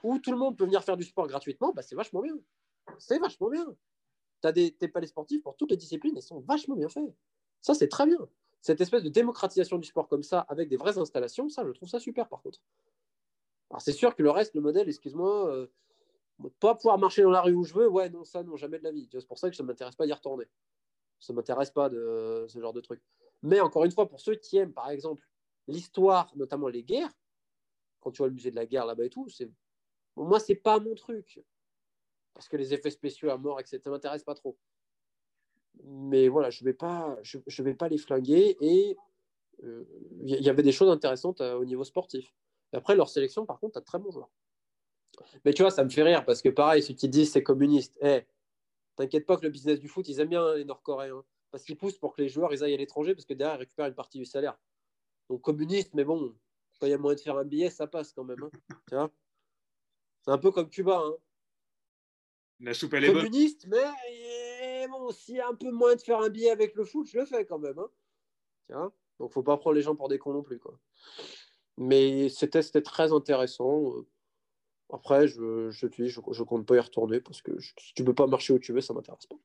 où 0.04 0.20
tout 0.20 0.32
le 0.32 0.38
monde 0.38 0.58
peut 0.58 0.66
venir 0.66 0.84
faire 0.84 0.98
du 0.98 1.04
sport 1.04 1.28
gratuitement. 1.28 1.74
Bah, 1.74 1.82
c'est 1.82 1.96
vachement 1.96 2.22
bien. 2.22 2.38
C'est 3.00 3.20
vachement 3.20 3.50
bien. 3.50 3.66
Tu 4.42 4.48
as 4.48 4.52
des, 4.52 4.72
palais 4.72 5.08
sportifs 5.08 5.42
pour 5.44 5.56
toutes 5.56 5.72
les 5.72 5.78
disciplines, 5.78 6.14
ils 6.16 6.22
sont 6.22 6.40
vachement 6.42 6.76
bien 6.76 6.90
faits. 6.90 7.14
Ça, 7.62 7.74
c'est 7.74 7.88
très 7.88 8.06
bien. 8.06 8.18
Cette 8.62 8.82
espèce 8.82 9.04
de 9.04 9.10
démocratisation 9.10 9.78
du 9.78 9.88
sport 9.88 10.08
comme 10.08 10.24
ça, 10.24 10.42
avec 10.42 10.70
des 10.70 10.78
vraies 10.78 10.98
installations, 10.98 11.50
ça, 11.50 11.66
je 11.66 11.72
trouve 11.72 11.90
ça 11.90 12.00
super 12.00 12.28
par 12.28 12.42
contre. 12.42 12.60
Alors, 13.70 13.82
c'est 13.82 13.94
sûr 13.94 14.16
que 14.16 14.24
le 14.24 14.32
reste, 14.32 14.54
le 14.56 14.62
modèle, 14.62 14.90
excuse-moi, 14.90 15.48
euh, 15.48 15.68
pas 16.60 16.76
pouvoir 16.76 16.98
marcher 16.98 17.22
dans 17.22 17.30
la 17.30 17.42
rue 17.42 17.54
où 17.54 17.64
je 17.64 17.74
veux, 17.74 17.88
ouais, 17.88 18.10
non, 18.10 18.24
ça, 18.24 18.44
non, 18.44 18.58
jamais 18.58 18.80
de 18.80 18.84
la 18.84 18.92
vie. 18.92 19.08
C'est 19.12 19.28
pour 19.28 19.40
ça 19.40 19.50
que 19.50 19.56
ça 19.56 19.64
ne 19.64 19.68
m'intéresse 19.68 19.96
pas 19.96 20.06
d'y 20.06 20.14
retourner. 20.14 20.46
Ça 21.20 21.34
ne 21.34 21.38
m'intéresse 21.38 21.72
pas 21.72 21.90
de 21.90 22.46
ce 22.50 22.60
genre 22.60 22.74
de 22.74 22.82
truc. 22.82 23.02
Mais 23.44 23.60
encore 23.60 23.86
une 23.86 23.92
fois, 23.92 24.10
pour 24.10 24.20
ceux 24.20 24.36
qui 24.36 24.58
aiment, 24.58 24.74
par 24.74 24.90
exemple, 24.90 25.28
l'histoire, 25.68 26.32
notamment 26.36 26.68
les 26.68 26.84
guerres, 26.84 27.12
quand 28.00 28.12
tu 28.12 28.18
vois 28.18 28.28
le 28.28 28.34
musée 28.34 28.52
de 28.52 28.56
la 28.56 28.66
guerre 28.66 28.86
là-bas 28.86 29.06
et 29.06 29.10
tout, 29.10 29.30
c'est 29.30 29.50
moi, 30.16 30.40
c'est 30.40 30.56
pas 30.56 30.80
mon 30.80 30.96
truc. 30.96 31.42
Parce 32.34 32.48
que 32.48 32.58
les 32.58 32.74
effets 32.74 32.92
spéciaux 32.92 33.30
à 33.30 33.38
mort, 33.38 33.60
etc., 33.60 33.80
ça 33.84 33.90
m'intéresse 33.90 34.24
pas 34.24 34.36
trop. 34.36 34.58
Mais 35.84 36.28
voilà, 36.28 36.50
je 36.50 36.64
vais 36.64 36.76
je, 37.24 37.64
vais 37.64 37.74
pas 37.74 37.88
les 37.88 37.98
flinguer. 37.98 38.58
Et 38.62 38.98
il 39.62 39.66
euh, 39.66 39.86
y 40.26 40.50
avait 40.50 40.64
des 40.64 40.72
choses 40.72 40.90
intéressantes 40.90 41.42
euh, 41.42 41.56
au 41.56 41.66
niveau 41.66 41.84
sportif. 41.84 42.34
Après, 42.74 42.96
leur 42.96 43.10
sélection, 43.10 43.46
par 43.46 43.60
contre, 43.60 43.78
as 43.78 43.82
de 43.82 43.86
très 43.86 44.00
bons 44.00 44.12
joueurs. 44.12 44.32
Mais 45.44 45.54
tu 45.54 45.62
vois, 45.62 45.72
ça 45.72 45.84
me 45.84 45.90
fait 45.90 46.04
rire 46.04 46.24
parce 46.26 46.42
que 46.42 46.50
pareil, 46.50 46.82
ceux 46.82 46.94
qui 46.94 47.10
disent 47.10 47.32
c'est 47.32 47.44
communiste, 47.44 47.98
hey, 48.02 48.26
T'inquiète 48.96 49.26
pas 49.26 49.38
que 49.38 49.44
le 49.44 49.50
business 49.50 49.80
du 49.80 49.88
foot, 49.88 50.08
ils 50.08 50.20
aiment 50.20 50.30
bien 50.30 50.56
les 50.56 50.66
Nord-Coréens. 50.66 51.24
Parce 51.50 51.64
qu'ils 51.64 51.78
poussent 51.78 51.98
pour 51.98 52.14
que 52.14 52.22
les 52.22 52.30
joueurs 52.30 52.54
ils 52.54 52.64
aillent 52.64 52.74
à 52.74 52.78
l'étranger 52.78 53.14
parce 53.14 53.26
que 53.26 53.34
derrière, 53.34 53.56
ils 53.56 53.62
récupèrent 53.62 53.88
une 53.88 53.96
partie 53.96 54.20
du 54.20 54.26
salaire. 54.26 54.58
Donc 55.30 55.42
communiste, 55.42 55.94
mais 55.94 56.04
bon, 56.04 56.36
quand 56.80 56.88
il 56.88 56.92
y 56.92 56.94
a 56.94 56.98
moyen 56.98 57.16
de 57.16 57.22
faire 57.22 57.38
un 57.38 57.44
billet, 57.44 57.70
ça 57.70 57.88
passe 57.88 58.14
quand 58.14 58.24
même. 58.24 58.50
Hein. 58.92 59.10
C'est 60.22 60.32
un 60.32 60.38
peu 60.38 60.52
comme 60.52 60.70
Cuba. 60.70 61.00
Hein. 61.00 61.16
La 62.60 62.74
soupe, 62.74 62.94
elle 62.94 63.06
est 63.06 63.14
communiste, 63.14 63.68
mais 63.68 64.88
bon, 64.88 65.12
s'il 65.12 65.36
y 65.36 65.40
a 65.40 65.48
un 65.48 65.56
peu 65.56 65.72
moins 65.72 65.96
de 65.96 66.02
faire 66.02 66.20
un 66.20 66.30
billet 66.30 66.52
avec 66.52 66.76
le 66.76 66.86
foot, 66.86 67.08
je 67.08 67.18
le 67.18 67.26
fais 67.26 67.46
quand 67.46 67.60
même. 67.60 67.80
Hein. 67.80 67.90
Tiens. 68.68 68.94
Donc 69.20 69.32
faut 69.32 69.44
pas 69.44 69.58
prendre 69.58 69.76
les 69.76 69.82
gens 69.82 69.96
pour 69.96 70.10
des 70.10 70.18
cons 70.18 70.34
non 70.34 70.44
plus. 70.44 70.60
Quoi. 70.60 70.80
Mais 71.78 72.30
c'était 72.30 72.62
très 72.82 73.14
intéressant. 73.14 73.94
Après, 74.92 75.28
je, 75.28 75.70
je 75.72 75.88
te 75.88 76.02
dis, 76.02 76.10
je, 76.10 76.20
je, 76.32 76.44
compte 76.44 76.66
pas 76.66 76.76
y 76.76 76.80
retourner 76.80 77.22
parce 77.22 77.42
que 77.42 77.60
si 77.60 77.94
tu 77.96 78.04
peux 78.04 78.14
pas 78.14 78.28
marcher 78.28 78.54
où 78.54 78.60
tu 78.60 78.74
veux, 78.74 78.82
ça 78.82 78.94
m'intéresse 78.94 79.26
pas. 79.26 79.38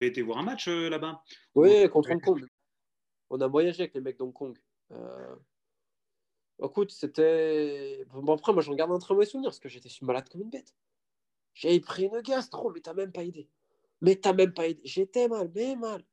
Tu 0.00 0.06
été 0.06 0.22
voir 0.22 0.38
un 0.38 0.42
match 0.42 0.68
euh, 0.68 0.88
là-bas? 0.88 1.22
Oui, 1.54 1.88
contre 1.90 2.10
Hong 2.10 2.22
Kong. 2.22 2.46
On 3.30 3.40
a 3.40 3.46
voyagé 3.46 3.82
avec 3.82 3.94
les 3.94 4.00
mecs 4.00 4.18
d'Hong 4.18 4.32
Kong. 4.32 4.56
Euh... 4.92 5.36
Écoute, 6.62 6.90
c'était. 6.90 8.04
Bon, 8.12 8.34
après, 8.34 8.52
moi, 8.52 8.62
j'en 8.62 8.74
garde 8.74 8.90
un 8.90 8.98
très 8.98 9.14
mauvais 9.14 9.26
souvenir 9.26 9.50
parce 9.50 9.60
que 9.60 9.68
j'étais 9.68 9.88
malade 10.02 10.28
comme 10.28 10.42
une 10.42 10.50
bête. 10.50 10.74
J'ai 11.54 11.78
pris 11.80 12.04
une 12.04 12.20
gastro, 12.20 12.70
mais 12.72 12.80
t'as 12.80 12.94
même 12.94 13.12
pas 13.12 13.24
aidé. 13.24 13.48
Mais 14.00 14.16
t'as 14.16 14.32
même 14.32 14.52
pas 14.52 14.68
aidé. 14.68 14.80
J'étais 14.84 15.28
mal, 15.28 15.50
mais 15.54 15.76
mal. 15.76 16.04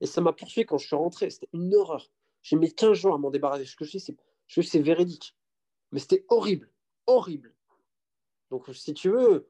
Et 0.00 0.06
ça 0.06 0.20
m'a 0.20 0.32
poursuivi 0.32 0.66
quand 0.66 0.78
je 0.78 0.86
suis 0.86 0.96
rentré. 0.96 1.30
C'était 1.30 1.48
une 1.52 1.74
horreur. 1.74 2.10
J'ai 2.42 2.56
mis 2.56 2.72
15 2.74 2.94
jours 2.94 3.14
à 3.14 3.18
m'en 3.18 3.30
débarrasser. 3.30 3.66
Ce 3.66 3.76
que 3.76 3.84
je 3.84 3.98
dis, 3.98 4.16
c'est 4.62 4.80
véridique. 4.80 5.36
Mais 5.92 6.00
c'était 6.00 6.24
horrible. 6.28 6.70
Horrible. 7.06 7.54
Donc, 8.50 8.68
si 8.74 8.94
tu 8.94 9.10
veux, 9.10 9.48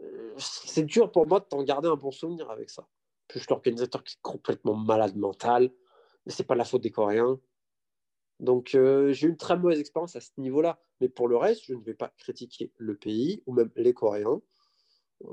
euh, 0.00 0.34
c'est 0.38 0.84
dur 0.84 1.10
pour 1.10 1.26
moi 1.26 1.40
de 1.40 1.44
t'en 1.44 1.62
garder 1.62 1.88
un 1.88 1.96
bon 1.96 2.10
souvenir 2.10 2.50
avec 2.50 2.70
ça. 2.70 2.86
Puis 3.28 3.38
je 3.38 3.44
suis 3.44 3.50
l'organisateur 3.50 4.02
qui 4.02 4.14
est 4.14 4.22
complètement 4.22 4.74
malade 4.74 5.16
mental, 5.16 5.70
mais 6.24 6.32
c'est 6.32 6.44
pas 6.44 6.54
la 6.54 6.64
faute 6.64 6.82
des 6.82 6.90
Coréens. 6.90 7.38
Donc, 8.40 8.74
euh, 8.74 9.12
j'ai 9.12 9.26
eu 9.26 9.30
une 9.30 9.36
très 9.36 9.56
mauvaise 9.56 9.80
expérience 9.80 10.14
à 10.16 10.20
ce 10.20 10.30
niveau-là. 10.38 10.80
Mais 11.00 11.08
pour 11.08 11.28
le 11.28 11.36
reste, 11.36 11.64
je 11.64 11.74
ne 11.74 11.82
vais 11.82 11.94
pas 11.94 12.12
critiquer 12.18 12.72
le 12.76 12.96
pays 12.96 13.42
ou 13.46 13.52
même 13.52 13.70
les 13.76 13.94
Coréens. 13.94 14.40
Euh, 15.24 15.28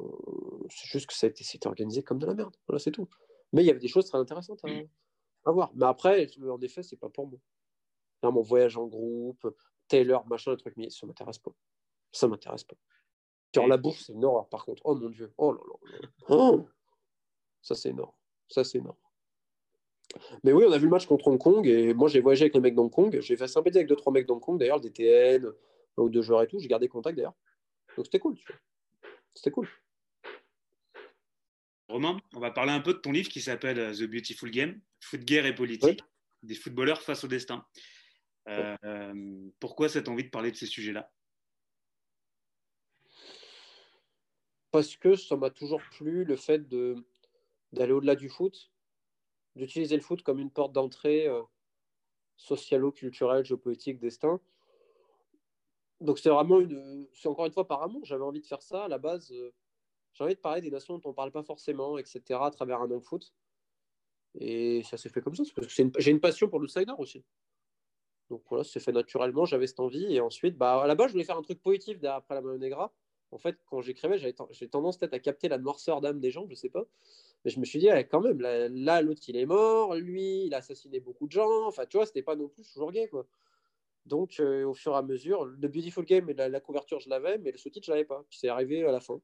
c'est 0.69 0.87
juste 0.87 1.07
que 1.07 1.13
ça 1.13 1.27
a 1.27 1.29
été, 1.29 1.43
organisé 1.65 2.03
comme 2.03 2.19
de 2.19 2.25
la 2.25 2.33
merde. 2.33 2.55
Voilà, 2.67 2.79
c'est 2.79 2.91
tout. 2.91 3.07
Mais 3.53 3.63
il 3.63 3.67
y 3.67 3.69
avait 3.69 3.79
des 3.79 3.87
choses 3.87 4.07
très 4.07 4.17
intéressantes 4.17 4.61
à, 5.45 5.51
voir. 5.51 5.71
Mais 5.75 5.85
après, 5.85 6.27
en 6.41 6.61
effet, 6.61 6.81
c'est 6.81 6.97
pas 6.97 7.09
pour 7.09 7.27
moi. 7.27 7.39
Là, 8.23 8.31
mon 8.31 8.41
voyage 8.41 8.77
en 8.77 8.87
groupe, 8.87 9.47
Taylor, 9.87 10.25
machin, 10.27 10.51
le 10.51 10.57
truc, 10.57 10.73
mais 10.77 10.89
ça 10.89 11.05
m'intéresse 11.05 11.37
pas. 11.37 11.51
Ça 12.11 12.27
m'intéresse 12.27 12.63
pas. 12.63 12.75
Sur 13.53 13.67
la 13.67 13.77
bouffe, 13.77 13.99
c'est 13.99 14.13
une 14.13 14.25
horreur, 14.25 14.49
par 14.49 14.65
contre. 14.65 14.81
Oh 14.85 14.95
mon 14.95 15.09
Dieu. 15.09 15.31
Oh 15.37 15.53
là 15.53 15.61
là. 15.61 16.09
Oh 16.29 16.65
ça, 17.61 17.73
c'est 17.73 17.89
énorme. 17.89 18.11
Ça, 18.47 18.63
c'est 18.63 18.77
énorme. 18.79 18.97
Mais 20.43 20.51
oui, 20.51 20.63
on 20.67 20.71
a 20.71 20.77
vu 20.77 20.85
le 20.85 20.91
match 20.91 21.05
contre 21.05 21.27
Hong 21.27 21.37
Kong 21.37 21.65
et 21.67 21.93
moi, 21.93 22.07
j'ai 22.07 22.21
voyagé 22.21 22.43
avec 22.43 22.53
les 22.53 22.61
mecs 22.61 22.75
d'Hong 22.75 22.91
Kong. 22.91 23.19
J'ai 23.21 23.35
fait 23.37 23.47
sympathiser 23.47 23.79
avec 23.79 23.89
deux, 23.89 23.95
trois 23.95 24.13
mecs 24.13 24.27
d'Hong 24.27 24.39
Kong, 24.39 24.59
d'ailleurs, 24.59 24.79
des 24.79 24.91
TN, 24.91 25.51
ou 25.97 26.09
deux 26.09 26.21
joueurs 26.21 26.43
et 26.43 26.47
tout. 26.47 26.59
J'ai 26.59 26.67
gardé 26.67 26.87
contact, 26.87 27.15
d'ailleurs. 27.17 27.35
Donc, 27.95 28.05
c'était 28.05 28.19
cool. 28.19 28.37
C'était 29.33 29.51
cool. 29.51 29.67
Romain, 31.87 32.17
on 32.33 32.39
va 32.39 32.51
parler 32.51 32.71
un 32.71 32.79
peu 32.79 32.93
de 32.93 32.99
ton 32.99 33.11
livre 33.11 33.29
qui 33.29 33.41
s'appelle 33.41 33.79
euh, 33.79 33.93
The 33.93 34.09
Beautiful 34.09 34.49
Game, 34.49 34.81
Foot, 35.01 35.21
guerre 35.21 35.45
et 35.45 35.53
politique, 35.53 36.01
des 36.41 36.55
footballeurs 36.55 37.01
face 37.01 37.23
au 37.23 37.27
destin. 37.27 37.65
Euh, 38.47 39.49
pourquoi 39.59 39.89
cette 39.89 40.07
envie 40.07 40.23
de 40.23 40.29
parler 40.29 40.51
de 40.51 40.55
ces 40.55 40.65
sujets-là? 40.65 41.11
Parce 44.71 44.95
que 44.97 45.15
ça 45.15 45.35
m'a 45.37 45.49
toujours 45.51 45.81
plu 45.91 46.25
le 46.25 46.35
fait 46.35 46.67
d'aller 46.67 47.93
au-delà 47.93 48.15
du 48.15 48.29
foot, 48.29 48.71
d'utiliser 49.55 49.95
le 49.95 50.01
foot 50.01 50.21
comme 50.23 50.39
une 50.39 50.51
porte 50.51 50.73
d'entrée 50.73 51.27
euh, 51.27 51.41
socialo-culturelle, 52.37 53.45
géopolitique, 53.45 53.99
destin. 53.99 54.39
Donc 56.01 56.19
c'est 56.19 56.29
vraiment 56.29 56.59
une, 56.59 57.07
c'est 57.13 57.29
encore 57.29 57.45
une 57.45 57.53
fois 57.53 57.67
par 57.67 57.81
amour. 57.81 58.03
J'avais 58.05 58.23
envie 58.23 58.41
de 58.41 58.45
faire 58.45 58.61
ça 58.61 58.85
à 58.85 58.87
la 58.87 58.97
base. 58.97 59.31
Euh, 59.31 59.53
j'ai 60.13 60.23
envie 60.23 60.35
de 60.35 60.39
parler 60.39 60.61
des 60.61 60.71
nations 60.71 60.95
dont 60.95 61.01
on 61.05 61.09
ne 61.09 61.15
parle 61.15 61.31
pas 61.31 61.43
forcément, 61.43 61.97
etc. 61.97 62.21
à 62.41 62.51
travers 62.51 62.81
un 62.81 62.87
nom 62.87 63.01
foot. 63.01 63.33
Et 64.35 64.83
ça 64.83 64.97
s'est 64.97 65.09
fait 65.09 65.21
comme 65.21 65.35
ça, 65.35 65.43
parce 65.55 65.67
que 65.67 65.91
j'ai 65.99 66.11
une 66.11 66.19
passion 66.19 66.49
pour 66.49 66.59
l'outsider 66.59 66.93
aussi. 66.97 67.23
Donc 68.29 68.43
voilà, 68.49 68.63
c'est 68.63 68.79
fait 68.79 68.91
naturellement, 68.91 69.45
j'avais 69.45 69.67
cette 69.67 69.79
envie. 69.79 70.13
Et 70.13 70.19
ensuite, 70.19 70.57
bah, 70.57 70.81
à 70.81 70.87
la 70.87 70.95
base, 70.95 71.07
je 71.07 71.13
voulais 71.13 71.23
faire 71.23 71.37
un 71.37 71.41
truc 71.41 71.61
positif 71.61 72.03
après 72.03 72.35
la 72.35 72.57
Negra 72.57 72.93
En 73.31 73.37
fait, 73.37 73.57
quand 73.65 73.81
j'écrivais, 73.81 74.17
j'ai 74.17 74.69
tendance 74.69 74.97
peut-être 74.97 75.13
à 75.13 75.19
capter 75.19 75.47
la 75.47 75.57
noirceur 75.57 76.01
d'âme 76.01 76.19
des 76.19 76.31
gens, 76.31 76.45
je 76.49 76.55
sais 76.55 76.69
pas. 76.69 76.85
Mais 77.45 77.51
je 77.51 77.59
me 77.59 77.65
suis 77.65 77.79
dit, 77.79 77.87
quand 78.09 78.21
même, 78.21 78.41
là, 78.41 79.01
l'autre, 79.01 79.21
il 79.27 79.37
est 79.37 79.45
mort, 79.45 79.95
lui, 79.95 80.45
il 80.47 80.53
a 80.53 80.57
assassiné 80.57 80.99
beaucoup 80.99 81.27
de 81.27 81.31
gens. 81.31 81.67
Enfin, 81.67 81.85
tu 81.85 81.97
vois, 81.97 82.05
c'était 82.05 82.23
pas 82.23 82.35
non 82.35 82.49
plus 82.49 82.63
toujours 82.63 82.91
gay, 82.91 83.07
quoi. 83.07 83.27
Donc, 84.05 84.39
euh, 84.39 84.65
au 84.65 84.73
fur 84.73 84.93
et 84.93 84.97
à 84.97 85.01
mesure, 85.03 85.45
le 85.45 85.67
Beautiful 85.67 86.05
Game 86.05 86.29
et 86.29 86.33
la, 86.33 86.59
couverture, 86.59 86.99
je 86.99 87.09
l'avais, 87.09 87.37
mais 87.37 87.51
le 87.51 87.57
sous-titre, 87.57 87.85
je 87.85 87.91
l'avais 87.91 88.05
pas. 88.05 88.25
C'est 88.29 88.49
arrivé 88.49 88.83
à 88.83 88.91
la 88.91 88.99
fin. 88.99 89.21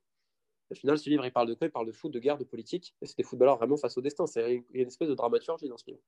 Au 0.69 0.76
final, 0.76 0.97
ce 0.97 1.09
livre, 1.09 1.26
il 1.26 1.32
parle 1.32 1.47
de 1.49 1.55
quoi? 1.55 1.67
Il 1.67 1.72
parle 1.72 1.88
de 1.88 1.91
foot, 1.91 2.11
de 2.11 2.19
guerre, 2.19 2.38
de 2.38 2.43
politique. 2.43 2.95
Et 3.01 3.05
c'est 3.05 3.17
des 3.17 3.24
footballeurs 3.24 3.57
vraiment 3.57 3.78
face 3.78 3.97
au 3.97 4.01
destin. 4.01 4.26
C'est 4.28 4.55
une, 4.55 4.63
une 4.74 4.88
espèce 4.88 5.09
de 5.09 5.15
dramaturgie 5.15 5.67
dans 5.67 5.78
ce 5.78 5.86
livre. 5.88 6.01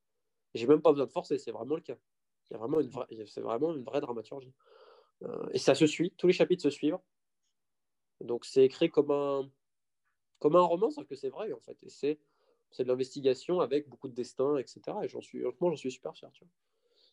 J'ai 0.54 0.68
même 0.68 0.82
pas 0.82 0.92
besoin 0.92 1.08
de 1.08 1.12
forcer, 1.12 1.38
c'est 1.38 1.52
vraiment 1.52 1.76
le 1.76 1.82
cas. 1.82 1.98
Il 2.50 2.54
y 2.54 2.56
a 2.56 2.60
vraiment 2.60 2.80
une 2.80 2.90
vraie, 2.90 3.08
c'est 3.26 3.42
vraiment 3.42 3.74
une 3.74 3.84
vraie 3.84 4.02
dramaturgie. 4.02 4.54
Euh, 5.24 5.48
et 5.52 5.58
ça 5.58 5.74
se 5.74 5.88
suit, 5.88 6.12
tous 6.18 6.28
les 6.28 6.34
chapitres 6.34 6.62
se 6.62 6.70
suivent. 6.70 7.00
Donc 8.22 8.46
c'est 8.46 8.64
écrit 8.64 8.90
comme 8.90 9.12
un, 9.12 9.50
comme 10.40 10.56
un 10.56 10.62
roman, 10.62 10.90
sauf 10.90 11.08
que 11.08 11.16
c'est 11.16 11.30
vrai 11.30 11.52
en 11.54 11.60
fait. 11.60 11.78
Et 11.84 11.90
c'est, 11.90 12.20
c'est 12.72 12.84
de 12.84 12.90
l'investigation 12.90 13.60
avec 13.62 13.88
beaucoup 13.90 14.08
de 14.08 14.14
destin, 14.14 14.58
etc. 14.58 14.82
Et 15.04 15.08
j'en 15.08 15.22
suis, 15.22 15.42
moi, 15.42 15.72
j'en 15.72 15.76
suis 15.76 15.92
super 15.92 16.16
fier. 16.16 16.30
Tu 16.34 16.44
vois. 16.44 16.52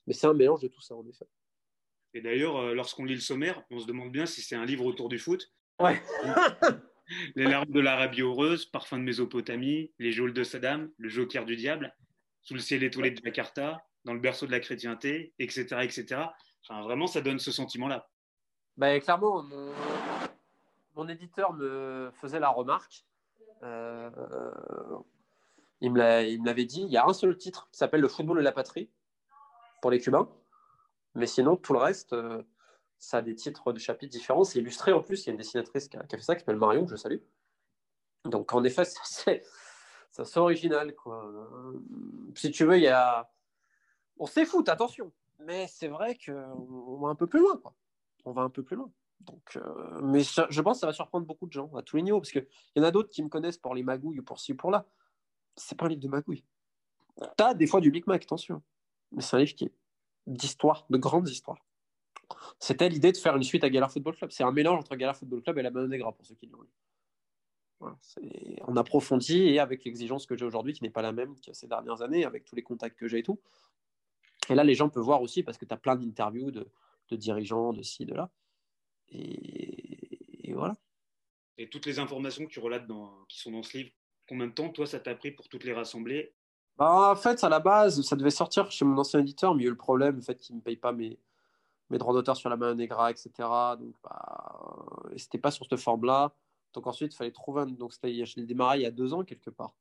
Mais 0.07 0.14
c'est 0.14 0.27
un 0.27 0.35
mélange 0.35 0.61
de 0.61 0.68
tout 0.68 0.81
ça, 0.81 0.95
en 0.95 1.07
effet. 1.07 1.27
Et 2.14 2.21
d'ailleurs, 2.21 2.57
euh, 2.57 2.75
lorsqu'on 2.75 3.05
lit 3.05 3.14
le 3.14 3.21
sommaire, 3.21 3.62
on 3.71 3.79
se 3.79 3.87
demande 3.87 4.11
bien 4.11 4.27
si 4.27 4.43
c'est 4.43 4.57
un 4.57 4.64
livre 4.64 4.85
autour 4.85 5.09
du 5.09 5.18
foot. 5.18 5.53
Ouais. 5.79 6.03
les 7.37 7.45
larmes 7.45 7.71
de 7.71 7.81
l'Arabie 7.81 8.23
heureuse, 8.23 8.66
Parfum 8.66 8.99
de 8.99 9.05
Mésopotamie, 9.05 9.93
Les 9.99 10.12
geôles 10.12 10.33
de 10.33 10.43
Saddam, 10.43 10.91
Le 10.97 11.09
Joker 11.09 11.45
du 11.45 11.57
diable, 11.57 11.95
Sous 12.43 12.55
le 12.55 12.61
ciel 12.61 12.83
étoilé 12.83 13.12
de 13.12 13.21
Jakarta, 13.25 13.85
Dans 14.05 14.14
le 14.14 14.21
berceau 14.21 14.47
de 14.47 14.51
la 14.51 14.61
chrétienté, 14.61 15.33
etc. 15.39 15.77
etc. 15.83 16.23
Enfin, 16.62 16.83
vraiment, 16.83 17.07
ça 17.07 17.21
donne 17.21 17.39
ce 17.39 17.53
sentiment-là. 17.53 18.09
Bah, 18.77 18.99
clairement, 19.01 19.45
mon, 20.95 21.09
éditeur 21.09 21.53
me 21.53 22.11
faisait 22.21 22.41
la 22.41 22.49
remarque. 22.49 23.05
Euh, 23.62 24.11
il 25.80 25.92
me 25.92 25.98
l'avait 26.44 26.64
dit. 26.64 26.82
Il 26.82 26.90
y 26.90 26.96
a 26.96 27.06
un 27.06 27.12
seul 27.12 27.36
titre 27.36 27.68
qui 27.72 27.78
s'appelle 27.78 28.00
Le 28.00 28.08
football 28.08 28.38
de 28.38 28.42
la 28.42 28.52
patrie 28.52 28.90
pour 29.80 29.90
les 29.90 29.98
Cubains. 29.98 30.28
Mais 31.14 31.26
sinon, 31.26 31.56
tout 31.56 31.72
le 31.72 31.78
reste, 31.78 32.12
euh, 32.12 32.42
ça 32.98 33.18
a 33.18 33.22
des 33.22 33.34
titres 33.34 33.72
de 33.72 33.78
chapitres 33.78 34.12
différents. 34.12 34.44
C'est 34.44 34.58
illustré 34.58 34.92
en 34.92 35.02
plus. 35.02 35.24
Il 35.24 35.26
y 35.26 35.30
a 35.30 35.32
une 35.32 35.38
dessinatrice 35.38 35.88
qui 35.88 35.96
a, 35.96 36.06
fait 36.08 36.20
ça, 36.20 36.34
qui 36.34 36.40
s'appelle 36.40 36.56
Marion, 36.56 36.84
que 36.84 36.90
je 36.90 36.96
salue. 36.96 37.20
Donc, 38.24 38.52
en 38.52 38.62
effet, 38.64 38.84
c'est 39.04 40.36
original. 40.36 40.94
Quoi. 40.94 41.32
Si 42.34 42.50
tu 42.50 42.64
veux, 42.64 42.76
il 42.76 42.82
y 42.82 42.88
a. 42.88 43.30
On 44.18 44.26
s'effoute, 44.26 44.68
attention. 44.68 45.12
Mais 45.40 45.66
c'est 45.68 45.88
vrai 45.88 46.18
qu'on 46.18 46.98
va 47.00 47.08
un 47.08 47.14
peu 47.14 47.26
plus 47.26 47.40
loin. 47.40 47.56
Quoi. 47.56 47.74
On 48.26 48.32
va 48.32 48.42
un 48.42 48.50
peu 48.50 48.62
plus 48.62 48.76
loin. 48.76 48.90
Donc, 49.21 49.57
euh, 49.57 50.01
mais 50.03 50.23
je 50.23 50.61
pense 50.61 50.79
que 50.79 50.81
ça 50.81 50.87
va 50.87 50.93
surprendre 50.93 51.27
beaucoup 51.27 51.47
de 51.47 51.53
gens 51.53 51.71
à 51.75 51.83
tous 51.83 51.97
les 51.97 52.03
niveaux, 52.03 52.21
parce 52.21 52.33
qu'il 52.33 52.47
y 52.77 52.81
en 52.81 52.85
a 52.85 52.91
d'autres 52.91 53.11
qui 53.11 53.23
me 53.23 53.29
connaissent 53.29 53.59
pour 53.59 53.75
les 53.75 53.83
magouilles 53.83 54.21
ou 54.21 54.23
pour 54.23 54.41
ci 54.41 54.53
ou 54.53 54.57
pour 54.57 54.71
là. 54.71 54.87
C'est 55.57 55.77
pas 55.77 55.87
un 55.87 55.89
livre 55.89 56.01
de 56.01 56.09
magouilles. 56.09 56.45
T'as 57.37 57.55
des 57.55 57.66
fois 57.66 57.81
du 57.81 57.91
Big 57.91 58.07
Mac, 58.07 58.23
attention. 58.23 58.62
Mais 59.12 59.23
c'est 59.23 59.37
un 59.37 59.41
livre 59.41 59.55
qui 59.55 59.64
est 59.64 59.75
d'histoire, 60.27 60.87
de 60.89 60.97
grandes 60.97 61.29
histoires. 61.29 61.64
C'était 62.59 62.89
l'idée 62.89 63.12
de 63.12 63.16
faire 63.16 63.37
une 63.37 63.43
suite 63.43 63.64
à 63.64 63.71
Galère 63.71 63.91
Football 63.91 64.16
Club. 64.16 64.31
C'est 64.31 64.45
un 64.45 64.53
mélange 64.53 64.79
entre 64.79 64.97
Galère 64.97 65.16
Football 65.16 65.43
Club 65.43 65.59
et 65.59 65.62
La 65.62 65.71
Banane 65.71 65.91
Negra, 65.91 66.12
pour 66.12 66.25
ceux 66.25 66.35
qui 66.35 66.47
l'ont 66.47 66.62
lu. 66.62 66.68
On 68.66 68.77
approfondit 68.77 69.43
et 69.49 69.59
avec 69.59 69.85
l'exigence 69.85 70.27
que 70.27 70.37
j'ai 70.37 70.45
aujourd'hui, 70.45 70.75
qui 70.75 70.83
n'est 70.83 70.91
pas 70.91 71.03
la 71.03 71.12
même 71.12 71.35
que 71.41 71.53
ces 71.53 71.66
dernières 71.66 72.03
années, 72.03 72.25
avec 72.25 72.45
tous 72.45 72.55
les 72.55 72.62
contacts 72.62 72.99
que 72.99 73.09
j'ai 73.09 73.18
et 73.18 73.23
tout. 73.23 73.41
Et 74.49 74.55
là, 74.55 74.64
les 74.64 74.75
gens 74.75 74.89
peuvent 74.89 75.03
voir 75.03 75.23
aussi, 75.23 75.43
parce 75.43 75.57
que 75.57 75.64
tu 75.64 75.73
as 75.73 75.77
plein 75.77 75.97
d'interviews 75.97 76.51
de, 76.51 76.68
dirigeants, 77.12 77.73
de 77.73 77.83
ci, 77.83 78.05
de 78.05 78.14
là. 78.14 78.31
Et, 79.11 80.52
voilà. 80.52 80.74
Et 81.58 81.68
toutes 81.68 81.86
les 81.86 81.98
informations 81.98 82.44
que 82.44 82.50
tu 82.50 82.61
relates 82.61 82.86
dans, 82.86 83.24
qui 83.28 83.38
sont 83.38 83.50
dans 83.50 83.62
ce 83.62 83.76
livre, 83.76 83.90
combien 84.28 84.46
de 84.46 84.52
temps, 84.52 84.70
toi, 84.70 84.86
ça 84.86 84.98
t'a 84.98 85.14
pris 85.14 85.30
pour 85.30 85.48
toutes 85.48 85.64
les 85.64 85.72
rassembler? 85.72 86.34
Bah, 86.76 87.12
en 87.12 87.16
fait, 87.16 87.44
à 87.44 87.48
la 87.48 87.61
base, 87.61 88.02
ça 88.02 88.16
devait 88.16 88.30
sortir 88.30 88.70
chez 88.70 88.84
mon 88.84 88.96
ancien 88.98 89.20
éditeur, 89.20 89.54
mais 89.54 89.62
il 89.62 89.64
y 89.64 89.66
a 89.66 89.68
eu 89.68 89.72
le 89.72 89.76
problème, 89.76 90.16
le 90.16 90.22
fait 90.22 90.36
qu'il 90.36 90.54
ne 90.54 90.61
me 90.61 90.64
paye 90.64 90.76
pas 90.76 90.92
mes, 90.92 91.18
mes 91.90 91.98
droits 91.98 92.14
d'auteur 92.14 92.36
sur 92.36 92.48
la 92.48 92.56
main 92.56 92.74
Negra, 92.74 93.11
etc. 93.11 93.30
Donc, 93.78 93.94
bah, 94.02 94.86
c'était 95.16 95.38
pas 95.38 95.50
sur 95.50 95.66
cette 95.66 95.80
forme-là. 95.80 96.34
Donc 96.72 96.86
ensuite, 96.86 97.12
il 97.12 97.16
fallait 97.16 97.32
trouver 97.32 97.62
un. 97.62 97.66
Donc, 97.66 97.92
je 98.02 98.36
l'ai 98.36 98.46
démarré 98.46 98.78
il 98.78 98.82
y 98.82 98.86
a 98.86 98.90
deux 98.90 99.12
ans, 99.12 99.24
quelque 99.24 99.50
part. 99.50 99.74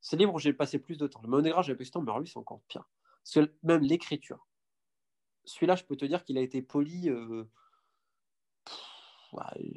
C'est 0.00 0.16
libre 0.16 0.34
où 0.34 0.38
j'ai 0.38 0.52
passé 0.52 0.78
plus 0.78 0.98
de 0.98 1.06
temps. 1.06 1.20
Le 1.22 1.28
main 1.28 1.40
Negra, 1.40 1.62
j'ai 1.62 1.74
passé 1.74 1.90
de 1.90 1.92
temps, 1.94 2.02
mais 2.02 2.12
lui, 2.18 2.28
c'est 2.28 2.38
encore 2.38 2.60
pire. 2.68 2.88
Parce 3.22 3.46
que 3.46 3.52
même 3.62 3.82
l'écriture. 3.82 4.46
Celui-là, 5.44 5.76
je 5.76 5.84
peux 5.84 5.96
te 5.96 6.04
dire 6.04 6.24
qu'il 6.24 6.36
a 6.38 6.40
été 6.40 6.62
poli. 6.62 7.08
Euh... 7.08 7.44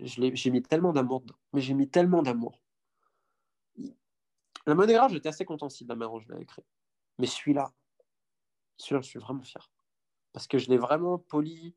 j'ai 0.01 0.51
mis 0.51 0.62
tellement 0.62 0.93
d'amour 0.93 1.22
dedans. 1.22 1.39
Mais 1.53 1.62
j'ai 1.62 1.74
mis 1.74 1.89
tellement 1.89 2.22
d'amour. 2.22 2.60
La 4.66 4.76
Monera, 4.76 5.07
j'étais 5.07 5.30
assez 5.30 5.45
content 5.45 5.68
aussi 5.68 5.84
de 5.84 5.89
la 5.89 5.95
manière 5.95 6.14
dont 6.14 6.20
je 6.20 6.32
l'ai 6.32 6.41
écrit. 6.41 6.64
Mais 7.18 7.26
celui-là, 7.26 7.74
celui-là, 8.78 9.01
je 9.01 9.07
suis 9.07 9.20
vraiment 9.20 9.43
fier. 9.43 9.72
Parce 10.34 10.47
que 10.47 10.57
je 10.57 10.70
l'ai 10.70 10.78
vraiment 10.78 11.18
poli. 11.18 11.76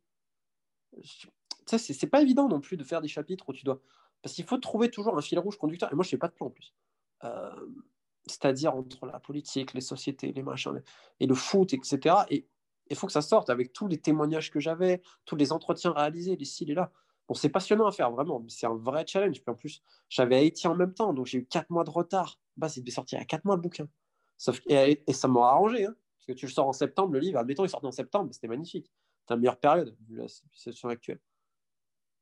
Tu 1.01 1.29
sais, 1.67 1.79
c'est 1.79 2.07
pas 2.07 2.21
évident 2.21 2.49
non 2.49 2.61
plus 2.61 2.77
de 2.77 2.85
faire 2.85 3.01
des 3.01 3.09
chapitres 3.09 3.49
où 3.49 3.53
tu 3.53 3.65
dois. 3.65 3.81
Parce 4.21 4.35
qu'il 4.35 4.45
faut 4.45 4.59
trouver 4.59 4.91
toujours 4.91 5.17
un 5.17 5.23
fil 5.23 5.39
rouge 5.39 5.57
conducteur. 5.57 5.91
Et 5.93 5.95
moi, 5.95 6.05
je 6.05 6.15
n'ai 6.15 6.19
pas 6.19 6.29
de 6.29 6.35
plan 6.35 6.47
en 6.47 6.51
plus. 6.51 6.75
Euh, 7.25 7.51
c'est-à-dire 8.27 8.75
entre 8.75 9.07
la 9.07 9.19
politique, 9.19 9.75
les 9.75 9.81
sociétés, 9.81 10.33
les 10.33 10.43
machins, 10.43 10.81
et 11.19 11.27
le 11.27 11.35
foot, 11.35 11.73
etc. 11.73 12.17
Et 12.31 12.47
il 12.89 12.97
faut 12.97 13.07
que 13.07 13.13
ça 13.13 13.23
sorte 13.23 13.51
avec 13.51 13.73
tous 13.73 13.89
les 13.89 13.99
témoignages 13.99 14.51
que 14.51 14.61
j'avais, 14.61 15.03
tous 15.25 15.37
les 15.37 15.53
entretiens 15.53 15.93
réalisés, 15.93 16.37
les 16.37 16.45
ci, 16.45 16.65
et 16.65 16.75
là. 16.75 16.93
C'est 17.35 17.49
passionnant 17.49 17.87
à 17.87 17.93
faire, 17.93 18.11
vraiment. 18.11 18.43
C'est 18.49 18.67
un 18.67 18.75
vrai 18.75 19.05
challenge. 19.07 19.41
Puis 19.41 19.51
en 19.51 19.55
plus, 19.55 19.83
j'avais 20.09 20.37
Haïti 20.37 20.67
en 20.67 20.75
même 20.75 20.95
temps, 20.95 21.13
donc 21.13 21.27
j'ai 21.27 21.39
eu 21.39 21.47
quatre 21.47 21.71
mois 21.71 21.85
de 21.85 21.91
retard. 21.91 22.39
Bah, 22.57 22.69
il 22.77 22.81
devait 22.81 22.91
sortir 22.91 23.21
a 23.21 23.25
4 23.25 23.45
mois 23.45 23.57
le 23.57 23.63
bouquin. 23.63 23.89
Sauf, 24.37 24.61
et, 24.67 25.03
ça 25.13 25.29
m'a 25.29 25.49
arrangé, 25.49 25.87
hein, 25.87 25.95
parce 26.17 26.27
que 26.27 26.33
tu 26.33 26.47
le 26.47 26.53
sors 26.53 26.67
en 26.67 26.73
septembre, 26.73 27.15
le 27.15 27.21
livre, 27.21 27.39
admettons, 27.39 27.65
il 27.65 27.69
sortait 27.69 27.87
en 27.87 27.93
septembre, 27.93 28.31
c'était 28.33 28.49
magnifique. 28.49 28.91
C'est 29.23 29.35
la 29.35 29.37
meilleure 29.37 29.59
période, 29.59 29.97
vu 30.09 30.17
la 30.17 30.27
situation 30.29 30.89
actuelle. 30.89 31.21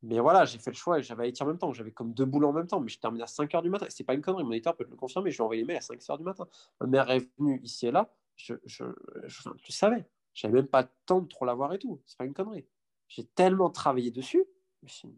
Mais 0.03 0.19
voilà, 0.19 0.45
j'ai 0.45 0.59
fait 0.59 0.71
le 0.71 0.77
choix 0.77 0.99
et 0.99 1.03
j'avais 1.03 1.25
Haïti 1.25 1.43
en 1.43 1.47
même 1.47 1.59
temps. 1.59 1.73
J'avais 1.73 1.93
comme 1.93 2.15
deux 2.15 2.25
boulots 2.25 2.49
en 2.49 2.53
même 2.53 2.67
temps, 2.67 2.81
mais 2.81 2.89
je 2.89 2.99
terminais 2.99 3.25
à 3.25 3.27
5 3.27 3.51
h 3.53 3.63
du 3.63 3.71
matin. 3.71 3.87
C'est 3.91 4.05
pas 4.05 4.15
une 4.15 4.23
connerie, 4.23 4.45
mon 4.45 4.53
éditeur 4.53 4.75
peut 4.75 4.87
le 4.89 4.97
confirmer. 4.97 5.31
Je 5.31 5.37
lui 5.37 5.43
envoyé 5.43 5.63
les 5.63 5.67
mails 5.67 5.77
à 5.77 5.83
5 5.83 6.01
h 6.01 6.19
du 6.19 6.25
matin. 6.25 6.47
Ma 6.81 6.87
mère 6.87 7.11
est 7.11 7.29
venue 7.39 7.61
ici 7.63 7.87
et 7.87 7.91
là. 7.91 8.11
Je, 8.37 8.55
je, 8.65 8.85
je, 9.25 9.51
je 9.63 9.73
savais. 9.73 10.07
J'avais 10.33 10.55
même 10.55 10.69
pas 10.69 10.83
le 10.83 10.89
temps 11.05 11.21
de 11.21 11.29
trop 11.29 11.45
l'avoir 11.45 11.73
et 11.75 11.79
tout. 11.79 12.01
C'est 12.07 12.17
pas 12.17 12.25
une 12.25 12.33
connerie. 12.33 12.65
J'ai 13.09 13.25
tellement 13.25 13.69
travaillé 13.69 14.11
dessus. 14.11 14.47
C'est 14.87 15.09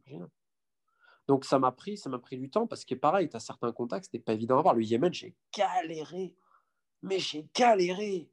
donc 1.29 1.45
ça 1.45 1.59
m'a 1.59 1.73
pris, 1.73 1.97
ça 1.97 2.11
m'a 2.11 2.19
pris 2.19 2.37
du 2.37 2.51
temps 2.51 2.67
parce 2.67 2.85
que 2.85 2.95
pareil, 2.95 3.29
tu 3.29 3.37
as 3.37 3.41
certains 3.41 3.73
contacts, 3.73 4.07
c'était 4.07 4.19
pas 4.19 4.33
évident 4.33 4.59
à 4.59 4.63
voir. 4.63 4.75
Le 4.75 4.83
Yémen, 4.83 5.13
j'ai 5.13 5.35
galéré. 5.57 6.35
Mais 7.03 7.19
j'ai 7.19 7.47
galéré. 7.55 8.29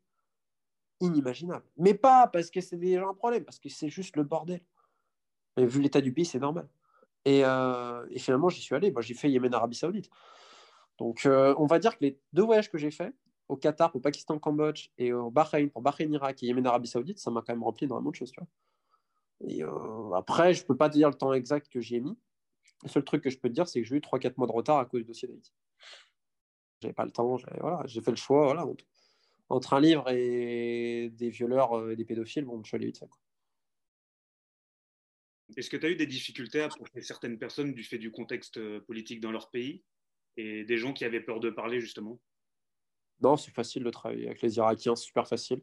Inimaginable. 0.99 1.65
Mais 1.77 1.93
pas 1.93 2.27
parce 2.27 2.49
que 2.49 2.61
c'est 2.61 2.77
déjà 2.77 3.07
un 3.07 3.13
problème, 3.13 3.45
parce 3.45 3.59
que 3.59 3.69
c'est 3.69 3.89
juste 3.89 4.15
le 4.15 4.23
bordel. 4.23 4.61
Et 5.57 5.65
vu 5.65 5.81
l'état 5.81 6.01
du 6.01 6.11
pays, 6.11 6.25
c'est 6.25 6.39
normal. 6.39 6.67
Et, 7.25 7.45
euh, 7.45 8.05
finalement, 8.17 8.49
j'y 8.49 8.61
suis 8.61 8.75
allé. 8.75 8.91
Moi, 8.91 9.01
j'ai 9.01 9.13
fait 9.13 9.29
Yémen, 9.29 9.53
Arabie 9.53 9.75
Saoudite. 9.75 10.09
Donc, 10.97 11.25
euh, 11.25 11.55
on 11.57 11.65
va 11.65 11.79
dire 11.79 11.97
que 11.97 12.03
les 12.03 12.19
deux 12.33 12.43
voyages 12.43 12.69
que 12.69 12.77
j'ai 12.77 12.91
faits, 12.91 13.13
au 13.47 13.55
Qatar, 13.55 13.95
au 13.95 13.99
Pakistan, 13.99 14.39
Cambodge, 14.39 14.89
et 14.97 15.13
au 15.13 15.31
Bahreïn, 15.31 15.69
pour 15.69 15.81
Bahreïn, 15.81 16.11
Irak 16.11 16.43
et 16.43 16.47
Yémen, 16.47 16.65
Arabie 16.67 16.87
Saoudite, 16.87 17.19
ça 17.19 17.31
m'a 17.31 17.41
quand 17.41 17.53
même 17.53 17.63
rempli 17.63 17.85
énormément 17.85 18.11
de 18.11 18.15
choses. 18.15 18.31
Tu 18.31 18.39
vois. 18.39 18.47
Et 19.41 19.63
euh, 19.63 20.13
après, 20.13 20.53
je 20.53 20.65
peux 20.65 20.75
pas 20.75 20.89
te 20.89 20.95
dire 20.95 21.09
le 21.09 21.15
temps 21.15 21.33
exact 21.33 21.69
que 21.69 21.79
j'y 21.79 21.95
ai 21.95 21.99
mis, 22.01 22.17
le 22.83 22.89
seul 22.89 23.03
truc 23.03 23.23
que 23.23 23.29
je 23.29 23.37
peux 23.37 23.49
te 23.49 23.53
dire, 23.53 23.67
c'est 23.67 23.81
que 23.81 23.87
j'ai 23.87 23.95
eu 23.95 23.99
3-4 23.99 24.33
mois 24.37 24.47
de 24.47 24.51
retard 24.51 24.79
à 24.79 24.85
cause 24.85 25.01
du 25.01 25.07
dossier 25.07 25.27
d'Haïti. 25.27 25.53
J'avais 26.81 26.93
pas 26.93 27.05
le 27.05 27.11
temps, 27.11 27.37
voilà, 27.59 27.83
j'ai 27.85 28.01
fait 28.01 28.11
le 28.11 28.17
choix. 28.17 28.45
Voilà, 28.45 28.65
entre, 29.49 29.73
un 29.73 29.81
livre 29.81 30.09
et 30.09 31.09
des 31.13 31.29
violeurs 31.29 31.77
euh, 31.77 31.91
et 31.91 31.95
des 31.95 32.05
pédophiles, 32.05 32.45
bon, 32.45 32.63
je 32.63 32.69
suis 32.69 32.75
allé 32.75 32.85
vite 32.85 32.99
fait. 32.99 33.09
Est-ce 35.57 35.69
que 35.69 35.77
tu 35.77 35.85
as 35.85 35.89
eu 35.89 35.95
des 35.95 36.05
difficultés 36.05 36.61
à 36.61 36.65
approcher 36.65 37.01
certaines 37.01 37.39
personnes 37.39 37.73
du 37.73 37.83
fait 37.83 37.97
du 37.97 38.11
contexte 38.11 38.57
euh, 38.57 38.81
politique 38.81 39.19
dans 39.19 39.31
leur 39.31 39.49
pays 39.49 39.83
et 40.37 40.63
des 40.63 40.77
gens 40.77 40.93
qui 40.93 41.03
avaient 41.03 41.21
peur 41.21 41.39
de 41.39 41.49
parler 41.49 41.81
justement? 41.81 42.19
Non, 43.21 43.35
c'est 43.35 43.51
facile 43.51 43.83
de 43.83 43.89
travailler 43.89 44.27
avec 44.27 44.41
les 44.41 44.57
Irakiens, 44.57 44.95
c'est 44.95 45.05
super 45.05 45.27
facile. 45.27 45.61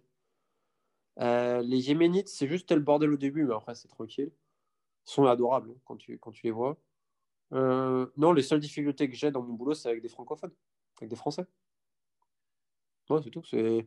Euh, 1.21 1.63
les 1.63 1.89
Yéménites, 1.89 2.29
c'est 2.29 2.49
juste 2.49 2.69
tel 2.69 2.81
bordel 2.81 3.13
au 3.13 3.17
début, 3.17 3.45
mais 3.45 3.55
après 3.55 3.75
c'est 3.75 3.89
tranquille. 3.89 4.31
Ils 5.07 5.11
sont 5.11 5.25
adorables 5.25 5.71
hein, 5.71 5.81
quand, 5.85 5.97
tu, 5.97 6.19
quand 6.19 6.33
tu 6.33 6.47
les 6.47 6.51
vois. 6.51 6.79
Euh, 7.53 8.07
non, 8.17 8.33
les 8.33 8.43
seules 8.43 8.61
difficultés 8.61 9.09
que 9.09 9.17
j'ai 9.17 9.31
dans 9.31 9.43
mon 9.43 9.55
boulot, 9.55 9.75
c'est 9.75 9.89
avec 9.89 10.03
des 10.03 10.09
francophones, 10.09 10.53
avec 10.99 11.09
des 11.09 11.17
Français. 11.17 11.47
Ouais, 13.09 13.21
c'est 13.23 13.31
tout. 13.31 13.45
C'est, 13.45 13.87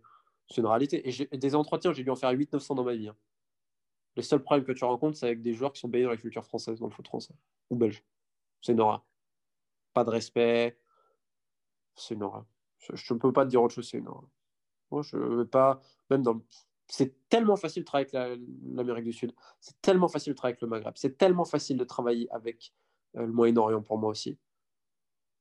une 0.57 0.65
réalité. 0.65 1.07
Et, 1.07 1.38
des 1.38 1.55
entretiens, 1.55 1.93
j'ai 1.93 2.03
dû 2.03 2.09
en 2.09 2.15
faire 2.15 2.32
800-900 2.32 2.75
dans 2.75 2.84
ma 2.84 2.95
vie. 2.95 3.09
Hein. 3.09 3.17
Les 4.15 4.23
seuls 4.23 4.41
problèmes 4.41 4.65
que 4.65 4.71
tu 4.71 4.84
rencontres, 4.86 5.17
c'est 5.17 5.27
avec 5.27 5.41
des 5.41 5.53
joueurs 5.53 5.73
qui 5.73 5.80
sont 5.80 5.89
baignés 5.89 6.05
dans 6.05 6.11
la 6.11 6.17
culture 6.17 6.43
française, 6.43 6.80
dans 6.80 6.88
le 6.88 6.91
foot 6.91 7.07
français 7.07 7.34
ou 7.69 7.75
belge. 7.75 8.03
C'est 8.61 8.73
une. 8.73 8.84
Pas 9.93 10.03
de 10.03 10.09
respect. 10.09 10.80
C'est 11.95 12.15
une. 12.15 12.27
Je 12.93 13.13
ne 13.13 13.19
peux 13.19 13.34
pas 13.34 13.45
te 13.45 13.49
dire 13.49 13.61
autre 13.61 13.75
chose, 13.75 13.89
c'est 13.89 13.97
une. 13.97 14.09
Moi, 14.91 15.01
je 15.03 15.17
veux 15.17 15.47
pas, 15.47 15.82
même 16.09 16.23
dans 16.23 16.41
c'est 16.89 17.29
tellement 17.29 17.55
facile 17.55 17.83
de 17.83 17.85
travailler 17.85 18.15
avec 18.15 18.39
l'Amérique 18.65 19.05
du 19.05 19.13
Sud, 19.13 19.33
c'est 19.59 19.79
tellement 19.81 20.07
facile 20.07 20.33
de 20.33 20.37
travailler 20.37 20.53
avec 20.53 20.61
le 20.61 20.67
Maghreb, 20.67 20.93
c'est 20.95 21.17
tellement 21.17 21.45
facile 21.45 21.77
de 21.77 21.83
travailler 21.83 22.29
avec 22.31 22.73
le 23.13 23.27
Moyen-Orient 23.27 23.81
pour 23.81 23.97
moi 23.97 24.09
aussi. 24.09 24.37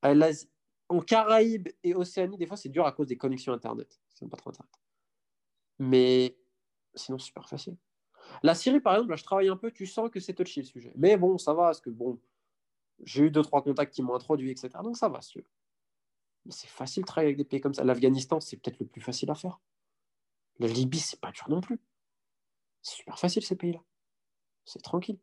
en 0.02 1.00
Caraïbes 1.00 1.68
et 1.82 1.94
Océanie, 1.94 2.36
des 2.36 2.46
fois, 2.46 2.56
c'est 2.56 2.68
dur 2.68 2.86
à 2.86 2.92
cause 2.92 3.08
des 3.08 3.16
connexions 3.16 3.52
Internet. 3.52 4.00
C'est 4.14 4.28
pas 4.28 4.36
trop 4.36 4.50
Internet. 4.50 4.72
Mais 5.78 6.36
sinon, 6.94 7.18
super 7.18 7.48
facile. 7.48 7.76
La 8.42 8.54
Syrie, 8.54 8.80
par 8.80 8.94
exemple, 8.94 9.10
là, 9.10 9.16
je 9.16 9.24
travaille 9.24 9.48
un 9.48 9.56
peu, 9.56 9.70
tu 9.70 9.86
sens 9.86 10.10
que 10.10 10.20
c'est 10.20 10.34
touchy 10.34 10.60
le 10.60 10.66
sujet. 10.66 10.92
Mais 10.96 11.16
bon, 11.16 11.38
ça 11.38 11.54
va, 11.54 11.64
parce 11.64 11.80
que 11.80 11.90
bon, 11.90 12.18
j'ai 13.04 13.24
eu 13.24 13.30
deux, 13.30 13.42
trois 13.42 13.62
contacts 13.62 13.94
qui 13.94 14.02
m'ont 14.02 14.14
introduit, 14.14 14.50
etc. 14.50 14.70
Donc 14.82 14.96
ça 14.96 15.08
va, 15.08 15.20
c'est 16.50 16.68
facile 16.68 17.02
de 17.02 17.06
travailler 17.06 17.28
avec 17.28 17.38
des 17.38 17.44
pays 17.44 17.60
comme 17.60 17.74
ça. 17.74 17.84
L'Afghanistan, 17.84 18.40
c'est 18.40 18.56
peut-être 18.56 18.78
le 18.80 18.86
plus 18.86 19.00
facile 19.00 19.30
à 19.30 19.34
faire. 19.34 19.60
La 20.58 20.66
Libye, 20.66 20.98
c'est 20.98 21.20
pas 21.20 21.30
dur 21.32 21.48
non 21.48 21.60
plus. 21.60 21.80
C'est 22.82 22.96
super 22.96 23.18
facile 23.18 23.44
ces 23.44 23.56
pays-là. 23.56 23.80
C'est 24.64 24.82
tranquille. 24.82 25.18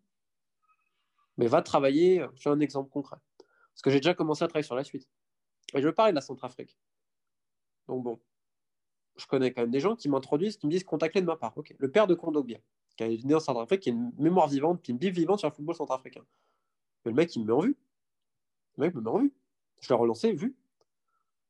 Mais 1.38 1.48
va 1.48 1.62
travailler, 1.62 2.26
j'ai 2.36 2.50
un 2.50 2.60
exemple 2.60 2.90
concret. 2.90 3.18
Parce 3.38 3.82
que 3.82 3.90
j'ai 3.90 4.00
déjà 4.00 4.14
commencé 4.14 4.44
à 4.44 4.48
travailler 4.48 4.66
sur 4.66 4.76
la 4.76 4.84
suite. 4.84 5.10
Et 5.74 5.82
je 5.82 5.88
veux 5.88 5.94
parler 5.94 6.12
de 6.12 6.16
la 6.16 6.22
Centrafrique. 6.22 6.78
Donc 7.88 8.04
bon, 8.04 8.20
je 9.18 9.26
connais 9.26 9.52
quand 9.52 9.62
même 9.62 9.72
des 9.72 9.80
gens 9.80 9.96
qui 9.96 10.10
m'introduisent, 10.10 10.58
qui 10.58 10.68
me 10.68 10.72
disent 10.72 10.84
contactez 10.84 11.22
de 11.22 11.26
ma 11.26 11.36
part. 11.36 11.54
Le 11.78 11.92
père 11.92 12.08
de 12.08 12.16
Kondogbia, 12.16 12.60
qui 12.96 13.04
est 13.04 13.24
né 13.24 13.36
en 13.36 13.40
Centrafrique, 13.40 13.82
qui 13.82 13.90
a 13.90 13.94
une 13.94 14.12
mémoire 14.18 14.48
vivante, 14.48 14.82
qui 14.82 14.92
une 14.92 14.98
Bible 14.98 15.16
vivante 15.16 15.40
sur 15.40 15.50
le 15.50 15.54
football 15.54 15.76
centrafricain. 15.76 16.26
Mais 17.04 17.12
le 17.12 17.16
mec, 17.16 17.36
il 17.36 17.42
me 17.42 17.48
met 17.48 17.54
en 17.54 17.60
vue. 17.60 17.78
Le 18.78 18.86
mec 18.86 18.96
me 18.96 19.02
met 19.02 19.10
en 19.10 19.20
vue. 19.20 19.34
Je 19.82 19.90
l'ai 19.90 19.96
relancé, 19.96 20.32
vu. 20.34 20.56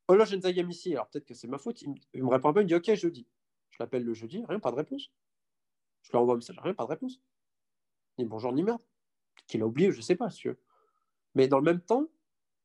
Olo 0.08 0.24
ici, 0.24 0.94
alors 0.94 1.08
peut-être 1.08 1.26
que 1.26 1.34
c'est 1.34 1.48
ma 1.48 1.58
faute. 1.58 1.82
Il 1.82 2.24
me, 2.24 2.30
répond 2.30 2.54
pas, 2.54 2.62
il 2.62 2.66
me 2.66 2.68
dit 2.68 2.76
Ok, 2.76 2.94
jeudi. 2.94 3.26
Je 3.76 3.84
l'appelle 3.84 4.06
le 4.06 4.14
jeudi, 4.14 4.42
rien, 4.48 4.60
pas 4.60 4.72
de 4.72 4.78
réponse. 4.78 5.12
Je 6.04 6.12
lui 6.12 6.18
envoie 6.18 6.36
un 6.36 6.38
message, 6.38 6.58
rien, 6.64 6.74
pas 6.74 6.86
de 6.86 6.90
réponse. 6.90 7.20
Ni 8.18 8.24
bonjour, 8.24 8.54
ni 8.54 8.64
merde. 8.64 8.80
Qu'il 9.48 9.62
a 9.62 9.66
oublié, 9.66 9.92
je 9.92 10.00
sais 10.00 10.16
pas, 10.16 10.30
si. 10.30 10.48
Mais 11.34 11.50
dans 11.50 11.58
le 11.58 11.66
même 11.66 11.82
temps, 11.82 12.08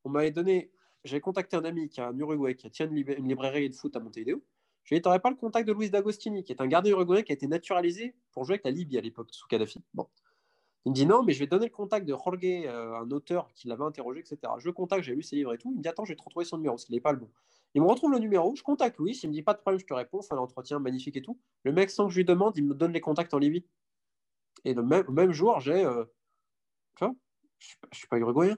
on 0.05 0.11
m'avait 0.11 0.31
donné. 0.31 0.71
J'avais 1.03 1.21
contacté 1.21 1.57
un 1.57 1.65
ami 1.65 1.89
qui 1.89 2.01
a 2.01 2.09
un 2.09 2.17
Uruguay, 2.17 2.55
qui 2.55 2.71
tient 2.71 2.89
une, 2.89 2.95
librairie 2.95 3.69
de 3.69 3.75
foot 3.75 3.97
à 3.97 4.01
Montevideo. 4.01 4.41
Je 4.85 4.91
lui 4.91 4.97
ai 4.97 5.01
dit 5.01 5.03
T'aurais 5.03 5.19
pas 5.19 5.31
le 5.31 5.37
contact 5.37 5.67
de 5.67 5.73
Luis 5.73 5.91
D'Agostini, 5.91 6.45
qui 6.45 6.53
est 6.53 6.61
un 6.61 6.69
gardien 6.69 6.93
uruguayen 6.93 7.23
qui 7.23 7.33
a 7.33 7.35
été 7.35 7.49
naturalisé 7.49 8.15
pour 8.31 8.45
jouer 8.45 8.55
avec 8.55 8.65
la 8.65 8.71
Libye 8.71 8.99
à 8.99 9.01
l'époque, 9.01 9.29
sous 9.33 9.49
Kadhafi. 9.49 9.83
Bon. 9.95 10.07
Il 10.85 10.91
me 10.91 10.95
dit 10.95 11.07
non, 11.07 11.25
mais 11.25 11.33
je 11.33 11.41
vais 11.41 11.47
donner 11.47 11.67
le 11.67 11.73
contact 11.73 12.07
de 12.07 12.13
Jorge, 12.13 12.39
euh, 12.45 12.95
un 12.95 13.11
auteur 13.11 13.53
qui 13.55 13.67
l'avait 13.67 13.85
interrogé, 13.85 14.21
etc. 14.21 14.39
Je 14.59 14.67
le 14.67 14.73
contacte, 14.73 15.03
j'ai 15.03 15.15
lu 15.15 15.23
ses 15.23 15.35
livres 15.37 15.53
et 15.55 15.59
tout. 15.59 15.71
Il 15.73 15.79
me 15.79 15.83
dit 15.83 15.89
attends, 15.89 16.05
je 16.05 16.13
vais 16.13 16.17
te 16.17 16.23
retrouver 16.23 16.45
son 16.45 16.57
numéro, 16.57 16.77
parce 16.77 16.85
qu'il 16.85 16.95
n'est 16.95 17.01
pas 17.01 17.13
le 17.13 17.19
bon. 17.19 17.31
Il 17.75 17.83
me 17.83 17.87
retrouve 17.87 18.13
le 18.13 18.19
numéro, 18.19 18.55
je 18.57 18.63
contacte 18.63 18.99
Louis, 18.99 19.19
il 19.23 19.29
me 19.29 19.33
dit 19.33 19.43
pas 19.43 19.55
de 19.55 19.59
problème, 19.59 19.79
je 19.79 19.87
te 19.87 19.95
réponds, 19.95 20.19
enfin 20.19 20.35
l'entretien 20.35 20.79
magnifique 20.81 21.17
et 21.17 21.23
tout. 21.23 21.39
Le 21.63 21.73
mec, 21.73 21.91
sans 21.91 22.07
que 22.07 22.13
je 22.13 22.17
lui 22.17 22.25
demande, 22.25 22.57
il 22.57 22.65
me 22.65 22.75
donne 22.75 22.93
les 22.93 23.01
contacts 23.01 23.33
en 23.33 23.39
Libye. 23.39 23.65
Et 24.65 24.75
le 24.75 24.83
même, 24.83 25.33
jour, 25.33 25.61
j'ai. 25.61 25.85
Euh, 25.85 26.05
tu 26.97 27.05
vois, 27.05 27.15
je 27.61 27.75
ne 27.91 27.97
suis 27.97 28.09
pas 28.09 28.19
uruguayen. 28.19 28.57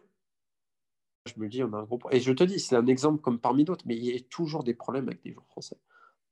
Je 1.27 1.35
me 1.37 1.49
dis, 1.49 1.63
on 1.63 1.73
a 1.73 1.77
un 1.77 1.85
gros 1.85 1.99
problème. 1.99 2.19
Et 2.19 2.23
je 2.23 2.33
te 2.33 2.43
dis, 2.43 2.59
c'est 2.59 2.75
un 2.75 2.87
exemple 2.87 3.21
comme 3.21 3.39
parmi 3.39 3.65
d'autres, 3.65 3.85
mais 3.87 3.97
il 3.97 4.05
y 4.05 4.17
a 4.17 4.21
toujours 4.21 4.65
des 4.65 4.75
problèmes 4.75 5.09
avec 5.09 5.23
des 5.23 5.33
joueurs 5.33 5.47
français. 5.47 5.79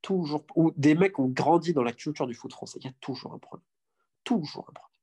Toujours. 0.03 0.45
Ou 0.57 0.73
des 0.77 0.95
mecs 0.95 1.19
ont 1.19 1.29
grandi 1.29 1.73
dans 1.73 1.83
la 1.83 1.93
culture 1.93 2.27
du 2.27 2.35
foot 2.35 2.53
français. 2.53 2.79
Il 2.81 2.87
y 2.87 2.89
a 2.89 2.95
toujours 3.01 3.35
un 3.35 3.39
problème. 3.39 3.67
Toujours 4.25 4.67
un 4.69 4.73
problème. 4.73 4.97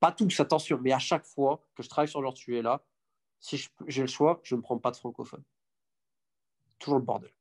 Pas 0.00 0.12
tous, 0.12 0.40
attention, 0.40 0.78
mais 0.82 0.92
à 0.92 0.98
chaque 0.98 1.24
fois 1.24 1.64
que 1.74 1.82
je 1.82 1.88
travaille 1.88 2.08
sur 2.08 2.20
leur 2.20 2.36
sujet-là, 2.36 2.84
si 3.40 3.68
j'ai 3.86 4.02
le 4.02 4.08
choix, 4.08 4.40
je 4.42 4.54
ne 4.54 4.60
prends 4.60 4.78
pas 4.78 4.90
de 4.90 4.96
francophone. 4.96 5.42
Toujours 6.78 6.98
le 6.98 7.04
bordel. 7.04 7.32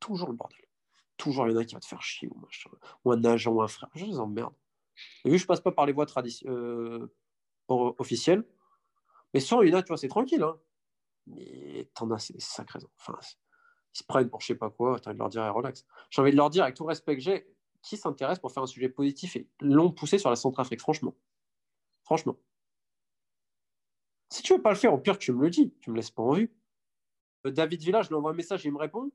Toujours 0.00 0.28
le 0.28 0.34
bordel. 0.34 0.60
Toujours 1.16 1.48
il 1.48 1.52
y 1.52 1.56
en 1.56 1.58
a 1.58 1.64
qui 1.64 1.74
va 1.74 1.80
te 1.80 1.86
faire 1.86 2.02
chier 2.02 2.28
ou, 2.28 2.38
machin, 2.38 2.70
ou 3.04 3.12
un 3.12 3.24
agent 3.24 3.52
ou 3.52 3.62
un 3.62 3.68
frère. 3.68 3.88
Je 3.94 4.04
les 4.04 4.18
emmerde. 4.18 4.54
Et 5.24 5.30
vu 5.30 5.36
que 5.36 5.42
je 5.42 5.46
passe 5.46 5.60
pas 5.60 5.72
par 5.72 5.86
les 5.86 5.92
voies 5.92 6.06
euh, 6.46 7.06
officielles, 7.68 8.44
mais 9.34 9.40
sans 9.40 9.62
il 9.62 9.70
y 9.70 9.74
en 9.74 9.78
a, 9.78 9.82
tu 9.82 9.88
vois, 9.88 9.96
c'est 9.96 10.08
tranquille. 10.08 10.42
Hein. 10.42 10.58
Mais 11.26 11.90
t'en 11.94 12.10
as, 12.10 12.18
c'est 12.18 12.34
des 12.34 12.40
sacrés. 12.40 12.80
Enfin, 12.98 13.18
ils 13.94 13.98
se 13.98 14.04
prennent 14.04 14.30
pour 14.30 14.40
je 14.40 14.48
sais 14.48 14.54
pas 14.54 14.70
quoi. 14.70 14.98
T'as 15.00 15.10
envie 15.10 15.16
de 15.16 15.22
leur 15.22 15.28
dire, 15.28 15.54
relax. 15.54 15.84
J'ai 16.10 16.22
envie 16.22 16.30
de 16.30 16.36
leur 16.36 16.50
dire, 16.50 16.64
avec 16.64 16.76
tout 16.76 16.84
le 16.84 16.88
respect 16.88 17.16
que 17.16 17.22
j'ai, 17.22 17.46
qui 17.82 17.96
s'intéresse 17.96 18.38
pour 18.38 18.52
faire 18.52 18.62
un 18.62 18.66
sujet 18.66 18.88
positif 18.88 19.36
et 19.36 19.48
long 19.60 19.90
poussé 19.90 20.18
sur 20.18 20.30
la 20.30 20.36
Centrafrique, 20.36 20.80
franchement. 20.80 21.14
Franchement. 22.04 22.36
Si 24.30 24.42
tu 24.42 24.54
veux 24.54 24.62
pas 24.62 24.70
le 24.70 24.76
faire, 24.76 24.92
au 24.92 24.98
pire, 24.98 25.18
tu 25.18 25.32
me 25.32 25.42
le 25.42 25.50
dis. 25.50 25.74
Tu 25.80 25.90
me 25.90 25.96
laisses 25.96 26.10
pas 26.10 26.22
en 26.22 26.32
vue. 26.32 26.54
Euh, 27.46 27.50
David 27.50 27.80
Villa, 27.82 28.02
je 28.02 28.08
lui 28.08 28.16
envoie 28.16 28.32
un 28.32 28.34
message, 28.34 28.64
il 28.64 28.72
me 28.72 28.78
répond. 28.78 29.10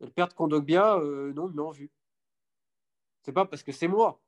Le 0.00 0.10
père 0.10 0.28
de 0.28 0.34
Kondogbia, 0.34 0.96
euh, 0.96 1.32
non, 1.32 1.50
il 1.50 1.60
en 1.60 1.70
vue. 1.70 1.90
C'est 3.22 3.32
pas 3.32 3.46
parce 3.46 3.62
que 3.62 3.72
c'est 3.72 3.88
moi. 3.88 4.20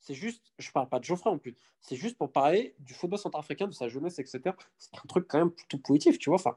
C'est 0.00 0.14
juste, 0.14 0.52
je 0.58 0.70
parle 0.70 0.88
pas 0.88 0.98
de 0.98 1.04
Geoffrey 1.04 1.30
en 1.30 1.38
plus. 1.38 1.54
C'est 1.80 1.96
juste 1.96 2.16
pour 2.16 2.32
parler 2.32 2.74
du 2.78 2.94
football 2.94 3.18
centrafricain, 3.18 3.66
de 3.66 3.72
sa 3.72 3.88
jeunesse, 3.88 4.18
etc. 4.18 4.54
C'est 4.78 4.94
un 4.94 5.06
truc 5.08 5.26
quand 5.28 5.38
même 5.38 5.50
plutôt 5.50 5.78
positif, 5.78 6.18
tu 6.18 6.30
vois. 6.30 6.36
Enfin, 6.36 6.56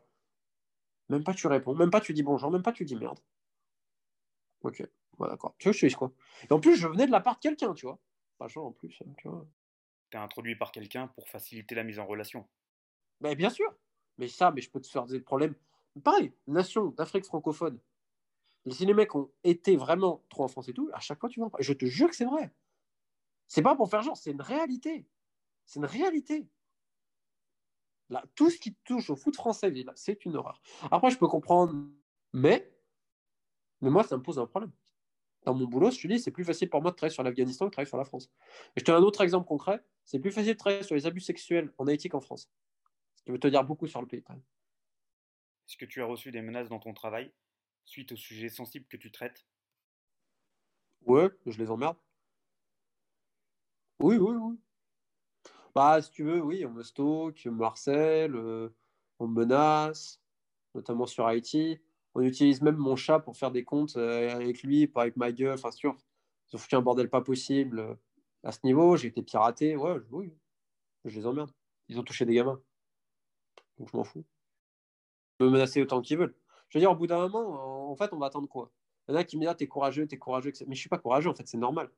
même 1.09 1.23
pas 1.23 1.33
tu 1.33 1.47
réponds, 1.47 1.73
même 1.75 1.89
pas 1.89 1.99
tu 1.99 2.13
dis 2.13 2.23
bonjour, 2.23 2.51
même 2.51 2.61
pas 2.63 2.71
tu 2.71 2.85
dis 2.85 2.95
merde. 2.95 3.19
Ok, 4.61 4.83
voilà, 5.17 5.33
d'accord. 5.33 5.55
Tu 5.57 5.69
que 5.69 5.75
je 5.75 5.87
dise 5.87 5.95
quoi 5.95 6.11
Et 6.49 6.53
en 6.53 6.59
plus, 6.59 6.75
je 6.75 6.87
venais 6.87 7.07
de 7.07 7.11
la 7.11 7.21
part 7.21 7.35
de 7.35 7.39
quelqu'un, 7.39 7.73
tu 7.73 7.85
vois. 7.85 7.99
Pas 8.37 8.47
genre 8.47 8.67
en 8.67 8.71
plus, 8.71 9.01
tu 9.17 9.27
vois. 9.27 9.45
T'es 10.09 10.17
introduit 10.17 10.55
par 10.55 10.71
quelqu'un 10.71 11.07
pour 11.07 11.27
faciliter 11.27 11.75
la 11.75 11.83
mise 11.83 11.99
en 11.99 12.05
relation. 12.05 12.47
Ben, 13.21 13.35
bien 13.35 13.49
sûr. 13.49 13.73
Mais 14.19 14.27
ça, 14.27 14.51
mais 14.51 14.61
je 14.61 14.69
peux 14.69 14.81
te 14.81 14.87
faire 14.87 15.05
des 15.05 15.21
problèmes. 15.21 15.55
Pareil, 16.03 16.33
nation 16.45 16.87
d'Afrique 16.87 17.25
francophone. 17.25 17.79
Si 18.69 18.85
les 18.85 18.93
mecs 18.93 19.15
ont 19.15 19.31
été 19.43 19.77
vraiment 19.77 20.23
trop 20.29 20.43
en 20.43 20.47
France 20.47 20.67
et 20.67 20.73
tout, 20.73 20.89
à 20.93 20.99
chaque 20.99 21.19
fois 21.19 21.29
tu 21.29 21.39
vois. 21.39 21.49
Je 21.59 21.73
te 21.73 21.85
jure 21.85 22.09
que 22.09 22.15
c'est 22.15 22.25
vrai. 22.25 22.53
C'est 23.47 23.63
pas 23.63 23.75
pour 23.75 23.89
faire 23.89 24.03
genre, 24.03 24.17
c'est 24.17 24.31
une 24.31 24.41
réalité. 24.41 25.07
C'est 25.65 25.79
une 25.79 25.85
réalité. 25.85 26.47
Là, 28.09 28.23
tout 28.35 28.49
ce 28.49 28.59
qui 28.59 28.75
touche 28.83 29.09
au 29.09 29.15
foot 29.15 29.35
français, 29.35 29.73
c'est 29.95 30.25
une 30.25 30.35
horreur. 30.35 30.61
Après, 30.91 31.09
je 31.09 31.17
peux 31.17 31.27
comprendre, 31.27 31.73
mais, 32.33 32.71
mais 33.81 33.89
moi, 33.89 34.03
ça 34.03 34.17
me 34.17 34.21
pose 34.21 34.37
un 34.37 34.45
problème. 34.47 34.71
Dans 35.45 35.53
mon 35.53 35.65
boulot, 35.65 35.91
je 35.91 36.01
te 36.01 36.07
dis, 36.07 36.19
c'est 36.19 36.31
plus 36.31 36.43
facile 36.43 36.69
pour 36.69 36.81
moi 36.81 36.91
de 36.91 36.95
travailler 36.97 37.13
sur 37.13 37.23
l'Afghanistan 37.23 37.65
que 37.65 37.69
de 37.69 37.71
travailler 37.71 37.89
sur 37.89 37.97
la 37.97 38.05
France. 38.05 38.29
Et 38.75 38.81
je 38.81 38.83
te 38.83 38.91
donne 38.91 39.01
un 39.01 39.05
autre 39.05 39.21
exemple 39.21 39.47
concret. 39.47 39.81
C'est 40.03 40.19
plus 40.19 40.31
facile 40.31 40.53
de 40.53 40.57
travailler 40.57 40.83
sur 40.83 40.95
les 40.95 41.05
abus 41.05 41.21
sexuels 41.21 41.71
en 41.77 41.87
Haïti 41.87 42.09
qu'en 42.09 42.19
France. 42.19 42.51
Qui 43.29 43.33
veut 43.33 43.39
te 43.39 43.47
dire 43.47 43.63
beaucoup 43.63 43.85
sur 43.85 44.01
le 44.01 44.07
pays. 44.07 44.23
Est-ce 45.67 45.77
que 45.77 45.85
tu 45.85 46.01
as 46.01 46.05
reçu 46.05 46.31
des 46.31 46.41
menaces 46.41 46.67
dans 46.67 46.79
ton 46.79 46.95
travail 46.95 47.31
suite 47.85 48.11
aux 48.11 48.17
sujets 48.17 48.49
sensibles 48.49 48.87
que 48.87 48.97
tu 48.97 49.11
traites? 49.11 49.45
Ouais, 51.05 51.29
je 51.45 51.59
les 51.59 51.69
emmerde. 51.69 51.97
Oui, 53.99 54.17
oui, 54.17 54.35
oui. 54.35 54.57
Bah, 55.75 56.01
si 56.01 56.09
tu 56.09 56.23
veux, 56.23 56.41
oui, 56.41 56.65
on 56.65 56.71
me 56.71 56.81
stocke, 56.81 57.43
on 57.45 57.51
me 57.51 57.63
harcèle, 57.63 58.35
euh, 58.35 58.69
on 59.19 59.27
me 59.27 59.41
menace, 59.41 60.19
notamment 60.73 61.05
sur 61.05 61.27
Haïti. 61.27 61.79
On 62.15 62.21
utilise 62.21 62.63
même 62.63 62.77
mon 62.77 62.95
chat 62.95 63.19
pour 63.19 63.37
faire 63.37 63.51
des 63.51 63.63
comptes 63.63 63.95
euh, 63.95 64.31
avec 64.31 64.63
lui, 64.63 64.87
pas 64.87 65.03
avec 65.03 65.17
ma 65.17 65.31
gueule. 65.31 65.53
Enfin, 65.53 65.69
sûr, 65.69 65.95
ils 66.47 66.55
ont 66.55 66.57
foutu 66.57 66.73
un 66.73 66.81
bordel 66.81 67.11
pas 67.11 67.21
possible 67.21 67.77
euh, 67.77 67.93
à 68.43 68.51
ce 68.51 68.61
niveau. 68.63 68.97
J'ai 68.97 69.09
été 69.09 69.21
piraté. 69.21 69.75
Ouais, 69.75 69.97
oui, 70.09 70.33
je 71.05 71.15
les 71.15 71.27
emmerde. 71.27 71.51
Ils 71.89 71.99
ont 71.99 72.03
touché 72.03 72.25
des 72.25 72.33
gamins. 72.33 72.59
Donc 73.79 73.89
je 73.91 73.97
m'en 73.97 74.03
fous. 74.03 74.25
Ils 75.39 75.45
me 75.45 75.51
menacer 75.51 75.81
autant 75.81 76.01
qu'ils 76.01 76.17
veulent. 76.17 76.35
Je 76.69 76.77
veux 76.77 76.81
dire, 76.81 76.91
au 76.91 76.95
bout 76.95 77.07
d'un 77.07 77.27
moment, 77.27 77.89
en 77.91 77.95
fait, 77.95 78.13
on 78.13 78.17
va 78.17 78.27
attendre 78.27 78.47
quoi? 78.47 78.71
Il 79.07 79.13
y 79.13 79.15
en 79.15 79.17
a 79.17 79.23
qui 79.23 79.37
me 79.37 79.41
disent, 79.41 79.49
ah, 79.49 79.55
t'es 79.55 79.67
courageux, 79.67 80.05
t'es 80.05 80.17
courageux. 80.17 80.51
Mais 80.67 80.75
je 80.75 80.79
suis 80.79 80.89
pas 80.89 80.99
courageux, 80.99 81.29
en 81.29 81.33
fait, 81.33 81.47
c'est 81.47 81.57
normal. 81.57 81.89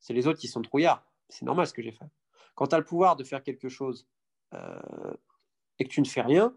C'est 0.00 0.12
les 0.12 0.26
autres 0.26 0.40
qui 0.40 0.48
sont 0.48 0.62
trouillards. 0.62 1.06
C'est 1.28 1.44
normal 1.44 1.66
ce 1.66 1.72
que 1.72 1.82
j'ai 1.82 1.92
fait. 1.92 2.06
Quand 2.54 2.68
tu 2.68 2.74
as 2.74 2.78
le 2.78 2.84
pouvoir 2.84 3.14
de 3.14 3.22
faire 3.22 3.42
quelque 3.42 3.68
chose 3.68 4.08
euh, 4.54 5.14
et 5.78 5.84
que 5.84 5.90
tu 5.90 6.00
ne 6.00 6.06
fais 6.06 6.22
rien, 6.22 6.56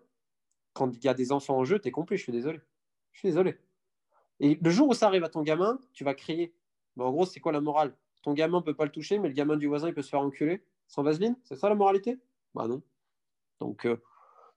quand 0.74 0.96
il 0.96 1.04
y 1.04 1.08
a 1.08 1.14
des 1.14 1.32
enfants 1.32 1.58
en 1.58 1.66
jeu, 1.66 1.80
tu 1.80 1.90
es 1.90 1.92
complet, 1.92 2.18
je 2.18 2.24
suis 2.24 2.32
désolé. 2.32 2.60
Je 3.12 3.20
suis 3.20 3.28
désolé. 3.28 3.58
Et 4.40 4.58
le 4.60 4.70
jour 4.72 4.90
où 4.90 4.94
ça 4.94 5.08
arrive 5.08 5.24
à 5.24 5.30
ton 5.30 5.44
gamin, 5.44 5.80
tu 5.94 6.04
vas 6.04 6.16
crier. 6.16 6.56
en 6.98 7.12
gros, 7.12 7.26
c'est 7.26 7.40
quoi 7.40 7.52
la 7.52 7.62
morale? 7.62 7.96
Ton 8.24 8.34
gamin 8.34 8.60
ne 8.60 8.64
peut 8.64 8.76
pas 8.76 8.86
le 8.86 8.92
toucher, 8.92 9.20
mais 9.20 9.28
le 9.28 9.34
gamin 9.34 9.58
du 9.58 9.68
voisin, 9.68 9.88
il 9.90 9.94
peut 9.94 10.02
se 10.02 10.10
faire 10.10 10.22
enculer 10.22 10.64
sans 10.88 11.04
vaseline? 11.04 11.38
C'est 11.44 11.56
ça 11.56 11.70
la 11.70 11.76
moralité? 11.76 12.20
Bah 12.54 12.68
non. 12.68 12.82
Donc, 13.60 13.86
euh, 13.86 14.02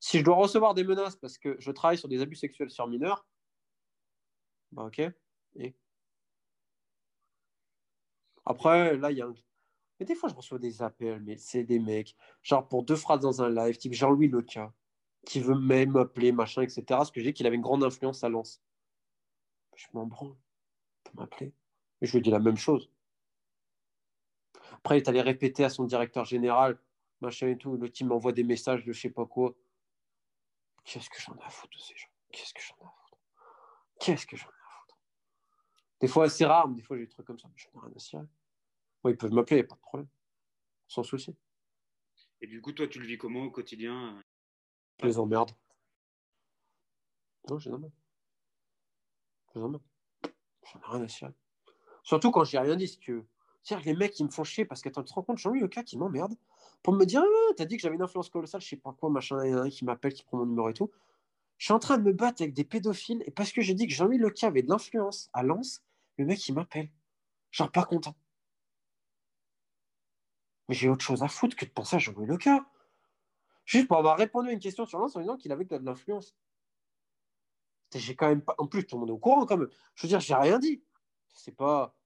si 0.01 0.19
je 0.19 0.25
dois 0.25 0.37
recevoir 0.37 0.75
des 0.75 0.85
menaces 0.85 1.17
parce 1.17 1.39
que 1.39 1.57
je 1.59 1.71
travaille 1.73 1.99
sur 1.99 2.09
des 2.09 2.21
abus 2.21 2.37
sexuels 2.37 2.71
sur 2.71 2.87
mineurs, 2.89 3.27
bah 4.73 4.85
ok. 4.85 5.03
Après, 8.47 8.97
là, 8.97 9.11
il 9.11 9.19
y 9.19 9.23
a 9.23 9.27
un... 9.27 9.35
Mais 10.01 10.07
des 10.07 10.15
fois, 10.15 10.29
je 10.29 10.35
reçois 10.35 10.59
des 10.59 10.83
appels, 10.83 11.23
mais 11.23 11.37
c'est 11.37 11.65
des 11.65 11.79
mecs, 11.79 12.17
genre 12.43 12.69
pour 12.69 12.83
deux 12.85 12.97
phrases 12.97 13.21
dans 13.21 13.43
un 13.43 13.49
live, 13.51 13.77
type 13.79 13.93
Jean-Louis 13.95 14.29
Leca, 14.29 14.73
qui 15.25 15.41
veut 15.41 15.59
même 15.59 15.93
m'appeler, 15.93 16.33
machin, 16.33 16.63
etc. 16.63 16.85
Parce 16.89 17.11
que 17.11 17.21
j'ai 17.21 17.33
qu'il 17.33 17.47
avait 17.47 17.57
une 17.57 17.63
grande 17.63 17.85
influence 17.85 18.25
à 18.25 18.29
Lens. 18.29 18.63
Je 19.77 19.87
m'en 19.93 20.07
branle. 20.07 20.37
pour 21.05 21.17
m'appeler. 21.17 21.53
Et 22.01 22.07
je 22.07 22.13
lui 22.15 22.23
dis 22.23 22.31
la 22.31 22.41
même 22.41 22.57
chose. 22.57 22.91
Après, 24.73 24.99
il 24.99 25.03
est 25.03 25.09
allé 25.09 25.21
répéter 25.23 25.65
à 25.65 25.71
son 25.71 25.85
directeur 25.85 26.25
général, 26.25 26.79
machin 27.21 27.49
et 27.49 27.57
tout. 27.59 27.77
Le 27.77 27.91
team 27.91 28.09
m'envoie 28.09 28.33
des 28.33 28.45
messages 28.45 28.85
de 28.85 28.93
je 28.93 29.01
sais 29.01 29.11
pas 29.11 29.27
quoi. 29.27 29.55
Qu'est-ce 30.85 31.09
que 31.09 31.21
j'en 31.21 31.35
ai 31.37 31.43
à 31.43 31.51
foutre 31.51 31.77
de 31.77 31.83
ces 31.83 31.97
gens? 31.97 32.09
Qu'est-ce 32.31 32.53
que 32.53 32.61
j'en 32.61 32.77
ai 32.77 32.87
à 32.87 32.91
foutre? 32.91 33.19
Qu'est-ce 34.01 34.27
que 34.27 34.37
j'en 34.37 34.47
ai 34.47 34.51
à 34.51 34.81
foutre? 34.81 34.99
Des 36.01 36.09
fois, 36.09 36.29
c'est 36.29 36.45
rare, 36.45 36.69
mais 36.69 36.77
des 36.77 36.83
fois, 36.83 36.97
j'ai 36.97 37.05
des 37.05 37.11
trucs 37.11 37.27
comme 37.27 37.39
ça. 37.39 37.49
Mais 37.49 37.57
j'en 37.57 37.81
ai 37.81 37.85
rien 37.87 37.97
à 37.97 37.99
cirer. 37.99 38.25
ils 39.07 39.17
peuvent 39.17 39.33
m'appeler, 39.33 39.65
pas 39.65 39.77
de 39.77 39.81
problème. 39.81 40.09
Sans 40.87 41.03
souci. 41.03 41.35
Et 42.41 42.47
du 42.47 42.61
coup, 42.61 42.73
toi, 42.73 42.87
tu 42.87 43.01
le 43.01 43.07
vis 43.07 43.17
comment 43.17 43.45
au 43.45 43.51
quotidien? 43.51 44.23
Je 45.01 45.07
les 45.07 45.19
emmerde. 45.19 45.51
Non, 47.49 47.59
je 47.59 47.69
les 47.71 47.75
emmerde. 47.75 47.93
Je 49.55 49.59
les 49.59 49.65
emmerde. 49.65 49.83
J'en 50.65 50.81
ai 50.81 50.85
rien 50.85 51.03
à 51.03 51.09
cirer. 51.09 51.33
Surtout 52.03 52.31
quand 52.31 52.45
j'ai 52.45 52.59
rien 52.59 52.77
dit, 52.77 52.89
si 52.89 52.99
tu 52.99 53.15
veux. 53.15 53.27
C'est-à-dire 53.63 53.87
les 53.87 53.99
mecs 53.99 54.13
qui 54.13 54.25
me 54.25 54.29
font 54.29 54.45
chier 54.45 54.67
parce 54.67 54.83
que 54.83 54.91
tu 54.91 55.03
te 55.03 55.13
rends 55.15 55.23
compte, 55.23 55.39
Jean-Louis 55.39 55.61
Leca 55.61 55.83
qui 55.83 55.97
m'emmerde 55.97 56.35
pour 56.85 56.95
me 56.95 57.05
dire 57.05 57.23
ah, 57.25 57.53
T'as 57.57 57.65
dit 57.65 57.77
que 57.77 57.83
j'avais 57.83 57.97
une 57.97 58.03
influence 58.03 58.29
colossale, 58.29 58.61
je 58.61 58.69
sais 58.69 58.77
pas 58.77 58.93
quoi, 58.93 59.11
machin, 59.11 59.45
il 59.45 59.51
y 59.51 59.55
en 59.55 59.59
a 59.59 59.63
un 59.63 59.71
qui 59.71 59.85
m'appelle, 59.85 60.13
qui 60.13 60.23
prend 60.23 60.37
mon 60.37 60.47
numéro 60.47 60.69
et 60.69 60.75
tout. 60.75 60.93
Je 61.57 61.65
suis 61.65 61.73
en 61.73 61.79
train 61.79 61.99
de 61.99 62.03
me 62.03 62.13
battre 62.13 62.43
avec 62.43 62.55
des 62.55 62.65
pédophiles 62.65 63.23
et 63.27 63.31
parce 63.31 63.53
que 63.53 63.63
j'ai 63.63 63.75
dit 63.75 63.89
que 63.89 63.95
Jean-Louis 63.95 64.19
Leca 64.19 64.49
avait 64.49 64.63
de 64.63 64.69
l'influence 64.69 65.31
à 65.33 65.43
Lens, 65.43 65.83
le 66.19 66.27
mec 66.27 66.47
il 66.47 66.55
m'appelle. 66.55 66.91
Genre 67.51 67.73
pas 67.73 67.85
content. 67.85 68.15
Mais 70.69 70.75
j'ai 70.75 70.89
autre 70.89 71.05
chose 71.05 71.23
à 71.23 71.29
foutre 71.29 71.57
que 71.57 71.65
de 71.65 71.71
penser 71.71 71.97
à 71.97 71.99
Jean-Louis 71.99 72.27
Leca. 72.27 72.67
Juste 73.65 73.89
pour 73.89 73.97
avoir 73.97 74.19
répondu 74.19 74.51
à 74.51 74.53
une 74.53 74.61
question 74.61 74.85
sur 74.85 74.99
Lens 74.99 75.17
en 75.17 75.21
disant 75.21 75.37
qu'il 75.37 75.53
avait 75.53 75.65
de 75.65 75.77
l'influence. 75.77 76.37
J'ai 77.95 78.15
quand 78.15 78.29
même 78.29 78.43
pas. 78.43 78.57
En 78.59 78.67
plus, 78.67 78.85
tout 78.85 78.97
le 78.97 79.01
monde 79.01 79.11
est 79.11 79.13
au 79.13 79.19
courant 79.19 79.47
quand 79.47 79.57
même. 79.57 79.69
Je 79.95 80.03
veux 80.03 80.09
dire, 80.09 80.21
j'ai 80.21 80.35
rien 80.35 80.59
dit. 80.59 80.83
C'est 81.33 81.57
pas. 81.57 81.97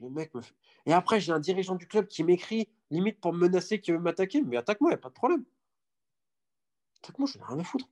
Le 0.00 0.10
mec 0.10 0.34
me 0.34 0.42
fait. 0.42 0.54
Et 0.84 0.92
après, 0.92 1.18
j'ai 1.18 1.32
un 1.32 1.40
dirigeant 1.40 1.76
du 1.76 1.86
club 1.86 2.08
qui 2.08 2.24
m'écrit, 2.24 2.68
limite 2.90 3.20
pour 3.20 3.32
me 3.32 3.38
menacer, 3.38 3.80
qui 3.80 3.92
veut 3.92 3.98
m'attaquer. 3.98 4.42
Mais 4.42 4.56
attaque-moi, 4.56 4.90
il 4.90 4.94
n'y 4.94 4.98
a 4.98 5.02
pas 5.02 5.08
de 5.08 5.14
problème. 5.14 5.44
Attaque-moi, 7.02 7.28
je 7.32 7.38
n'ai 7.38 7.44
rien 7.44 7.58
à 7.58 7.64
foutre. 7.64 7.88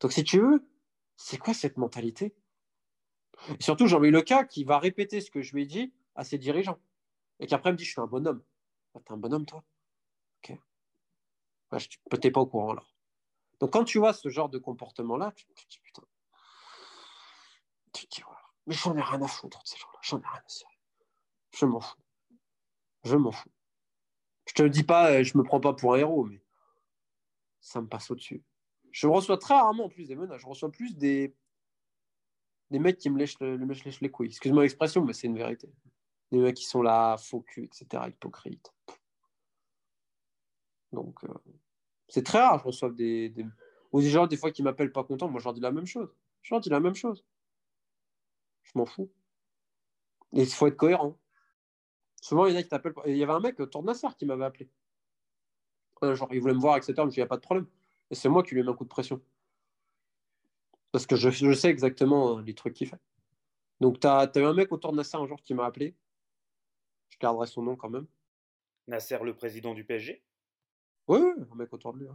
Donc, 0.00 0.12
si 0.12 0.24
tu 0.24 0.40
veux, 0.40 0.68
c'est 1.16 1.38
quoi 1.38 1.54
cette 1.54 1.76
mentalité? 1.76 2.34
Et 3.48 3.62
surtout, 3.62 3.86
j'en 3.86 3.98
le 3.98 4.22
cas 4.22 4.44
qui 4.44 4.64
va 4.64 4.78
répéter 4.78 5.20
ce 5.20 5.30
que 5.30 5.42
je 5.42 5.54
lui 5.54 5.62
ai 5.62 5.66
dit 5.66 5.92
à 6.14 6.24
ses 6.24 6.38
dirigeants. 6.38 6.78
Et 7.40 7.46
qui 7.46 7.54
après 7.54 7.72
me 7.72 7.76
dit 7.76 7.84
Je 7.84 7.92
suis 7.92 8.00
un 8.00 8.06
bonhomme. 8.06 8.42
Ah, 8.94 9.00
T'es 9.04 9.12
un 9.12 9.16
bonhomme, 9.16 9.46
toi? 9.46 9.64
Ok. 10.38 10.56
Ouais, 11.72 11.78
je 11.78 11.88
n'étais 12.12 12.30
pas 12.30 12.40
au 12.40 12.46
courant, 12.46 12.74
là. 12.74 12.82
Donc, 13.60 13.72
quand 13.72 13.84
tu 13.84 13.98
vois 13.98 14.12
ce 14.12 14.28
genre 14.28 14.48
de 14.48 14.58
comportement-là, 14.58 15.32
tu 15.34 15.46
te 15.46 15.52
dis 15.68 15.80
Putain. 15.82 16.02
Tu 17.92 18.06
te 18.06 18.16
dis. 18.16 18.22
Mais 18.66 18.74
j'en 18.74 18.96
ai 18.96 19.02
rien 19.02 19.20
à 19.22 19.28
foutre 19.28 19.60
de 19.62 19.68
ces 19.68 19.78
gens-là. 19.78 19.98
J'en 20.02 20.18
ai 20.20 20.26
rien 20.26 20.42
à 20.44 20.48
cirer. 20.48 20.78
Je 21.56 21.66
m'en 21.66 21.80
fous. 21.80 21.98
Je 23.04 23.16
m'en 23.16 23.32
fous. 23.32 23.50
Je 24.46 24.54
te 24.54 24.62
le 24.62 24.70
dis 24.70 24.82
pas, 24.82 25.12
euh, 25.12 25.22
je 25.22 25.36
me 25.38 25.42
prends 25.42 25.60
pas 25.60 25.72
pour 25.72 25.94
un 25.94 25.98
héros, 25.98 26.24
mais 26.24 26.42
ça 27.60 27.80
me 27.80 27.86
passe 27.86 28.10
au-dessus. 28.10 28.42
Je 28.90 29.06
reçois 29.06 29.38
très 29.38 29.54
rarement 29.54 29.84
en 29.84 29.88
plus 29.88 30.08
des 30.08 30.16
menaces. 30.16 30.40
Je 30.40 30.46
reçois 30.46 30.70
plus 30.70 30.96
des, 30.96 31.34
des 32.70 32.78
mecs 32.78 32.98
qui 32.98 33.08
me 33.08 33.18
lèchent, 33.18 33.38
le, 33.40 33.56
lèchent 33.56 34.00
les 34.00 34.10
couilles. 34.10 34.28
Excuse-moi 34.28 34.62
l'expression, 34.62 35.04
mais 35.04 35.12
c'est 35.12 35.28
une 35.28 35.38
vérité. 35.38 35.72
Des 36.30 36.38
mecs 36.38 36.56
qui 36.56 36.64
sont 36.64 36.82
là, 36.82 37.16
faux 37.16 37.40
cul, 37.40 37.64
etc., 37.64 38.04
hypocrites. 38.08 38.72
Donc, 40.92 41.24
euh, 41.24 41.34
c'est 42.08 42.24
très 42.24 42.40
rare, 42.40 42.58
je 42.58 42.64
reçois 42.64 42.90
des, 42.90 43.30
des... 43.30 43.46
Ou 43.92 44.00
des 44.00 44.10
gens, 44.10 44.26
des 44.26 44.36
fois, 44.36 44.50
qui 44.50 44.62
m'appellent 44.62 44.92
pas 44.92 45.04
content. 45.04 45.28
Moi, 45.28 45.40
je 45.40 45.44
leur 45.44 45.54
dis 45.54 45.60
la 45.60 45.70
même 45.70 45.86
chose. 45.86 46.14
Je 46.40 46.54
leur 46.54 46.60
dis 46.60 46.70
la 46.70 46.80
même 46.80 46.94
chose. 46.94 47.24
Je 48.64 48.72
m'en 48.74 48.86
fous. 48.86 49.10
Et 50.32 50.42
il 50.42 50.46
faut 50.46 50.66
être 50.66 50.76
cohérent. 50.76 51.18
Souvent, 52.22 52.46
il 52.46 52.54
y 52.54 52.56
en 52.56 52.60
a 52.60 52.62
qui 52.62 52.68
t'appellent. 52.68 52.94
Il 53.06 53.16
y 53.16 53.22
avait 53.24 53.32
un 53.32 53.40
mec, 53.40 53.56
Tour 53.68 53.82
Nasser, 53.82 54.06
qui 54.16 54.24
m'avait 54.26 54.44
appelé. 54.44 54.70
Euh, 56.04 56.14
genre, 56.14 56.32
il 56.32 56.40
voulait 56.40 56.54
me 56.54 56.60
voir, 56.60 56.76
etc. 56.76 56.94
Mais 56.98 57.12
il 57.12 57.16
n'y 57.16 57.22
a 57.22 57.26
pas 57.26 57.36
de 57.36 57.42
problème. 57.42 57.66
Et 58.10 58.14
c'est 58.14 58.28
moi 58.28 58.44
qui 58.44 58.54
lui 58.54 58.60
ai 58.60 58.62
mis 58.62 58.70
un 58.70 58.74
coup 58.74 58.84
de 58.84 58.88
pression. 58.88 59.20
Parce 60.92 61.04
que 61.04 61.16
je, 61.16 61.30
je 61.30 61.52
sais 61.52 61.68
exactement 61.68 62.38
euh, 62.38 62.42
les 62.42 62.54
trucs 62.54 62.74
qu'il 62.74 62.88
fait. 62.88 63.00
Donc, 63.80 63.98
tu 63.98 64.06
as, 64.06 64.30
eu 64.36 64.44
un 64.44 64.54
mec 64.54 64.70
autour 64.70 64.92
de 64.92 64.98
Nasser 64.98 65.16
un 65.16 65.26
jour 65.26 65.42
qui 65.42 65.52
m'a 65.52 65.66
appelé. 65.66 65.96
Je 67.08 67.18
garderai 67.18 67.48
son 67.48 67.62
nom 67.62 67.74
quand 67.74 67.90
même. 67.90 68.06
Nasser, 68.86 69.18
le 69.24 69.34
président 69.34 69.74
du 69.74 69.84
PSG 69.84 70.22
Oui, 71.08 71.18
oui, 71.18 71.44
un 71.50 71.54
mec 71.56 71.72
autour 71.72 71.92
de 71.92 71.98
lui. 71.98 72.06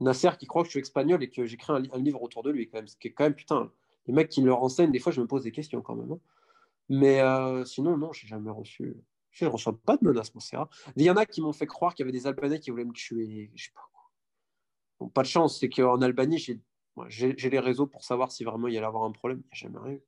Nasser 0.00 0.30
qui 0.40 0.46
croit 0.46 0.62
que 0.62 0.66
je 0.66 0.72
suis 0.72 0.80
espagnol 0.80 1.22
et 1.22 1.30
que 1.30 1.46
j'écris 1.46 1.72
un, 1.72 1.84
un, 1.92 1.98
livre 1.98 2.20
autour 2.20 2.42
de 2.42 2.50
lui, 2.50 2.68
quand 2.68 2.78
même. 2.78 2.88
Ce 2.88 2.96
qui 2.96 3.08
est 3.08 3.12
quand 3.12 3.24
même, 3.24 3.34
putain, 3.34 3.70
les 4.06 4.12
mecs 4.12 4.28
qui 4.28 4.40
le 4.40 4.52
renseignent, 4.52 4.90
des 4.90 4.98
fois, 4.98 5.12
je 5.12 5.20
me 5.20 5.28
pose 5.28 5.44
des 5.44 5.52
questions 5.52 5.82
quand 5.82 5.94
même. 5.94 6.10
Hein. 6.10 6.20
Mais 6.88 7.20
euh, 7.20 7.64
sinon, 7.64 7.96
non, 7.96 8.12
j'ai 8.12 8.26
jamais 8.26 8.50
reçu. 8.50 8.96
Je 9.30 9.44
ne 9.44 9.50
reçois 9.50 9.78
pas 9.78 9.96
de 9.96 10.04
menaces, 10.04 10.32
c'est 10.38 10.56
rare. 10.56 10.70
Il 10.96 11.02
y 11.02 11.10
en 11.10 11.16
a 11.16 11.26
qui 11.26 11.42
m'ont 11.42 11.52
fait 11.52 11.66
croire 11.66 11.94
qu'il 11.94 12.04
y 12.04 12.08
avait 12.08 12.16
des 12.16 12.26
Albanais 12.26 12.58
qui 12.58 12.70
voulaient 12.70 12.84
me 12.84 12.92
tuer. 12.92 13.50
Je 13.54 13.64
sais 13.64 13.72
pas 13.74 13.86
quoi. 13.92 14.10
Bon, 14.98 15.08
pas 15.08 15.22
de 15.22 15.26
chance, 15.26 15.60
c'est 15.60 15.68
qu'en 15.68 16.00
Albanie, 16.00 16.38
j'ai 16.38 17.50
les 17.50 17.58
réseaux 17.58 17.86
pour 17.86 18.04
savoir 18.04 18.32
si 18.32 18.44
vraiment 18.44 18.68
il 18.68 18.74
y 18.74 18.78
allait 18.78 18.86
avoir 18.86 19.04
un 19.04 19.12
problème. 19.12 19.42
Il 19.44 19.46
n'y 19.46 19.52
a 19.52 19.54
jamais 19.54 19.90
rien. 19.90 19.98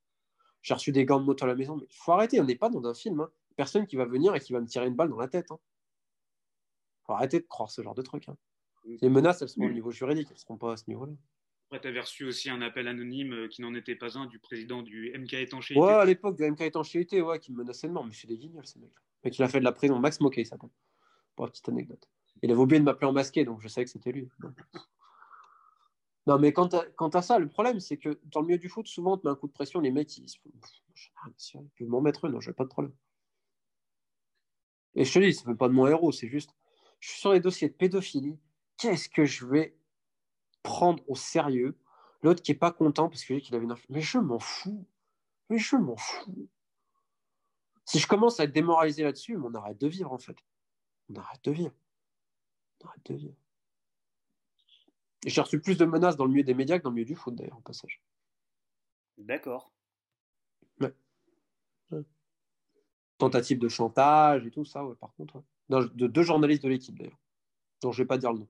J'ai 0.63 0.75
reçu 0.75 0.93
des 0.93 1.05
gants 1.05 1.21
de 1.21 1.25
moto 1.25 1.45
à 1.45 1.49
la 1.49 1.55
maison, 1.55 1.77
mais 1.77 1.87
il 1.91 1.97
faut 1.97 2.13
arrêter, 2.13 2.41
on 2.41 2.45
n'est 2.45 2.57
pas 2.57 2.69
dans 2.69 2.85
un 2.87 2.95
film. 2.95 3.21
Hein. 3.21 3.31
Personne 3.57 3.87
qui 3.87 3.97
va 3.97 4.07
venir 4.07 4.35
et 4.35 4.41
qui 4.41 4.53
va 4.53 4.61
me 4.61 4.67
tirer 4.67 4.87
une 4.87 4.95
balle 4.95 5.11
dans 5.11 5.19
la 5.19 5.29
tête. 5.29 5.47
Il 5.51 5.55
hein. 5.55 5.59
faut 7.07 7.13
arrêter 7.13 7.41
de 7.41 7.47
croire 7.47 7.71
ce 7.71 7.83
genre 7.83 7.95
de 7.95 8.03
truc. 8.03 8.29
Hein. 8.29 8.37
Les 9.03 9.11
menaces, 9.11 9.43
elles 9.43 9.49
sont 9.49 9.61
au 9.63 9.69
niveau 9.69 9.91
juridique, 9.91 10.29
elles 10.31 10.37
ne 10.37 10.41
seront 10.41 10.57
pas 10.57 10.73
à 10.73 10.77
ce 10.77 10.85
niveau-là. 10.89 11.13
Après, 11.71 11.83
tu 11.83 11.89
avais 11.89 12.01
reçu 12.01 12.25
aussi 12.25 12.49
un 12.49 12.63
appel 12.63 12.89
anonyme 12.89 13.35
euh, 13.35 13.49
qui 13.49 13.61
n'en 13.61 13.75
était 13.75 13.95
pas 13.95 14.17
un 14.17 14.25
du 14.25 14.39
président 14.39 14.81
du 14.83 15.13
MK 15.15 15.35
étanchéité. 15.35 15.79
Ouais, 15.79 15.93
à 15.93 16.05
l'époque 16.07 16.39
du 16.39 16.51
MK 16.51 16.63
étanchéité, 16.63 17.21
ouais, 17.21 17.39
qui 17.39 17.53
me 17.53 17.59
menaçait 17.59 17.89
de 17.89 17.93
mort. 17.93 18.07
Mais 18.07 18.15
c'est 18.15 18.27
des 18.27 18.39
guignols, 18.39 18.67
ces 18.67 18.79
mecs. 18.79 18.91
Mais 19.23 19.31
il 19.31 19.43
a 19.43 19.49
fait 19.49 19.59
de 19.59 19.65
la 19.65 19.73
prison. 19.73 19.99
Max 19.99 20.19
Moquet, 20.21 20.45
ça 20.45 20.51
s'appelle. 20.51 20.71
Pour 21.37 21.45
la 21.45 21.51
petite 21.51 21.69
anecdote. 21.69 22.09
Il 22.43 22.51
avait 22.51 22.61
oublié 22.61 22.81
de 22.81 22.85
m'appeler 22.85 23.07
en 23.07 23.13
masqué, 23.13 23.45
donc 23.45 23.61
je 23.61 23.69
savais 23.69 23.85
que 23.85 23.91
c'était 23.91 24.13
lui. 24.13 24.31
Non, 26.27 26.39
mais 26.39 26.53
quant 26.53 26.69
à, 26.69 27.23
ça, 27.23 27.39
le 27.39 27.49
problème, 27.49 27.81
c'est 27.81 27.97
que 27.97 28.21
dans 28.25 28.41
le 28.41 28.47
milieu 28.47 28.59
du 28.59 28.69
foot, 28.69 28.87
souvent, 28.87 29.15
on 29.15 29.19
te 29.19 29.27
met 29.27 29.33
un 29.33 29.35
coup 29.35 29.47
de 29.47 29.53
pression, 29.53 29.81
les 29.81 29.91
mecs, 29.91 30.15
ils 30.19 30.29
se 30.29 30.39
font. 30.39 30.51
Je 30.95 31.59
peux 31.79 31.87
m'en 31.87 32.01
mettre 32.01 32.27
un, 32.27 32.31
non, 32.31 32.41
j'ai 32.41 32.53
pas 32.53 32.65
de 32.65 32.69
problème. 32.69 32.95
Et 34.95 35.05
je 35.05 35.13
te 35.13 35.19
dis, 35.19 35.33
ça 35.33 35.45
fait 35.45 35.55
pas 35.55 35.69
de 35.69 35.73
mon 35.73 35.87
héros, 35.87 36.13
c'est 36.13 36.29
juste. 36.29 36.55
Je 37.01 37.11
suis 37.11 37.21
sur 37.21 37.33
les 37.33 37.41
dossiers 37.41 37.69
de 37.69 37.75
pédophilie. 37.75 38.39
Qu'est-ce 38.77 39.09
que 39.09 39.25
je 39.25 39.47
vais 39.47 39.78
prendre 40.69 41.03
au 41.09 41.17
sérieux. 41.17 41.79
L'autre 42.23 42.43
qui 42.43 42.53
est 42.53 42.55
pas 42.55 42.73
content 42.73 43.09
parce 43.09 43.25
qu'il 43.25 43.55
avait 43.55 43.65
une 43.65 43.75
Mais 43.89 44.03
je 44.03 44.19
m'en 44.19 44.39
fous. 44.39 44.87
Mais 45.49 45.57
je 45.57 45.77
m'en 45.77 45.97
fous. 45.97 46.49
Si 47.87 47.99
je 47.99 48.07
commence 48.07 48.39
à 48.39 48.45
être 48.45 48.53
démoralisé 48.53 49.03
là-dessus, 49.03 49.39
on 49.43 49.55
arrête 49.55 49.81
de 49.81 49.89
vivre 49.89 50.13
en 50.13 50.19
fait. 50.19 50.37
On 51.09 51.15
arrête 51.15 51.43
de 51.43 51.53
vivre. 51.53 51.73
On 52.83 52.89
arrête 52.89 53.07
de 53.07 53.15
vivre. 53.15 53.35
Et 55.25 55.31
j'ai 55.31 55.41
reçu 55.41 55.59
plus 55.59 55.79
de 55.79 55.87
menaces 55.87 56.17
dans 56.17 56.27
le 56.27 56.31
milieu 56.31 56.45
des 56.45 56.55
médias 56.55 56.79
que 56.79 56.85
dans 56.85 56.91
le 56.91 56.97
milieu 56.97 57.07
du 57.07 57.17
foot 57.17 57.35
d'ailleurs, 57.35 57.59
au 57.59 57.63
passage. 57.63 58.03
D'accord. 59.17 59.73
Ouais. 60.81 60.95
Tentative 63.17 63.59
de 63.59 63.69
chantage 63.69 64.47
et 64.47 64.51
tout 64.51 64.67
ça, 64.67 64.85
ouais, 64.85 64.95
par 64.97 65.15
contre. 65.15 65.43
de 65.71 66.07
deux 66.07 66.23
journalistes 66.23 66.63
de 66.63 66.69
l'équipe 66.69 66.99
d'ailleurs, 66.99 67.19
dont 67.81 67.91
je 67.91 68.03
vais 68.03 68.07
pas 68.07 68.19
dire 68.19 68.33
le 68.33 68.41
nom. 68.41 68.49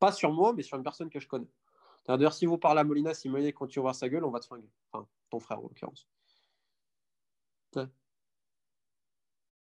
Pas 0.00 0.10
sur 0.10 0.32
moi, 0.32 0.52
mais 0.52 0.62
sur 0.62 0.76
une 0.76 0.82
personne 0.82 1.10
que 1.10 1.20
je 1.20 1.28
connais. 1.28 1.50
D'ailleurs, 2.06 2.32
si 2.32 2.46
vous 2.46 2.58
parlez 2.58 2.80
à 2.80 2.84
Molina, 2.84 3.14
si 3.14 3.28
Molina 3.28 3.52
continue 3.52 3.82
à 3.82 3.82
voir 3.82 3.94
sa 3.94 4.08
gueule, 4.08 4.24
on 4.24 4.30
va 4.30 4.40
te 4.40 4.46
flinguer. 4.46 4.70
Enfin, 4.90 5.06
ton 5.28 5.38
frère 5.38 5.58
en 5.58 5.62
l'occurrence. 5.62 6.08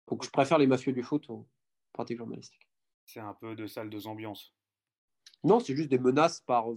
Donc 0.08 0.24
je 0.24 0.30
préfère 0.30 0.58
les 0.58 0.68
mafieux 0.68 0.94
du 0.94 1.04
foot 1.04 1.30
aux 1.30 1.48
pratiques 1.94 2.18
journalistiques. 2.18 2.68
C'est 3.06 3.20
un 3.20 3.34
peu 3.34 3.56
de 3.56 3.68
salle 3.68 3.90
de 3.90 4.08
ambiance. 4.08 4.54
Non, 5.44 5.60
c'est 5.60 5.76
juste 5.76 5.90
des 5.90 5.99
menaces 5.99 6.41
par, 6.41 6.68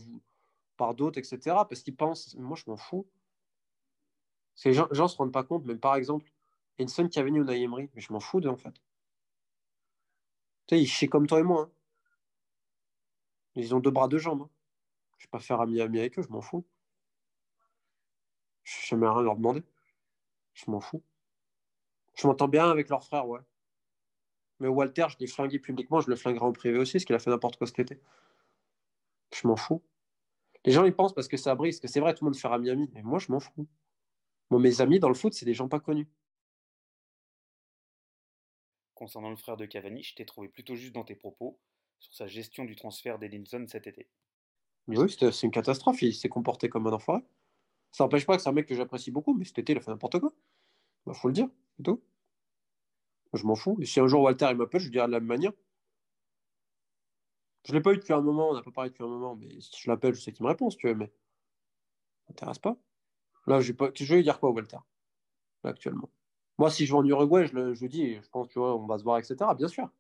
par 0.77 0.95
d'autres, 0.95 1.19
etc. 1.19 1.39
Parce 1.69 1.83
qu'ils 1.83 1.97
pensent, 1.97 2.35
moi 2.37 2.57
je 2.57 2.65
m'en 2.69 2.77
fous. 2.77 3.07
Les 4.65 4.73
gens 4.73 4.89
ne 4.91 5.07
se 5.07 5.17
rendent 5.17 5.33
pas 5.33 5.45
compte, 5.45 5.65
mais 5.65 5.77
par 5.77 5.95
exemple, 5.95 6.31
Enson 6.81 7.09
qui 7.09 7.19
a 7.19 7.23
venu 7.23 7.41
au 7.41 7.45
Naïmri, 7.45 7.91
mais 7.95 8.01
je 8.01 8.13
m'en 8.13 8.21
fous 8.21 8.41
d'eux 8.41 8.49
en 8.49 8.57
fait. 8.57 8.75
Tu 10.67 10.77
sais, 10.77 10.81
ils 10.81 10.87
chient 10.87 11.09
comme 11.09 11.27
toi 11.27 11.41
et 11.41 11.43
moi. 11.43 11.63
Hein. 11.63 11.71
Ils 13.61 13.75
ont 13.75 13.81
deux 13.81 13.91
bras, 13.91 14.09
deux 14.09 14.19
jambes. 14.19 14.43
Hein. 14.43 14.51
Je 15.19 15.25
ne 15.25 15.29
vais 15.29 15.31
pas 15.31 15.39
faire 15.39 15.61
ami-ami 15.61 15.99
avec 15.99 16.19
eux, 16.19 16.23
je 16.23 16.29
m'en 16.29 16.41
fous. 16.41 16.65
Je 18.65 18.77
n'ai 18.77 18.87
jamais 18.87 19.09
rien 19.09 19.23
leur 19.23 19.37
demander. 19.37 19.63
Je 20.55 20.71
m'en 20.71 20.81
fous. 20.81 21.03
Je 22.15 22.27
m'entends 22.27 22.49
bien 22.49 22.71
avec 22.71 22.89
leur 22.89 23.05
frère, 23.05 23.29
ouais. 23.29 23.41
Mais 24.61 24.69
Walter, 24.69 25.07
je 25.11 25.17
l'ai 25.19 25.27
flingué 25.27 25.59
publiquement, 25.59 26.01
je 26.01 26.09
le 26.09 26.17
flinguerai 26.17 26.45
en 26.45 26.53
privé 26.53 26.79
aussi, 26.79 26.93
parce 26.95 27.05
qu'il 27.05 27.15
a 27.15 27.19
fait 27.19 27.31
n'importe 27.31 27.57
quoi 27.57 27.67
cet 27.67 27.79
été. 27.79 28.01
Je 29.35 29.47
m'en 29.47 29.57
fous. 29.57 29.83
Les 30.65 30.73
gens, 30.73 30.85
ils 30.85 30.95
pensent 30.95 31.15
parce 31.15 31.29
que 31.29 31.37
ça 31.37 31.55
brise, 31.55 31.81
que 31.81 31.89
c'est 31.89 32.01
vrai, 32.01 32.15
tout 32.15 32.25
le 32.25 32.31
monde 32.31 32.37
fait 32.39 32.49
ami-ami. 32.49 32.91
Mais 32.95 33.03
moi, 33.03 33.19
je 33.19 33.31
m'en 33.31 33.41
fous. 33.41 33.67
Moi, 34.51 34.61
mes 34.61 34.81
amis 34.81 35.01
dans 35.01 35.09
le 35.09 35.15
foot, 35.15 35.33
c'est 35.33 35.47
des 35.47 35.55
gens 35.55 35.69
pas 35.69 35.81
connus. 35.81 36.09
Concernant 38.95 39.31
le 39.31 39.37
frère 39.37 39.57
de 39.57 39.65
Cavani, 39.65 40.03
je 40.03 40.15
t'ai 40.15 40.27
trouvé 40.27 40.49
plutôt 40.49 40.77
juste 40.77 40.95
dans 40.95 41.05
tes 41.05 41.15
propos 41.15 41.59
sur 42.01 42.13
sa 42.15 42.27
gestion 42.27 42.65
du 42.65 42.75
transfert 42.75 43.19
d'Edinson 43.19 43.65
cet 43.69 43.87
été. 43.87 44.09
Oui, 44.89 45.11
c'est 45.11 45.43
une 45.43 45.53
catastrophe. 45.53 46.03
Il 46.03 46.15
s'est 46.15 46.29
comporté 46.29 46.69
comme 46.69 46.87
un 46.87 46.93
enfoiré. 46.93 47.23
Ça 47.93 48.05
n'empêche 48.05 48.27
pas 48.27 48.37
que 48.37 48.43
c'est 48.43 48.49
un 48.49 48.53
mec 48.53 48.67
que 48.67 48.75
j'apprécie 48.75 49.11
beaucoup, 49.11 49.35
mais 49.35 49.45
cet 49.45 49.59
été, 49.59 49.73
il 49.73 49.79
a 49.79 49.81
fait 49.81 49.91
n'importe 49.91 50.19
quoi. 50.19 50.33
Il 50.33 51.11
bah, 51.11 51.15
faut 51.15 51.29
le 51.29 51.35
dire, 51.35 51.49
c'est 51.77 51.83
tout. 51.83 52.03
Je 53.33 53.45
m'en 53.47 53.55
fous. 53.55 53.79
Et 53.81 53.87
si 53.87 54.01
un 54.01 54.09
jour 54.09 54.23
Walter 54.23 54.49
il 54.51 54.57
m'appelle, 54.57 54.81
je 54.81 54.87
lui 54.87 54.93
dirai 54.93 55.07
de 55.07 55.13
la 55.13 55.21
même 55.21 55.29
manière. 55.29 55.53
Je 57.65 57.73
ne 57.73 57.79
l'ai 57.79 57.83
pas 57.83 57.93
eu 57.93 57.97
depuis 57.97 58.13
un 58.13 58.23
moment, 58.23 58.51
on 58.51 58.55
n'a 58.55 58.63
pas 58.63 58.71
parlé 58.71 58.91
depuis 58.91 59.05
un 59.05 59.09
moment, 59.09 59.37
mais 59.37 59.61
si 59.61 59.83
je 59.83 59.91
l'appelle, 59.91 60.15
je 60.15 60.21
sais 60.21 60.33
qu'il 60.33 60.45
me 60.45 60.49
répond, 60.49 60.71
si 60.71 60.79
tu 60.79 60.89
veux, 60.89 60.95
mais 60.95 61.07
ça 61.07 61.13
m'intéresse 62.31 62.59
pas. 62.59 62.77
Là, 63.47 63.61
je 63.61 63.73
vais, 63.73 63.91
je 63.95 64.15
vais 64.15 64.23
dire 64.23 64.41
quoi, 64.41 64.51
Walter, 64.51 64.79
là, 65.63 65.71
actuellement? 65.71 66.11
Moi, 66.59 66.71
si 66.71 66.87
je 66.87 66.93
vais 66.93 66.99
en 66.99 67.05
Uruguay, 67.05 67.47
je 67.47 67.55
le, 67.55 67.89
dis, 67.89 68.17
je 68.17 68.29
pense, 68.29 68.49
tu 68.49 68.59
vois, 68.59 68.77
on 68.77 68.87
va 68.87 68.99
se 68.99 69.05
voir, 69.05 69.19
etc. 69.19 69.37
Bien 69.57 69.69
sûr. 69.69 69.91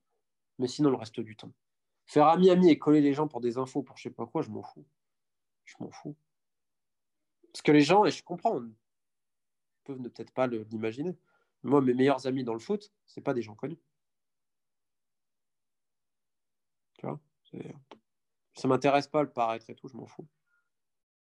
Mais 0.58 0.68
sinon, 0.68 0.90
le 0.90 0.96
reste 0.96 1.20
du 1.20 1.36
temps. 1.36 1.52
Faire 2.10 2.26
ami-ami 2.26 2.70
et 2.70 2.76
coller 2.76 3.00
les 3.00 3.12
gens 3.12 3.28
pour 3.28 3.40
des 3.40 3.56
infos, 3.56 3.84
pour 3.84 3.96
je 3.96 4.02
sais 4.02 4.10
pas 4.10 4.26
quoi, 4.26 4.42
je 4.42 4.50
m'en 4.50 4.64
fous. 4.64 4.84
Je 5.64 5.76
m'en 5.78 5.92
fous. 5.92 6.16
Parce 7.52 7.62
que 7.62 7.70
les 7.70 7.82
gens, 7.82 8.04
et 8.04 8.10
je 8.10 8.24
comprends, 8.24 8.60
peuvent 9.84 10.00
ne 10.00 10.08
peut-être 10.08 10.32
pas 10.32 10.48
l'imaginer. 10.48 11.16
Moi, 11.62 11.80
mes 11.80 11.94
meilleurs 11.94 12.26
amis 12.26 12.42
dans 12.42 12.52
le 12.52 12.58
foot, 12.58 12.92
c'est 13.06 13.20
pas 13.20 13.32
des 13.32 13.42
gens 13.42 13.54
connus. 13.54 13.78
Tu 16.98 17.06
vois 17.06 17.20
Ça 18.54 18.66
m'intéresse 18.66 19.06
pas 19.06 19.22
le 19.22 19.30
paraître 19.30 19.70
et 19.70 19.76
tout, 19.76 19.86
je 19.86 19.96
m'en 19.96 20.06
fous. 20.06 20.26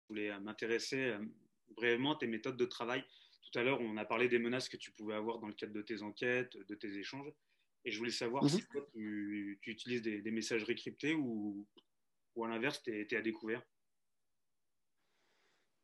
Je 0.02 0.08
voulais 0.08 0.30
euh, 0.30 0.40
m'intéresser 0.40 1.04
euh, 1.06 1.24
brièvement 1.70 2.16
à 2.16 2.18
tes 2.18 2.26
méthodes 2.26 2.58
de 2.58 2.66
travail. 2.66 3.02
Tout 3.50 3.58
à 3.58 3.62
l'heure, 3.62 3.80
on 3.80 3.96
a 3.96 4.04
parlé 4.04 4.28
des 4.28 4.38
menaces 4.38 4.68
que 4.68 4.76
tu 4.76 4.90
pouvais 4.90 5.14
avoir 5.14 5.38
dans 5.38 5.48
le 5.48 5.54
cadre 5.54 5.72
de 5.72 5.80
tes 5.80 6.02
enquêtes, 6.02 6.54
de 6.54 6.74
tes 6.74 6.98
échanges. 6.98 7.32
Et 7.86 7.92
je 7.92 7.98
voulais 7.98 8.10
savoir 8.10 8.42
mhm. 8.42 8.50
si 8.50 8.66
toi, 8.66 8.84
tu, 8.92 9.60
utilises 9.64 10.02
des, 10.02 10.20
des, 10.20 10.30
messageries 10.32 10.74
cryptées 10.74 11.14
ou, 11.14 11.64
ou 12.34 12.44
à 12.44 12.48
l'inverse, 12.48 12.82
tu 12.82 12.90
es, 12.90 13.16
à 13.16 13.22
découvert 13.22 13.62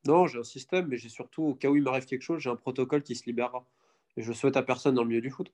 Non, 0.05 0.27
j'ai 0.27 0.41
un 0.41 0.45
système, 0.45 0.89
mais 0.89 0.97
j'ai 0.99 1.09
surtout, 1.09 1.45
au 1.45 1.55
cas 1.55 1.71
où 1.71 1.77
il 1.77 1.83
m'arrive 1.83 2.05
quelque 2.05 2.23
chose, 2.23 2.41
j'ai 2.41 2.51
un 2.51 2.57
protocole 2.57 3.05
qui 3.05 3.15
se 3.15 3.25
libérera. 3.25 3.65
Et 4.17 4.23
je 4.23 4.33
souhaite 4.33 4.57
à 4.57 4.65
personne 4.65 4.97
dans 4.97 5.05
le 5.05 5.09
milieu 5.09 5.21
du 5.21 5.31
foot. 5.31 5.53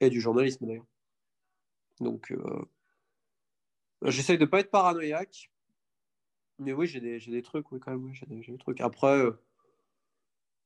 Et 0.00 0.08
du 0.08 0.22
journalisme 0.22 0.66
d'ailleurs. 0.66 0.86
Donc, 2.00 2.32
euh, 2.32 2.64
j'essaye 4.04 4.38
de 4.38 4.44
ne 4.44 4.50
pas 4.50 4.60
être 4.60 4.70
paranoïaque. 4.70 5.50
Mais 6.58 6.72
oui, 6.72 6.86
j'ai 6.86 7.00
des, 7.00 7.18
des, 7.18 7.42
trucs, 7.42 7.70
oui, 7.72 7.78
quand 7.78 7.90
même, 7.90 8.04
oui, 8.04 8.14
j'ai 8.14 8.24
des, 8.24 8.40
des, 8.40 8.56
trucs. 8.56 8.80
Après, 8.80 9.18
euh, 9.18 9.38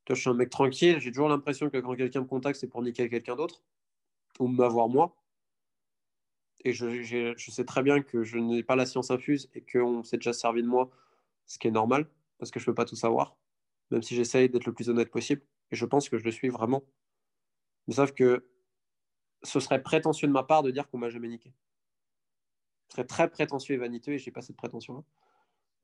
je 0.09 0.15
suis 0.15 0.31
un 0.31 0.35
mec 0.35 0.51
tranquille. 0.51 1.01
J'ai 1.01 1.11
toujours 1.11 1.29
l'impression 1.29 1.69
que 1.71 1.79
quand 1.79 1.97
quelqu'un 1.97 2.21
me 2.21 2.27
contacte, 2.27 2.61
c'est 2.61 2.69
pour 2.69 2.83
niquer 2.83 3.11
quelqu'un 3.11 3.35
d'autre 3.35 3.65
ou 4.39 4.49
m'avoir 4.49 4.89
moi. 4.89 5.17
Et 6.65 6.73
je, 6.73 7.03
je, 7.03 7.51
sais 7.51 7.65
très 7.65 7.83
bien 7.83 8.03
que 8.03 8.23
je 8.23 8.39
n'ai 8.39 8.63
pas 8.63 8.77
la 8.77 8.87
science 8.87 9.11
infuse 9.11 9.49
et 9.55 9.63
qu'on 9.63 10.03
s'est 10.03 10.19
déjà 10.19 10.33
servi 10.33 10.63
de 10.63 10.69
moi, 10.69 10.91
ce 11.47 11.59
qui 11.59 11.69
est 11.69 11.71
normal, 11.71 12.07
parce 12.39 12.51
que 12.51 12.61
je 12.61 12.65
ne 12.65 12.67
peux 12.67 12.75
pas 12.75 12.85
tout 12.85 12.97
savoir, 12.97 13.37
même 13.91 14.03
si 14.03 14.15
j'essaye 14.15 14.51
d'être 14.51 14.67
le 14.67 14.75
plus 14.75 14.91
honnête 14.91 15.11
possible. 15.11 15.43
Et 15.71 15.77
je 15.77 15.87
pense 15.87 16.09
que 16.09 16.19
je 16.19 16.25
le 16.25 16.31
suis 16.31 16.49
vraiment. 16.49 16.83
Mais 17.87 17.95
sauf 17.95 18.13
que 18.13 18.47
ce 19.43 19.59
serait 19.59 19.83
prétentieux 19.83 20.29
de 20.29 20.33
ma 20.33 20.43
part 20.43 20.63
de 20.63 20.71
dire 20.71 20.89
qu'on 20.91 20.99
m'a 20.99 21.09
jamais 21.09 21.29
niqué. 21.29 21.55
Ce 22.89 22.97
serait 22.97 23.07
très 23.07 23.31
prétentieux 23.31 23.75
et 23.75 23.79
vaniteux 23.79 24.13
et 24.13 24.19
je 24.19 24.27
n'ai 24.27 24.33
pas 24.33 24.43
cette 24.43 24.57
prétention-là. 24.57 25.03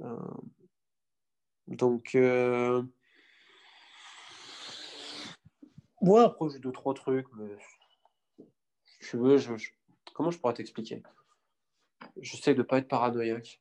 Euh, 0.03 0.17
donc, 1.69 2.15
euh... 2.15 2.83
ouais, 6.03 6.21
après 6.21 6.51
j'ai 6.51 6.59
deux, 6.59 6.73
trois 6.73 6.95
trucs, 6.95 7.27
je 8.99 9.17
veux, 9.17 9.39
comment 10.15 10.31
je 10.31 10.39
pourrais 10.39 10.55
t'expliquer? 10.55 11.03
J'essaie 12.21 12.55
de 12.55 12.59
ne 12.59 12.63
pas 12.63 12.79
être 12.79 12.89
paranoïaque. 12.89 13.61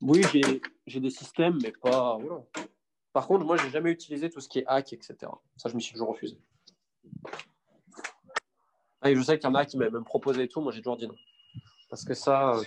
Oui, 0.00 0.22
j'ai 0.86 1.00
des 1.00 1.10
systèmes, 1.10 1.58
mais 1.62 1.72
pas. 1.72 2.18
Par 3.12 3.26
contre, 3.26 3.44
moi, 3.44 3.56
j'ai 3.56 3.70
jamais 3.70 3.90
utilisé 3.90 4.28
tout 4.28 4.40
ce 4.40 4.48
qui 4.48 4.58
est 4.58 4.66
hack, 4.66 4.92
etc. 4.92 5.16
Ça, 5.56 5.68
je 5.68 5.74
me 5.74 5.80
suis 5.80 5.92
toujours 5.92 6.10
refusé. 6.10 6.38
Ah, 9.00 9.10
et 9.10 9.16
je 9.16 9.22
sais 9.22 9.38
qu'il 9.38 9.48
y 9.48 9.52
en 9.52 9.54
a 9.54 9.64
qui 9.64 9.78
m'avaient 9.78 9.90
même 9.90 10.04
proposé 10.04 10.42
et 10.42 10.48
tout. 10.48 10.60
Moi, 10.60 10.72
j'ai 10.72 10.82
toujours 10.82 10.96
dit 10.96 11.06
non. 11.06 11.16
Parce 11.88 12.04
que 12.04 12.14
ça, 12.14 12.56
euh, 12.56 12.62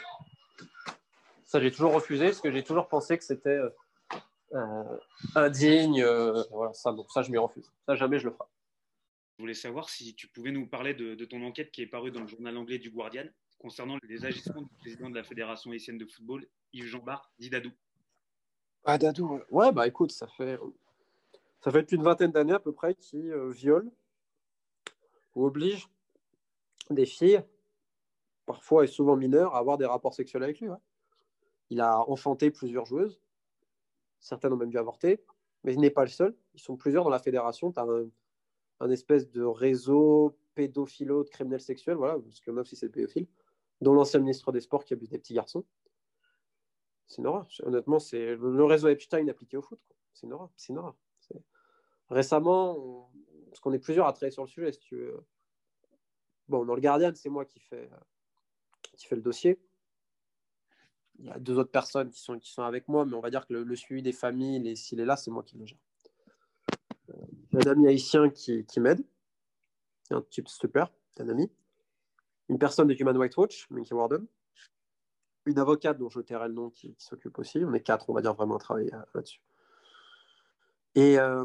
ça 1.45 1.59
j'ai 1.59 1.71
toujours 1.71 1.93
refusé, 1.93 2.25
parce 2.27 2.41
que 2.41 2.51
j'ai 2.51 2.63
toujours 2.63 2.87
pensé 2.87 3.17
que 3.17 3.23
c'était 3.23 3.49
euh, 3.49 3.69
euh, 4.53 4.97
indigne. 5.35 6.03
voilà, 6.51 6.73
ça, 6.73 6.93
donc 6.93 7.11
ça, 7.11 7.21
je 7.21 7.31
m'y 7.31 7.37
refuse. 7.37 7.71
Ça, 7.85 7.95
jamais 7.95 8.19
je 8.19 8.25
le 8.25 8.31
ferai. 8.31 8.47
Je 9.39 9.43
voulais 9.43 9.53
savoir 9.53 9.89
si 9.89 10.13
tu 10.15 10.27
pouvais 10.27 10.51
nous 10.51 10.67
parler 10.67 10.93
de, 10.93 11.23
ton 11.23 11.41
enquête 11.43 11.71
qui 11.71 11.81
est 11.81 11.87
parue 11.87 12.11
dans 12.11 12.19
le 12.19 12.27
journal 12.27 12.57
anglais 12.57 12.77
du 12.77 12.91
Guardian 12.91 13.23
concernant 13.57 13.97
les 14.03 14.25
agissements 14.25 14.61
du 14.61 14.75
président 14.81 15.09
de 15.09 15.15
la 15.15 15.23
Fédération 15.23 15.71
haïtienne 15.71 15.97
de 15.97 16.05
football, 16.05 16.45
Yves 16.73 16.87
Jean 16.87 16.99
Bar, 16.99 17.31
dit 17.39 17.49
Dadou. 17.49 17.71
Ah, 18.83 18.97
Dadou, 18.97 19.39
ouais, 19.49 19.71
bah 19.71 19.87
écoute, 19.87 20.11
ça 20.11 20.27
fait, 20.27 20.59
ça 21.61 21.71
fait 21.71 21.87
d'une 21.87 22.03
vingtaine 22.03 22.31
d'années 22.31 22.51
à 22.51 22.59
peu 22.59 22.73
près 22.73 22.95
qu'il 22.95 23.31
euh, 23.31 23.49
viole 23.49 23.89
ou 25.35 25.45
oblige 25.45 25.87
des 26.89 27.05
filles, 27.05 27.41
parfois 28.45 28.83
et 28.83 28.87
souvent 28.87 29.15
mineures, 29.15 29.55
à 29.55 29.59
avoir 29.59 29.77
des 29.77 29.85
rapports 29.85 30.15
sexuels 30.15 30.43
avec 30.43 30.59
lui. 30.59 30.67
Il 31.69 31.79
a 31.79 32.01
enfanté 32.09 32.51
plusieurs 32.51 32.85
joueuses, 32.85 33.21
certaines 34.19 34.51
ont 34.51 34.57
même 34.57 34.69
dû 34.69 34.77
avorter, 34.77 35.23
mais 35.63 35.73
il 35.73 35.79
n'est 35.79 35.91
pas 35.91 36.03
le 36.03 36.09
seul. 36.09 36.35
Ils 36.55 36.59
sont 36.59 36.75
plusieurs 36.75 37.05
dans 37.05 37.09
la 37.09 37.19
fédération. 37.19 37.71
Un, 37.77 38.09
un 38.79 38.89
espèce 38.89 39.29
de 39.29 39.43
réseau 39.43 40.37
pédophilo 40.55 41.23
de 41.23 41.29
criminels 41.29 41.61
sexuels, 41.61 41.97
voilà, 41.97 42.19
parce 42.19 42.41
en 42.47 42.57
a 42.57 42.61
aussi 42.61 42.75
c'est 42.75 42.89
pédophile, 42.89 43.27
dont 43.81 43.93
l'ancien 43.93 44.19
ministre 44.19 44.51
des 44.51 44.61
Sports 44.61 44.85
qui 44.85 44.93
abuse 44.93 45.09
des 45.09 45.19
petits 45.19 45.33
garçons. 45.33 45.65
C'est 47.07 47.19
une 47.19 47.27
horreur. 47.27 47.47
Honnêtement, 47.63 47.99
c'est 47.99 48.35
le 48.35 48.63
réseau 48.65 48.87
Epstein 48.87 49.27
appliqué 49.27 49.57
au 49.57 49.61
foot. 49.61 49.79
C'est 50.13 50.27
une 50.27 50.33
horreur. 50.33 50.51
C'est 50.57 50.73
une 50.73 50.79
horreur. 50.79 50.95
Récemment, 52.09 53.09
parce 53.49 53.59
qu'on 53.59 53.73
est 53.73 53.79
plusieurs 53.79 54.07
à 54.07 54.13
travailler 54.13 54.31
sur 54.31 54.43
le 54.43 54.49
sujet, 54.49 54.71
si 54.71 54.79
tu 54.79 54.95
veux. 54.95 55.25
Bon, 56.47 56.65
dans 56.65 56.75
le 56.75 56.81
Guardian, 56.81 57.11
c'est 57.13 57.29
moi 57.29 57.45
qui 57.45 57.59
fais, 57.59 57.89
qui 58.97 59.15
le 59.15 59.21
dossier. 59.21 59.59
Il 61.19 61.25
y 61.25 61.29
a 61.29 61.37
deux 61.37 61.57
autres 61.57 61.71
personnes 61.71 62.09
qui 62.09 62.19
sont, 62.19 62.39
qui 62.39 62.51
sont 62.51 62.63
avec 62.63 62.87
moi, 62.87 63.05
mais 63.05 63.13
on 63.13 63.19
va 63.19 63.29
dire 63.29 63.45
que 63.45 63.53
le, 63.53 63.75
suivi 63.75 64.01
des 64.01 64.13
familles, 64.13 64.75
s'il 64.75 64.99
est 64.99 65.05
là, 65.05 65.17
c'est 65.17 65.31
moi 65.31 65.43
qui 65.43 65.57
le 65.57 65.65
gère. 65.65 65.77
Un 67.59 67.71
ami 67.71 67.87
haïtien 67.87 68.29
qui, 68.29 68.65
m'aide, 68.77 69.03
un 70.11 70.21
type 70.21 70.47
super, 70.47 70.89
un 71.19 71.27
ami. 71.27 71.51
Une 72.47 72.57
personne 72.57 72.87
de 72.87 72.93
Human 72.93 73.17
Rights 73.17 73.35
Watch, 73.35 73.69
Minky 73.69 73.93
Warden. 73.93 74.25
Une 75.45 75.59
avocate 75.59 75.97
dont 75.97 76.09
je 76.09 76.21
tairai 76.21 76.47
le 76.47 76.53
nom 76.53 76.69
qui, 76.69 76.95
s'occupe 76.97 77.37
aussi. 77.37 77.57
On 77.65 77.73
est 77.73 77.81
quatre, 77.81 78.09
on 78.09 78.13
va 78.13 78.21
dire, 78.21 78.33
vraiment 78.33 78.55
à 78.55 78.59
travailler 78.59 78.93
euh, 78.93 79.01
là-dessus. 79.13 79.41
Et 80.95 81.19
euh, 81.19 81.43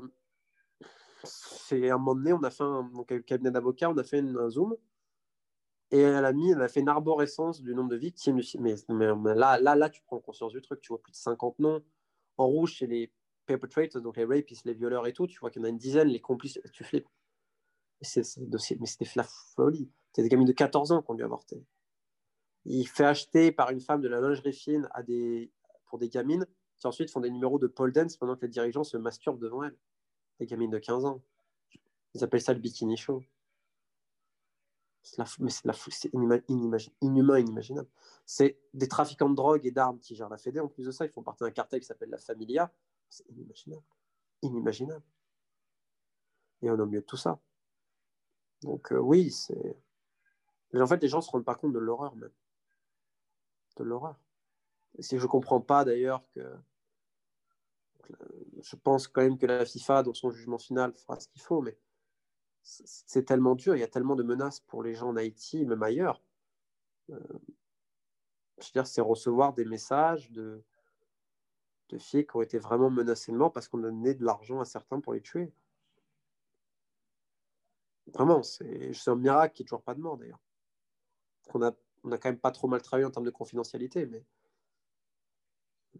c'est 1.24 1.91
un 1.91 1.99
moment 1.99 2.15
donné, 2.15 2.32
on 2.32 2.43
a 2.45 2.51
fait 2.51 2.62
un 2.62 2.91
cabinet 3.27 3.51
d'avocats, 3.51 3.91
on 3.91 3.99
a 3.99 4.05
fait 4.05 4.20
un 4.20 4.51
Zoom. 4.51 4.77
Et 5.91 5.99
elle 5.99 6.24
a 6.24 6.32
mis, 6.32 6.53
elle 6.53 6.62
a 6.62 6.69
fait 6.69 6.81
une 6.81 6.89
arborescence 6.89 7.61
du 7.61 7.74
nombre 7.74 7.91
de 7.91 7.97
victimes. 7.97 8.41
Mais, 8.61 8.77
mais, 8.89 9.35
là, 9.35 9.59
là, 9.59 9.74
là, 9.74 9.91
tu 9.91 10.01
prends 10.03 10.20
conscience 10.20 10.53
du 10.53 10.62
truc. 10.62 10.81
Tu 10.81 10.89
vois 10.89 11.03
plus 11.03 11.12
de 11.12 11.16
50 11.16 11.59
noms. 11.59 11.82
En 12.36 12.47
rouge, 12.47 12.77
c'est 12.78 12.86
les 12.86 13.12
perpetrators, 13.47 14.03
donc 14.03 14.16
les 14.16 14.25
rapistes, 14.25 14.65
les 14.65 14.75
violeurs 14.75 15.07
et 15.07 15.12
tout, 15.12 15.27
tu 15.27 15.39
vois 15.39 15.51
qu'il 15.51 15.61
y 15.61 15.65
en 15.65 15.66
a 15.66 15.71
une 15.71 15.79
dizaine, 15.79 16.09
les 16.09 16.21
complices, 16.21 16.59
tu 16.73 16.85
flippes. 16.85 17.09
C'est, 18.01 18.23
mais 18.79 18.87
c'était 18.87 19.07
la 19.16 19.25
folie. 19.25 19.91
C'est 20.12 20.23
des 20.23 20.29
gamines 20.29 20.47
de 20.47 20.53
14 20.53 20.93
ans 20.93 21.03
qui 21.03 21.11
ont 21.11 21.15
dû 21.15 21.25
avorter. 21.25 21.65
Il 22.65 22.87
fait 22.87 23.05
acheter 23.05 23.53
par 23.53 23.71
une 23.71 23.81
femme 23.81 24.01
de 24.01 24.09
la 24.09 24.21
lingerie 24.21 24.53
fine 24.53 24.89
à 24.93 25.03
des, 25.03 25.51
pour 25.87 25.99
des 25.99 26.09
gamines 26.09 26.47
qui 26.77 26.87
ensuite 26.87 27.11
font 27.11 27.21
des 27.21 27.31
numéros 27.31 27.59
de 27.59 27.66
pole 27.66 27.93
dance 27.93 28.16
pendant 28.16 28.37
que 28.37 28.43
les 28.43 28.49
dirigeants 28.49 28.85
se 28.85 28.97
masturbent 28.97 29.41
devant 29.41 29.62
elles. 29.62 29.77
Des 30.41 30.47
gamines 30.47 30.71
de 30.71 30.79
15 30.79 31.05
ans. 31.05 31.23
Ils 32.15 32.25
appellent 32.25 32.43
ça 32.43 32.53
le 32.53 32.61
bikini 32.61 32.97
show. 32.97 33.23
Mais 35.39 35.51
c'est, 35.51 35.66
la, 35.66 35.75
c'est 35.75 36.11
inhumain, 36.15 37.39
inimaginable. 37.39 37.89
C'est 38.25 38.59
des 38.73 38.89
trafiquants 38.89 39.29
de 39.29 39.35
drogue 39.35 39.66
et 39.66 39.71
d'armes 39.71 39.99
qui 39.99 40.15
gèrent 40.15 40.31
la 40.31 40.39
Fédé. 40.39 40.61
En 40.61 40.69
plus 40.69 40.87
de 40.87 40.91
ça, 40.91 41.05
ils 41.05 41.11
font 41.11 41.23
partie 41.23 41.45
d'un 41.45 41.51
cartel 41.51 41.81
qui 41.81 41.87
s'appelle 41.87 42.09
la 42.09 42.19
Familia. 42.19 42.73
C'est 43.09 43.28
inimaginable. 43.28 43.85
Inimaginable. 44.43 45.05
Et 46.62 46.70
on 46.70 46.78
a 46.78 46.86
mieux 46.86 47.01
de 47.01 47.06
tout 47.06 47.16
ça. 47.16 47.40
Donc 48.62 48.93
euh, 48.93 48.98
oui, 48.98 49.31
c'est... 49.31 49.76
Mais 50.72 50.81
en 50.81 50.86
fait, 50.86 51.01
les 51.02 51.09
gens 51.09 51.18
ne 51.18 51.22
se 51.22 51.31
rendent 51.31 51.44
pas 51.44 51.55
compte 51.55 51.72
de 51.72 51.78
l'horreur 51.78 52.16
même. 52.16 52.32
De 53.76 53.85
l'horreur. 53.85 54.18
Si 54.98 55.18
je 55.18 55.22
ne 55.22 55.28
comprends 55.28 55.60
pas 55.60 55.85
d'ailleurs 55.85 56.24
que... 56.35 56.56
Je 58.62 58.76
pense 58.76 59.09
quand 59.09 59.22
même 59.22 59.39
que 59.39 59.47
la 59.47 59.64
FIFA, 59.64 60.02
dans 60.02 60.14
son 60.14 60.31
jugement 60.31 60.59
final, 60.59 60.93
fera 60.94 61.18
ce 61.18 61.28
qu'il 61.28 61.40
faut, 61.40 61.62
mais 61.62 61.78
c'est 62.64 63.24
tellement 63.24 63.55
dur, 63.55 63.76
il 63.76 63.81
y 63.81 63.85
a 63.85 63.89
tellement 63.89 64.16
de 64.16 64.22
menaces 64.22 64.60
pour 64.60 64.82
les 64.82 64.94
gens 64.94 65.09
en 65.09 65.16
Haïti, 65.16 65.64
même 65.66 65.82
ailleurs. 65.82 66.22
Euh, 67.10 67.18
je 68.59 68.66
veux 68.66 68.72
dire, 68.72 68.86
c'est 68.86 69.01
recevoir 69.01 69.52
des 69.52 69.64
messages 69.64 70.31
de, 70.31 70.62
de 71.90 71.98
filles 71.98 72.27
qui 72.27 72.36
ont 72.36 72.43
été 72.43 72.59
vraiment 72.59 72.90
menacées 72.90 73.32
de 73.32 73.36
mort 73.36 73.52
parce 73.52 73.69
qu'on 73.69 73.82
a 73.85 73.90
donné 73.90 74.15
de 74.15 74.24
l'argent 74.24 74.61
à 74.61 74.65
certains 74.65 75.01
pour 75.01 75.12
les 75.15 75.20
tuer. 75.20 75.52
Vraiment, 78.12 78.43
c'est 78.43 79.09
un 79.09 79.16
miracle 79.16 79.55
qu'il 79.55 79.65
n'y 79.65 79.66
ait 79.66 79.69
toujours 79.69 79.82
pas 79.82 79.94
de 79.94 80.01
mort 80.01 80.16
d'ailleurs. 80.16 80.43
On 81.55 81.62
a, 81.62 81.73
on 82.05 82.12
a 82.12 82.19
quand 82.19 82.28
même 82.28 82.39
pas 82.39 82.51
trop 82.51 82.69
mal 82.69 82.82
travaillé 82.82 83.06
en 83.06 83.11
termes 83.11 83.27
de 83.27 83.31
confidentialité, 83.31 84.06
mais, 84.06 84.24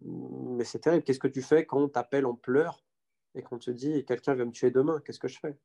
mais 0.03 0.65
c'est 0.65 0.81
terrible. 0.81 1.05
Qu'est-ce 1.05 1.19
que 1.19 1.29
tu 1.29 1.43
fais 1.43 1.67
quand 1.67 1.79
on 1.81 1.89
t'appelle 1.89 2.27
en 2.27 2.35
pleurs 2.35 2.85
et 3.35 3.43
qu'on 3.43 3.59
te 3.59 3.71
dit 3.71 4.05
quelqu'un 4.05 4.35
va 4.35 4.45
me 4.45 4.53
tuer 4.53 4.71
demain? 4.71 5.01
Qu'est-ce 5.01 5.21
que 5.21 5.29
je 5.29 5.39
fais? 5.39 5.59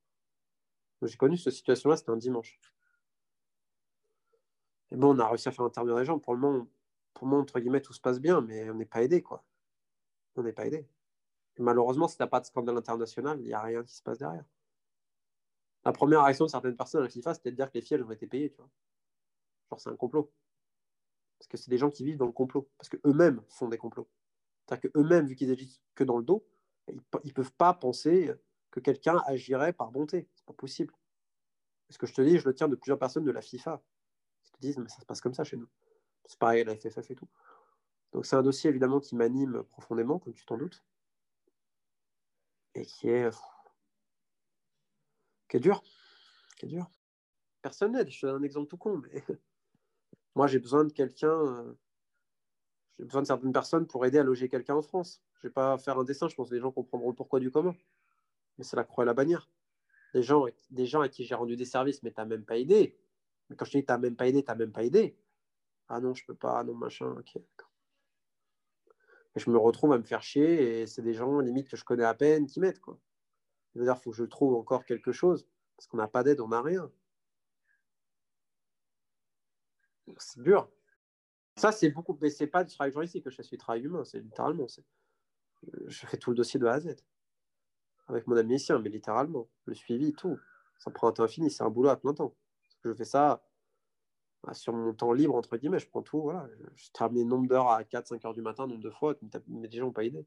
J'ai 1.01 1.17
connu 1.17 1.37
cette 1.37 1.53
situation-là, 1.53 1.95
c'était 1.95 2.11
un 2.11 2.17
dimanche. 2.17 2.59
Et 4.91 4.97
bon, 4.97 5.15
on 5.15 5.19
a 5.19 5.27
réussi 5.27 5.47
à 5.47 5.51
faire 5.51 5.65
intervenir 5.65 5.97
les 5.97 6.05
gens. 6.05 6.19
Pour 6.19 6.33
le 6.33 6.39
moment, 6.39 6.67
pour 7.13 7.25
le 7.25 7.31
moment, 7.31 7.43
entre 7.43 7.59
guillemets, 7.59 7.81
tout 7.81 7.93
se 7.93 8.01
passe 8.01 8.19
bien, 8.19 8.41
mais 8.41 8.69
on 8.69 8.75
n'est 8.75 8.85
pas 8.85 9.03
aidé, 9.03 9.21
quoi 9.21 9.43
on 10.39 10.43
n'est 10.43 10.53
pas 10.53 10.65
aidé. 10.65 10.87
malheureusement, 11.59 12.07
si 12.07 12.15
tu 12.17 12.23
n'as 12.23 12.27
pas 12.27 12.39
de 12.39 12.45
scandale 12.45 12.77
international, 12.77 13.39
il 13.41 13.47
n'y 13.47 13.53
a 13.53 13.61
rien 13.61 13.83
qui 13.83 13.93
se 13.93 14.01
passe 14.01 14.19
derrière. 14.19 14.45
La 15.85 15.91
première 15.91 16.23
réaction 16.23 16.45
de 16.45 16.49
certaines 16.49 16.75
personnes 16.75 17.01
à 17.01 17.03
la 17.05 17.09
FIFA, 17.09 17.33
c'était 17.33 17.51
de 17.51 17.55
dire 17.55 17.69
que 17.69 17.77
les 17.77 17.81
filles, 17.81 18.01
ont 18.01 18.11
été 18.11 18.27
payées, 18.27 18.49
tu 18.49 18.57
vois. 18.57 18.69
Genre, 19.69 19.79
c'est 19.79 19.89
un 19.89 19.95
complot. 19.95 20.31
Parce 21.37 21.47
que 21.47 21.57
c'est 21.57 21.69
des 21.69 21.77
gens 21.77 21.89
qui 21.89 22.03
vivent 22.03 22.17
dans 22.17 22.25
le 22.25 22.31
complot. 22.31 22.69
Parce 22.77 22.89
qu'eux-mêmes 22.89 23.41
font 23.47 23.69
des 23.69 23.77
complots. 23.77 24.09
C'est-à-dire 24.65 24.91
qu'eux-mêmes, 24.91 25.25
vu 25.25 25.35
qu'ils 25.35 25.51
agissent 25.51 25.81
que 25.95 26.03
dans 26.03 26.17
le 26.17 26.23
dos, 26.23 26.45
ils 26.87 26.95
ne 27.23 27.31
peuvent 27.31 27.53
pas 27.53 27.73
penser 27.73 28.33
que 28.71 28.79
quelqu'un 28.79 29.21
agirait 29.25 29.73
par 29.73 29.91
bonté. 29.91 30.27
C'est 30.35 30.45
pas 30.45 30.53
possible. 30.53 30.93
Ce 31.89 31.97
que 31.97 32.05
je 32.05 32.13
te 32.13 32.21
dis, 32.21 32.37
je 32.37 32.47
le 32.47 32.53
tiens 32.53 32.67
de 32.67 32.75
plusieurs 32.75 32.99
personnes 32.99 33.23
de 33.23 33.31
la 33.31 33.41
FIFA. 33.41 33.81
Qui 34.43 34.51
te 34.51 34.59
disent, 34.59 34.77
mais 34.77 34.89
ça 34.89 34.99
se 34.99 35.05
passe 35.05 35.21
comme 35.21 35.33
ça 35.33 35.43
chez 35.43 35.57
nous. 35.57 35.67
C'est 36.25 36.37
pareil 36.37 36.63
la 36.63 36.75
FFF 36.75 37.09
et 37.09 37.15
tout. 37.15 37.27
Donc 38.11 38.25
c'est 38.25 38.35
un 38.35 38.41
dossier 38.41 38.69
évidemment 38.69 38.99
qui 38.99 39.15
m'anime 39.15 39.63
profondément, 39.63 40.19
comme 40.19 40.33
tu 40.33 40.45
t'en 40.45 40.57
doutes. 40.57 40.83
Et 42.75 42.85
qui 42.85 43.09
est, 43.09 43.29
qui 45.47 45.57
est 45.57 45.59
dur. 45.59 45.83
Qui 46.57 46.65
est 46.65 46.69
dur. 46.69 46.89
Personne 47.61 47.93
n'aide. 47.93 48.09
Je 48.09 48.21
te 48.21 48.25
donne 48.25 48.41
un 48.41 48.45
exemple 48.45 48.67
tout 48.67 48.77
con, 48.77 48.97
mais 48.97 49.23
moi 50.35 50.47
j'ai 50.47 50.59
besoin 50.59 50.85
de 50.85 50.91
quelqu'un. 50.91 51.29
Euh, 51.29 51.73
j'ai 52.97 53.05
besoin 53.05 53.21
de 53.21 53.27
certaines 53.27 53.53
personnes 53.53 53.87
pour 53.87 54.05
aider 54.05 54.19
à 54.19 54.23
loger 54.23 54.49
quelqu'un 54.49 54.75
en 54.75 54.81
France. 54.81 55.23
Je 55.35 55.47
ne 55.47 55.49
vais 55.49 55.53
pas 55.53 55.77
faire 55.77 55.97
un 55.97 56.03
dessin, 56.03 56.27
je 56.27 56.35
pense 56.35 56.49
que 56.49 56.55
les 56.55 56.61
gens 56.61 56.71
comprendront 56.71 57.09
le 57.09 57.15
pourquoi 57.15 57.39
du 57.39 57.49
comment. 57.49 57.75
Mais 58.57 58.63
c'est 58.65 58.75
la 58.75 58.83
croix 58.83 59.05
et 59.05 59.07
la 59.07 59.13
bannière. 59.13 59.49
Des 60.13 60.23
gens, 60.23 60.45
des 60.69 60.85
gens 60.85 61.01
à 61.01 61.07
qui 61.07 61.23
j'ai 61.23 61.35
rendu 61.35 61.55
des 61.55 61.65
services, 61.65 62.03
mais 62.03 62.11
tu 62.11 62.19
n'as 62.19 62.25
même 62.25 62.43
pas 62.43 62.57
aidé. 62.57 62.99
Mais 63.49 63.55
quand 63.55 63.65
je 63.65 63.71
dis 63.71 63.85
tu 63.85 63.91
n'as 63.91 63.97
même 63.97 64.15
pas 64.15 64.27
aidé, 64.27 64.43
tu 64.43 64.49
n'as 64.49 64.55
même 64.55 64.71
pas 64.71 64.83
aidé. 64.83 65.17
Ah 65.87 65.99
non, 65.99 66.13
je 66.13 66.25
peux 66.25 66.35
pas, 66.35 66.59
ah 66.59 66.63
non, 66.63 66.75
machin, 66.75 67.07
ok, 67.17 67.41
Je 69.35 69.49
me 69.49 69.57
retrouve 69.57 69.93
à 69.93 69.97
me 69.97 70.03
faire 70.03 70.21
chier 70.21 70.81
et 70.81 70.87
c'est 70.87 71.01
des 71.01 71.13
gens 71.13 71.39
limite 71.39 71.69
que 71.69 71.77
je 71.77 71.83
connais 71.83 72.03
à 72.03 72.13
peine 72.13 72.47
qui 72.47 72.59
m'aident. 72.59 72.79
Quoi. 72.79 72.99
dire 73.75 73.95
il 73.95 74.01
faut 74.01 74.11
que 74.11 74.17
je 74.17 74.23
trouve 74.23 74.55
encore 74.55 74.85
quelque 74.85 75.11
chose 75.11 75.47
parce 75.77 75.87
qu'on 75.87 75.97
n'a 75.97 76.07
pas 76.07 76.23
d'aide, 76.23 76.41
on 76.41 76.49
n'a 76.49 76.61
rien. 76.61 76.91
C'est 80.17 80.41
dur. 80.41 80.69
Ça, 81.55 81.71
c'est 81.71 81.89
beaucoup, 81.89 82.17
mais 82.21 82.29
c'est 82.29 82.47
pas 82.47 82.63
du 82.63 82.73
travail 82.73 82.91
journalistique 82.91 83.23
que 83.23 83.29
je 83.29 83.35
fais, 83.35 83.43
du 83.43 83.57
travail 83.57 83.83
humain, 83.83 84.03
c'est 84.03 84.19
littéralement. 84.19 84.65
Je 85.87 86.05
fais 86.07 86.17
tout 86.17 86.31
le 86.31 86.35
dossier 86.35 86.59
de 86.59 86.65
A 86.65 86.73
à 86.73 86.79
Z 86.79 86.95
avec 88.09 88.27
mon 88.27 88.35
admission, 88.35 88.79
mais 88.79 88.89
littéralement, 88.89 89.47
le 89.65 89.75
suivi, 89.75 90.13
tout. 90.13 90.37
Ça 90.79 90.91
prend 90.91 91.09
un 91.09 91.11
temps 91.11 91.23
infini, 91.23 91.51
c'est 91.51 91.63
un 91.63 91.69
boulot 91.69 91.89
à 91.89 91.99
plein 91.99 92.13
temps. 92.13 92.35
Je 92.83 92.93
fais 92.93 93.05
ça 93.05 93.43
sur 94.53 94.73
mon 94.73 94.93
temps 94.93 95.11
libre, 95.11 95.35
entre 95.35 95.57
guillemets, 95.57 95.79
je 95.79 95.87
prends 95.87 96.01
tout, 96.01 96.21
voilà. 96.21 96.47
Je 96.75 96.89
termine 96.91 97.27
nombre 97.27 97.47
d'heures 97.47 97.69
à 97.69 97.83
4-5 97.83 98.25
heures 98.25 98.33
du 98.33 98.41
matin, 98.41 98.67
nombre 98.67 98.83
de 98.83 98.89
fois, 98.89 99.15
mais 99.47 99.67
des 99.67 99.77
gens 99.77 99.85
n'ont 99.85 99.91
pas 99.91 100.03
idée. 100.03 100.25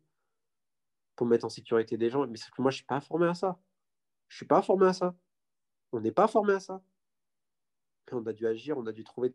Pour 1.17 1.27
mettre 1.27 1.45
en 1.45 1.51
sécurité 1.51 1.97
des 1.97 2.11
gens. 2.11 2.27
Mais 2.27 2.39
que 2.39 2.63
moi, 2.63 2.71
je 2.71 2.77
ne 2.77 2.79
suis 2.79 2.87
pas 2.87 3.01
formé 3.01 3.27
à 3.27 3.35
ça. 3.35 3.59
Je 4.29 4.35
ne 4.35 4.37
suis 4.39 4.47
pas 4.47 4.63
formé 4.63 4.87
à 4.87 4.93
ça. 4.93 5.15
On 5.93 6.01
n'est 6.01 6.13
pas 6.13 6.27
formé 6.27 6.55
à 6.55 6.61
ça. 6.61 6.83
on 8.11 8.27
a 8.27 8.33
dû 8.33 8.47
agir, 8.47 8.79
on 8.79 8.87
a 8.87 8.93
dû 8.93 9.05
trouver. 9.05 9.35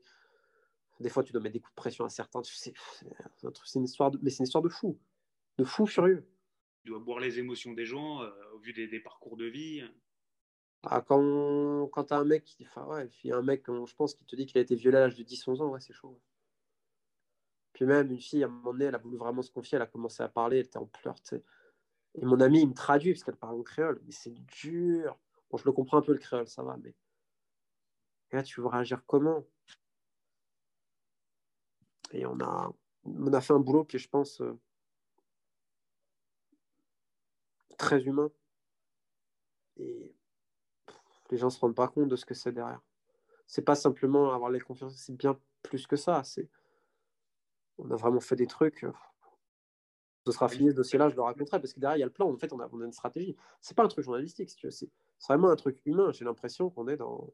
Des 1.00 1.10
fois, 1.10 1.24
tu 1.24 1.32
dois 1.32 1.42
mettre 1.42 1.54
des 1.54 1.60
coups 1.60 1.74
de 1.74 1.76
pression 1.76 2.06
à 2.06 2.10
certains. 2.10 2.42
C'est 2.44 2.74
une 3.76 3.84
histoire 3.84 4.10
de... 4.10 4.20
Mais 4.22 4.32
c'est 4.32 4.40
une 4.40 4.46
histoire 4.46 4.64
de 4.64 4.70
fou. 4.70 5.00
De 5.58 5.64
fou 5.64 5.86
furieux. 5.86 6.28
Tu 6.84 6.90
dois 6.90 7.00
boire 7.00 7.20
les 7.20 7.38
émotions 7.38 7.74
des 7.74 7.86
gens 7.86 8.24
euh, 8.24 8.32
au 8.54 8.60
vu 8.60 8.74
des, 8.74 9.00
parcours 9.00 9.38
de 9.38 9.46
vie. 9.46 9.84
Ah, 10.84 11.02
quand 11.02 11.88
quand 11.92 12.06
tu 12.06 12.14
as 12.14 12.18
un 12.18 12.26
mec 12.26 12.44
qui 12.44 12.64
enfin, 12.66 12.86
ouais, 12.88 13.10
un 13.32 13.42
mec, 13.44 13.64
je 13.68 13.96
pense, 13.96 14.14
qui 14.16 14.26
te 14.26 14.36
dit 14.36 14.46
qu'il 14.48 14.58
a 14.58 14.62
été 14.62 14.76
violé 14.76 14.98
à 14.98 15.02
l'âge 15.02 15.16
de 15.16 15.24
10-11 15.24 15.62
ans, 15.62 15.70
ouais, 15.70 15.80
c'est 15.82 15.94
chaud. 15.94 16.20
Puis 17.74 17.86
même, 17.86 18.12
une 18.12 18.20
fille, 18.20 18.44
à 18.44 18.48
un 18.48 18.50
moment 18.50 18.74
donné, 18.74 18.86
elle 18.86 18.96
a 18.96 18.98
voulu 18.98 19.18
vraiment 19.18 19.42
se 19.42 19.52
confier, 19.52 19.76
elle 19.78 19.82
a 19.84 19.88
commencé 19.88 20.22
à 20.24 20.28
parler, 20.30 20.58
elle 20.58 20.66
était 20.66 20.78
en 20.78 20.88
pleurs, 20.88 21.16
Et 21.32 22.26
mon 22.26 22.40
ami, 22.42 22.62
il 22.62 22.70
me 22.70 22.74
traduit 22.74 23.14
parce 23.14 23.24
qu'elle 23.24 23.36
parle 23.38 23.60
en 23.60 23.64
créole, 23.64 24.02
mais 24.06 24.12
c'est 24.12 24.34
dur. 24.46 25.18
Bon, 25.52 25.58
je 25.58 25.66
le 25.66 25.72
comprends 25.72 25.98
un 25.98 26.02
peu 26.02 26.14
le 26.14 26.20
créole, 26.20 26.48
ça 26.48 26.64
va, 26.64 26.78
mais. 26.78 26.96
Et 28.32 28.38
là, 28.38 28.44
tu 28.44 28.62
veux 28.62 28.68
réagir 28.68 29.04
comment? 29.06 29.44
Et 32.12 32.26
on 32.26 32.38
a, 32.42 32.70
on 33.06 33.32
a 33.34 33.42
fait 33.42 33.54
un 33.54 33.60
boulot 33.60 33.86
qui, 33.86 33.98
je 33.98 34.10
pense, 34.10 34.42
euh, 34.42 34.60
très 37.78 38.04
humain. 38.04 38.30
Et 39.78 40.17
les 41.30 41.38
gens 41.38 41.48
ne 41.48 41.52
se 41.52 41.60
rendent 41.60 41.76
pas 41.76 41.88
compte 41.88 42.10
de 42.10 42.16
ce 42.16 42.26
que 42.26 42.34
c'est 42.34 42.52
derrière. 42.52 42.82
C'est 43.48 43.62
pas 43.62 43.76
simplement 43.76 44.34
avoir 44.34 44.50
les 44.50 44.60
confiances, 44.60 44.96
c'est 44.96 45.16
bien 45.16 45.40
plus 45.64 45.88
que 45.88 45.96
ça. 45.96 46.24
C'est, 46.24 46.50
on 47.78 47.90
a 47.92 47.96
vraiment 47.96 48.20
fait 48.20 48.36
des 48.36 48.48
trucs. 48.48 48.84
Euh, 48.84 48.92
ce 50.26 50.34
sera 50.34 50.50
fini 50.50 50.72
ce 50.72 50.76
dossier-là, 50.76 51.08
je 51.08 51.16
le 51.16 51.22
raconterai 51.22 51.60
parce 51.62 51.72
que 51.72 51.80
derrière 51.80 51.98
il 51.98 52.00
y 52.02 52.04
a 52.04 52.08
le 52.08 52.12
plan. 52.12 52.30
En 52.30 52.38
fait, 52.38 52.52
on 52.52 52.60
a, 52.60 52.68
on 52.74 52.82
a 52.82 52.86
une 52.86 52.92
stratégie. 52.92 53.36
C'est 53.62 53.76
pas 53.76 53.84
un 53.84 53.88
truc 53.88 54.04
journalistique, 54.04 54.50
si 54.50 54.58
tu 54.58 54.68
veux. 54.68 54.72
C'est, 54.72 54.90
vraiment 55.28 55.50
un 55.50 55.56
truc 55.56 55.82
humain. 55.86 56.12
J'ai 56.12 56.26
l'impression 56.26 56.70
qu'on 56.70 56.88
est 56.88 56.98
dans, 56.98 57.34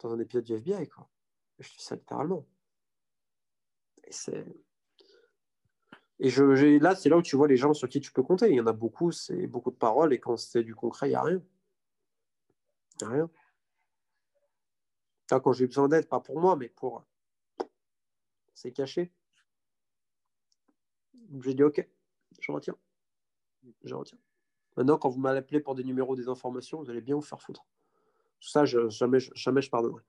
dans 0.00 0.12
un 0.12 0.18
épisode 0.20 0.44
du 0.44 0.54
FBI, 0.54 0.88
quoi. 0.88 1.08
Je 1.58 1.68
dis 1.70 1.82
ça 1.82 1.96
littéralement. 1.96 2.46
Et 4.04 4.12
c'est. 4.12 4.44
Et 6.20 6.30
je, 6.30 6.78
là, 6.78 6.94
c'est 6.94 7.08
là 7.08 7.16
où 7.16 7.22
tu 7.22 7.36
vois 7.36 7.48
les 7.48 7.56
gens 7.56 7.72
sur 7.74 7.88
qui 7.88 8.00
tu 8.00 8.12
peux 8.12 8.22
compter. 8.22 8.48
Il 8.50 8.56
y 8.56 8.60
en 8.60 8.66
a 8.66 8.72
beaucoup, 8.72 9.12
c'est 9.12 9.46
beaucoup 9.46 9.70
de 9.70 9.76
paroles, 9.76 10.12
et 10.12 10.18
quand 10.18 10.36
c'est 10.36 10.64
du 10.64 10.74
concret, 10.74 11.06
il 11.06 11.10
n'y 11.10 11.16
a 11.16 11.22
rien. 11.22 11.42
Rien. 13.02 13.30
quand 15.28 15.52
j'ai 15.52 15.66
besoin 15.66 15.88
d'aide, 15.88 16.08
pas 16.08 16.20
pour 16.20 16.40
moi, 16.40 16.56
mais 16.56 16.68
pour. 16.68 17.04
C'est 18.54 18.72
caché. 18.72 19.12
J'ai 21.42 21.54
dit 21.54 21.62
OK, 21.62 21.86
je 22.40 22.52
retiens. 22.52 22.76
Je 23.84 23.94
retiens. 23.94 24.18
Maintenant, 24.76 24.98
quand 24.98 25.08
vous 25.08 25.24
appelé 25.26 25.60
pour 25.60 25.74
des 25.74 25.84
numéros, 25.84 26.16
des 26.16 26.28
informations, 26.28 26.78
vous 26.78 26.90
allez 26.90 27.00
bien 27.00 27.14
vous 27.14 27.22
faire 27.22 27.42
foutre. 27.42 27.66
Ça, 28.40 28.64
je, 28.64 28.88
jamais, 28.88 29.18
jamais 29.34 29.62
je 29.62 29.70
pardonnerai. 29.70 30.02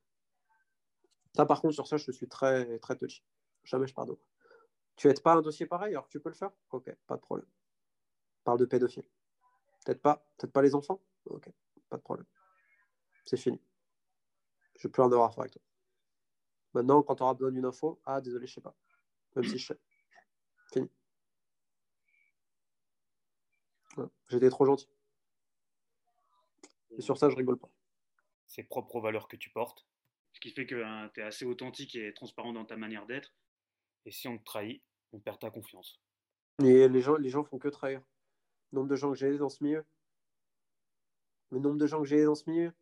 Ça, 1.35 1.45
par 1.45 1.61
contre, 1.61 1.73
sur 1.73 1.87
ça, 1.87 1.97
je 1.97 2.11
suis 2.11 2.27
très, 2.27 2.79
très 2.79 2.95
touchy. 2.95 3.23
Jamais 3.63 3.87
je 3.87 3.93
pardonnerai. 3.93 4.21
Tu 4.95 5.07
n'aides 5.07 5.21
pas 5.21 5.33
un 5.33 5.41
dossier 5.41 5.65
pareil, 5.65 5.93
alors 5.93 6.07
tu 6.07 6.19
peux 6.19 6.29
le 6.29 6.35
faire? 6.35 6.51
Ok, 6.71 6.93
pas 7.07 7.15
de 7.15 7.21
problème. 7.21 7.47
Parle 8.43 8.59
de 8.59 8.65
pédophile. 8.65 9.07
Peut-être 9.85 10.01
pas, 10.01 10.27
peut-être 10.37 10.51
pas 10.51 10.61
les 10.61 10.75
enfants? 10.75 11.01
Ok, 11.25 11.49
pas 11.89 11.97
de 11.97 12.01
problème 12.01 12.25
c'est 13.25 13.37
fini. 13.37 13.59
Je 14.75 14.79
ne 14.79 14.83
veux 14.83 14.91
plus 14.91 15.01
en 15.01 15.11
avoir 15.11 15.29
à 15.29 15.31
faire 15.31 15.41
avec 15.41 15.53
toi. 15.53 15.61
Maintenant, 16.73 17.03
quand 17.03 17.15
tu 17.15 17.23
auras 17.23 17.33
besoin 17.33 17.51
d'une 17.51 17.65
info, 17.65 17.99
ah, 18.05 18.21
désolé, 18.21 18.47
je 18.47 18.51
ne 18.51 18.55
sais 18.55 18.61
pas. 18.61 18.75
Même 19.35 19.45
si 19.45 19.57
je 19.57 19.67
sais. 19.67 19.79
Fini. 20.71 20.89
J'étais 24.27 24.49
trop 24.49 24.65
gentil. 24.65 24.87
Et 26.91 27.01
sur 27.01 27.17
ça, 27.17 27.29
je 27.29 27.35
rigole 27.35 27.57
pas. 27.57 27.69
C'est 28.47 28.63
propre 28.63 28.95
aux 28.95 29.01
valeurs 29.01 29.27
que 29.27 29.35
tu 29.35 29.49
portes. 29.49 29.85
Ce 30.33 30.39
qui 30.39 30.51
fait 30.51 30.65
que 30.65 30.83
hein, 30.83 31.09
tu 31.13 31.21
es 31.21 31.23
assez 31.23 31.45
authentique 31.45 31.95
et 31.95 32.13
transparent 32.13 32.53
dans 32.53 32.65
ta 32.65 32.77
manière 32.77 33.05
d'être. 33.05 33.33
Et 34.05 34.11
si 34.11 34.27
on 34.27 34.37
te 34.37 34.43
trahit, 34.43 34.81
on 35.11 35.19
perd 35.19 35.39
ta 35.39 35.49
confiance. 35.49 35.99
Et 36.63 36.87
les 36.87 37.01
gens, 37.01 37.15
les 37.15 37.29
gens 37.29 37.43
font 37.43 37.57
que 37.57 37.67
trahir. 37.67 38.01
Le 38.71 38.77
nombre 38.77 38.89
de 38.89 38.95
gens 38.95 39.11
que 39.11 39.17
j'ai 39.17 39.37
dans 39.37 39.49
ce 39.49 39.63
milieu. 39.63 39.85
Le 41.51 41.59
nombre 41.59 41.77
de 41.77 41.87
gens 41.87 41.99
que 41.99 42.07
j'ai 42.07 42.23
dans 42.23 42.35
ce 42.35 42.49
milieu 42.49 42.73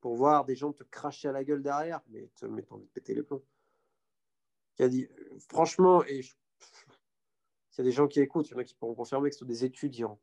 pour 0.00 0.16
voir 0.16 0.44
des 0.44 0.56
gens 0.56 0.72
te 0.72 0.84
cracher 0.84 1.28
à 1.28 1.32
la 1.32 1.44
gueule 1.44 1.62
derrière, 1.62 2.00
mais 2.08 2.30
tu 2.36 2.44
envie 2.46 2.62
de 2.62 2.90
péter 2.92 3.14
les 3.14 3.22
plombs. 3.22 3.42
Qui 4.74 4.82
a 4.82 4.88
dit, 4.88 5.08
franchement, 5.48 6.04
et 6.04 6.20
il 6.20 7.78
y 7.78 7.80
a 7.80 7.84
des 7.84 7.92
gens 7.92 8.08
qui 8.08 8.20
écoutent, 8.20 8.48
il 8.48 8.52
y 8.52 8.56
en 8.56 8.58
a 8.58 8.64
qui 8.64 8.74
pourront 8.74 8.94
confirmer 8.94 9.28
que 9.28 9.34
ce 9.34 9.40
sont 9.40 9.46
des 9.46 9.64
étudiants, 9.64 10.18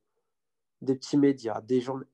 des 0.81 0.95
petits 0.95 1.17
médias, 1.17 1.61
des 1.61 1.81
gens, 1.81 1.95
le 1.95 2.05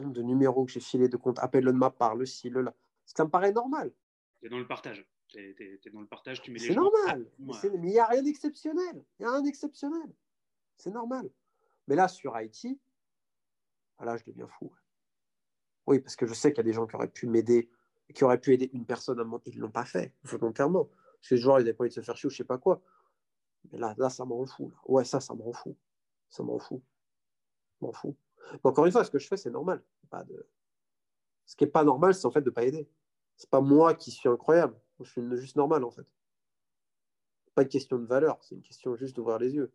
nombre 0.00 0.12
de 0.12 0.22
numéros 0.22 0.64
que 0.64 0.72
j'ai 0.72 0.80
filés 0.80 1.08
de 1.08 1.16
compte, 1.16 1.38
appelle-le 1.38 1.72
de 1.72 1.78
ma 1.78 1.90
part, 1.90 2.16
le 2.16 2.26
ci, 2.26 2.50
le 2.50 2.62
là. 2.62 2.74
Ça 3.04 3.24
me 3.24 3.30
paraît 3.30 3.52
normal. 3.52 3.92
C'est 4.40 4.48
dans 4.48 4.58
le 4.58 4.66
partage. 4.66 5.06
es 5.34 5.78
dans 5.92 6.00
le 6.00 6.06
partage, 6.06 6.42
tu 6.42 6.50
mets 6.50 6.58
C'est 6.58 6.74
normal. 6.74 7.26
Mais 7.38 7.54
il 7.74 7.80
n'y 7.80 7.98
a 7.98 8.06
rien 8.06 8.22
d'exceptionnel. 8.22 9.04
Il 9.18 9.22
n'y 9.22 9.26
a 9.26 9.32
rien 9.32 9.42
d'exceptionnel. 9.42 10.12
C'est 10.76 10.90
normal. 10.90 11.30
Mais 11.86 11.96
là, 11.96 12.06
sur 12.06 12.36
Haïti, 12.36 12.78
là, 13.98 14.16
je 14.16 14.24
deviens 14.24 14.46
fou. 14.46 14.72
Oui, 15.88 16.00
parce 16.00 16.16
que 16.16 16.26
je 16.26 16.34
sais 16.34 16.50
qu'il 16.52 16.58
y 16.58 16.60
a 16.60 16.64
des 16.64 16.74
gens 16.74 16.86
qui 16.86 16.96
auraient 16.96 17.08
pu 17.08 17.26
m'aider, 17.26 17.70
qui 18.14 18.22
auraient 18.22 18.38
pu 18.38 18.52
aider 18.52 18.68
une 18.74 18.84
personne 18.84 19.18
à 19.20 19.24
monter. 19.24 19.52
Ils 19.52 19.56
ne 19.56 19.62
l'ont 19.62 19.70
pas 19.70 19.86
fait, 19.86 20.12
volontairement. 20.22 20.84
Parce 20.84 21.30
que 21.30 21.36
ce 21.36 21.36
joueur, 21.36 21.60
il 21.60 21.62
n'avait 21.62 21.72
pas 21.72 21.84
envie 21.84 21.88
de 21.88 21.94
se 21.94 22.02
faire 22.02 22.14
chier 22.14 22.26
ou 22.26 22.30
je 22.30 22.36
sais 22.36 22.44
pas 22.44 22.58
quoi. 22.58 22.82
Mais 23.72 23.78
là, 23.78 23.94
là 23.96 24.10
ça 24.10 24.26
m'en 24.26 24.44
fout. 24.44 24.70
Ouais, 24.84 25.06
ça, 25.06 25.18
ça 25.18 25.32
m'en 25.32 25.50
fout. 25.50 25.74
Ça 26.28 26.42
m'en 26.42 26.58
fout. 26.58 26.82
M'en 27.80 27.90
fout. 27.90 28.14
encore 28.62 28.84
une 28.84 28.92
fois, 28.92 29.02
ce 29.02 29.10
que 29.10 29.18
je 29.18 29.26
fais, 29.26 29.38
c'est 29.38 29.50
normal. 29.50 29.82
Ce 31.46 31.56
qui 31.56 31.64
n'est 31.64 31.70
pas 31.70 31.84
normal, 31.84 32.12
c'est 32.14 32.26
en 32.26 32.32
fait 32.32 32.42
de 32.42 32.50
ne 32.50 32.54
pas 32.54 32.64
aider. 32.64 32.86
C'est 33.36 33.48
pas 33.48 33.62
moi 33.62 33.94
qui 33.94 34.10
suis 34.10 34.28
incroyable. 34.28 34.78
Je 35.00 35.04
suis 35.04 35.22
juste 35.36 35.56
normal, 35.56 35.84
en 35.84 35.90
fait. 35.90 36.06
Pas 37.54 37.62
une 37.62 37.68
question 37.68 37.98
de 37.98 38.04
valeur, 38.04 38.36
c'est 38.42 38.56
une 38.56 38.62
question 38.62 38.94
juste 38.94 39.16
d'ouvrir 39.16 39.38
les 39.38 39.54
yeux. 39.54 39.72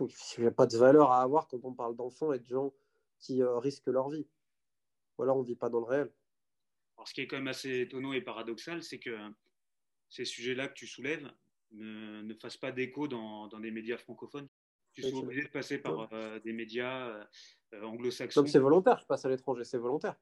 Il 0.00 0.40
n'y 0.40 0.46
a 0.48 0.50
pas 0.50 0.66
de 0.66 0.76
valeur 0.76 1.12
à 1.12 1.22
avoir 1.22 1.46
quand 1.46 1.64
on 1.64 1.72
parle 1.72 1.94
d'enfants 1.94 2.32
et 2.32 2.40
de 2.40 2.46
gens 2.46 2.72
qui 3.20 3.44
euh, 3.44 3.58
risquent 3.58 3.86
leur 3.86 4.08
vie 4.08 4.26
ou 5.18 5.22
alors 5.22 5.36
on 5.36 5.42
ne 5.42 5.46
vit 5.46 5.56
pas 5.56 5.68
dans 5.68 5.80
le 5.80 5.86
réel. 5.86 6.10
Alors, 6.96 7.06
ce 7.08 7.14
qui 7.14 7.20
est 7.20 7.26
quand 7.26 7.36
même 7.36 7.48
assez 7.48 7.80
étonnant 7.80 8.12
et 8.12 8.20
paradoxal, 8.20 8.82
c'est 8.82 8.98
que 8.98 9.16
ces 10.08 10.24
sujets-là 10.24 10.68
que 10.68 10.74
tu 10.74 10.86
soulèves 10.86 11.30
ne, 11.72 12.22
ne 12.22 12.34
fassent 12.34 12.56
pas 12.56 12.72
d'écho 12.72 13.08
dans, 13.08 13.46
dans, 13.48 13.60
des 13.60 13.70
médias 13.70 13.98
francophones. 13.98 14.48
tu 14.92 15.02
sois 15.02 15.20
obligé 15.20 15.42
de 15.42 15.48
passer 15.48 15.78
par 15.78 16.08
des 16.42 16.52
médias 16.52 17.28
anglo-saxons. 17.72 18.46
c'est 18.46 18.58
volontaire, 18.58 18.98
je 18.98 19.06
passe 19.06 19.24
à 19.24 19.28
l'étranger, 19.28 19.64
c'est 19.64 19.78
volontaire. 19.78 20.16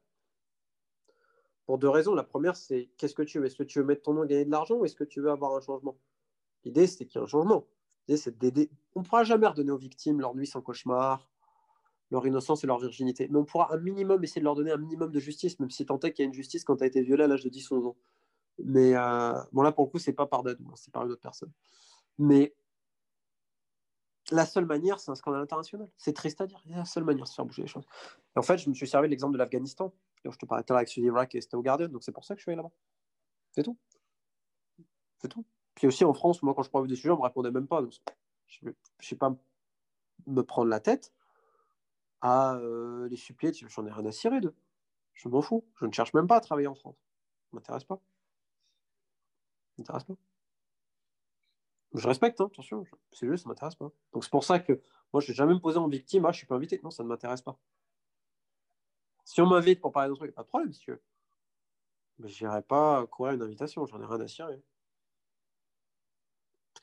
Pour 1.64 1.78
deux 1.78 1.88
raisons. 1.88 2.14
La 2.14 2.22
première, 2.22 2.56
c'est 2.56 2.90
qu'est-ce 2.96 3.14
que 3.14 3.22
tu 3.22 3.40
veux? 3.40 3.46
Est-ce 3.46 3.56
que 3.56 3.64
tu 3.64 3.80
veux 3.80 3.84
mettre 3.84 4.02
ton 4.02 4.14
nom 4.14 4.24
et 4.24 4.28
gagner 4.28 4.44
de 4.44 4.50
l'argent 4.50 4.76
ou 4.76 4.84
est-ce 4.84 4.94
que 4.94 5.04
tu 5.04 5.20
veux 5.20 5.30
avoir 5.30 5.56
un 5.56 5.60
changement? 5.60 5.98
L'idée, 6.64 6.86
c'est 6.86 7.06
qu'il 7.06 7.18
y 7.18 7.20
ait 7.20 7.24
un 7.24 7.26
changement. 7.26 7.66
L'idée, 8.06 8.18
c'est 8.18 8.38
d'aider. 8.38 8.70
On 8.94 9.00
ne 9.00 9.04
pourra 9.04 9.24
jamais 9.24 9.48
redonner 9.48 9.72
aux 9.72 9.76
victimes 9.76 10.20
leur 10.20 10.34
nuit 10.36 10.46
sans 10.46 10.62
cauchemar, 10.62 11.28
leur 12.10 12.26
innocence 12.26 12.62
et 12.64 12.66
leur 12.66 12.78
virginité. 12.78 13.28
Mais 13.30 13.38
on 13.38 13.44
pourra 13.44 13.72
un 13.74 13.78
minimum 13.78 14.22
essayer 14.22 14.40
de 14.40 14.44
leur 14.44 14.54
donner 14.54 14.70
un 14.70 14.76
minimum 14.76 15.10
de 15.10 15.20
justice, 15.20 15.58
même 15.58 15.70
si 15.70 15.84
tant 15.86 15.98
est 16.00 16.12
qu'il 16.12 16.22
y 16.22 16.26
a 16.26 16.28
une 16.28 16.34
justice 16.34 16.64
quand 16.64 16.76
tu 16.76 16.84
as 16.84 16.86
été 16.86 17.02
violé 17.02 17.24
à 17.24 17.26
l'âge 17.26 17.42
de 17.42 17.50
10-11 17.50 17.86
ans. 17.86 17.96
Mais 18.58 18.94
euh, 18.94 19.32
bon, 19.52 19.62
là, 19.62 19.72
pour 19.72 19.84
le 19.84 19.90
coup, 19.90 19.98
c'est 19.98 20.12
pas 20.12 20.26
par 20.26 20.42
Dadou, 20.42 20.64
hein, 20.68 20.74
c'est 20.76 20.92
par 20.92 21.04
une 21.04 21.12
autre 21.12 21.20
personne. 21.20 21.52
Mais 22.18 22.54
la 24.30 24.46
seule 24.46 24.66
manière, 24.66 24.98
c'est 24.98 25.10
un 25.10 25.14
scandale 25.14 25.42
international. 25.42 25.88
C'est 25.96 26.12
triste 26.12 26.40
à 26.40 26.46
dire. 26.46 26.62
La 26.66 26.84
seule 26.84 27.04
manière 27.04 27.24
de 27.24 27.30
faire 27.30 27.44
bouger 27.44 27.62
les 27.62 27.68
choses. 27.68 27.86
Et 28.34 28.38
en 28.38 28.42
fait, 28.42 28.58
je 28.58 28.68
me 28.68 28.74
suis 28.74 28.88
servi 28.88 29.08
de 29.08 29.10
l'exemple 29.10 29.34
de 29.34 29.38
l'Afghanistan. 29.38 29.92
Je 30.24 30.36
te 30.36 30.46
parlais 30.46 30.64
tout 30.64 30.72
à 30.72 30.74
l'heure 30.74 30.78
avec 30.78 30.88
Sudi 30.88 31.06
Iraq 31.06 31.34
et 31.36 31.40
c'était 31.40 31.56
Guardian, 31.56 31.88
donc 31.88 32.02
c'est 32.02 32.10
pour 32.10 32.24
ça 32.24 32.34
que 32.34 32.40
je 32.40 32.44
suis 32.44 32.50
allé 32.50 32.56
là-bas. 32.56 32.72
C'est 33.52 33.62
tout. 33.62 33.76
C'est 35.18 35.28
tout. 35.28 35.44
Puis 35.76 35.86
aussi 35.86 36.04
en 36.04 36.12
France, 36.12 36.42
moi, 36.42 36.54
quand 36.54 36.62
je 36.62 36.70
parlais 36.70 36.88
des 36.88 36.96
sujets, 36.96 37.10
on 37.10 37.18
me 37.18 37.22
répondait 37.22 37.52
même 37.52 37.68
pas. 37.68 37.80
je 38.48 38.66
ne 38.66 38.72
sais 39.00 39.14
pas 39.14 39.36
me 40.26 40.42
prendre 40.42 40.68
la 40.68 40.80
tête 40.80 41.12
à 42.20 42.56
euh, 42.56 43.08
les 43.08 43.16
supplier. 43.16 43.52
J'en 43.52 43.86
ai 43.86 43.90
rien 43.90 44.06
à 44.06 44.12
cirer 44.12 44.40
d'eux. 44.40 44.54
Je 45.14 45.28
m'en 45.28 45.42
fous. 45.42 45.64
Je 45.80 45.86
ne 45.86 45.92
cherche 45.92 46.14
même 46.14 46.26
pas 46.26 46.36
à 46.36 46.40
travailler 46.40 46.68
en 46.68 46.74
France. 46.74 46.96
Ça 47.44 47.50
m'intéresse 47.52 47.84
pas. 47.84 47.96
Ça 47.96 49.74
m'intéresse 49.78 50.04
pas. 50.04 50.14
Je 51.94 52.06
respecte, 52.06 52.40
hein, 52.40 52.46
attention. 52.46 52.84
C'est 53.12 53.26
juste, 53.26 53.44
ça 53.44 53.48
m'intéresse 53.48 53.74
pas. 53.74 53.90
Donc 54.12 54.24
c'est 54.24 54.30
pour 54.30 54.44
ça 54.44 54.58
que 54.58 54.80
moi, 55.12 55.20
je 55.20 55.30
n'ai 55.30 55.34
jamais 55.34 55.54
me 55.54 55.60
posé 55.60 55.78
en 55.78 55.88
victime. 55.88 56.26
Ah, 56.26 56.32
je 56.32 56.38
suis 56.38 56.46
pas 56.46 56.56
invité. 56.56 56.80
Non, 56.82 56.90
ça 56.90 57.02
ne 57.02 57.08
m'intéresse 57.08 57.42
pas. 57.42 57.58
Si 59.24 59.40
on 59.40 59.46
m'invite 59.46 59.80
pour 59.80 59.92
parler 59.92 60.08
d'autres 60.08 60.20
trucs, 60.20 60.34
pas 60.34 60.42
de 60.42 60.48
problème, 60.48 60.68
monsieur. 60.68 61.02
Mais 62.18 62.28
je 62.28 62.44
n'irai 62.44 62.62
pas 62.62 63.06
courir 63.06 63.34
une 63.34 63.42
invitation. 63.42 63.86
J'en 63.86 64.00
ai 64.00 64.06
rien 64.06 64.20
à 64.20 64.28
cirer 64.28 64.62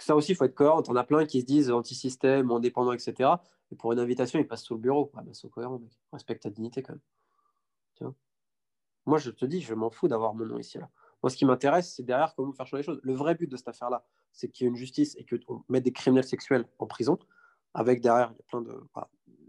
ça 0.03 0.15
aussi, 0.15 0.31
il 0.31 0.35
faut 0.35 0.45
être 0.45 0.55
cohérent. 0.55 0.83
On 0.87 0.95
a 0.95 1.03
plein 1.03 1.25
qui 1.25 1.41
se 1.41 1.45
disent 1.45 1.71
anti-système, 1.71 2.51
indépendant, 2.51 2.93
etc. 2.93 3.31
Et 3.71 3.75
pour 3.75 3.91
une 3.93 3.99
invitation, 3.99 4.39
ils 4.39 4.47
passent 4.47 4.63
sous 4.63 4.75
le 4.75 4.79
bureau. 4.79 5.11
Ah 5.15 5.21
ben, 5.23 5.33
c'est 5.33 5.49
cohérent, 5.49 5.79
mec. 5.79 5.91
Respecte 6.11 6.43
ta 6.43 6.49
dignité 6.49 6.81
quand 6.83 6.93
même. 6.93 7.01
Moi, 9.05 9.17
je 9.17 9.31
te 9.31 9.43
dis, 9.43 9.59
je 9.59 9.73
m'en 9.73 9.89
fous 9.89 10.07
d'avoir 10.07 10.33
mon 10.33 10.45
nom 10.45 10.57
ici. 10.57 10.77
Là. 10.77 10.89
Moi, 11.21 11.29
ce 11.29 11.35
qui 11.35 11.45
m'intéresse, 11.45 11.93
c'est 11.93 12.03
derrière 12.03 12.33
comment 12.35 12.53
faire 12.53 12.65
changer 12.65 12.83
les 12.83 12.85
choses. 12.85 13.01
Le 13.03 13.13
vrai 13.13 13.35
but 13.35 13.47
de 13.47 13.57
cette 13.57 13.67
affaire-là, 13.67 14.05
c'est 14.31 14.47
qu'il 14.49 14.63
y 14.63 14.67
ait 14.67 14.69
une 14.69 14.77
justice 14.77 15.15
et 15.17 15.25
qu'on 15.25 15.61
mette 15.67 15.83
des 15.83 15.91
criminels 15.91 16.23
sexuels 16.23 16.65
en 16.79 16.87
prison. 16.87 17.19
Avec 17.73 18.01
derrière, 18.01 18.31
il 18.33 18.37
y 18.37 18.39
a 18.39 18.43
plein 18.47 18.61
de 18.61 18.81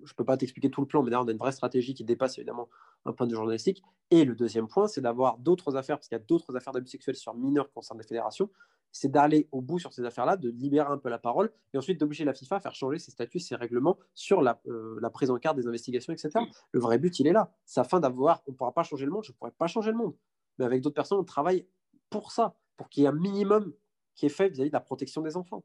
je 0.04 0.12
ne 0.12 0.16
peux 0.16 0.24
pas 0.24 0.36
t'expliquer 0.36 0.70
tout 0.70 0.80
le 0.80 0.86
plan, 0.86 1.02
mais 1.02 1.10
d'ailleurs, 1.10 1.24
on 1.24 1.28
a 1.28 1.32
une 1.32 1.38
vraie 1.38 1.52
stratégie 1.52 1.94
qui 1.94 2.04
dépasse 2.04 2.38
évidemment 2.38 2.68
un 3.04 3.12
point 3.12 3.26
de 3.26 3.34
journalistique. 3.34 3.82
Et 4.10 4.24
le 4.24 4.34
deuxième 4.34 4.68
point, 4.68 4.86
c'est 4.86 5.00
d'avoir 5.00 5.38
d'autres 5.38 5.76
affaires, 5.76 5.96
parce 5.96 6.08
qu'il 6.08 6.16
y 6.16 6.20
a 6.20 6.24
d'autres 6.24 6.54
affaires 6.56 6.72
d'abus 6.72 6.88
sexuels 6.88 7.16
sur 7.16 7.34
mineurs 7.34 7.66
qui 7.68 7.74
concernent 7.74 7.98
les 7.98 8.06
fédérations. 8.06 8.50
C'est 8.96 9.10
d'aller 9.10 9.48
au 9.50 9.60
bout 9.60 9.80
sur 9.80 9.92
ces 9.92 10.04
affaires-là, 10.04 10.36
de 10.36 10.48
libérer 10.48 10.88
un 10.88 10.98
peu 10.98 11.08
la 11.08 11.18
parole, 11.18 11.50
et 11.72 11.78
ensuite 11.78 11.98
d'obliger 11.98 12.24
la 12.24 12.32
FIFA 12.32 12.56
à 12.56 12.60
faire 12.60 12.74
changer 12.76 13.00
ses 13.00 13.10
statuts, 13.10 13.40
ses 13.40 13.56
règlements 13.56 13.98
sur 14.14 14.40
la, 14.40 14.62
euh, 14.68 14.98
la 15.02 15.10
prise 15.10 15.30
en 15.30 15.38
carte 15.38 15.56
des 15.56 15.66
investigations, 15.66 16.12
etc. 16.12 16.30
Le 16.70 16.80
vrai 16.80 16.98
but, 16.98 17.18
il 17.18 17.26
est 17.26 17.32
là. 17.32 17.52
C'est 17.66 17.80
afin 17.80 17.98
d'avoir, 17.98 18.44
on 18.46 18.52
ne 18.52 18.56
pourra 18.56 18.72
pas 18.72 18.84
changer 18.84 19.04
le 19.04 19.10
monde, 19.10 19.24
je 19.24 19.32
ne 19.32 19.36
pourrais 19.36 19.50
pas 19.50 19.66
changer 19.66 19.90
le 19.90 19.96
monde. 19.96 20.14
Mais 20.58 20.64
avec 20.64 20.80
d'autres 20.80 20.94
personnes, 20.94 21.18
on 21.18 21.24
travaille 21.24 21.66
pour 22.08 22.30
ça, 22.30 22.56
pour 22.76 22.88
qu'il 22.88 23.02
y 23.02 23.06
ait 23.06 23.08
un 23.08 23.12
minimum 23.12 23.74
qui 24.14 24.26
est 24.26 24.28
fait 24.28 24.48
vis 24.48 24.60
à 24.60 24.64
-vis 24.64 24.68
de 24.68 24.74
la 24.74 24.80
protection 24.80 25.22
des 25.22 25.36
enfants. 25.36 25.64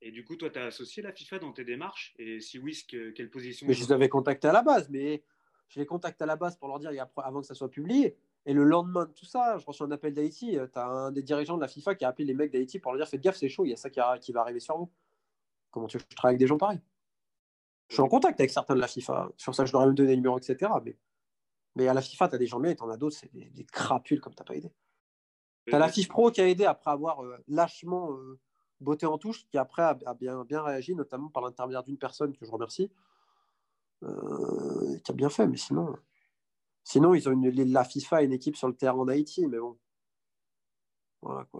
Et 0.00 0.10
du 0.10 0.24
coup, 0.24 0.34
toi, 0.34 0.50
tu 0.50 0.58
as 0.58 0.64
associé 0.64 1.00
la 1.00 1.12
FIFA 1.12 1.38
dans 1.38 1.52
tes 1.52 1.64
démarches? 1.64 2.12
Et 2.18 2.40
si 2.40 2.58
oui, 2.58 2.76
quelle 2.88 3.30
position 3.30 3.68
Mais 3.68 3.74
je 3.74 3.84
les 3.84 3.92
avais 3.92 4.08
contactés 4.08 4.48
à 4.48 4.52
la 4.52 4.62
base, 4.62 4.90
mais 4.90 5.22
je 5.68 5.78
les 5.78 5.86
contacte 5.86 6.20
à 6.20 6.26
la 6.26 6.34
base 6.34 6.56
pour 6.56 6.66
leur 6.66 6.80
dire 6.80 6.90
avant 7.18 7.40
que 7.40 7.46
ça 7.46 7.54
soit 7.54 7.70
publié. 7.70 8.16
Et 8.44 8.54
le 8.54 8.64
lendemain 8.64 9.06
de 9.06 9.12
tout 9.12 9.24
ça, 9.24 9.56
je 9.58 9.66
reçois 9.66 9.86
un 9.86 9.90
appel 9.92 10.14
d'Haïti. 10.14 10.58
Tu 10.72 10.78
as 10.78 10.86
un 10.86 11.12
des 11.12 11.22
dirigeants 11.22 11.56
de 11.56 11.60
la 11.60 11.68
FIFA 11.68 11.94
qui 11.94 12.04
a 12.04 12.08
appelé 12.08 12.24
les 12.24 12.34
mecs 12.34 12.52
d'Haïti 12.52 12.78
pour 12.78 12.92
leur 12.92 12.98
dire 12.98 13.08
Faites 13.08 13.20
gaffe, 13.20 13.36
c'est 13.36 13.48
chaud, 13.48 13.64
il 13.64 13.70
y 13.70 13.72
a 13.72 13.76
ça 13.76 13.90
qui, 13.90 14.32
va 14.32 14.40
arriver 14.40 14.60
sur 14.60 14.76
vous. 14.76 14.90
Comment 15.70 15.86
tu 15.86 15.98
veux 15.98 16.02
que 16.02 16.10
je 16.10 16.16
travaille 16.16 16.34
avec 16.34 16.40
des 16.40 16.46
gens 16.46 16.58
pareils? 16.58 16.80
Je 17.88 17.94
suis 17.94 18.02
en 18.02 18.08
contact 18.08 18.40
avec 18.40 18.50
certains 18.50 18.74
de 18.74 18.80
la 18.80 18.88
FIFA. 18.88 19.30
Sur 19.36 19.54
ça, 19.54 19.64
je 19.64 19.72
leur 19.72 19.82
ai 19.82 19.86
même 19.86 19.94
donné 19.94 20.08
des 20.08 20.16
numéros, 20.16 20.38
etc. 20.38 20.72
Mais, 20.84 20.96
mais 21.76 21.88
à 21.88 21.94
la 21.94 22.02
FIFA, 22.02 22.28
tu 22.28 22.34
as 22.34 22.38
des 22.38 22.46
gens 22.46 22.58
bien 22.58 22.72
et 22.72 22.76
tu 22.76 22.82
en 22.82 22.90
as 22.90 22.96
d'autres, 22.96 23.16
c'est 23.16 23.32
des, 23.32 23.64
crapules 23.64 24.20
comme 24.20 24.34
tu 24.34 24.42
pas 24.42 24.54
aidé. 24.54 24.72
Tu 25.66 25.74
as 25.74 25.78
la 25.78 25.88
FIFA 25.88 26.08
Pro 26.08 26.30
qui 26.30 26.40
a 26.40 26.48
aidé 26.48 26.64
après 26.64 26.90
avoir 26.90 27.22
euh, 27.22 27.36
lâchement. 27.46 28.12
Euh, 28.12 28.40
Beauté 28.82 29.06
en 29.06 29.16
touche, 29.16 29.46
qui 29.48 29.58
après 29.58 29.82
a, 29.82 29.94
bien, 30.14 30.44
bien 30.44 30.62
réagi, 30.62 30.94
notamment 30.94 31.28
par 31.28 31.42
l'intermédiaire 31.42 31.84
d'une 31.84 31.96
personne 31.96 32.36
que 32.36 32.44
je 32.44 32.50
remercie, 32.50 32.90
euh, 34.02 34.98
qui 35.04 35.12
a 35.12 35.14
bien 35.14 35.30
fait, 35.30 35.46
mais 35.46 35.56
sinon, 35.56 35.94
sinon 36.84 37.14
ils 37.14 37.28
ont 37.28 37.40
la 37.42 37.84
FIFA 37.84 38.22
une 38.22 38.32
équipe 38.32 38.56
sur 38.56 38.68
le 38.68 38.74
terrain 38.74 38.98
en 38.98 39.08
Haïti, 39.08 39.46
mais 39.46 39.58
bon. 39.58 39.78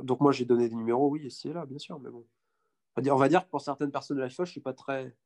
Donc 0.02 0.20
moi 0.20 0.32
j'ai 0.32 0.44
donné 0.44 0.68
des 0.68 0.74
numéros, 0.74 1.08
oui, 1.08 1.30
c'est 1.30 1.52
là, 1.52 1.66
bien 1.66 1.78
sûr, 1.78 1.98
mais 2.00 2.10
bon. 2.10 2.26
On 2.96 3.16
va, 3.16 3.28
dire, 3.28 3.44
que 3.44 3.50
pour 3.50 3.62
certaines 3.62 3.90
personnes 3.90 4.18
de 4.18 4.22
la 4.22 4.28
FIFA, 4.28 4.44
je 4.44 4.50
suis 4.50 4.60
pas 4.60 4.74
très. 4.74 5.16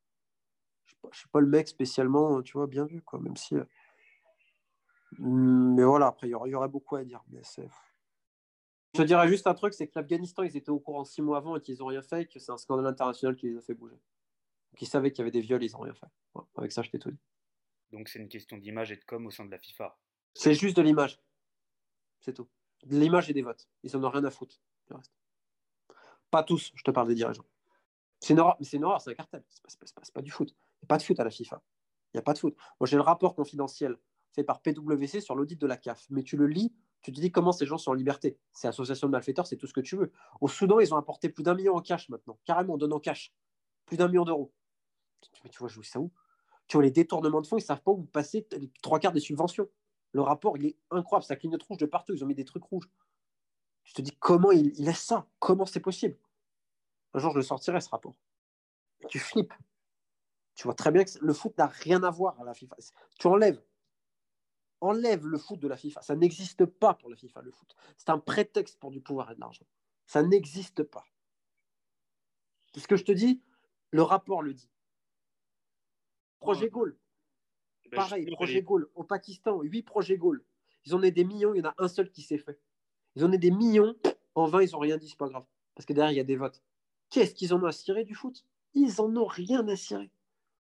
Je 0.85 0.93
suis 0.93 0.99
pas, 1.03 1.09
suis 1.13 1.29
pas 1.29 1.41
le 1.41 1.49
mec 1.49 1.67
spécialement, 1.67 2.41
tu 2.43 2.53
vois, 2.53 2.69
bien 2.69 2.85
vu, 2.85 3.03
quoi, 3.03 3.19
même 3.19 3.37
si. 3.37 3.57
Euh, 3.57 3.65
mais 5.19 5.83
voilà, 5.83 6.07
après, 6.07 6.29
il 6.29 6.31
y 6.31 6.35
aurait, 6.35 6.69
beaucoup 6.69 6.97
à 6.97 7.05
dire, 7.05 7.25
mais. 7.29 7.43
Je 8.95 9.03
te 9.03 9.03
dirais 9.03 9.29
juste 9.29 9.47
un 9.47 9.55
truc, 9.55 9.75
c'est 9.75 9.89
que 9.89 9.99
l'Afghanistan, 9.99 10.43
ils 10.43 10.57
étaient 10.57 10.71
au 10.71 10.79
courant 10.79 11.05
six 11.05 11.23
mois 11.23 11.39
avant 11.39 11.57
et 11.57 11.61
qu'ils 11.61 11.79
n'ont 11.79 11.87
rien 11.87 12.03
fait, 12.03 12.23
et 12.23 12.27
que 12.27 12.39
c'est 12.39 12.53
un 12.53 12.57
scandale 12.57 12.87
international 12.87 13.37
qui 13.37 13.49
les 13.49 13.59
a 13.59 13.61
fait 13.61 13.75
bouger. 13.75 13.97
Donc 13.97 14.83
ils 14.83 14.87
savaient 14.87 15.11
qu'il 15.11 15.19
y 15.19 15.23
avait 15.23 15.31
des 15.31 15.41
viols, 15.41 15.63
ils 15.63 15.73
n'ont 15.73 15.81
rien 15.81 15.95
fait. 15.95 16.07
avec 16.57 16.73
ça, 16.73 16.83
je 16.83 16.91
t'ai 16.91 16.99
tout 16.99 17.11
dit. 17.11 17.19
Donc 17.93 18.09
c'est 18.09 18.19
une 18.19 18.29
question 18.29 18.57
d'image 18.57 18.93
et 18.93 18.97
de 18.97 19.05
com 19.05 19.27
au 19.27 19.31
sein 19.31 19.45
de 19.45 19.51
la 19.51 19.59
FIFA. 19.59 19.99
C'est 20.35 20.55
juste 20.55 20.77
de 20.77 20.83
l'image. 20.83 21.21
C'est 22.21 22.35
tout. 22.35 22.49
De 22.85 22.99
l'image 22.99 23.31
et 23.31 23.33
des 23.33 23.43
votes. 23.43 23.69
Ils 23.83 23.97
n'en 23.97 24.05
ont 24.05 24.11
rien 24.11 24.25
à 24.25 24.31
foutre. 24.31 24.61
Pas 26.31 26.43
tous, 26.43 26.73
je 26.75 26.83
te 26.83 26.91
parle 26.91 27.09
des 27.09 27.15
dirigeants. 27.15 27.47
C'est 28.21 28.35
une 28.35 28.41
horreur, 28.41 29.01
c'est 29.01 29.11
un 29.11 29.15
cartel. 29.15 29.45
C'est 29.49 29.79
pas, 29.79 29.87
pas, 29.95 30.03
pas, 30.15 30.23
du 30.23 30.31
foot. 30.31 30.51
Il 30.51 30.83
n'y 30.83 30.87
a 30.87 30.89
pas 30.89 30.99
de 30.99 31.03
foot 31.03 31.19
à 31.21 31.25
la 31.25 31.31
FIFA. 31.31 31.63
Il 32.13 32.17
n'y 32.17 32.19
a 32.19 32.23
pas 32.23 32.33
de 32.33 32.39
foot. 32.39 32.57
Moi, 32.81 32.87
j'ai 32.87 32.97
le 32.97 33.03
rapport 33.03 33.35
confidentiel 33.35 33.97
fait 34.33 34.45
par 34.45 34.61
PwC 34.61 35.21
sur 35.21 35.35
l'audit 35.35 35.57
de 35.61 35.67
la 35.67 35.77
CAF. 35.77 36.07
Mais 36.11 36.23
tu 36.23 36.37
le 36.37 36.47
lis, 36.47 36.75
tu 37.03 37.13
te 37.13 37.21
dis 37.21 37.31
comment 37.31 37.53
ces 37.53 37.67
gens 37.67 37.79
sont 37.79 37.91
en 37.91 37.95
liberté. 37.95 38.39
C'est 38.53 38.69
association 38.69 39.07
de 39.09 39.13
malfaiteurs, 39.13 39.47
c'est 39.47 39.57
tout 39.57 39.67
ce 39.67 39.73
que 39.73 39.81
tu 39.81 39.97
veux. 39.97 40.13
Au 40.41 40.49
Soudan, 40.49 40.81
ils 40.81 40.93
ont 40.93 40.97
apporté 40.97 41.29
plus 41.29 41.43
d'un 41.43 41.55
million 41.55 41.75
en 41.75 41.81
cash 41.81 42.09
maintenant, 42.09 42.39
carrément, 42.45 42.75
en 42.75 42.79
donnant 42.79 43.01
cash. 43.01 43.33
Plus 43.87 43.97
d'un 43.97 44.09
million 44.09 44.25
d'euros. 44.25 44.53
Mais 45.45 45.51
tu 45.51 45.59
vois, 45.59 45.69
je 45.69 45.81
ça 45.83 46.01
où? 46.01 46.13
Tu 46.69 46.77
vois, 46.77 46.85
les 46.85 46.91
détournements 46.91 47.41
de 47.41 47.47
fonds, 47.47 47.57
ils 47.57 47.63
ne 47.63 47.67
savent 47.67 47.83
pas 47.83 47.93
où 47.93 48.03
passer 48.03 48.47
les 48.53 48.71
trois 48.83 48.99
quarts 48.99 49.13
des 49.13 49.21
subventions. 49.21 49.69
Le 50.13 50.21
rapport, 50.23 50.57
il 50.57 50.67
est 50.67 50.77
incroyable. 50.91 51.25
Ça 51.25 51.37
clignote 51.37 51.63
rouge 51.63 51.79
de 51.79 51.87
partout. 51.87 52.15
Ils 52.15 52.25
ont 52.25 52.27
mis 52.27 52.35
des 52.35 52.45
trucs 52.45 52.65
rouges. 52.65 52.89
Je 53.85 53.95
te 53.95 54.03
dis, 54.03 54.13
comment 54.19 54.51
il, 54.51 54.73
laisse 54.83 55.03
ça? 55.03 55.27
Comment 55.39 55.67
c'est 55.67 55.81
possible? 55.81 56.17
Un 57.15 57.19
jour, 57.21 57.31
je 57.33 57.37
le 57.37 57.43
sortirai, 57.43 57.81
ce 57.81 57.89
rapport. 57.89 58.17
tu 59.09 59.19
flippes. 59.19 59.55
Tu 60.55 60.65
vois 60.65 60.75
très 60.75 60.91
bien 60.91 61.05
que 61.05 61.11
le 61.21 61.33
foot 61.33 61.57
n'a 61.59 61.67
rien 61.67 62.03
à 62.03 62.11
voir 62.11 62.41
à 62.41 62.45
la 62.45 62.55
FIFA. 62.55 62.77
Tu 63.19 63.27
enlèves 63.27 63.63
enlève 64.81 65.27
le 65.27 65.39
foot 65.39 65.59
de 65.59 65.69
la 65.69 65.77
FIFA. 65.77 66.03
Ça 66.03 66.17
n'existe 66.17 66.65
pas 66.65 66.95
pour 66.95 67.11
la 67.11 67.17
FIFA, 67.17 67.43
le 67.43 67.51
foot. 67.51 67.75
C'est 67.97 68.11
un 68.11 68.19
prétexte 68.19 68.79
pour 68.79 68.91
du 68.91 69.01
pouvoir 69.01 69.31
et 69.31 69.35
de 69.35 69.41
l'argent. 69.41 69.65
Ça 70.07 70.23
n'existe 70.23 70.83
pas. 70.83 71.05
Ce 72.77 72.87
que 72.87 72.97
je 72.97 73.05
te 73.05 73.13
dis, 73.13 73.43
le 73.91 74.03
rapport 74.03 74.43
le 74.43 74.53
dit. 74.53 74.71
Projet 76.41 76.69
Gaulle. 76.69 76.97
Eh 77.85 77.89
ben, 77.89 77.97
Pareil, 77.97 78.27
projet 78.33 78.63
Gaulle. 78.63 78.89
Au 78.95 79.05
Pakistan, 79.05 79.61
huit 79.63 79.83
projets 79.83 80.17
Gaulle. 80.17 80.45
Ils 80.85 80.95
en 80.95 80.99
ont 80.99 81.01
des 81.01 81.25
millions, 81.25 81.55
il 81.55 81.59
y 81.59 81.63
en 81.63 81.71
a 81.71 81.75
un 81.79 81.89
seul 81.89 82.11
qui 82.11 82.23
s'est 82.23 82.39
fait. 82.39 82.59
Ils 83.15 83.25
en 83.25 83.33
ont 83.33 83.39
des 83.39 83.51
millions, 83.51 83.97
en 84.35 84.47
vain, 84.47 84.63
ils 84.63 84.71
n'ont 84.73 84.79
rien 84.79 84.97
dit, 84.97 85.09
c'est 85.09 85.19
pas 85.19 85.29
grave. 85.29 85.47
Parce 85.75 85.87
que 85.87 85.93
derrière, 85.93 86.13
il 86.13 86.17
y 86.17 86.21
a 86.21 86.25
des 86.25 86.37
votes. 86.37 86.63
Qu'est-ce 87.11 87.35
qu'ils 87.35 87.55
en 87.55 87.63
ont 87.63 87.67
à 87.67 87.73
cirer 87.73 88.05
du 88.05 88.15
foot? 88.15 88.45
Ils 88.75 89.01
en 89.01 89.15
ont 89.17 89.27
rien 89.27 89.67
à 89.69 89.77
cirer. 89.77 90.11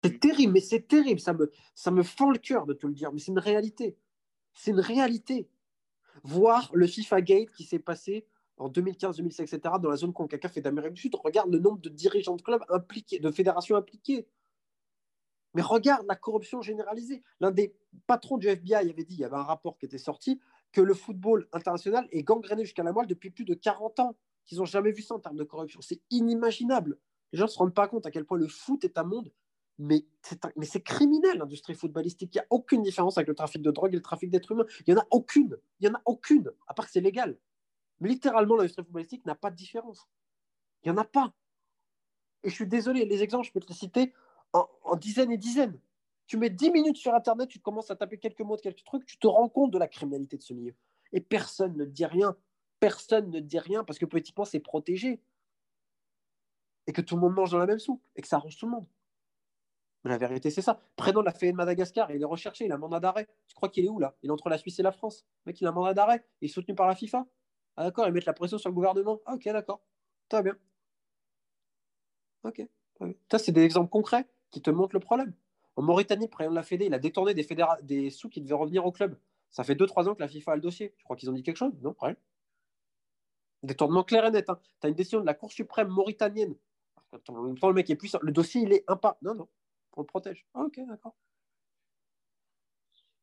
C'est 0.04 0.20
terrible, 0.20 0.54
mais 0.54 0.60
c'est 0.60 0.88
terrible. 0.88 1.20
Ça 1.20 1.34
me, 1.34 1.52
ça 1.74 1.92
me 1.92 2.04
fend 2.04 2.30
le 2.30 2.38
cœur 2.38 2.66
de 2.66 2.74
te 2.74 2.86
le 2.86 2.94
dire, 2.94 3.12
mais 3.12 3.20
c'est 3.20 3.32
une 3.32 3.40
réalité. 3.40 3.98
C'est 4.54 4.72
une 4.72 4.80
réalité. 4.80 5.50
Voir 6.24 6.70
le 6.74 6.88
FIFA 6.88 7.22
Gate 7.22 7.52
qui 7.52 7.64
s'est 7.64 7.80
passé 7.80 8.26
en 8.58 8.70
2015, 8.70 9.18
2016, 9.18 9.54
etc., 9.54 9.76
dans 9.82 9.90
la 9.90 9.96
zone 9.96 10.14
CONCACAF 10.14 10.58
et 10.58 10.62
d'Amérique 10.62 10.94
du 10.94 11.02
Sud, 11.02 11.16
regarde 11.16 11.52
le 11.52 11.60
nombre 11.60 11.80
de 11.80 11.90
dirigeants 11.90 12.36
de 12.36 12.42
clubs 12.42 12.64
impliqués, 12.70 13.20
de 13.20 13.30
fédérations 13.32 13.76
impliquées. 13.76 14.28
Mais 15.58 15.64
regarde 15.64 16.06
la 16.08 16.16
corruption 16.16 16.62
généralisée. 16.62 17.24
L'un 17.40 17.50
des 17.50 17.76
patrons 18.06 18.38
du 18.38 18.48
FBI 18.48 18.76
avait 18.76 19.04
dit, 19.04 19.16
il 19.16 19.22
y 19.22 19.24
avait 19.24 19.38
un 19.38 19.44
rapport 19.44 19.76
qui 19.80 19.88
était 19.88 19.98
sorti, 19.98 20.40
que 20.72 20.82
le 20.82 20.94
football 20.94 21.50
international 21.52 22.08
est 22.12 22.22
gangréné 22.22 22.64
jusqu'à 22.64 22.84
la 22.84 22.94
moelle 22.94 23.08
depuis 23.08 23.32
plus 23.32 23.44
de 23.44 23.56
40 23.56 24.00
ans. 24.02 24.16
Qu'ils 24.46 24.60
n'ont 24.60 24.66
jamais 24.66 24.92
vu 24.92 25.02
ça 25.02 25.16
en 25.16 25.20
termes 25.20 25.36
de 25.36 25.44
corruption. 25.44 25.82
C'est 25.82 26.00
inimaginable. 26.12 27.00
Les 27.34 27.40
gens 27.40 27.46
ne 27.46 27.50
se 27.50 27.58
rendent 27.58 27.74
pas 27.74 27.88
compte 27.88 28.06
à 28.06 28.12
quel 28.12 28.24
point 28.24 28.38
le 28.38 28.48
foot 28.48 28.86
est 28.86 29.00
un 29.00 29.04
monde 29.04 29.34
mais 29.80 30.06
c'est 30.64 30.82
criminel 30.82 31.38
l'industrie 31.38 31.76
footballistique. 31.76 32.34
Il 32.34 32.38
n'y 32.38 32.42
a 32.42 32.48
aucune 32.50 32.82
différence 32.82 33.18
avec 33.18 33.28
le 33.28 33.36
trafic 33.36 33.62
de 33.62 33.72
drogue 33.72 33.94
et 33.94 33.98
le 33.98 34.02
trafic 34.02 34.30
d'êtres 34.30 34.52
humains. 34.52 34.66
Il 34.86 34.94
n'y 34.94 35.00
en 35.00 35.04
a 35.04 35.08
aucune. 35.12 35.58
Il 35.80 35.88
n'y 35.88 35.96
en 35.96 35.98
a 35.98 36.02
aucune, 36.06 36.52
à 36.68 36.74
part 36.74 36.86
que 36.86 36.92
c'est 36.92 37.02
légal. 37.02 37.38
Mais 38.00 38.10
littéralement, 38.10 38.56
l'industrie 38.56 38.84
footballistique 38.84 39.26
n'a 39.26 39.36
pas 39.36 39.52
de 39.52 39.56
différence. 39.56 40.08
Il 40.84 40.92
n'y 40.92 40.98
en 40.98 41.02
a 41.02 41.06
pas. 41.06 41.34
Et 42.44 42.50
je 42.50 42.56
suis 42.56 42.68
désolé, 42.68 43.06
les 43.06 43.24
exemples, 43.24 43.46
je 43.46 43.52
peux 43.52 43.60
te 43.60 43.68
les 43.68 43.76
citer 43.76 44.14
en, 44.54 44.96
dizaines 44.96 45.32
et 45.32 45.38
dizaines. 45.38 45.80
Tu 46.26 46.38
mets 46.38 46.50
10 46.50 46.72
minutes 46.72 46.98
sur 46.98 47.14
Internet, 47.14 47.50
tu 47.50 47.60
commences 47.60 47.90
à 47.92 47.96
taper 47.96 48.18
quelques 48.18 48.42
mots 48.42 48.58
quelques 48.58 48.84
trucs, 48.84 49.06
tu 49.06 49.18
te 49.18 49.28
rends 49.28 49.50
compte 49.50 49.72
de 49.72 49.78
la 49.78 49.88
criminalité 49.88 50.38
de 50.38 50.44
ce 50.44 50.54
milieu. 50.54 50.76
Et 51.14 51.22
personne 51.22 51.78
ne 51.78 51.86
dit 51.86 52.06
rien. 52.06 52.36
Personne 52.80 53.30
ne 53.32 53.40
dit 53.40 53.60
rien 53.60 53.84
parce 53.84 53.98
que 53.98 54.06
politiquement, 54.06 54.46
c'est 54.46 54.60
protégé. 54.60 55.22
Et 56.86 56.94
que 56.94 57.02
tout 57.02 57.16
le 57.16 57.22
monde 57.22 57.34
mange 57.34 57.52
dans 57.52 57.58
la 57.58 57.66
même 57.66 57.80
soupe. 57.80 58.04
Et 58.16 58.22
que 58.22 58.28
ça 58.28 58.38
arrange 58.38 58.58
tout 58.58 58.66
le 58.66 58.72
monde. 58.72 58.86
Mais 60.04 60.12
la 60.12 60.18
vérité, 60.18 60.50
c'est 60.50 60.62
ça. 60.62 60.82
Prénom 60.96 61.22
l'a 61.22 61.32
fait 61.32 61.52
de 61.52 61.56
Madagascar. 61.56 62.12
Il 62.12 62.22
est 62.22 62.26
recherché. 62.26 62.66
Il 62.66 62.72
a 62.72 62.76
un 62.76 62.78
mandat 62.78 63.00
d'arrêt. 63.00 63.28
Tu 63.48 63.56
crois 63.56 63.70
qu'il 63.70 63.86
est 63.86 63.90
où 63.90 64.00
là? 64.00 64.16
Il 64.22 64.30
est 64.30 64.32
entre 64.32 64.50
la 64.50 64.58
Suisse 64.58 64.80
et 64.80 64.84
la 64.84 64.92
France. 64.92 65.26
Le 65.46 65.50
mec, 65.50 65.62
il 65.62 65.66
a 65.66 65.70
un 65.70 65.74
mandat 65.74 65.94
d'arrêt. 65.94 66.26
Il 66.42 66.46
est 66.46 66.54
soutenu 66.54 66.76
par 66.76 66.88
la 66.88 66.96
FIFA. 66.96 67.26
Ah 67.78 67.84
d'accord, 67.84 68.08
ils 68.08 68.14
mettent 68.14 68.26
la 68.26 68.34
pression 68.34 68.58
sur 68.58 68.70
le 68.70 68.76
gouvernement. 68.76 69.22
Ah 69.26 69.36
ok, 69.36 69.46
d'accord. 69.46 69.82
Très 70.30 70.44
bien. 70.44 70.58
Ok. 72.44 72.68
Ça, 73.32 73.38
c'est 73.38 73.52
des 73.52 73.62
exemples 73.62 73.90
concrets 73.90 74.28
qui 74.52 74.62
te 74.62 74.70
montrent 74.70 74.96
le 74.96 75.00
problème. 75.00 75.34
En 75.76 75.84
Mauritanie, 75.84 76.26
le 76.26 76.30
président 76.30 76.52
de 76.52 76.56
la 76.56 76.64
Fédé, 76.64 76.86
il 76.86 76.94
a 76.94 77.00
détourné 77.00 77.34
des, 77.34 77.48
des 77.84 78.10
sous 78.10 78.30
qui 78.30 78.42
devaient 78.42 78.56
revenir 78.56 78.86
au 78.86 78.92
club. 78.92 79.18
Ça 79.52 79.64
fait 79.64 79.76
2-3 79.76 80.10
ans 80.10 80.16
que 80.16 80.22
la 80.22 80.28
FIFA 80.28 80.54
a 80.54 80.56
le 80.56 80.62
dossier. 80.62 80.94
Je 80.98 81.04
crois 81.04 81.16
qu'ils 81.16 81.30
ont 81.30 81.34
dit 81.34 81.44
quelque 81.44 81.58
chose? 81.58 81.74
Non. 81.82 81.96
Détournement 83.64 84.04
clair 84.04 84.26
et 84.26 84.32
net. 84.32 84.50
Hein. 84.50 84.60
Tu 84.82 84.88
as 84.88 84.90
une 84.90 84.96
décision 84.96 85.22
de 85.22 85.26
la 85.26 85.34
Cour 85.34 85.52
suprême 85.52 85.90
mauritanienne. 85.90 86.56
le 87.12 87.74
mec 87.74 87.90
est 87.90 87.96
puissant. 87.96 88.20
Le 88.22 88.32
dossier, 88.32 88.62
il 88.62 88.74
est 88.74 88.84
impas. 88.88 89.18
Non, 89.22 89.36
non. 89.36 89.48
On 89.96 90.02
le 90.02 90.08
protège. 90.08 90.46
Ah, 90.54 90.62
ok, 90.62 90.80
d'accord. 90.88 91.16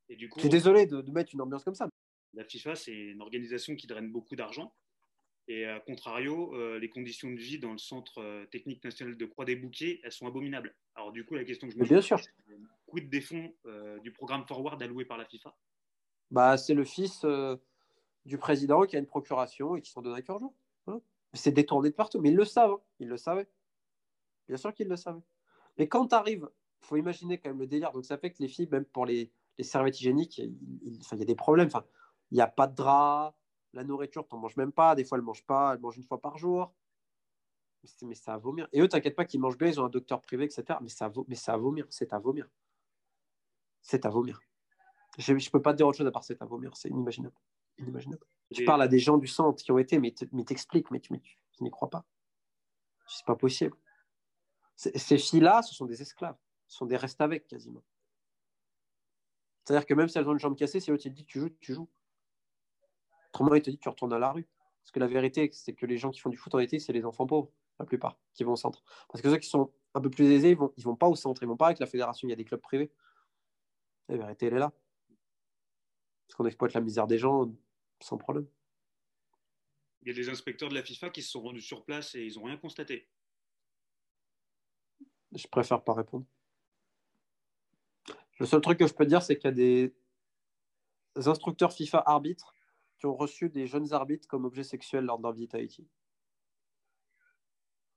Et 0.09 0.17
du 0.17 0.29
coup, 0.29 0.39
je 0.39 0.43
suis 0.43 0.51
désolé 0.51 0.87
de, 0.87 1.01
mettre 1.11 1.35
une 1.35 1.41
ambiance 1.41 1.65
comme 1.65 1.75
ça. 1.75 1.89
La 2.35 2.45
FIFA, 2.45 2.75
c'est 2.75 2.93
une 2.93 3.23
organisation 3.23 3.77
qui 3.77 3.87
draine 3.87 4.11
beaucoup 4.11 4.35
d'argent. 4.35 4.75
Et 5.47 5.67
à 5.67 5.79
contrario, 5.81 6.55
euh, 6.55 6.79
les 6.79 6.89
conditions 6.89 7.31
de 7.31 7.37
vie 7.37 7.59
dans 7.59 7.73
le 7.73 7.79
centre 7.79 8.19
euh, 8.19 8.47
technique 8.47 8.83
national 8.83 9.17
de 9.17 9.27
Croix-des-Bouquets, 9.27 10.01
elles 10.03 10.13
sont 10.13 10.27
abominables. 10.27 10.75
Alors 10.95 11.13
du 11.13 11.25
coup, 11.27 11.35
la 11.35 11.45
question 11.45 11.69
que 11.69 11.75
je 11.75 11.79
me 11.79 11.87
pose, 11.87 12.07
c'est 12.07 12.63
quid 12.87 13.11
des 13.11 13.21
fonds 13.21 13.53
euh, 13.67 13.99
du 14.01 14.11
programme 14.11 14.47
Forward 14.47 14.83
alloué 14.83 15.05
par 15.05 15.19
la 15.19 15.27
FIFA? 15.27 15.55
Bah, 16.31 16.57
C'est 16.57 16.73
le 16.73 16.85
fils 16.85 17.27
du 18.25 18.39
président 18.39 18.83
qui 18.87 18.97
a 18.97 18.99
une 18.99 19.07
procuration 19.07 19.77
et 19.77 19.83
qui 19.83 19.91
s'en 19.91 20.01
donne 20.01 20.15
à 20.15 20.23
cœur 20.23 20.39
jour. 20.39 20.55
Hein. 20.87 21.01
c'est 21.35 21.53
détourné 21.53 21.91
de 21.91 21.95
partout, 21.95 22.21
mais 22.21 22.31
ils 22.31 22.37
le 22.37 22.45
savent. 22.45 22.73
Hein. 22.73 22.81
Ils 23.01 23.09
le 23.09 23.19
savaient. 23.19 23.49
Bien 24.49 24.57
sûr 24.57 24.73
qu'ils 24.73 24.89
le 24.89 24.97
savaient. 24.97 25.23
Mais 25.77 25.89
quand 25.89 26.09
tu 26.09 26.15
arrives, 26.15 26.49
il 26.83 26.87
faut 26.87 26.97
imaginer 26.97 27.39
quand 27.39 27.51
même 27.51 27.59
le 27.59 27.67
délire. 27.67 27.93
Donc 27.93 28.07
ça 28.07 28.17
fait 28.17 28.31
que 28.31 28.37
les 28.41 28.49
filles, 28.49 28.69
même 28.71 28.87
pour 28.87 29.05
les, 29.05 29.31
les 29.59 29.65
serviettes 29.65 30.01
hygiéniques, 30.01 30.39
il, 30.39 30.99
y 31.19 31.23
a 31.23 31.25
des 31.25 31.35
problèmes. 31.35 31.69
Il 32.31 32.37
n'y 32.37 32.41
a 32.41 32.47
pas 32.47 32.67
de 32.67 32.75
drap, 32.75 33.37
la 33.75 33.85
nourriture, 33.85 34.27
tu 34.27 34.35
n'en 34.35 34.41
manges 34.41 34.57
même 34.57 34.73
pas. 34.73 34.95
Des 34.95 35.05
fois, 35.05 35.19
elles 35.19 35.23
ne 35.23 35.27
mangent 35.27 35.45
pas, 35.45 35.75
elles 35.75 35.81
mangent 35.81 35.97
une 35.97 36.05
fois 36.05 36.21
par 36.21 36.39
jour. 36.39 36.73
Mais, 38.03 38.15
ça 38.15 38.33
va 38.33 38.39
vomir. 38.39 38.67
Et 38.73 38.81
eux, 38.81 38.89
t'inquiète 38.89 39.15
pas 39.15 39.27
qu'ils 39.27 39.41
mangent 39.41 39.59
bien, 39.59 39.69
ils 39.69 39.79
ont 39.79 39.85
un 39.85 39.91
docteur 39.91 40.23
privé, 40.23 40.45
etc. 40.45 40.79
Mais 40.81 40.89
ça, 40.89 41.13
mais 41.29 41.35
ça 41.35 41.53
va 41.53 41.59
vomir, 41.59 41.87
c'est 41.91 42.13
à 42.15 42.19
vomir. 42.19 42.49
C'est 43.83 44.07
à 44.07 44.09
vomir. 44.09 44.41
Je 45.19 45.33
ne 45.33 45.51
peux 45.51 45.61
pas 45.61 45.73
te 45.73 45.77
dire 45.77 45.87
autre 45.87 45.99
chose 45.99 46.07
à 46.07 46.11
part 46.11 46.25
c'est 46.25 46.41
à 46.41 46.47
vomir, 46.47 46.75
c'est 46.77 46.89
inimaginable. 46.89 47.35
inimaginable. 47.79 48.25
Tu 48.53 48.65
parles 48.65 48.83
à 48.83 48.89
des 48.89 48.99
gens 48.99 49.19
du 49.19 49.27
centre 49.27 49.63
qui 49.63 49.71
ont 49.71 49.79
été, 49.79 49.99
mais 49.99 50.13
t'expliques, 50.47 50.91
mais 50.91 51.01
tu, 51.01 51.13
n'y 51.61 51.71
crois 51.71 51.91
pas. 51.91 52.05
C'est 53.07 53.27
pas 53.27 53.37
possible. 53.37 53.77
Ces 54.77 55.19
filles-là, 55.19 55.63
ce 55.63 55.75
sont 55.75 55.85
des 55.85 56.01
esclaves. 56.01 56.37
Ce 56.67 56.79
sont 56.79 56.87
des 56.87 56.97
restes 56.97 57.21
avec 57.21 57.47
quasiment. 57.47 57.85
C'est-à-dire 59.65 59.87
que 59.87 59.95
même 59.95 60.09
si 60.09 60.19
elles 60.19 60.29
ont 60.29 60.33
une 60.33 60.39
jambe 60.39 60.57
cassée, 60.57 60.81
si 60.81 60.91
l'autre 60.91 61.05
te 61.05 61.09
dit 61.09 61.25
tu 61.25 61.41
joues, 61.41 61.51
tu 61.61 61.75
joues. 61.75 61.89
Autrement, 63.35 63.57
il 63.57 63.63
te 63.63 63.71
dit 63.71 63.79
tu 63.79 63.89
retournes 63.89 64.13
à 64.13 64.19
la 64.21 64.31
rue. 64.31 64.47
Parce 64.85 64.93
que 64.93 65.01
la 65.01 65.09
vérité, 65.09 65.51
c'est 65.53 65.75
que 65.75 65.87
les 65.87 65.99
gens 65.99 66.11
qui 66.11 66.21
font 66.21 66.31
du 66.31 66.37
foot 66.37 66.55
en 66.55 66.61
été, 66.61 66.79
c'est 66.79 66.93
les 66.93 67.05
enfants 67.05 67.27
pauvres, 67.27 67.51
la 67.81 67.85
plupart, 67.85 68.17
qui 68.33 68.45
vont 68.45 68.53
au 68.53 68.57
centre. 68.57 68.85
Parce 69.09 69.23
que 69.23 69.29
ceux 69.29 69.39
qui 69.39 69.49
sont 69.49 69.73
un 69.95 70.01
peu 70.01 70.09
plus 70.09 70.31
aisés, 70.31 70.51
ils 70.51 70.57
vont, 70.57 70.73
ils 70.77 70.85
vont 70.85 70.95
pas 70.95 71.09
au 71.09 71.17
centre, 71.17 71.43
ils 71.43 71.49
vont 71.49 71.57
pas 71.57 71.67
avec 71.67 71.81
la 71.81 71.87
fédération, 71.87 72.29
il 72.29 72.31
y 72.31 72.33
a 72.33 72.37
des 72.37 72.45
clubs 72.45 72.61
privés. 72.61 72.93
La 74.09 74.19
vérité, 74.19 74.47
elle 74.47 74.55
est 74.55 74.59
là. 74.59 74.73
Parce 76.29 76.37
qu'on 76.37 76.47
exploite 76.47 76.75
la 76.75 76.81
misère 76.81 77.09
des 77.09 77.19
gens 77.19 77.53
sans 78.01 78.19
problème. 78.19 78.47
Il 80.03 80.09
y 80.09 80.11
a 80.13 80.15
des 80.15 80.29
inspecteurs 80.29 80.69
de 80.69 80.75
la 80.75 80.83
FIFA 80.85 81.11
qui 81.11 81.23
se 81.23 81.31
sont 81.31 81.41
rendus 81.41 81.63
sur 81.63 81.85
place 81.85 82.15
et 82.15 82.25
ils 82.25 82.35
n'ont 82.37 82.45
rien 82.45 82.57
constaté. 82.57 83.09
Je 85.33 85.49
préfère 85.49 85.83
pas 85.83 85.95
répondre. 85.95 86.25
Le 88.39 88.47
seul 88.47 88.61
truc 88.61 88.79
que 88.79 88.87
je 88.87 88.95
peux 88.95 89.07
dire, 89.07 89.23
c'est 89.23 89.37
qu'il 89.37 89.49
y 89.49 89.53
a 89.53 89.53
des 89.53 89.93
instructeurs 91.17 91.73
FIFA 91.73 92.03
arbitres 92.07 92.55
qui 92.99 93.07
ont 93.07 93.15
reçu 93.15 93.49
des 93.49 93.67
jeunes 93.67 93.93
arbitres 93.93 94.29
comme 94.29 94.45
objet 94.45 94.65
sexuel 94.65 95.05
lors 95.05 95.21
leur 95.21 95.33
visite 95.33 95.55
à 95.55 95.59
Haïti. 95.59 95.87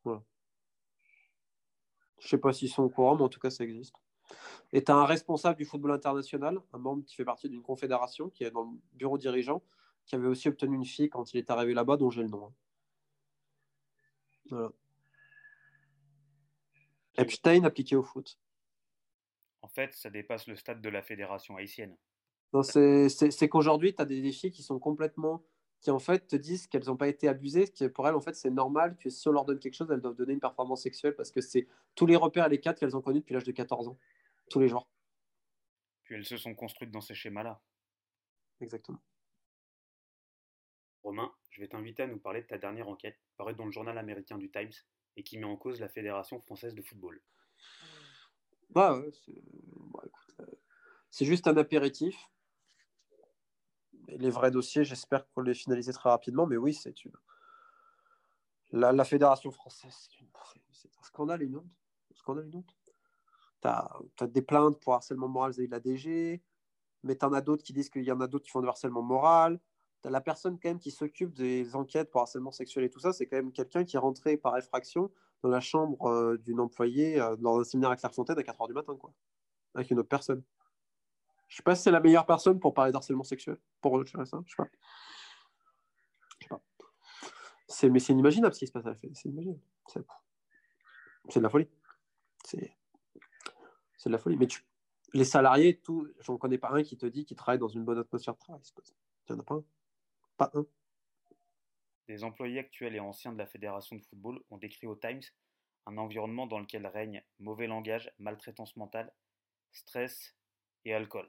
Voilà. 0.03 0.23
Je 2.19 2.25
ne 2.25 2.29
sais 2.29 2.37
pas 2.37 2.53
s'ils 2.53 2.69
sont 2.69 2.83
au 2.83 2.89
courant, 2.89 3.15
mais 3.15 3.23
en 3.23 3.29
tout 3.29 3.39
cas, 3.39 3.49
ça 3.49 3.63
existe. 3.63 3.95
Et 4.73 4.83
tu 4.83 4.91
as 4.91 4.95
un 4.95 5.05
responsable 5.05 5.57
du 5.57 5.65
football 5.65 5.91
international, 5.91 6.59
un 6.73 6.77
membre 6.77 7.05
qui 7.05 7.15
fait 7.15 7.25
partie 7.25 7.49
d'une 7.49 7.61
confédération, 7.61 8.29
qui 8.29 8.43
est 8.43 8.51
dans 8.51 8.63
le 8.63 8.77
bureau 8.93 9.17
dirigeant, 9.17 9.63
qui 10.05 10.15
avait 10.15 10.27
aussi 10.27 10.47
obtenu 10.49 10.75
une 10.75 10.85
fille 10.85 11.09
quand 11.09 11.33
il 11.33 11.37
est 11.37 11.49
arrivé 11.49 11.73
là-bas, 11.73 11.97
dont 11.97 12.09
j'ai 12.09 12.23
le 12.23 12.29
nom. 12.29 12.47
Hein. 12.47 12.53
Voilà. 14.49 14.71
Epstein 17.17 17.63
appliqué 17.63 17.95
au 17.95 18.03
foot. 18.03 18.39
En 19.61 19.67
fait, 19.67 19.93
ça 19.93 20.09
dépasse 20.09 20.47
le 20.47 20.55
stade 20.55 20.81
de 20.81 20.89
la 20.89 21.01
fédération 21.01 21.57
haïtienne. 21.57 21.97
C'est 22.53 23.49
qu'aujourd'hui, 23.49 23.93
tu 23.93 24.01
as 24.01 24.05
des 24.05 24.21
défis 24.21 24.51
qui 24.51 24.63
sont 24.63 24.79
complètement. 24.79 25.43
qui 25.79 25.91
en 25.91 25.99
fait 25.99 26.27
te 26.27 26.35
disent 26.35 26.65
qu'elles 26.67 26.85
n'ont 26.85 26.97
pas 26.97 27.07
été 27.07 27.27
abusées, 27.27 27.67
que 27.67 27.85
pour 27.85 28.07
elles, 28.07 28.15
en 28.15 28.21
fait, 28.21 28.35
c'est 28.35 28.49
normal 28.49 28.97
que 28.97 29.09
si 29.09 29.27
on 29.27 29.31
leur 29.31 29.45
donne 29.45 29.59
quelque 29.59 29.75
chose, 29.75 29.89
elles 29.91 30.01
doivent 30.01 30.15
donner 30.15 30.33
une 30.33 30.39
performance 30.39 30.81
sexuelle 30.81 31.15
parce 31.15 31.29
que 31.29 31.39
c'est 31.39 31.67
tous 31.93 32.07
les 32.07 32.15
repères 32.15 32.47
et 32.47 32.49
les 32.49 32.59
cadres 32.59 32.79
qu'elles 32.79 32.95
ont 32.97 33.01
connus 33.01 33.19
depuis 33.19 33.33
l'âge 33.33 33.43
de 33.43 33.51
14 33.51 33.87
ans, 33.89 33.97
tous 34.49 34.59
les 34.59 34.67
jours. 34.67 34.89
Puis 36.03 36.15
elles 36.15 36.25
se 36.25 36.37
sont 36.37 36.55
construites 36.55 36.89
dans 36.89 37.01
ces 37.01 37.13
schémas-là. 37.13 37.61
Exactement. 38.59 38.99
Romain, 41.03 41.31
je 41.51 41.61
vais 41.61 41.67
t'inviter 41.67 42.03
à 42.03 42.07
nous 42.07 42.17
parler 42.17 42.41
de 42.41 42.47
ta 42.47 42.57
dernière 42.57 42.87
enquête, 42.87 43.19
parue 43.37 43.53
dans 43.53 43.65
le 43.65 43.71
journal 43.71 43.97
américain 43.97 44.37
du 44.37 44.49
Times 44.49 44.71
et 45.15 45.23
qui 45.23 45.37
met 45.37 45.45
en 45.45 45.57
cause 45.57 45.79
la 45.79 45.89
Fédération 45.89 46.39
française 46.39 46.75
de 46.75 46.81
football. 46.81 47.21
Bah 48.69 49.01
bah, 49.93 50.03
euh, 50.39 50.45
c'est 51.09 51.25
juste 51.25 51.47
un 51.47 51.57
apéritif. 51.57 52.15
Les 54.07 54.29
vrais 54.29 54.51
dossiers, 54.51 54.83
j'espère 54.83 55.27
qu'on 55.29 55.41
les 55.41 55.53
finaliser 55.53 55.93
très 55.93 56.09
rapidement, 56.09 56.45
mais 56.45 56.57
oui, 56.57 56.73
c'est 56.73 57.05
une. 57.05 57.13
La, 58.71 59.05
Fédération 59.05 59.51
française, 59.51 60.09
c'est 60.71 60.89
un 60.99 61.03
scandale, 61.03 61.41
une 61.41 61.57
honte. 61.57 61.71
Un 62.11 62.15
scandale, 62.15 62.47
une 62.47 62.55
honte. 62.57 62.75
Tu 63.61 63.67
as, 63.67 64.27
des 64.27 64.41
plaintes 64.41 64.79
pour 64.81 64.93
harcèlement 64.93 65.29
moral 65.29 65.51
vis 65.53 65.67
la 65.67 65.79
DG, 65.79 66.43
mais 67.03 67.15
tu 67.15 67.25
en 67.25 67.33
as 67.33 67.41
d'autres 67.41 67.63
qui 67.63 67.73
disent 67.73 67.89
qu'il 67.89 68.03
y 68.03 68.11
en 68.11 68.19
a 68.19 68.27
d'autres 68.27 68.45
qui 68.45 68.51
font 68.51 68.61
du 68.61 68.67
harcèlement 68.67 69.01
moral 69.01 69.59
la 70.09 70.21
personne 70.21 70.59
quand 70.59 70.69
même 70.69 70.79
qui 70.79 70.91
s'occupe 70.91 71.33
des 71.33 71.75
enquêtes 71.75 72.09
pour 72.11 72.21
harcèlement 72.21 72.51
sexuel 72.51 72.85
et 72.85 72.89
tout 72.89 72.99
ça, 72.99 73.13
c'est 73.13 73.27
quand 73.27 73.37
même 73.37 73.51
quelqu'un 73.51 73.83
qui 73.83 73.95
est 73.95 73.99
rentré 73.99 74.37
par 74.37 74.57
effraction 74.57 75.11
dans 75.43 75.49
la 75.49 75.59
chambre 75.59 76.05
euh, 76.07 76.37
d'une 76.37 76.59
employée 76.59 77.19
euh, 77.19 77.35
dans 77.37 77.59
un 77.59 77.63
séminaire 77.63 77.91
à 77.91 77.95
Clairefontaine 77.95 78.37
à 78.37 78.41
4h 78.41 78.67
du 78.67 78.73
matin, 78.73 78.95
quoi, 78.95 79.13
avec 79.75 79.91
une 79.91 79.99
autre 79.99 80.09
personne. 80.09 80.43
Je 81.47 81.55
sais 81.55 81.63
pas 81.63 81.75
si 81.75 81.83
c'est 81.83 81.91
la 81.91 81.99
meilleure 81.99 82.25
personne 82.25 82.59
pour 82.59 82.73
parler 82.73 82.91
d'harcèlement 82.91 83.23
sexuel, 83.23 83.57
pour 83.81 83.97
ça, 84.07 84.23
je 84.45 84.51
sais 84.51 84.55
pas. 84.57 84.67
Je 86.39 86.45
sais 86.45 86.49
pas. 86.49 86.61
C'est, 87.67 87.89
mais 87.89 87.99
c'est 87.99 88.13
inimaginable 88.13 88.53
ce 88.53 88.59
qui 88.59 88.67
se 88.67 88.71
passe 88.71 88.85
à 88.85 88.89
la 88.89 88.95
C'est 88.95 89.25
inimaginable. 89.25 89.61
C'est, 89.87 91.39
de 91.39 91.43
la 91.43 91.49
folie. 91.49 91.67
C'est, 92.45 92.77
c'est 93.97 94.09
de 94.09 94.13
la 94.13 94.19
folie. 94.19 94.37
Mais 94.37 94.47
tu, 94.47 94.65
les 95.13 95.25
salariés, 95.25 95.79
tout, 95.79 96.07
j'en 96.19 96.37
connais 96.37 96.57
pas 96.57 96.71
un 96.71 96.83
qui 96.83 96.97
te 96.97 97.05
dit 97.05 97.25
qu'il 97.25 97.37
travaille 97.37 97.59
dans 97.59 97.67
une 97.67 97.83
bonne 97.83 97.99
atmosphère 97.99 98.33
de 98.33 98.39
travail. 98.39 98.61
Il 99.29 99.33
n'y 99.33 99.37
en 99.37 99.41
a 99.41 99.43
pas 99.43 99.55
un? 99.55 99.63
Pas 100.37 100.51
un. 100.53 100.65
Les 102.07 102.23
employés 102.23 102.59
actuels 102.59 102.95
et 102.95 102.99
anciens 102.99 103.33
de 103.33 103.37
la 103.37 103.45
Fédération 103.45 103.95
de 103.95 104.01
football 104.01 104.41
ont 104.49 104.57
décrit 104.57 104.87
au 104.87 104.95
Times 104.95 105.23
un 105.85 105.97
environnement 105.97 106.47
dans 106.47 106.59
lequel 106.59 106.85
règne 106.87 107.23
mauvais 107.39 107.67
langage, 107.67 108.11
maltraitance 108.19 108.75
mentale, 108.75 109.13
stress 109.71 110.35
et 110.85 110.93
alcool. 110.93 111.27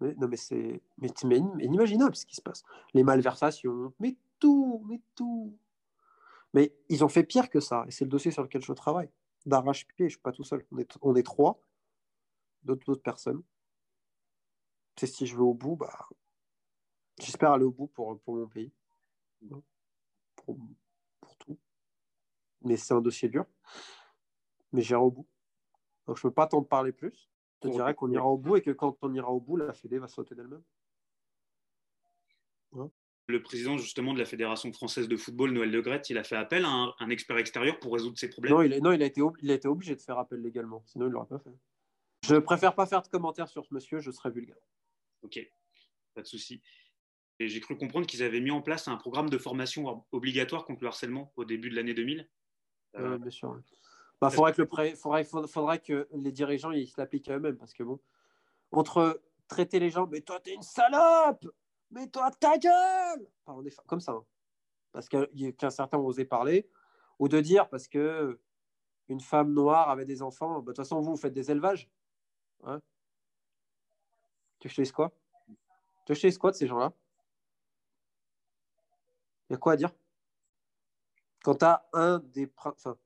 Mais, 0.00 0.14
non, 0.14 0.28
mais 0.28 0.36
c'est 0.36 0.82
mais, 0.98 1.36
inimaginable 1.60 2.16
ce 2.16 2.26
qui 2.26 2.34
se 2.34 2.42
passe. 2.42 2.62
Les 2.94 3.02
malversations, 3.02 3.92
mais 4.00 4.16
tout, 4.38 4.82
mais 4.88 5.00
tout. 5.14 5.56
Mais 6.54 6.74
ils 6.88 7.04
ont 7.04 7.08
fait 7.08 7.24
pire 7.24 7.48
que 7.48 7.60
ça, 7.60 7.84
et 7.86 7.90
c'est 7.90 8.04
le 8.04 8.10
dossier 8.10 8.30
sur 8.30 8.42
lequel 8.42 8.62
je 8.62 8.72
travaille. 8.72 9.10
D'arrache-pied, 9.46 9.96
je 9.98 10.04
ne 10.04 10.10
suis 10.10 10.18
pas 10.20 10.32
tout 10.32 10.44
seul. 10.44 10.64
On 10.70 10.78
est, 10.78 10.98
on 11.02 11.14
est 11.14 11.22
trois, 11.22 11.60
d'autres 12.62 12.94
personnes. 12.94 13.42
C'est 14.96 15.06
si 15.06 15.26
je 15.26 15.34
vais 15.34 15.42
au 15.42 15.54
bout, 15.54 15.76
bah, 15.76 16.08
J'espère 17.20 17.52
aller 17.52 17.64
au 17.64 17.70
bout 17.70 17.86
pour, 17.88 18.18
pour 18.20 18.36
mon 18.36 18.46
pays. 18.46 18.72
Pour, 20.36 20.56
tout. 21.38 21.58
Mais 22.62 22.76
c'est 22.76 22.94
un 22.94 23.00
dossier 23.00 23.28
dur. 23.28 23.44
Mais 24.72 24.82
j'irai 24.82 25.00
au 25.00 25.10
bout. 25.10 25.26
Donc 26.06 26.16
je 26.16 26.26
ne 26.26 26.30
peux 26.30 26.34
pas 26.34 26.46
t'en 26.46 26.62
parler 26.62 26.92
plus. 26.92 27.30
Je 27.62 27.68
te 27.68 27.72
dirais 27.72 27.94
qu'on 27.94 28.10
ira 28.10 28.26
au 28.26 28.36
bout 28.36 28.56
et 28.56 28.62
que 28.62 28.70
quand 28.70 28.96
on 29.02 29.14
ira 29.14 29.30
au 29.30 29.40
bout, 29.40 29.56
la 29.56 29.72
Fédé 29.72 29.98
va 29.98 30.08
sauter 30.08 30.34
d'elle-même? 30.34 30.62
Hein? 32.76 32.90
Le 33.28 33.42
président 33.42 33.78
justement 33.78 34.14
de 34.14 34.18
la 34.18 34.24
Fédération 34.24 34.72
française 34.72 35.06
de 35.06 35.16
football, 35.16 35.52
Noël 35.52 35.70
Legrette, 35.70 36.10
il 36.10 36.18
a 36.18 36.24
fait 36.24 36.36
appel 36.36 36.64
à 36.64 36.92
un, 36.98 37.10
expert 37.10 37.38
extérieur 37.38 37.78
pour 37.78 37.92
résoudre 37.92 38.18
ces 38.18 38.28
problèmes? 38.28 38.54
Non, 38.54 38.62
il 38.62 38.72
a, 38.74 38.80
non, 38.80 38.92
il 38.92 39.02
a, 39.02 39.06
été, 39.06 39.20
il 39.42 39.50
a 39.50 39.54
été 39.54 39.68
obligé 39.68 39.94
de 39.94 40.02
faire 40.02 40.18
appel 40.18 40.40
légalement, 40.40 40.82
sinon 40.86 41.06
il 41.06 41.08
ne 41.08 41.14
l'aurait 41.14 41.28
pas 41.28 41.38
fait. 41.38 41.54
Je 42.24 42.36
préfère 42.36 42.74
pas 42.74 42.86
faire 42.86 43.02
de 43.02 43.08
commentaires 43.08 43.48
sur 43.48 43.64
ce 43.64 43.72
monsieur, 43.72 44.00
je 44.00 44.10
serais 44.10 44.30
vulgaire. 44.30 44.56
Ok, 45.22 45.38
pas 46.14 46.22
de 46.22 46.26
souci. 46.26 46.60
Et 47.38 47.48
j'ai 47.48 47.60
cru 47.60 47.76
comprendre 47.76 48.06
qu'ils 48.06 48.22
avaient 48.22 48.40
mis 48.40 48.50
en 48.50 48.60
place 48.60 48.88
un 48.88 48.96
programme 48.96 49.30
de 49.30 49.38
formation 49.38 50.04
obligatoire 50.12 50.64
contre 50.64 50.82
le 50.82 50.88
harcèlement 50.88 51.32
au 51.36 51.44
début 51.44 51.70
de 51.70 51.76
l'année 51.76 51.94
2000. 51.94 52.28
Euh... 52.96 53.18
bien 53.18 53.30
sûr. 53.30 53.60
Il 54.22 54.26
bah, 54.26 54.30
faudrait, 54.30 54.52
que 54.52 54.62
le 54.62 54.94
faudrait, 54.94 55.24
faudrait, 55.24 55.80
que 55.80 56.08
les 56.12 56.30
dirigeants 56.30 56.70
ils 56.70 56.86
se 56.86 56.94
l'appliquent 57.00 57.28
à 57.28 57.38
eux-mêmes 57.38 57.56
parce 57.56 57.74
que 57.74 57.82
bon, 57.82 57.98
entre 58.70 59.20
traiter 59.48 59.80
les 59.80 59.90
gens, 59.90 60.06
mais 60.06 60.20
toi 60.20 60.38
t'es 60.38 60.54
une 60.54 60.62
salope, 60.62 61.44
mais 61.90 62.06
toi 62.06 62.30
ta 62.30 62.56
gueule, 62.56 63.28
comme 63.88 63.98
ça, 63.98 64.12
hein. 64.12 64.24
parce 64.92 65.08
qu'un 65.08 65.70
certain 65.70 65.98
osé 65.98 66.24
parler, 66.24 66.70
ou 67.18 67.26
de 67.26 67.40
dire 67.40 67.68
parce 67.68 67.88
que 67.88 68.38
une 69.08 69.20
femme 69.20 69.52
noire 69.52 69.90
avait 69.90 70.04
des 70.04 70.22
enfants, 70.22 70.60
bah, 70.60 70.60
de 70.60 70.66
toute 70.66 70.76
façon 70.76 71.00
vous, 71.00 71.10
vous 71.10 71.20
faites 71.20 71.34
des 71.34 71.50
élevages, 71.50 71.90
hein. 72.62 72.80
Tu 74.60 74.68
fais 74.68 74.86
quoi 74.86 75.10
Tu 76.06 76.14
fais 76.14 76.30
quoi 76.34 76.52
de 76.52 76.56
ces 76.56 76.68
gens-là? 76.68 76.92
Il 79.50 79.54
y 79.54 79.56
a 79.56 79.58
quoi 79.58 79.72
à 79.72 79.76
dire? 79.76 79.90
Quand 81.42 81.56
tu 81.56 81.64
as 81.64 81.84
un 81.92 82.20
des. 82.20 82.48
Enfin, 82.56 82.96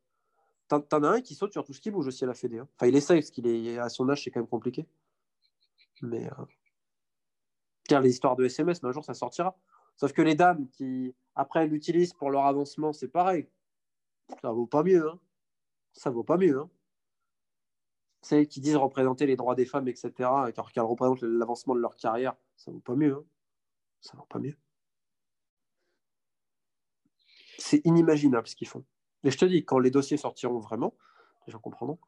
t'en 0.68 1.02
as 1.02 1.08
un 1.08 1.20
qui 1.20 1.34
saute 1.34 1.52
sur 1.52 1.64
tout 1.64 1.72
ce 1.72 1.80
qui 1.80 1.90
bouge 1.90 2.06
aussi 2.06 2.24
à 2.24 2.26
la 2.26 2.34
Fédé. 2.34 2.58
Hein. 2.58 2.68
Enfin, 2.76 2.86
il 2.88 2.96
essaye, 2.96 3.20
parce 3.20 3.30
qu'il 3.30 3.46
est 3.46 3.78
à 3.78 3.88
son 3.88 4.08
âge, 4.08 4.24
c'est 4.24 4.30
quand 4.30 4.40
même 4.40 4.48
compliqué. 4.48 4.86
Mais. 6.02 6.28
Euh... 7.90 8.00
les 8.00 8.10
histoires 8.10 8.36
de 8.36 8.44
SMS, 8.44 8.82
un 8.82 8.92
jour, 8.92 9.04
ça 9.04 9.14
sortira. 9.14 9.56
Sauf 9.96 10.12
que 10.12 10.22
les 10.22 10.34
dames 10.34 10.68
qui, 10.70 11.14
après, 11.34 11.66
l'utilisent 11.66 12.12
pour 12.12 12.30
leur 12.30 12.46
avancement, 12.46 12.92
c'est 12.92 13.08
pareil. 13.08 13.48
Ça 14.42 14.52
vaut 14.52 14.66
pas 14.66 14.82
mieux. 14.82 15.08
Hein. 15.08 15.18
Ça 15.92 16.10
vaut 16.10 16.24
pas 16.24 16.36
mieux. 16.36 16.58
Hein 16.58 16.70
celles 18.26 18.48
qui 18.48 18.60
disent 18.60 18.76
représenter 18.76 19.26
les 19.26 19.36
droits 19.36 19.54
des 19.54 19.66
femmes, 19.66 19.88
etc., 19.88 20.12
alors 20.18 20.72
qu'elles 20.72 20.82
représentent 20.82 21.22
l'avancement 21.22 21.74
de 21.74 21.80
leur 21.80 21.96
carrière, 21.96 22.34
ça 22.56 22.72
vaut 22.72 22.80
pas 22.80 22.96
mieux. 22.96 23.14
Hein. 23.14 23.24
Ça 24.00 24.16
vaut 24.16 24.26
pas 24.28 24.40
mieux. 24.40 24.56
C'est 27.58 27.80
inimaginable 27.84 28.46
ce 28.48 28.56
qu'ils 28.56 28.68
font. 28.68 28.84
Mais 29.26 29.32
je 29.32 29.38
te 29.38 29.44
dis, 29.44 29.64
quand 29.64 29.80
les 29.80 29.90
dossiers 29.90 30.16
sortiront 30.16 30.60
vraiment, 30.60 30.96
les 31.48 31.52
gens 31.52 31.58
comprendront. 31.58 31.98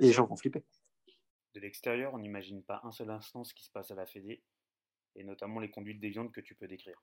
Et 0.00 0.06
les 0.06 0.12
gens 0.12 0.26
vont 0.26 0.34
flipper. 0.34 0.64
De 1.54 1.60
l'extérieur, 1.60 2.14
on 2.14 2.18
n'imagine 2.18 2.64
pas 2.64 2.80
un 2.82 2.90
seul 2.90 3.10
instant 3.10 3.44
ce 3.44 3.54
qui 3.54 3.64
se 3.64 3.70
passe 3.70 3.92
à 3.92 3.94
la 3.94 4.06
Fédé, 4.06 4.42
et 5.14 5.22
notamment 5.22 5.60
les 5.60 5.70
conduites 5.70 6.00
déviantes 6.00 6.32
que 6.32 6.40
tu 6.40 6.56
peux 6.56 6.66
décrire. 6.66 7.00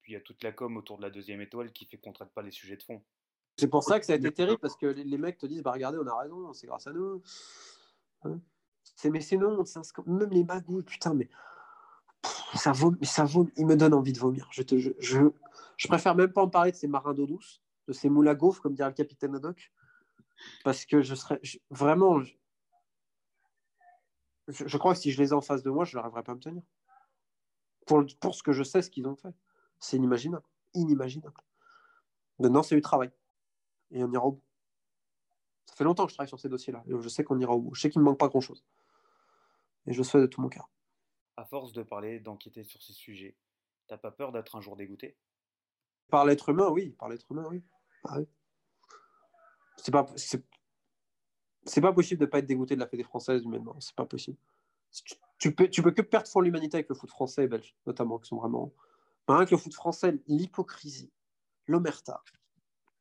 Puis 0.00 0.10
il 0.10 0.14
y 0.14 0.18
a 0.18 0.20
toute 0.20 0.42
la 0.42 0.50
com 0.50 0.76
autour 0.76 0.96
de 0.96 1.02
la 1.02 1.10
deuxième 1.10 1.40
étoile 1.40 1.70
qui 1.70 1.86
fait 1.86 1.98
qu'on 1.98 2.10
ne 2.10 2.14
traite 2.14 2.32
pas 2.32 2.42
les 2.42 2.50
sujets 2.50 2.76
de 2.76 2.82
fond. 2.82 3.00
C'est 3.58 3.68
pour 3.68 3.84
ça 3.84 4.00
que 4.00 4.06
ça 4.06 4.14
a 4.14 4.16
été 4.16 4.32
terrible 4.32 4.58
parce 4.58 4.76
que 4.76 4.86
les, 4.86 5.18
mecs 5.18 5.38
te 5.38 5.46
disent 5.46 5.62
bah 5.62 5.70
regardez 5.70 5.98
on 5.98 6.06
a 6.08 6.18
raison 6.18 6.52
c'est 6.52 6.66
grâce 6.66 6.86
à 6.86 6.92
nous 6.92 7.22
hein 8.24 8.40
c'est 8.96 9.10
mais 9.10 9.20
c'est 9.20 9.36
non 9.36 9.62
même 10.06 10.30
les 10.30 10.42
magouilles 10.42 10.82
putain 10.82 11.12
mais 11.12 11.28
ça 12.56 12.72
vaut 12.72 12.94
ça 13.02 13.24
vaut 13.26 13.46
il 13.56 13.66
me 13.66 13.76
donne 13.76 13.92
envie 13.92 14.14
de 14.14 14.18
vomir 14.18 14.48
je 14.50 14.62
te 14.62 14.78
je, 14.78 14.90
je, 15.76 15.86
préfère 15.86 16.14
même 16.14 16.32
pas 16.32 16.42
en 16.42 16.48
parler 16.48 16.72
de 16.72 16.76
ces 16.76 16.88
marins 16.88 17.12
d'eau 17.12 17.26
douce 17.26 17.61
de 17.88 17.92
ces 17.92 18.08
moules 18.08 18.28
à 18.28 18.34
gaufres 18.34 18.62
comme 18.62 18.74
dirait 18.74 18.88
le 18.88 18.94
capitaine 18.94 19.34
Haddock 19.34 19.72
parce 20.64 20.84
que 20.84 21.02
je 21.02 21.14
serais 21.14 21.40
vraiment 21.70 22.20
je, 24.48 24.76
crois 24.76 24.94
que 24.94 25.00
si 25.00 25.12
je 25.12 25.22
les 25.22 25.30
ai 25.30 25.32
en 25.32 25.40
face 25.40 25.62
de 25.62 25.70
moi 25.70 25.84
je 25.84 25.96
n'arriverais 25.96 26.22
pas 26.22 26.32
à 26.32 26.34
me 26.34 26.40
tenir 26.40 26.62
pour, 27.86 28.04
pour 28.20 28.34
ce 28.34 28.42
que 28.42 28.52
je 28.52 28.62
sais 28.62 28.82
ce 28.82 28.90
qu'ils 28.90 29.06
ont 29.06 29.16
fait 29.16 29.34
c'est 29.78 29.96
inimaginable 29.96 30.46
inimaginable 30.74 31.42
maintenant 32.38 32.62
c'est 32.62 32.74
du 32.74 32.82
travail 32.82 33.10
et 33.92 34.02
on 34.02 34.10
ira 34.10 34.26
au 34.26 34.32
bout. 34.32 34.42
Ça 35.66 35.76
fait 35.76 35.84
longtemps 35.84 36.04
que 36.04 36.10
je 36.10 36.16
travaille 36.16 36.28
sur 36.28 36.40
ces 36.40 36.48
dossiers-là, 36.48 36.82
et 36.86 36.92
je 37.00 37.08
sais 37.08 37.24
qu'on 37.24 37.38
ira 37.38 37.54
au 37.54 37.60
bout. 37.60 37.74
Je 37.74 37.82
sais 37.82 37.90
qu'il 37.90 38.00
ne 38.00 38.04
me 38.04 38.10
manque 38.10 38.18
pas 38.18 38.28
grand-chose. 38.28 38.64
Et 39.86 39.92
je 39.92 39.98
le 39.98 40.04
souhaite 40.04 40.22
de 40.22 40.26
tout 40.26 40.40
mon 40.40 40.48
cœur. 40.48 40.68
À 41.36 41.44
force 41.44 41.72
de 41.72 41.82
parler, 41.82 42.20
d'enquêter 42.20 42.64
sur 42.64 42.82
ces 42.82 42.92
sujets, 42.92 43.36
t'as 43.86 43.96
pas 43.96 44.10
peur 44.10 44.32
d'être 44.32 44.56
un 44.56 44.60
jour 44.60 44.76
dégoûté? 44.76 45.16
Par 46.08 46.24
l'être 46.24 46.50
humain, 46.50 46.68
oui. 46.68 46.90
Par 46.98 47.08
l'être 47.08 47.30
humain, 47.30 47.46
oui. 47.48 47.62
Ah. 48.04 48.18
C'est 49.76 49.90
pas, 49.90 50.06
c'est, 50.16 51.80
pas 51.80 51.92
possible 51.92 52.20
de 52.20 52.26
ne 52.26 52.30
pas 52.30 52.38
être 52.38 52.46
dégoûté 52.46 52.74
de 52.74 52.80
la 52.80 52.86
fédé 52.86 53.02
française 53.02 53.42
humainement. 53.42 53.76
C'est 53.80 53.94
pas 53.94 54.06
possible. 54.06 54.36
Tu, 55.38 55.54
peux, 55.54 55.68
tu 55.68 55.82
peux 55.82 55.90
que 55.90 56.02
perdre 56.02 56.28
fond 56.28 56.40
l'humanité 56.40 56.76
avec 56.76 56.88
le 56.88 56.94
foot 56.94 57.10
français 57.10 57.44
et 57.44 57.48
belge, 57.48 57.74
notamment, 57.86 58.18
qui 58.18 58.28
sont 58.28 58.36
vraiment. 58.36 58.72
Rien 59.26 59.44
que 59.44 59.50
le 59.52 59.56
foot 59.56 59.74
français, 59.74 60.20
l'hypocrisie, 60.26 61.10
l'omerta, 61.66 62.22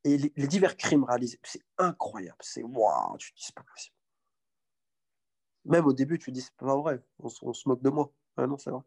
et 0.04 0.18
les, 0.18 0.48
divers 0.48 0.78
crimes 0.78 1.04
réalisés. 1.04 1.40
C'est 1.44 1.62
incroyable. 1.78 2.38
C'est 2.40 2.64
waouh, 2.64 3.18
tu 3.18 3.32
dis, 3.34 3.44
c'est 3.44 3.56
pas 3.56 3.64
possible. 3.64 3.96
Même 5.66 5.86
au 5.86 5.94
début, 5.94 6.18
tu 6.18 6.32
dis, 6.32 6.42
c'est 6.42 6.56
pas 6.56 6.76
vrai. 6.76 7.02
On, 7.20 7.30
se 7.30 7.68
moque 7.68 7.84
de 7.84 7.90
moi. 7.90 8.12
Ah 8.38 8.48
non, 8.48 8.58
c'est 8.58 8.72
vrai. 8.72 8.82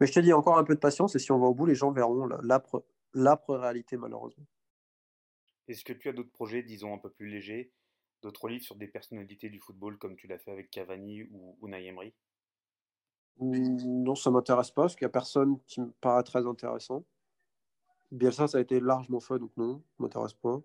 Mais 0.00 0.06
je 0.06 0.12
te 0.12 0.20
dis 0.20 0.32
encore 0.32 0.58
un 0.58 0.64
peu 0.64 0.74
de 0.74 0.80
patience 0.80 1.14
et 1.14 1.18
si 1.18 1.30
on 1.30 1.38
va 1.38 1.46
au 1.46 1.54
bout, 1.54 1.66
les 1.66 1.74
gens 1.74 1.92
verront 1.92 2.26
l'âpre 2.26 3.54
réalité, 3.54 3.96
malheureusement. 3.96 4.44
Est-ce 5.68 5.84
que 5.84 5.92
tu 5.92 6.08
as 6.08 6.12
d'autres 6.12 6.32
projets, 6.32 6.62
disons, 6.62 6.94
un 6.94 6.98
peu 6.98 7.10
plus 7.10 7.28
légers, 7.28 7.72
d'autres 8.22 8.48
livres 8.48 8.64
sur 8.64 8.76
des 8.76 8.88
personnalités 8.88 9.48
du 9.48 9.60
football 9.60 9.98
comme 9.98 10.16
tu 10.16 10.26
l'as 10.26 10.38
fait 10.38 10.50
avec 10.50 10.70
Cavani 10.70 11.24
ou 11.30 11.58
Unai 11.62 11.86
Emery? 11.86 12.14
Non, 13.40 14.14
ça 14.14 14.30
m'intéresse 14.30 14.70
pas 14.70 14.82
parce 14.82 14.94
qu'il 14.94 15.04
n'y 15.04 15.10
a 15.10 15.12
personne 15.12 15.58
qui 15.66 15.80
me 15.80 15.90
paraît 16.00 16.22
très 16.22 16.46
intéressant. 16.46 17.04
Bielsa, 18.12 18.46
ça 18.46 18.58
a 18.58 18.60
été 18.60 18.78
largement 18.78 19.20
fait, 19.20 19.38
donc 19.38 19.50
non, 19.56 19.82
ça 19.96 20.02
m'intéresse 20.02 20.34
pas. 20.34 20.60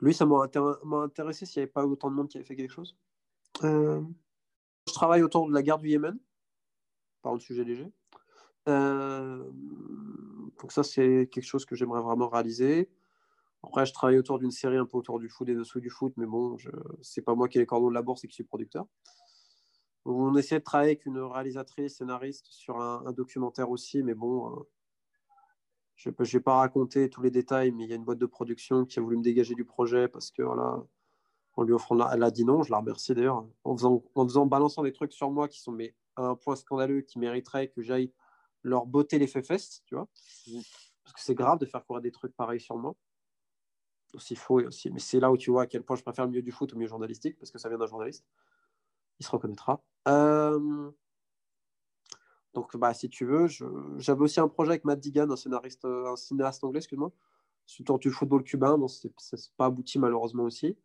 Lui, 0.00 0.14
ça 0.14 0.26
m'a 0.26 0.48
intéressé 1.02 1.46
s'il 1.46 1.60
n'y 1.60 1.64
avait 1.64 1.72
pas 1.72 1.84
autant 1.84 2.10
de 2.10 2.16
monde 2.16 2.28
qui 2.28 2.38
avait 2.38 2.46
fait 2.46 2.56
quelque 2.56 2.72
chose. 2.72 2.96
Euh, 3.64 4.02
je 4.86 4.92
travaille 4.92 5.22
autour 5.22 5.48
de 5.48 5.54
la 5.54 5.62
guerre 5.62 5.78
du 5.78 5.88
Yémen, 5.88 6.18
par 7.22 7.34
un 7.34 7.38
sujet 7.38 7.64
léger. 7.64 7.90
Euh, 8.68 9.48
donc 10.60 10.72
ça, 10.72 10.82
c'est 10.82 11.28
quelque 11.30 11.44
chose 11.44 11.64
que 11.64 11.74
j'aimerais 11.74 12.02
vraiment 12.02 12.28
réaliser. 12.28 12.88
Après, 13.68 13.84
je 13.84 13.92
travaille 13.92 14.16
autour 14.16 14.38
d'une 14.38 14.50
série 14.50 14.78
un 14.78 14.86
peu 14.86 14.96
autour 14.96 15.20
du 15.20 15.28
foot 15.28 15.46
et 15.50 15.54
dessous 15.54 15.78
du 15.78 15.90
foot, 15.90 16.14
mais 16.16 16.24
bon, 16.24 16.56
je... 16.56 16.70
c'est 17.02 17.20
pas 17.20 17.34
moi 17.34 17.48
qui 17.48 17.58
ai 17.58 17.60
les 17.60 17.66
cordons 17.66 17.90
de 17.90 17.94
la 17.94 18.00
bourse 18.00 18.24
et 18.24 18.26
qui 18.26 18.34
suis 18.34 18.44
producteur. 18.44 18.86
On 20.06 20.34
essaie 20.36 20.58
de 20.58 20.64
travailler 20.64 20.92
avec 20.92 21.04
une 21.04 21.18
réalisatrice, 21.18 21.98
scénariste 21.98 22.46
sur 22.46 22.80
un, 22.80 23.12
documentaire 23.12 23.68
aussi, 23.68 24.02
mais 24.02 24.14
bon, 24.14 24.50
euh, 24.50 24.62
je 25.96 26.08
ne 26.08 26.14
vais 26.24 26.40
pas 26.40 26.56
raconter 26.56 27.10
tous 27.10 27.20
les 27.20 27.30
détails, 27.30 27.70
mais 27.72 27.84
il 27.84 27.90
y 27.90 27.92
a 27.92 27.96
une 27.96 28.04
boîte 28.04 28.18
de 28.18 28.24
production 28.24 28.86
qui 28.86 29.00
a 29.00 29.02
voulu 29.02 29.18
me 29.18 29.22
dégager 29.22 29.54
du 29.54 29.66
projet 29.66 30.08
parce 30.08 30.30
que 30.30 30.40
voilà, 30.42 30.82
en 31.52 31.62
lui 31.62 31.74
offrant, 31.74 32.10
elle 32.10 32.22
a 32.22 32.30
dit 32.30 32.46
non, 32.46 32.62
je 32.62 32.70
la 32.70 32.78
remercie 32.78 33.12
d'ailleurs, 33.12 33.46
en 33.64 33.76
faisant, 33.76 34.02
en 34.14 34.24
faisant, 34.24 34.46
balançant 34.46 34.82
des 34.82 34.92
trucs 34.92 35.12
sur 35.12 35.30
moi 35.30 35.46
qui 35.46 35.60
sont 35.60 35.72
mais, 35.72 35.94
à 36.16 36.22
un 36.22 36.36
point 36.36 36.56
scandaleux, 36.56 37.02
qui 37.02 37.18
mériteraient 37.18 37.68
que 37.68 37.82
j'aille 37.82 38.14
leur 38.62 38.86
botter 38.86 39.18
les 39.18 39.26
fesses, 39.26 39.82
tu 39.84 39.94
vois. 39.94 40.08
Mmh. 40.46 40.60
Parce 41.04 41.12
que 41.12 41.20
c'est 41.20 41.34
grave 41.34 41.58
de 41.58 41.66
faire 41.66 41.84
courir 41.84 42.00
des 42.00 42.12
trucs 42.12 42.34
pareils 42.34 42.60
sur 42.60 42.78
moi. 42.78 42.94
Aussi 44.14 44.36
faux 44.36 44.60
et 44.60 44.66
aussi. 44.66 44.90
Mais 44.90 45.00
c'est 45.00 45.20
là 45.20 45.30
où 45.30 45.36
tu 45.36 45.50
vois 45.50 45.62
à 45.62 45.66
quel 45.66 45.82
point 45.82 45.96
je 45.96 46.02
préfère 46.02 46.24
le 46.24 46.30
mieux 46.32 46.42
du 46.42 46.50
foot 46.50 46.72
au 46.72 46.76
mieux 46.76 46.86
journalistique, 46.86 47.38
parce 47.38 47.50
que 47.50 47.58
ça 47.58 47.68
vient 47.68 47.78
d'un 47.78 47.86
journaliste. 47.86 48.24
Il 49.20 49.26
se 49.26 49.30
reconnaîtra. 49.30 49.82
Euh... 50.08 50.90
Donc, 52.54 52.76
bah, 52.76 52.94
si 52.94 53.08
tu 53.08 53.24
veux, 53.24 53.46
j'avais 53.98 54.22
aussi 54.22 54.40
un 54.40 54.48
projet 54.48 54.70
avec 54.70 54.84
Matt 54.84 54.98
Digan, 54.98 55.30
un 55.30 55.36
scénariste, 55.36 55.84
un 55.84 56.16
cinéaste 56.16 56.64
anglais, 56.64 56.78
excuse-moi, 56.78 57.12
sur 57.66 57.98
du 57.98 58.10
football 58.10 58.42
cubain. 58.42 58.78
Bon, 58.78 58.88
c'est 58.88 59.12
pas 59.56 59.66
abouti 59.66 59.98
malheureusement 59.98 60.44
aussi. 60.44 60.76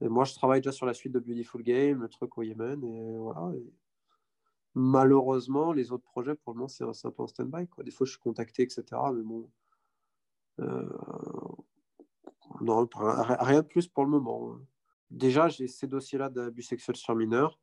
Et 0.00 0.08
moi, 0.08 0.24
je 0.24 0.34
travaille 0.34 0.60
déjà 0.60 0.72
sur 0.72 0.86
la 0.86 0.94
suite 0.94 1.12
de 1.12 1.20
Beautiful 1.20 1.62
Game, 1.62 2.02
le 2.02 2.08
truc 2.08 2.36
au 2.36 2.42
Yémen, 2.42 2.82
et 2.84 3.16
voilà. 3.16 3.52
malheureusement, 4.74 5.72
les 5.72 5.92
autres 5.92 6.04
projets, 6.04 6.34
pour 6.34 6.52
le 6.52 6.58
moment, 6.58 6.68
c'est 6.68 6.84
un, 6.84 7.10
peu 7.10 7.22
en 7.22 7.26
stand-by. 7.28 7.66
Des 7.84 7.90
fois, 7.90 8.04
je 8.04 8.10
suis 8.10 8.20
contacté, 8.20 8.62
etc. 8.64 8.84
Mais 9.14 9.22
bon. 9.22 9.48
Euh, 10.60 10.88
non, 12.64 12.88
rien 12.94 13.60
de 13.60 13.66
plus 13.66 13.88
pour 13.88 14.04
le 14.04 14.10
moment. 14.10 14.58
Déjà, 15.10 15.48
j'ai 15.48 15.68
ces 15.68 15.86
dossiers-là 15.86 16.30
d'abus 16.30 16.62
sexuels 16.62 16.96
sur 16.96 17.14
mineurs. 17.14 17.60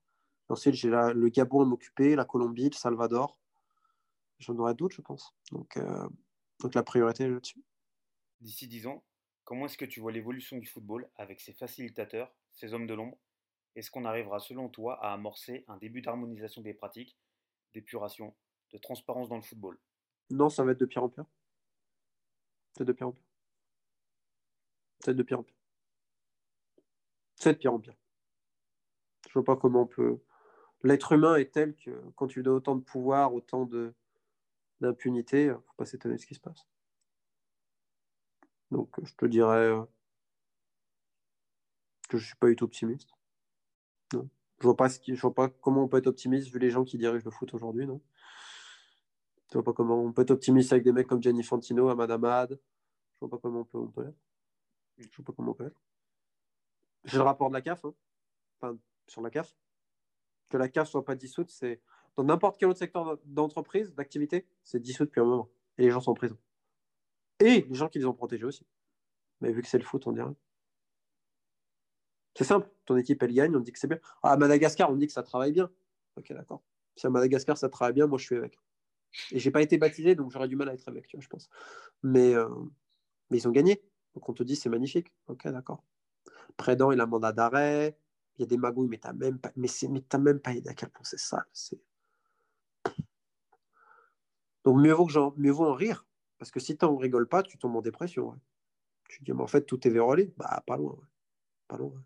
Ensuite, 0.48 0.76
j'ai 0.76 0.90
le 0.90 1.30
Gabon 1.30 1.61
à 1.61 1.65
m'occuper, 1.65 2.15
la 2.15 2.26
Colombie, 2.26 2.69
le 2.69 2.76
Salvador. 2.76 3.38
J'en 4.40 4.56
aurai 4.57 4.73
d'autres, 4.73 4.95
je 4.95 5.02
pense. 5.02 5.36
Donc, 5.52 5.78
euh, 5.78 6.07
donc 6.60 6.76
la 6.76 6.84
priorité 6.84 7.23
est 7.23 7.30
là-dessus. 7.30 7.64
D'ici 8.41 8.68
10 8.68 8.88
ans, 8.88 9.03
comment 9.44 9.65
est-ce 9.65 9.78
que 9.78 9.86
tu 9.86 9.99
vois 9.99 10.11
l'évolution 10.11 10.57
du 10.57 10.68
football 10.68 11.10
avec 11.15 11.40
ses 11.40 11.53
facilitateurs, 11.53 12.34
ses 12.52 12.73
hommes 12.73 12.88
de 12.88 12.94
l'ombre? 12.94 13.18
Est-ce 13.76 13.90
qu'on 13.90 14.06
arrivera, 14.06 14.40
selon 14.40 14.68
toi, 14.69 15.03
à 15.03 15.14
amorcer 15.14 15.64
un 15.68 15.78
début 15.78 16.02
d'harmonisation 16.02 16.61
des 16.61 16.73
pratiques, 16.73 17.18
d'épuration, 17.73 18.36
de 18.72 18.78
transparence 18.78 19.30
dans 19.30 19.38
le 19.38 19.41
football? 19.41 19.80
Non, 20.30 20.49
ça 20.49 20.64
va 20.64 20.72
être 20.72 20.80
de 20.80 20.86
pire 20.86 21.03
en 21.03 21.10
pire. 21.10 21.26
C'est 22.78 22.86
de 22.86 22.94
pire 22.94 23.07
en 23.07 23.11
pire. 23.11 23.30
C'est 25.03 25.14
de 25.14 25.23
pire 25.23 25.40
en 25.40 25.44
pire. 25.44 25.56
C'est 27.36 27.53
de 27.53 27.57
pire 27.57 27.73
en 27.73 27.80
pire. 27.80 27.95
Je 29.28 29.34
vois 29.34 29.44
pas 29.44 29.56
comment 29.56 29.84
on 29.84 29.88
peut 29.88 30.19
l'être 30.84 31.11
humain 31.11 31.36
est 31.36 31.52
tel 31.52 31.76
que 31.76 31.91
quand 32.15 32.28
tu 32.28 32.44
donnes 32.44 32.56
autant 32.56 32.76
de 32.76 32.82
pouvoir, 32.82 33.34
autant 33.34 33.65
de, 33.65 33.94
d'impunité, 34.80 35.49
faut 35.49 35.73
pas 35.78 35.86
s'étonner 35.86 36.15
de 36.15 36.22
ce 36.22 36.26
qui 36.26 36.36
se 36.36 36.40
passe. 36.40 36.68
Donc, 38.72 38.90
je 39.03 39.14
te 39.15 39.26
dirais 39.26 39.76
que 42.10 42.18
je 42.18 42.26
suis 42.26 42.36
pas 42.36 42.48
du 42.48 42.56
tout 42.56 42.65
optimiste. 42.65 43.10
Je 44.14 44.68
vois 44.68 44.78
pas 44.78 44.90
vois 45.22 45.34
pas 45.34 45.49
comment 45.49 45.84
on 45.84 45.88
peut 45.88 45.98
être 45.98 46.07
optimiste 46.07 46.49
vu 46.49 46.60
les 46.60 46.69
gens 46.69 46.84
qui 46.84 46.98
dirigent 46.98 47.26
le 47.26 47.32
foot 47.32 47.53
aujourd'hui, 47.53 47.88
non 47.88 47.99
Je 49.49 49.53
vois 49.53 49.64
pas 49.64 49.73
comment 49.73 50.03
on 50.03 50.14
peut 50.14 50.22
être 50.22 50.32
optimiste 50.32 50.72
avec 50.72 50.84
des 50.84 50.91
mecs 50.91 51.07
comme 51.07 51.22
Gianni 51.22 51.44
Fantino, 51.44 51.90
Ahmad 51.90 52.11
Ahmad. 52.11 52.60
Je 53.15 53.19
vois 53.22 53.30
pas 53.30 53.40
comment 53.40 53.61
on 53.61 53.65
peut, 53.65 53.80
on 53.80 53.88
peut 53.88 54.03
l'être. 54.03 54.30
Je 55.10 55.15
vois 55.18 55.26
pas 55.26 55.34
comment 55.34 55.52
on 55.52 55.56
peut. 55.56 55.73
J'ai 57.06 57.18
le 57.18 57.23
rapport 57.23 57.49
de 57.49 57.53
la 57.56 57.61
CAF, 57.61 57.84
hein. 57.86 57.94
enfin, 58.60 58.78
sur 59.07 59.22
la 59.22 59.30
CAF. 59.30 59.56
Que 60.49 60.57
la 60.57 60.69
CAF 60.69 60.90
soit 60.90 61.06
pas 61.06 61.15
dissoute, 61.15 61.49
c'est 61.49 61.82
dans 62.15 62.23
n'importe 62.23 62.60
quel 62.60 62.69
autre 62.69 62.80
secteur 62.80 63.18
d'entreprise, 63.26 63.94
d'activité, 63.95 64.45
c'est 64.64 64.80
dissous 64.80 65.06
depuis 65.06 65.22
un 65.22 65.26
moment. 65.26 65.49
Et 65.78 65.84
les 65.84 65.91
gens 65.91 66.02
sont 66.02 66.11
en 66.11 66.15
prison. 66.15 66.38
Et 67.40 67.61
les 67.61 67.76
gens 67.76 67.88
qui 67.88 67.99
les 67.99 68.06
ont 68.06 68.14
protégés 68.14 68.45
aussi. 68.45 68.65
Mais 69.40 69.52
vu 69.52 69.61
que 69.61 69.68
c'est 69.68 69.78
le 69.78 69.84
foot, 69.84 70.06
on 70.06 70.11
dirait. 70.11 70.36
C'est 72.36 72.44
simple. 72.44 72.69
Ton 72.86 72.98
équipe, 72.98 73.22
elle 73.23 73.34
gagne, 73.34 73.56
on 73.56 73.60
dit 73.60 73.72
que 73.72 73.80
c'est 73.80 73.88
bien. 73.88 73.99
Ah, 74.23 74.34
à 74.34 74.38
Madagascar, 74.38 74.91
on 74.91 74.95
dit 74.95 75.07
que 75.07 75.14
ça 75.14 75.23
travaille 75.23 75.52
bien. 75.52 75.69
Ok, 76.18 76.32
d'accord. 76.34 76.61
Si 76.95 77.07
à 77.07 77.10
Madagascar, 77.10 77.57
ça 77.57 77.69
travaille 77.69 77.94
bien, 77.94 78.07
moi, 78.07 78.18
je 78.18 78.26
suis 78.26 78.36
avec. 78.36 78.57
Et 79.32 79.40
j'ai 79.40 79.52
pas 79.52 79.61
été 79.61 79.78
baptisé, 79.78 80.15
donc 80.15 80.32
j'aurais 80.32 80.48
du 80.48 80.56
mal 80.56 80.69
à 80.69 80.73
être 80.73 80.88
avec, 80.88 81.07
tu 81.07 81.18
vois, 81.18 81.23
je 81.23 81.30
pense. 81.30 81.49
Mais, 82.03 82.34
euh, 82.34 82.48
mais 83.30 83.38
ils 83.38 83.48
ont 83.48 83.52
gagné. 83.52 83.82
Donc 84.15 84.27
on 84.29 84.33
te 84.33 84.43
dit, 84.43 84.55
c'est 84.55 84.69
magnifique. 84.69 85.13
Ok, 85.27 85.47
d'accord. 85.47 85.83
Prédent, 86.57 86.91
il 86.91 86.99
a 86.99 87.03
un 87.03 87.07
mandat 87.07 87.31
d'arrêt. 87.31 87.97
Il 88.38 88.41
y 88.41 88.43
a 88.43 88.47
des 88.47 88.57
magouilles, 88.57 88.88
mais 88.88 88.97
t'as 88.97 89.13
même 89.13 89.39
pas, 89.39 89.51
mais 89.55 89.67
t'as 90.07 90.17
même 90.17 90.39
pas 90.39 90.53
idée 90.53 90.69
à 90.69 90.73
quel 90.73 90.89
point 90.89 91.03
c'est 91.03 91.19
sale. 91.19 91.45
Donc 94.63 94.77
mieux 94.77 94.93
vaut, 94.93 95.05
que 95.05 95.39
mieux 95.39 95.51
vaut 95.51 95.67
en 95.67 95.73
rire. 95.73 96.05
Parce 96.38 96.51
que 96.51 96.59
si 96.59 96.77
tu 96.77 96.85
n'en 96.85 96.97
rigoles 96.97 97.27
pas, 97.27 97.43
tu 97.43 97.57
tombes 97.57 97.75
en 97.75 97.81
dépression. 97.81 98.39
Tu 99.09 99.19
te 99.19 99.25
dis, 99.25 99.33
mais 99.33 99.41
en 99.41 99.47
fait, 99.47 99.63
tout 99.63 99.85
est 99.88 99.91
verrouillé. 99.91 100.33
Bah, 100.38 100.63
pas 100.65 100.77
loin. 100.77 100.97
Pas 101.67 101.77
loin. 101.77 102.01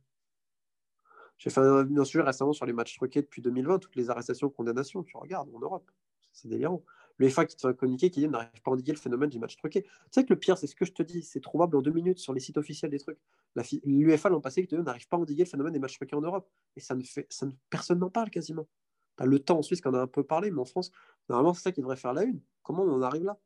J'ai 1.38 1.50
fait 1.50 1.62
un, 1.62 2.04
sujet 2.04 2.24
récemment 2.24 2.54
sur 2.54 2.66
les 2.66 2.74
matchs 2.74 2.96
truqués 2.96 3.22
depuis 3.22 3.42
2020, 3.42 3.80
toutes 3.80 3.96
les 3.96 4.10
arrestations, 4.10 4.50
condamnations. 4.50 5.04
Tu 5.04 5.18
regardes 5.18 5.54
en 5.54 5.60
Europe. 5.60 5.90
C'est 6.32 6.48
délirant. 6.48 6.84
L'UEFA 7.18 7.46
qui 7.46 7.56
te 7.56 7.62
fait 7.62 7.68
un 7.68 7.74
communiqué 7.74 8.10
qui 8.10 8.20
dit 8.20 8.28
n'arrive 8.28 8.62
pas 8.62 8.72
à 8.72 8.74
endiguer 8.74 8.92
le 8.92 8.98
phénomène 8.98 9.30
du 9.30 9.40
match 9.40 9.56
truqué. 9.56 9.84
Tu 9.84 9.90
sais 10.12 10.26
que 10.26 10.34
le 10.34 10.40
pire, 10.40 10.58
c'est 10.58 10.68
ce 10.68 10.76
que 10.76 10.86
je 10.86 10.92
te 10.92 11.04
dis, 11.04 11.24
c'est 11.24 11.40
trouvable 11.40 11.78
en 11.78 11.82
deux 11.82 11.92
minutes 11.92 12.20
sur 12.20 12.34
les 12.34 12.40
sites 12.40 12.58
officiels 12.58 12.92
des 12.92 13.00
trucs. 13.00 13.20
L'UEFA 13.84 14.30
l'an 14.30 14.42
passé 14.42 14.66
qui 14.66 14.76
n'arrive 14.76 15.08
pas 15.08 15.18
à 15.18 15.20
endiguer 15.22 15.44
le 15.44 15.50
phénomène 15.50 15.74
des 15.74 15.80
matchs 15.80 15.96
truqués 15.96 16.16
en 16.16 16.22
Europe. 16.22 16.50
Et 16.76 16.82
ça 16.82 16.96
ne 16.96 17.04
fait, 17.04 17.26
ça 17.30 17.46
ne, 17.46 17.52
personne 17.70 18.00
n'en 18.00 18.10
parle 18.10 18.30
quasiment. 18.30 18.68
le 19.20 19.40
temps 19.40 19.58
en 19.60 19.62
Suisse 19.62 19.82
qu'on 19.82 19.94
a 19.94 20.02
un 20.02 20.08
peu 20.08 20.24
parlé, 20.24 20.52
mais 20.52 20.60
en 20.60 20.66
France, 20.66 20.92
normalement, 21.30 21.54
c'est 21.54 21.64
ça 21.64 21.72
qui 21.72 21.82
devrait 21.82 21.98
faire 21.98 22.14
la 22.14 22.24
une. 22.24 22.42
Comment 22.64 22.84
on 22.84 22.92
en 22.92 23.02
arrive 23.02 23.24
là? 23.24 23.40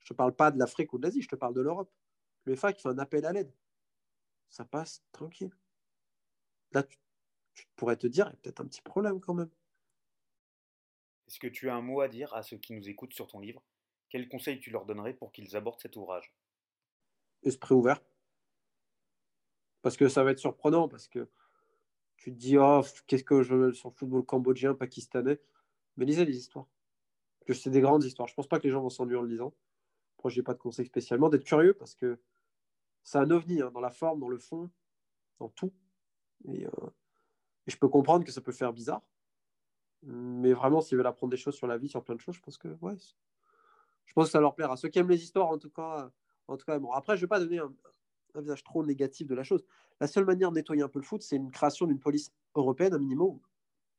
Je 0.00 0.06
ne 0.06 0.08
te 0.10 0.14
parle 0.14 0.34
pas 0.34 0.50
de 0.50 0.58
l'Afrique 0.58 0.92
ou 0.92 0.98
de 0.98 1.04
l'Asie, 1.04 1.22
je 1.22 1.28
te 1.28 1.36
parle 1.36 1.54
de 1.54 1.60
l'Europe. 1.60 1.90
L'UEFA 2.46 2.72
qui 2.72 2.82
fait 2.82 2.88
un 2.88 2.98
appel 2.98 3.26
à 3.26 3.32
l'aide. 3.32 3.52
Ça 4.48 4.64
passe 4.64 5.02
tranquille. 5.12 5.50
Là, 6.72 6.82
tu 7.54 7.66
pourrais 7.76 7.96
te 7.96 8.06
dire, 8.06 8.26
il 8.26 8.30
y 8.30 8.34
a 8.34 8.36
peut-être 8.42 8.60
un 8.60 8.66
petit 8.66 8.82
problème 8.82 9.20
quand 9.20 9.34
même. 9.34 9.50
Est-ce 11.26 11.38
que 11.38 11.46
tu 11.48 11.68
as 11.68 11.74
un 11.74 11.82
mot 11.82 12.00
à 12.00 12.08
dire 12.08 12.32
à 12.34 12.42
ceux 12.42 12.56
qui 12.56 12.72
nous 12.72 12.88
écoutent 12.88 13.12
sur 13.12 13.26
ton 13.26 13.40
livre? 13.40 13.62
Quels 14.08 14.28
conseils 14.28 14.60
tu 14.60 14.70
leur 14.70 14.84
donnerais 14.86 15.14
pour 15.14 15.32
qu'ils 15.32 15.56
abordent 15.56 15.80
cet 15.80 15.96
ouvrage? 15.96 16.32
Esprit 17.42 17.74
ouvert. 17.74 18.00
Parce 19.82 19.96
que 19.96 20.08
ça 20.08 20.24
va 20.24 20.30
être 20.30 20.38
surprenant, 20.38 20.88
parce 20.88 21.08
que 21.08 21.28
tu 22.16 22.32
te 22.32 22.36
dis, 22.38 22.56
oh, 22.58 22.82
qu'est-ce 23.06 23.24
que 23.24 23.42
je 23.42 23.54
veux 23.54 23.72
sur 23.72 23.90
le 23.90 23.94
football 23.94 24.24
cambodgien, 24.24 24.74
pakistanais? 24.74 25.40
Mais 25.96 26.04
lisez 26.04 26.24
les 26.24 26.36
histoires. 26.36 26.66
C'est 27.52 27.70
des 27.70 27.80
grandes 27.80 28.04
histoires. 28.04 28.28
Je 28.28 28.34
pense 28.34 28.48
pas 28.48 28.58
que 28.58 28.64
les 28.64 28.70
gens 28.70 28.82
vont 28.82 28.90
s'ennuyer 28.90 29.18
en 29.18 29.22
le 29.22 29.28
lisant. 29.28 29.54
Moi, 30.22 30.30
je 30.30 30.40
n'ai 30.40 30.42
pas 30.42 30.54
de 30.54 30.58
conseil 30.58 30.86
spécialement. 30.86 31.28
D'être 31.28 31.44
curieux, 31.44 31.74
parce 31.74 31.94
que 31.94 32.18
c'est 33.04 33.18
un 33.18 33.30
ovni, 33.30 33.62
hein, 33.62 33.70
dans 33.70 33.80
la 33.80 33.90
forme, 33.90 34.18
dans 34.18 34.28
le 34.28 34.38
fond, 34.38 34.70
dans 35.38 35.48
tout. 35.50 35.72
Et, 36.48 36.66
euh, 36.66 36.90
et 37.66 37.70
je 37.70 37.76
peux 37.76 37.88
comprendre 37.88 38.24
que 38.24 38.32
ça 38.32 38.40
peut 38.40 38.52
faire 38.52 38.72
bizarre. 38.72 39.02
Mais 40.08 40.52
vraiment, 40.52 40.80
s'ils 40.80 40.96
veulent 40.96 41.06
apprendre 41.06 41.32
des 41.32 41.36
choses 41.36 41.56
sur 41.56 41.66
la 41.66 41.76
vie, 41.76 41.88
sur 41.88 42.04
plein 42.04 42.14
de 42.14 42.20
choses, 42.20 42.36
je 42.36 42.40
pense 42.40 42.58
que 42.58 42.68
ouais, 42.80 42.94
je 44.04 44.12
pense 44.12 44.26
que 44.26 44.30
ça 44.30 44.40
leur 44.40 44.54
plaira. 44.54 44.76
Ceux 44.76 44.88
qui 44.88 45.00
aiment 45.00 45.10
les 45.10 45.22
histoires, 45.22 45.48
en 45.48 45.58
tout 45.58 45.70
cas, 45.70 46.10
en 46.46 46.56
tout 46.56 46.64
cas 46.64 46.78
bon. 46.78 46.92
Après, 46.92 47.16
je 47.16 47.22
ne 47.22 47.24
vais 47.24 47.28
pas 47.28 47.40
donner 47.40 47.58
un, 47.58 47.72
visage 48.36 48.62
trop 48.62 48.84
négatif 48.84 49.26
de 49.26 49.34
la 49.34 49.42
chose. 49.42 49.64
La 50.00 50.06
seule 50.06 50.26
manière 50.26 50.50
de 50.50 50.56
nettoyer 50.56 50.82
un 50.82 50.88
peu 50.88 51.00
le 51.00 51.04
foot, 51.04 51.22
c'est 51.22 51.36
une 51.36 51.50
création 51.50 51.86
d'une 51.86 51.98
police 51.98 52.32
européenne, 52.54 52.94
un 52.94 52.98
minimum, 52.98 53.40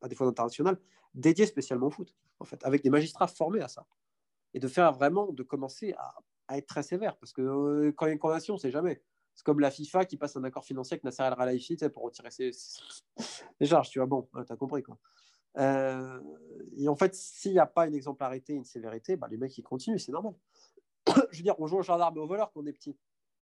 à 0.01 0.07
défaut 0.07 0.27
international, 0.27 0.79
dédiée 1.13 1.47
spécialement 1.47 1.87
au 1.87 1.89
foot, 1.91 2.15
en 2.39 2.45
fait, 2.45 2.63
avec 2.63 2.83
des 2.83 2.89
magistrats 2.89 3.27
formés 3.27 3.61
à 3.61 3.67
ça. 3.67 3.85
Et 4.53 4.59
de 4.59 4.67
faire 4.67 4.93
vraiment, 4.93 5.31
de 5.31 5.43
commencer 5.43 5.93
à, 5.97 6.57
être 6.57 6.67
très 6.67 6.83
sévère. 6.83 7.17
Parce 7.17 7.33
que 7.33 7.41
euh, 7.41 7.91
quand 7.91 8.05
il 8.05 8.09
y 8.09 8.11
a 8.11 8.13
une 8.13 8.19
condamnation, 8.19 8.57
c'est 8.57 8.71
jamais. 8.71 9.01
C'est 9.33 9.43
comme 9.43 9.59
la 9.59 9.71
FIFA 9.71 10.05
qui 10.05 10.17
passe 10.17 10.37
un 10.37 10.43
accord 10.45 10.63
financier 10.63 10.95
avec 10.95 11.03
Nasser 11.03 11.23
El 11.23 11.35
Khelaifi 11.35 11.77
pour 11.93 12.03
retirer 12.03 12.31
ses, 12.31 12.51
charges. 13.61 13.89
Tu 13.89 13.99
vois, 13.99 14.07
bon, 14.07 14.29
tu 14.45 14.53
as 14.53 14.55
compris 14.55 14.83
quoi. 14.83 14.97
Euh, 15.57 16.19
et 16.77 16.87
en 16.87 16.95
fait, 16.95 17.15
s'il 17.15 17.53
n'y 17.53 17.59
a 17.59 17.65
pas 17.65 17.87
une 17.87 17.95
exemplarité, 17.95 18.53
une 18.53 18.65
sévérité, 18.65 19.15
bah, 19.15 19.27
les 19.29 19.37
mecs 19.37 19.57
ils 19.57 19.63
continuent, 19.63 19.97
c'est 19.97 20.11
normal. 20.11 20.33
je 21.31 21.37
veux 21.37 21.43
dire, 21.43 21.55
on 21.59 21.67
joue 21.67 21.77
au 21.77 21.83
gendarme 21.83 22.17
et 22.17 22.19
aux 22.19 22.27
voleurs 22.27 22.51
quand 22.51 22.61
on 22.61 22.65
est 22.65 22.73
petit. 22.73 22.97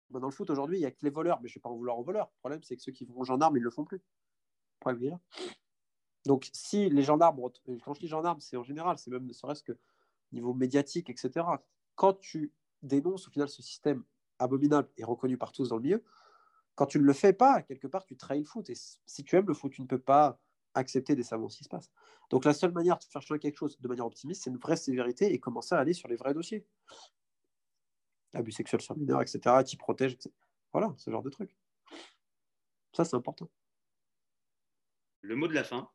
dans 0.09 0.19
le 0.19 0.31
foot 0.31 0.49
aujourd'hui, 0.49 0.77
il 0.77 0.81
n'y 0.81 0.85
a 0.85 0.91
que 0.91 1.03
les 1.03 1.09
voleurs, 1.09 1.39
mais 1.41 1.47
je 1.47 1.53
ne 1.53 1.59
vais 1.59 1.61
pas 1.61 1.69
en 1.69 1.75
vouloir 1.75 1.97
aux 1.97 2.03
voleurs. 2.03 2.29
Le 2.35 2.39
problème, 2.39 2.63
c'est 2.63 2.75
que 2.75 2.81
ceux 2.81 2.91
qui 2.91 3.05
vont 3.05 3.19
au 3.19 3.23
gendarme, 3.23 3.55
ils 3.57 3.61
ne 3.61 3.65
le 3.65 3.71
font 3.71 3.85
plus. 3.85 4.01
Donc, 6.25 6.49
si 6.53 6.89
les 6.89 7.03
gendarmes, 7.03 7.39
quand 7.83 7.93
je 7.93 7.99
dis 7.99 8.07
gendarme, 8.07 8.39
c'est 8.39 8.57
en 8.57 8.63
général, 8.63 8.97
c'est 8.97 9.11
même 9.11 9.25
ne 9.25 9.33
serait-ce 9.33 9.63
que 9.63 9.77
niveau 10.31 10.53
médiatique, 10.53 11.09
etc. 11.09 11.45
Quand 11.95 12.13
tu 12.13 12.51
dénonces 12.81 13.27
au 13.27 13.31
final 13.31 13.47
ce 13.47 13.61
système 13.61 14.03
abominable 14.39 14.89
et 14.97 15.03
reconnu 15.03 15.37
par 15.37 15.51
tous 15.51 15.69
dans 15.69 15.77
le 15.77 15.83
milieu, 15.83 16.03
quand 16.75 16.87
tu 16.87 16.99
ne 16.99 17.03
le 17.03 17.13
fais 17.13 17.33
pas, 17.33 17.61
quelque 17.61 17.87
part, 17.87 18.05
tu 18.05 18.17
trahis 18.17 18.39
le 18.39 18.45
foot. 18.45 18.69
Et 18.69 18.75
si 18.75 19.23
tu 19.23 19.35
aimes 19.35 19.47
le 19.47 19.53
foot, 19.53 19.71
tu 19.71 19.81
ne 19.81 19.87
peux 19.87 19.99
pas 19.99 20.39
accepter 20.73 21.15
des 21.15 21.23
savoir 21.23 21.51
ce 21.51 21.57
qui 21.57 21.63
se 21.63 21.69
passe. 21.69 21.91
Donc 22.29 22.45
la 22.45 22.53
seule 22.53 22.71
manière 22.71 22.97
de 22.97 23.03
faire 23.03 23.21
changer 23.21 23.39
quelque 23.39 23.57
chose 23.57 23.79
de 23.79 23.87
manière 23.87 24.05
optimiste, 24.05 24.43
c'est 24.43 24.49
une 24.49 24.57
vraie 24.57 24.77
sévérité 24.77 25.33
et 25.33 25.39
commencer 25.39 25.75
à 25.75 25.79
aller 25.79 25.93
sur 25.93 26.07
les 26.07 26.15
vrais 26.15 26.33
dossiers. 26.33 26.65
Abus 28.33 28.51
sexuel 28.51 28.81
sur 28.81 28.97
mineur, 28.97 29.21
etc., 29.21 29.39
qui 29.65 29.77
protège, 29.77 30.13
etc. 30.13 30.31
Voilà, 30.71 30.93
ce 30.97 31.11
genre 31.11 31.21
de 31.21 31.29
truc. 31.29 31.55
Ça, 32.93 33.05
c'est 33.05 33.15
important. 33.15 33.49
Le 35.21 35.35
mot 35.35 35.47
de 35.47 35.53
la 35.53 35.63
fin. 35.63 35.89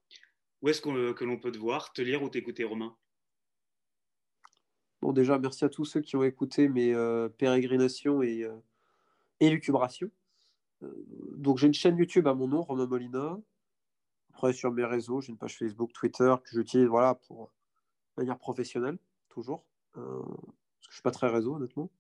Où 0.62 0.68
est-ce 0.68 0.80
que 0.80 1.24
l'on 1.24 1.38
peut 1.38 1.52
te 1.52 1.58
voir, 1.58 1.92
te 1.92 2.02
lire 2.02 2.22
ou 2.22 2.28
t'écouter, 2.28 2.64
Romain? 2.64 2.96
Bon, 5.00 5.12
déjà, 5.12 5.38
merci 5.38 5.64
à 5.64 5.68
tous 5.68 5.84
ceux 5.84 6.00
qui 6.00 6.16
ont 6.16 6.24
écouté 6.24 6.68
mes 6.68 6.92
euh, 6.92 7.28
pérégrinations 7.28 8.22
et 8.22 8.42
euh, 8.42 8.56
élucubrations. 9.38 10.10
Euh, 10.82 10.92
donc, 11.36 11.58
j'ai 11.58 11.68
une 11.68 11.74
chaîne 11.74 11.96
YouTube 11.96 12.26
à 12.26 12.34
mon 12.34 12.48
nom, 12.48 12.62
Romain 12.62 12.86
Molina. 12.86 13.38
Après, 14.38 14.52
sur 14.52 14.70
mes 14.70 14.84
réseaux, 14.84 15.20
j'ai 15.20 15.30
une 15.30 15.36
page 15.36 15.58
Facebook, 15.58 15.92
Twitter 15.92 16.32
que 16.44 16.50
j'utilise 16.52 16.86
voilà, 16.86 17.16
pour 17.16 17.52
manière 18.16 18.38
professionnelle, 18.38 18.96
toujours. 19.28 19.66
parce 19.92 20.06
que 20.06 20.12
je 20.82 20.88
ne 20.88 20.92
suis 20.92 21.02
pas 21.02 21.10
très 21.10 21.28
réseau, 21.28 21.56
honnêtement. 21.56 21.90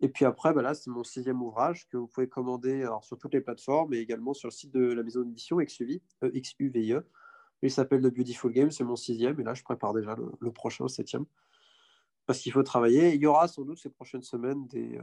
Et 0.00 0.10
puis 0.10 0.26
après, 0.26 0.52
bah 0.52 0.60
là, 0.60 0.74
c'est 0.74 0.90
mon 0.90 1.04
sixième 1.04 1.40
ouvrage 1.42 1.88
que 1.88 1.96
vous 1.96 2.06
pouvez 2.06 2.28
commander 2.28 2.82
alors, 2.82 3.02
sur 3.02 3.16
toutes 3.16 3.32
les 3.32 3.40
plateformes 3.40 3.94
et 3.94 3.98
également 3.98 4.34
sur 4.34 4.48
le 4.48 4.52
site 4.52 4.72
de 4.72 4.92
la 4.92 5.02
maison 5.02 5.22
d'édition 5.22 5.56
XUVI, 5.56 6.02
e 6.22 6.30
x 6.34 6.54
u 6.58 6.68
v 6.68 6.92
e. 6.92 7.08
Il 7.62 7.70
s'appelle 7.70 8.02
The 8.02 8.14
Beautiful 8.14 8.52
Game, 8.52 8.70
c'est 8.70 8.84
mon 8.84 8.96
sixième. 8.96 9.40
Et 9.40 9.42
là, 9.42 9.54
je 9.54 9.62
prépare 9.62 9.94
déjà 9.94 10.14
le, 10.16 10.32
le 10.38 10.52
prochain, 10.52 10.86
septième 10.86 11.24
parce 12.26 12.40
qu'il 12.40 12.52
faut 12.52 12.62
travailler. 12.62 13.14
Il 13.14 13.22
y 13.22 13.26
aura 13.26 13.48
sans 13.48 13.64
doute 13.64 13.78
ces 13.78 13.90
prochaines 13.90 14.22
semaines 14.22 14.66
des. 14.66 14.98
Euh, 14.98 15.02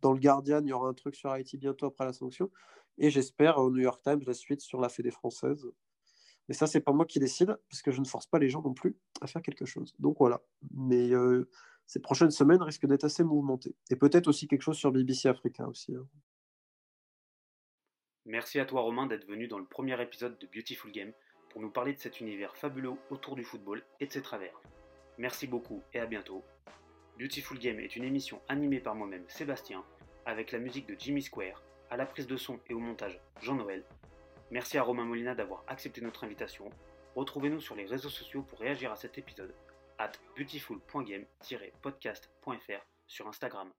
dans 0.00 0.12
le 0.12 0.20
Guardian, 0.20 0.60
il 0.62 0.68
y 0.68 0.72
aura 0.72 0.88
un 0.88 0.94
truc 0.94 1.14
sur 1.14 1.30
Haïti 1.30 1.56
bientôt 1.56 1.86
après 1.86 2.04
la 2.04 2.12
sanction. 2.12 2.50
Et 2.98 3.10
j'espère 3.10 3.58
au 3.58 3.70
New 3.70 3.82
York 3.82 4.02
Times 4.02 4.22
la 4.26 4.34
suite 4.34 4.60
sur 4.60 4.80
la 4.80 4.88
Fédé 4.88 5.10
française. 5.10 5.66
Mais 6.48 6.54
ça, 6.54 6.66
c'est 6.66 6.80
pas 6.80 6.92
moi 6.92 7.04
qui 7.04 7.20
décide, 7.20 7.58
parce 7.68 7.82
que 7.82 7.90
je 7.90 8.00
ne 8.00 8.06
force 8.06 8.26
pas 8.26 8.38
les 8.38 8.48
gens 8.48 8.62
non 8.62 8.72
plus 8.72 8.96
à 9.20 9.26
faire 9.26 9.42
quelque 9.42 9.66
chose. 9.66 9.94
Donc 9.98 10.16
voilà. 10.18 10.40
Mais 10.74 11.10
euh, 11.12 11.48
ces 11.86 12.00
prochaines 12.00 12.30
semaines 12.30 12.62
risquent 12.62 12.86
d'être 12.86 13.04
assez 13.04 13.22
mouvementées. 13.22 13.76
Et 13.90 13.96
peut-être 13.96 14.28
aussi 14.28 14.48
quelque 14.48 14.62
chose 14.62 14.76
sur 14.76 14.90
BBC 14.90 15.28
Africa 15.28 15.68
aussi. 15.68 15.94
Hein. 15.94 16.06
Merci 18.24 18.60
à 18.60 18.66
toi 18.66 18.82
Romain 18.82 19.06
d'être 19.06 19.26
venu 19.26 19.48
dans 19.48 19.58
le 19.58 19.64
premier 19.64 20.00
épisode 20.02 20.38
de 20.38 20.46
Beautiful 20.46 20.92
Game 20.92 21.12
pour 21.50 21.62
nous 21.62 21.70
parler 21.70 21.94
de 21.94 21.98
cet 21.98 22.20
univers 22.20 22.54
fabuleux 22.56 22.92
autour 23.10 23.36
du 23.36 23.44
football 23.44 23.82
et 24.00 24.06
de 24.06 24.12
ses 24.12 24.20
travers. 24.20 24.60
Merci 25.16 25.46
beaucoup 25.46 25.82
et 25.94 25.98
à 25.98 26.06
bientôt. 26.06 26.44
Beautiful 27.18 27.58
Game 27.58 27.80
est 27.80 27.96
une 27.96 28.04
émission 28.04 28.40
animée 28.46 28.78
par 28.78 28.94
moi-même 28.94 29.24
Sébastien, 29.26 29.84
avec 30.24 30.52
la 30.52 30.60
musique 30.60 30.86
de 30.86 30.94
Jimmy 30.96 31.20
Square, 31.20 31.64
à 31.90 31.96
la 31.96 32.06
prise 32.06 32.28
de 32.28 32.36
son 32.36 32.60
et 32.70 32.74
au 32.74 32.78
montage 32.78 33.20
Jean-Noël. 33.40 33.82
Merci 34.52 34.78
à 34.78 34.84
Romain 34.84 35.04
Molina 35.04 35.34
d'avoir 35.34 35.64
accepté 35.66 36.00
notre 36.00 36.22
invitation. 36.22 36.70
Retrouvez-nous 37.16 37.60
sur 37.60 37.74
les 37.74 37.86
réseaux 37.86 38.08
sociaux 38.08 38.42
pour 38.42 38.60
réagir 38.60 38.92
à 38.92 38.96
cet 38.96 39.18
épisode 39.18 39.52
at 39.98 40.12
beautiful.game-podcast.fr 40.36 42.86
sur 43.08 43.26
Instagram. 43.26 43.72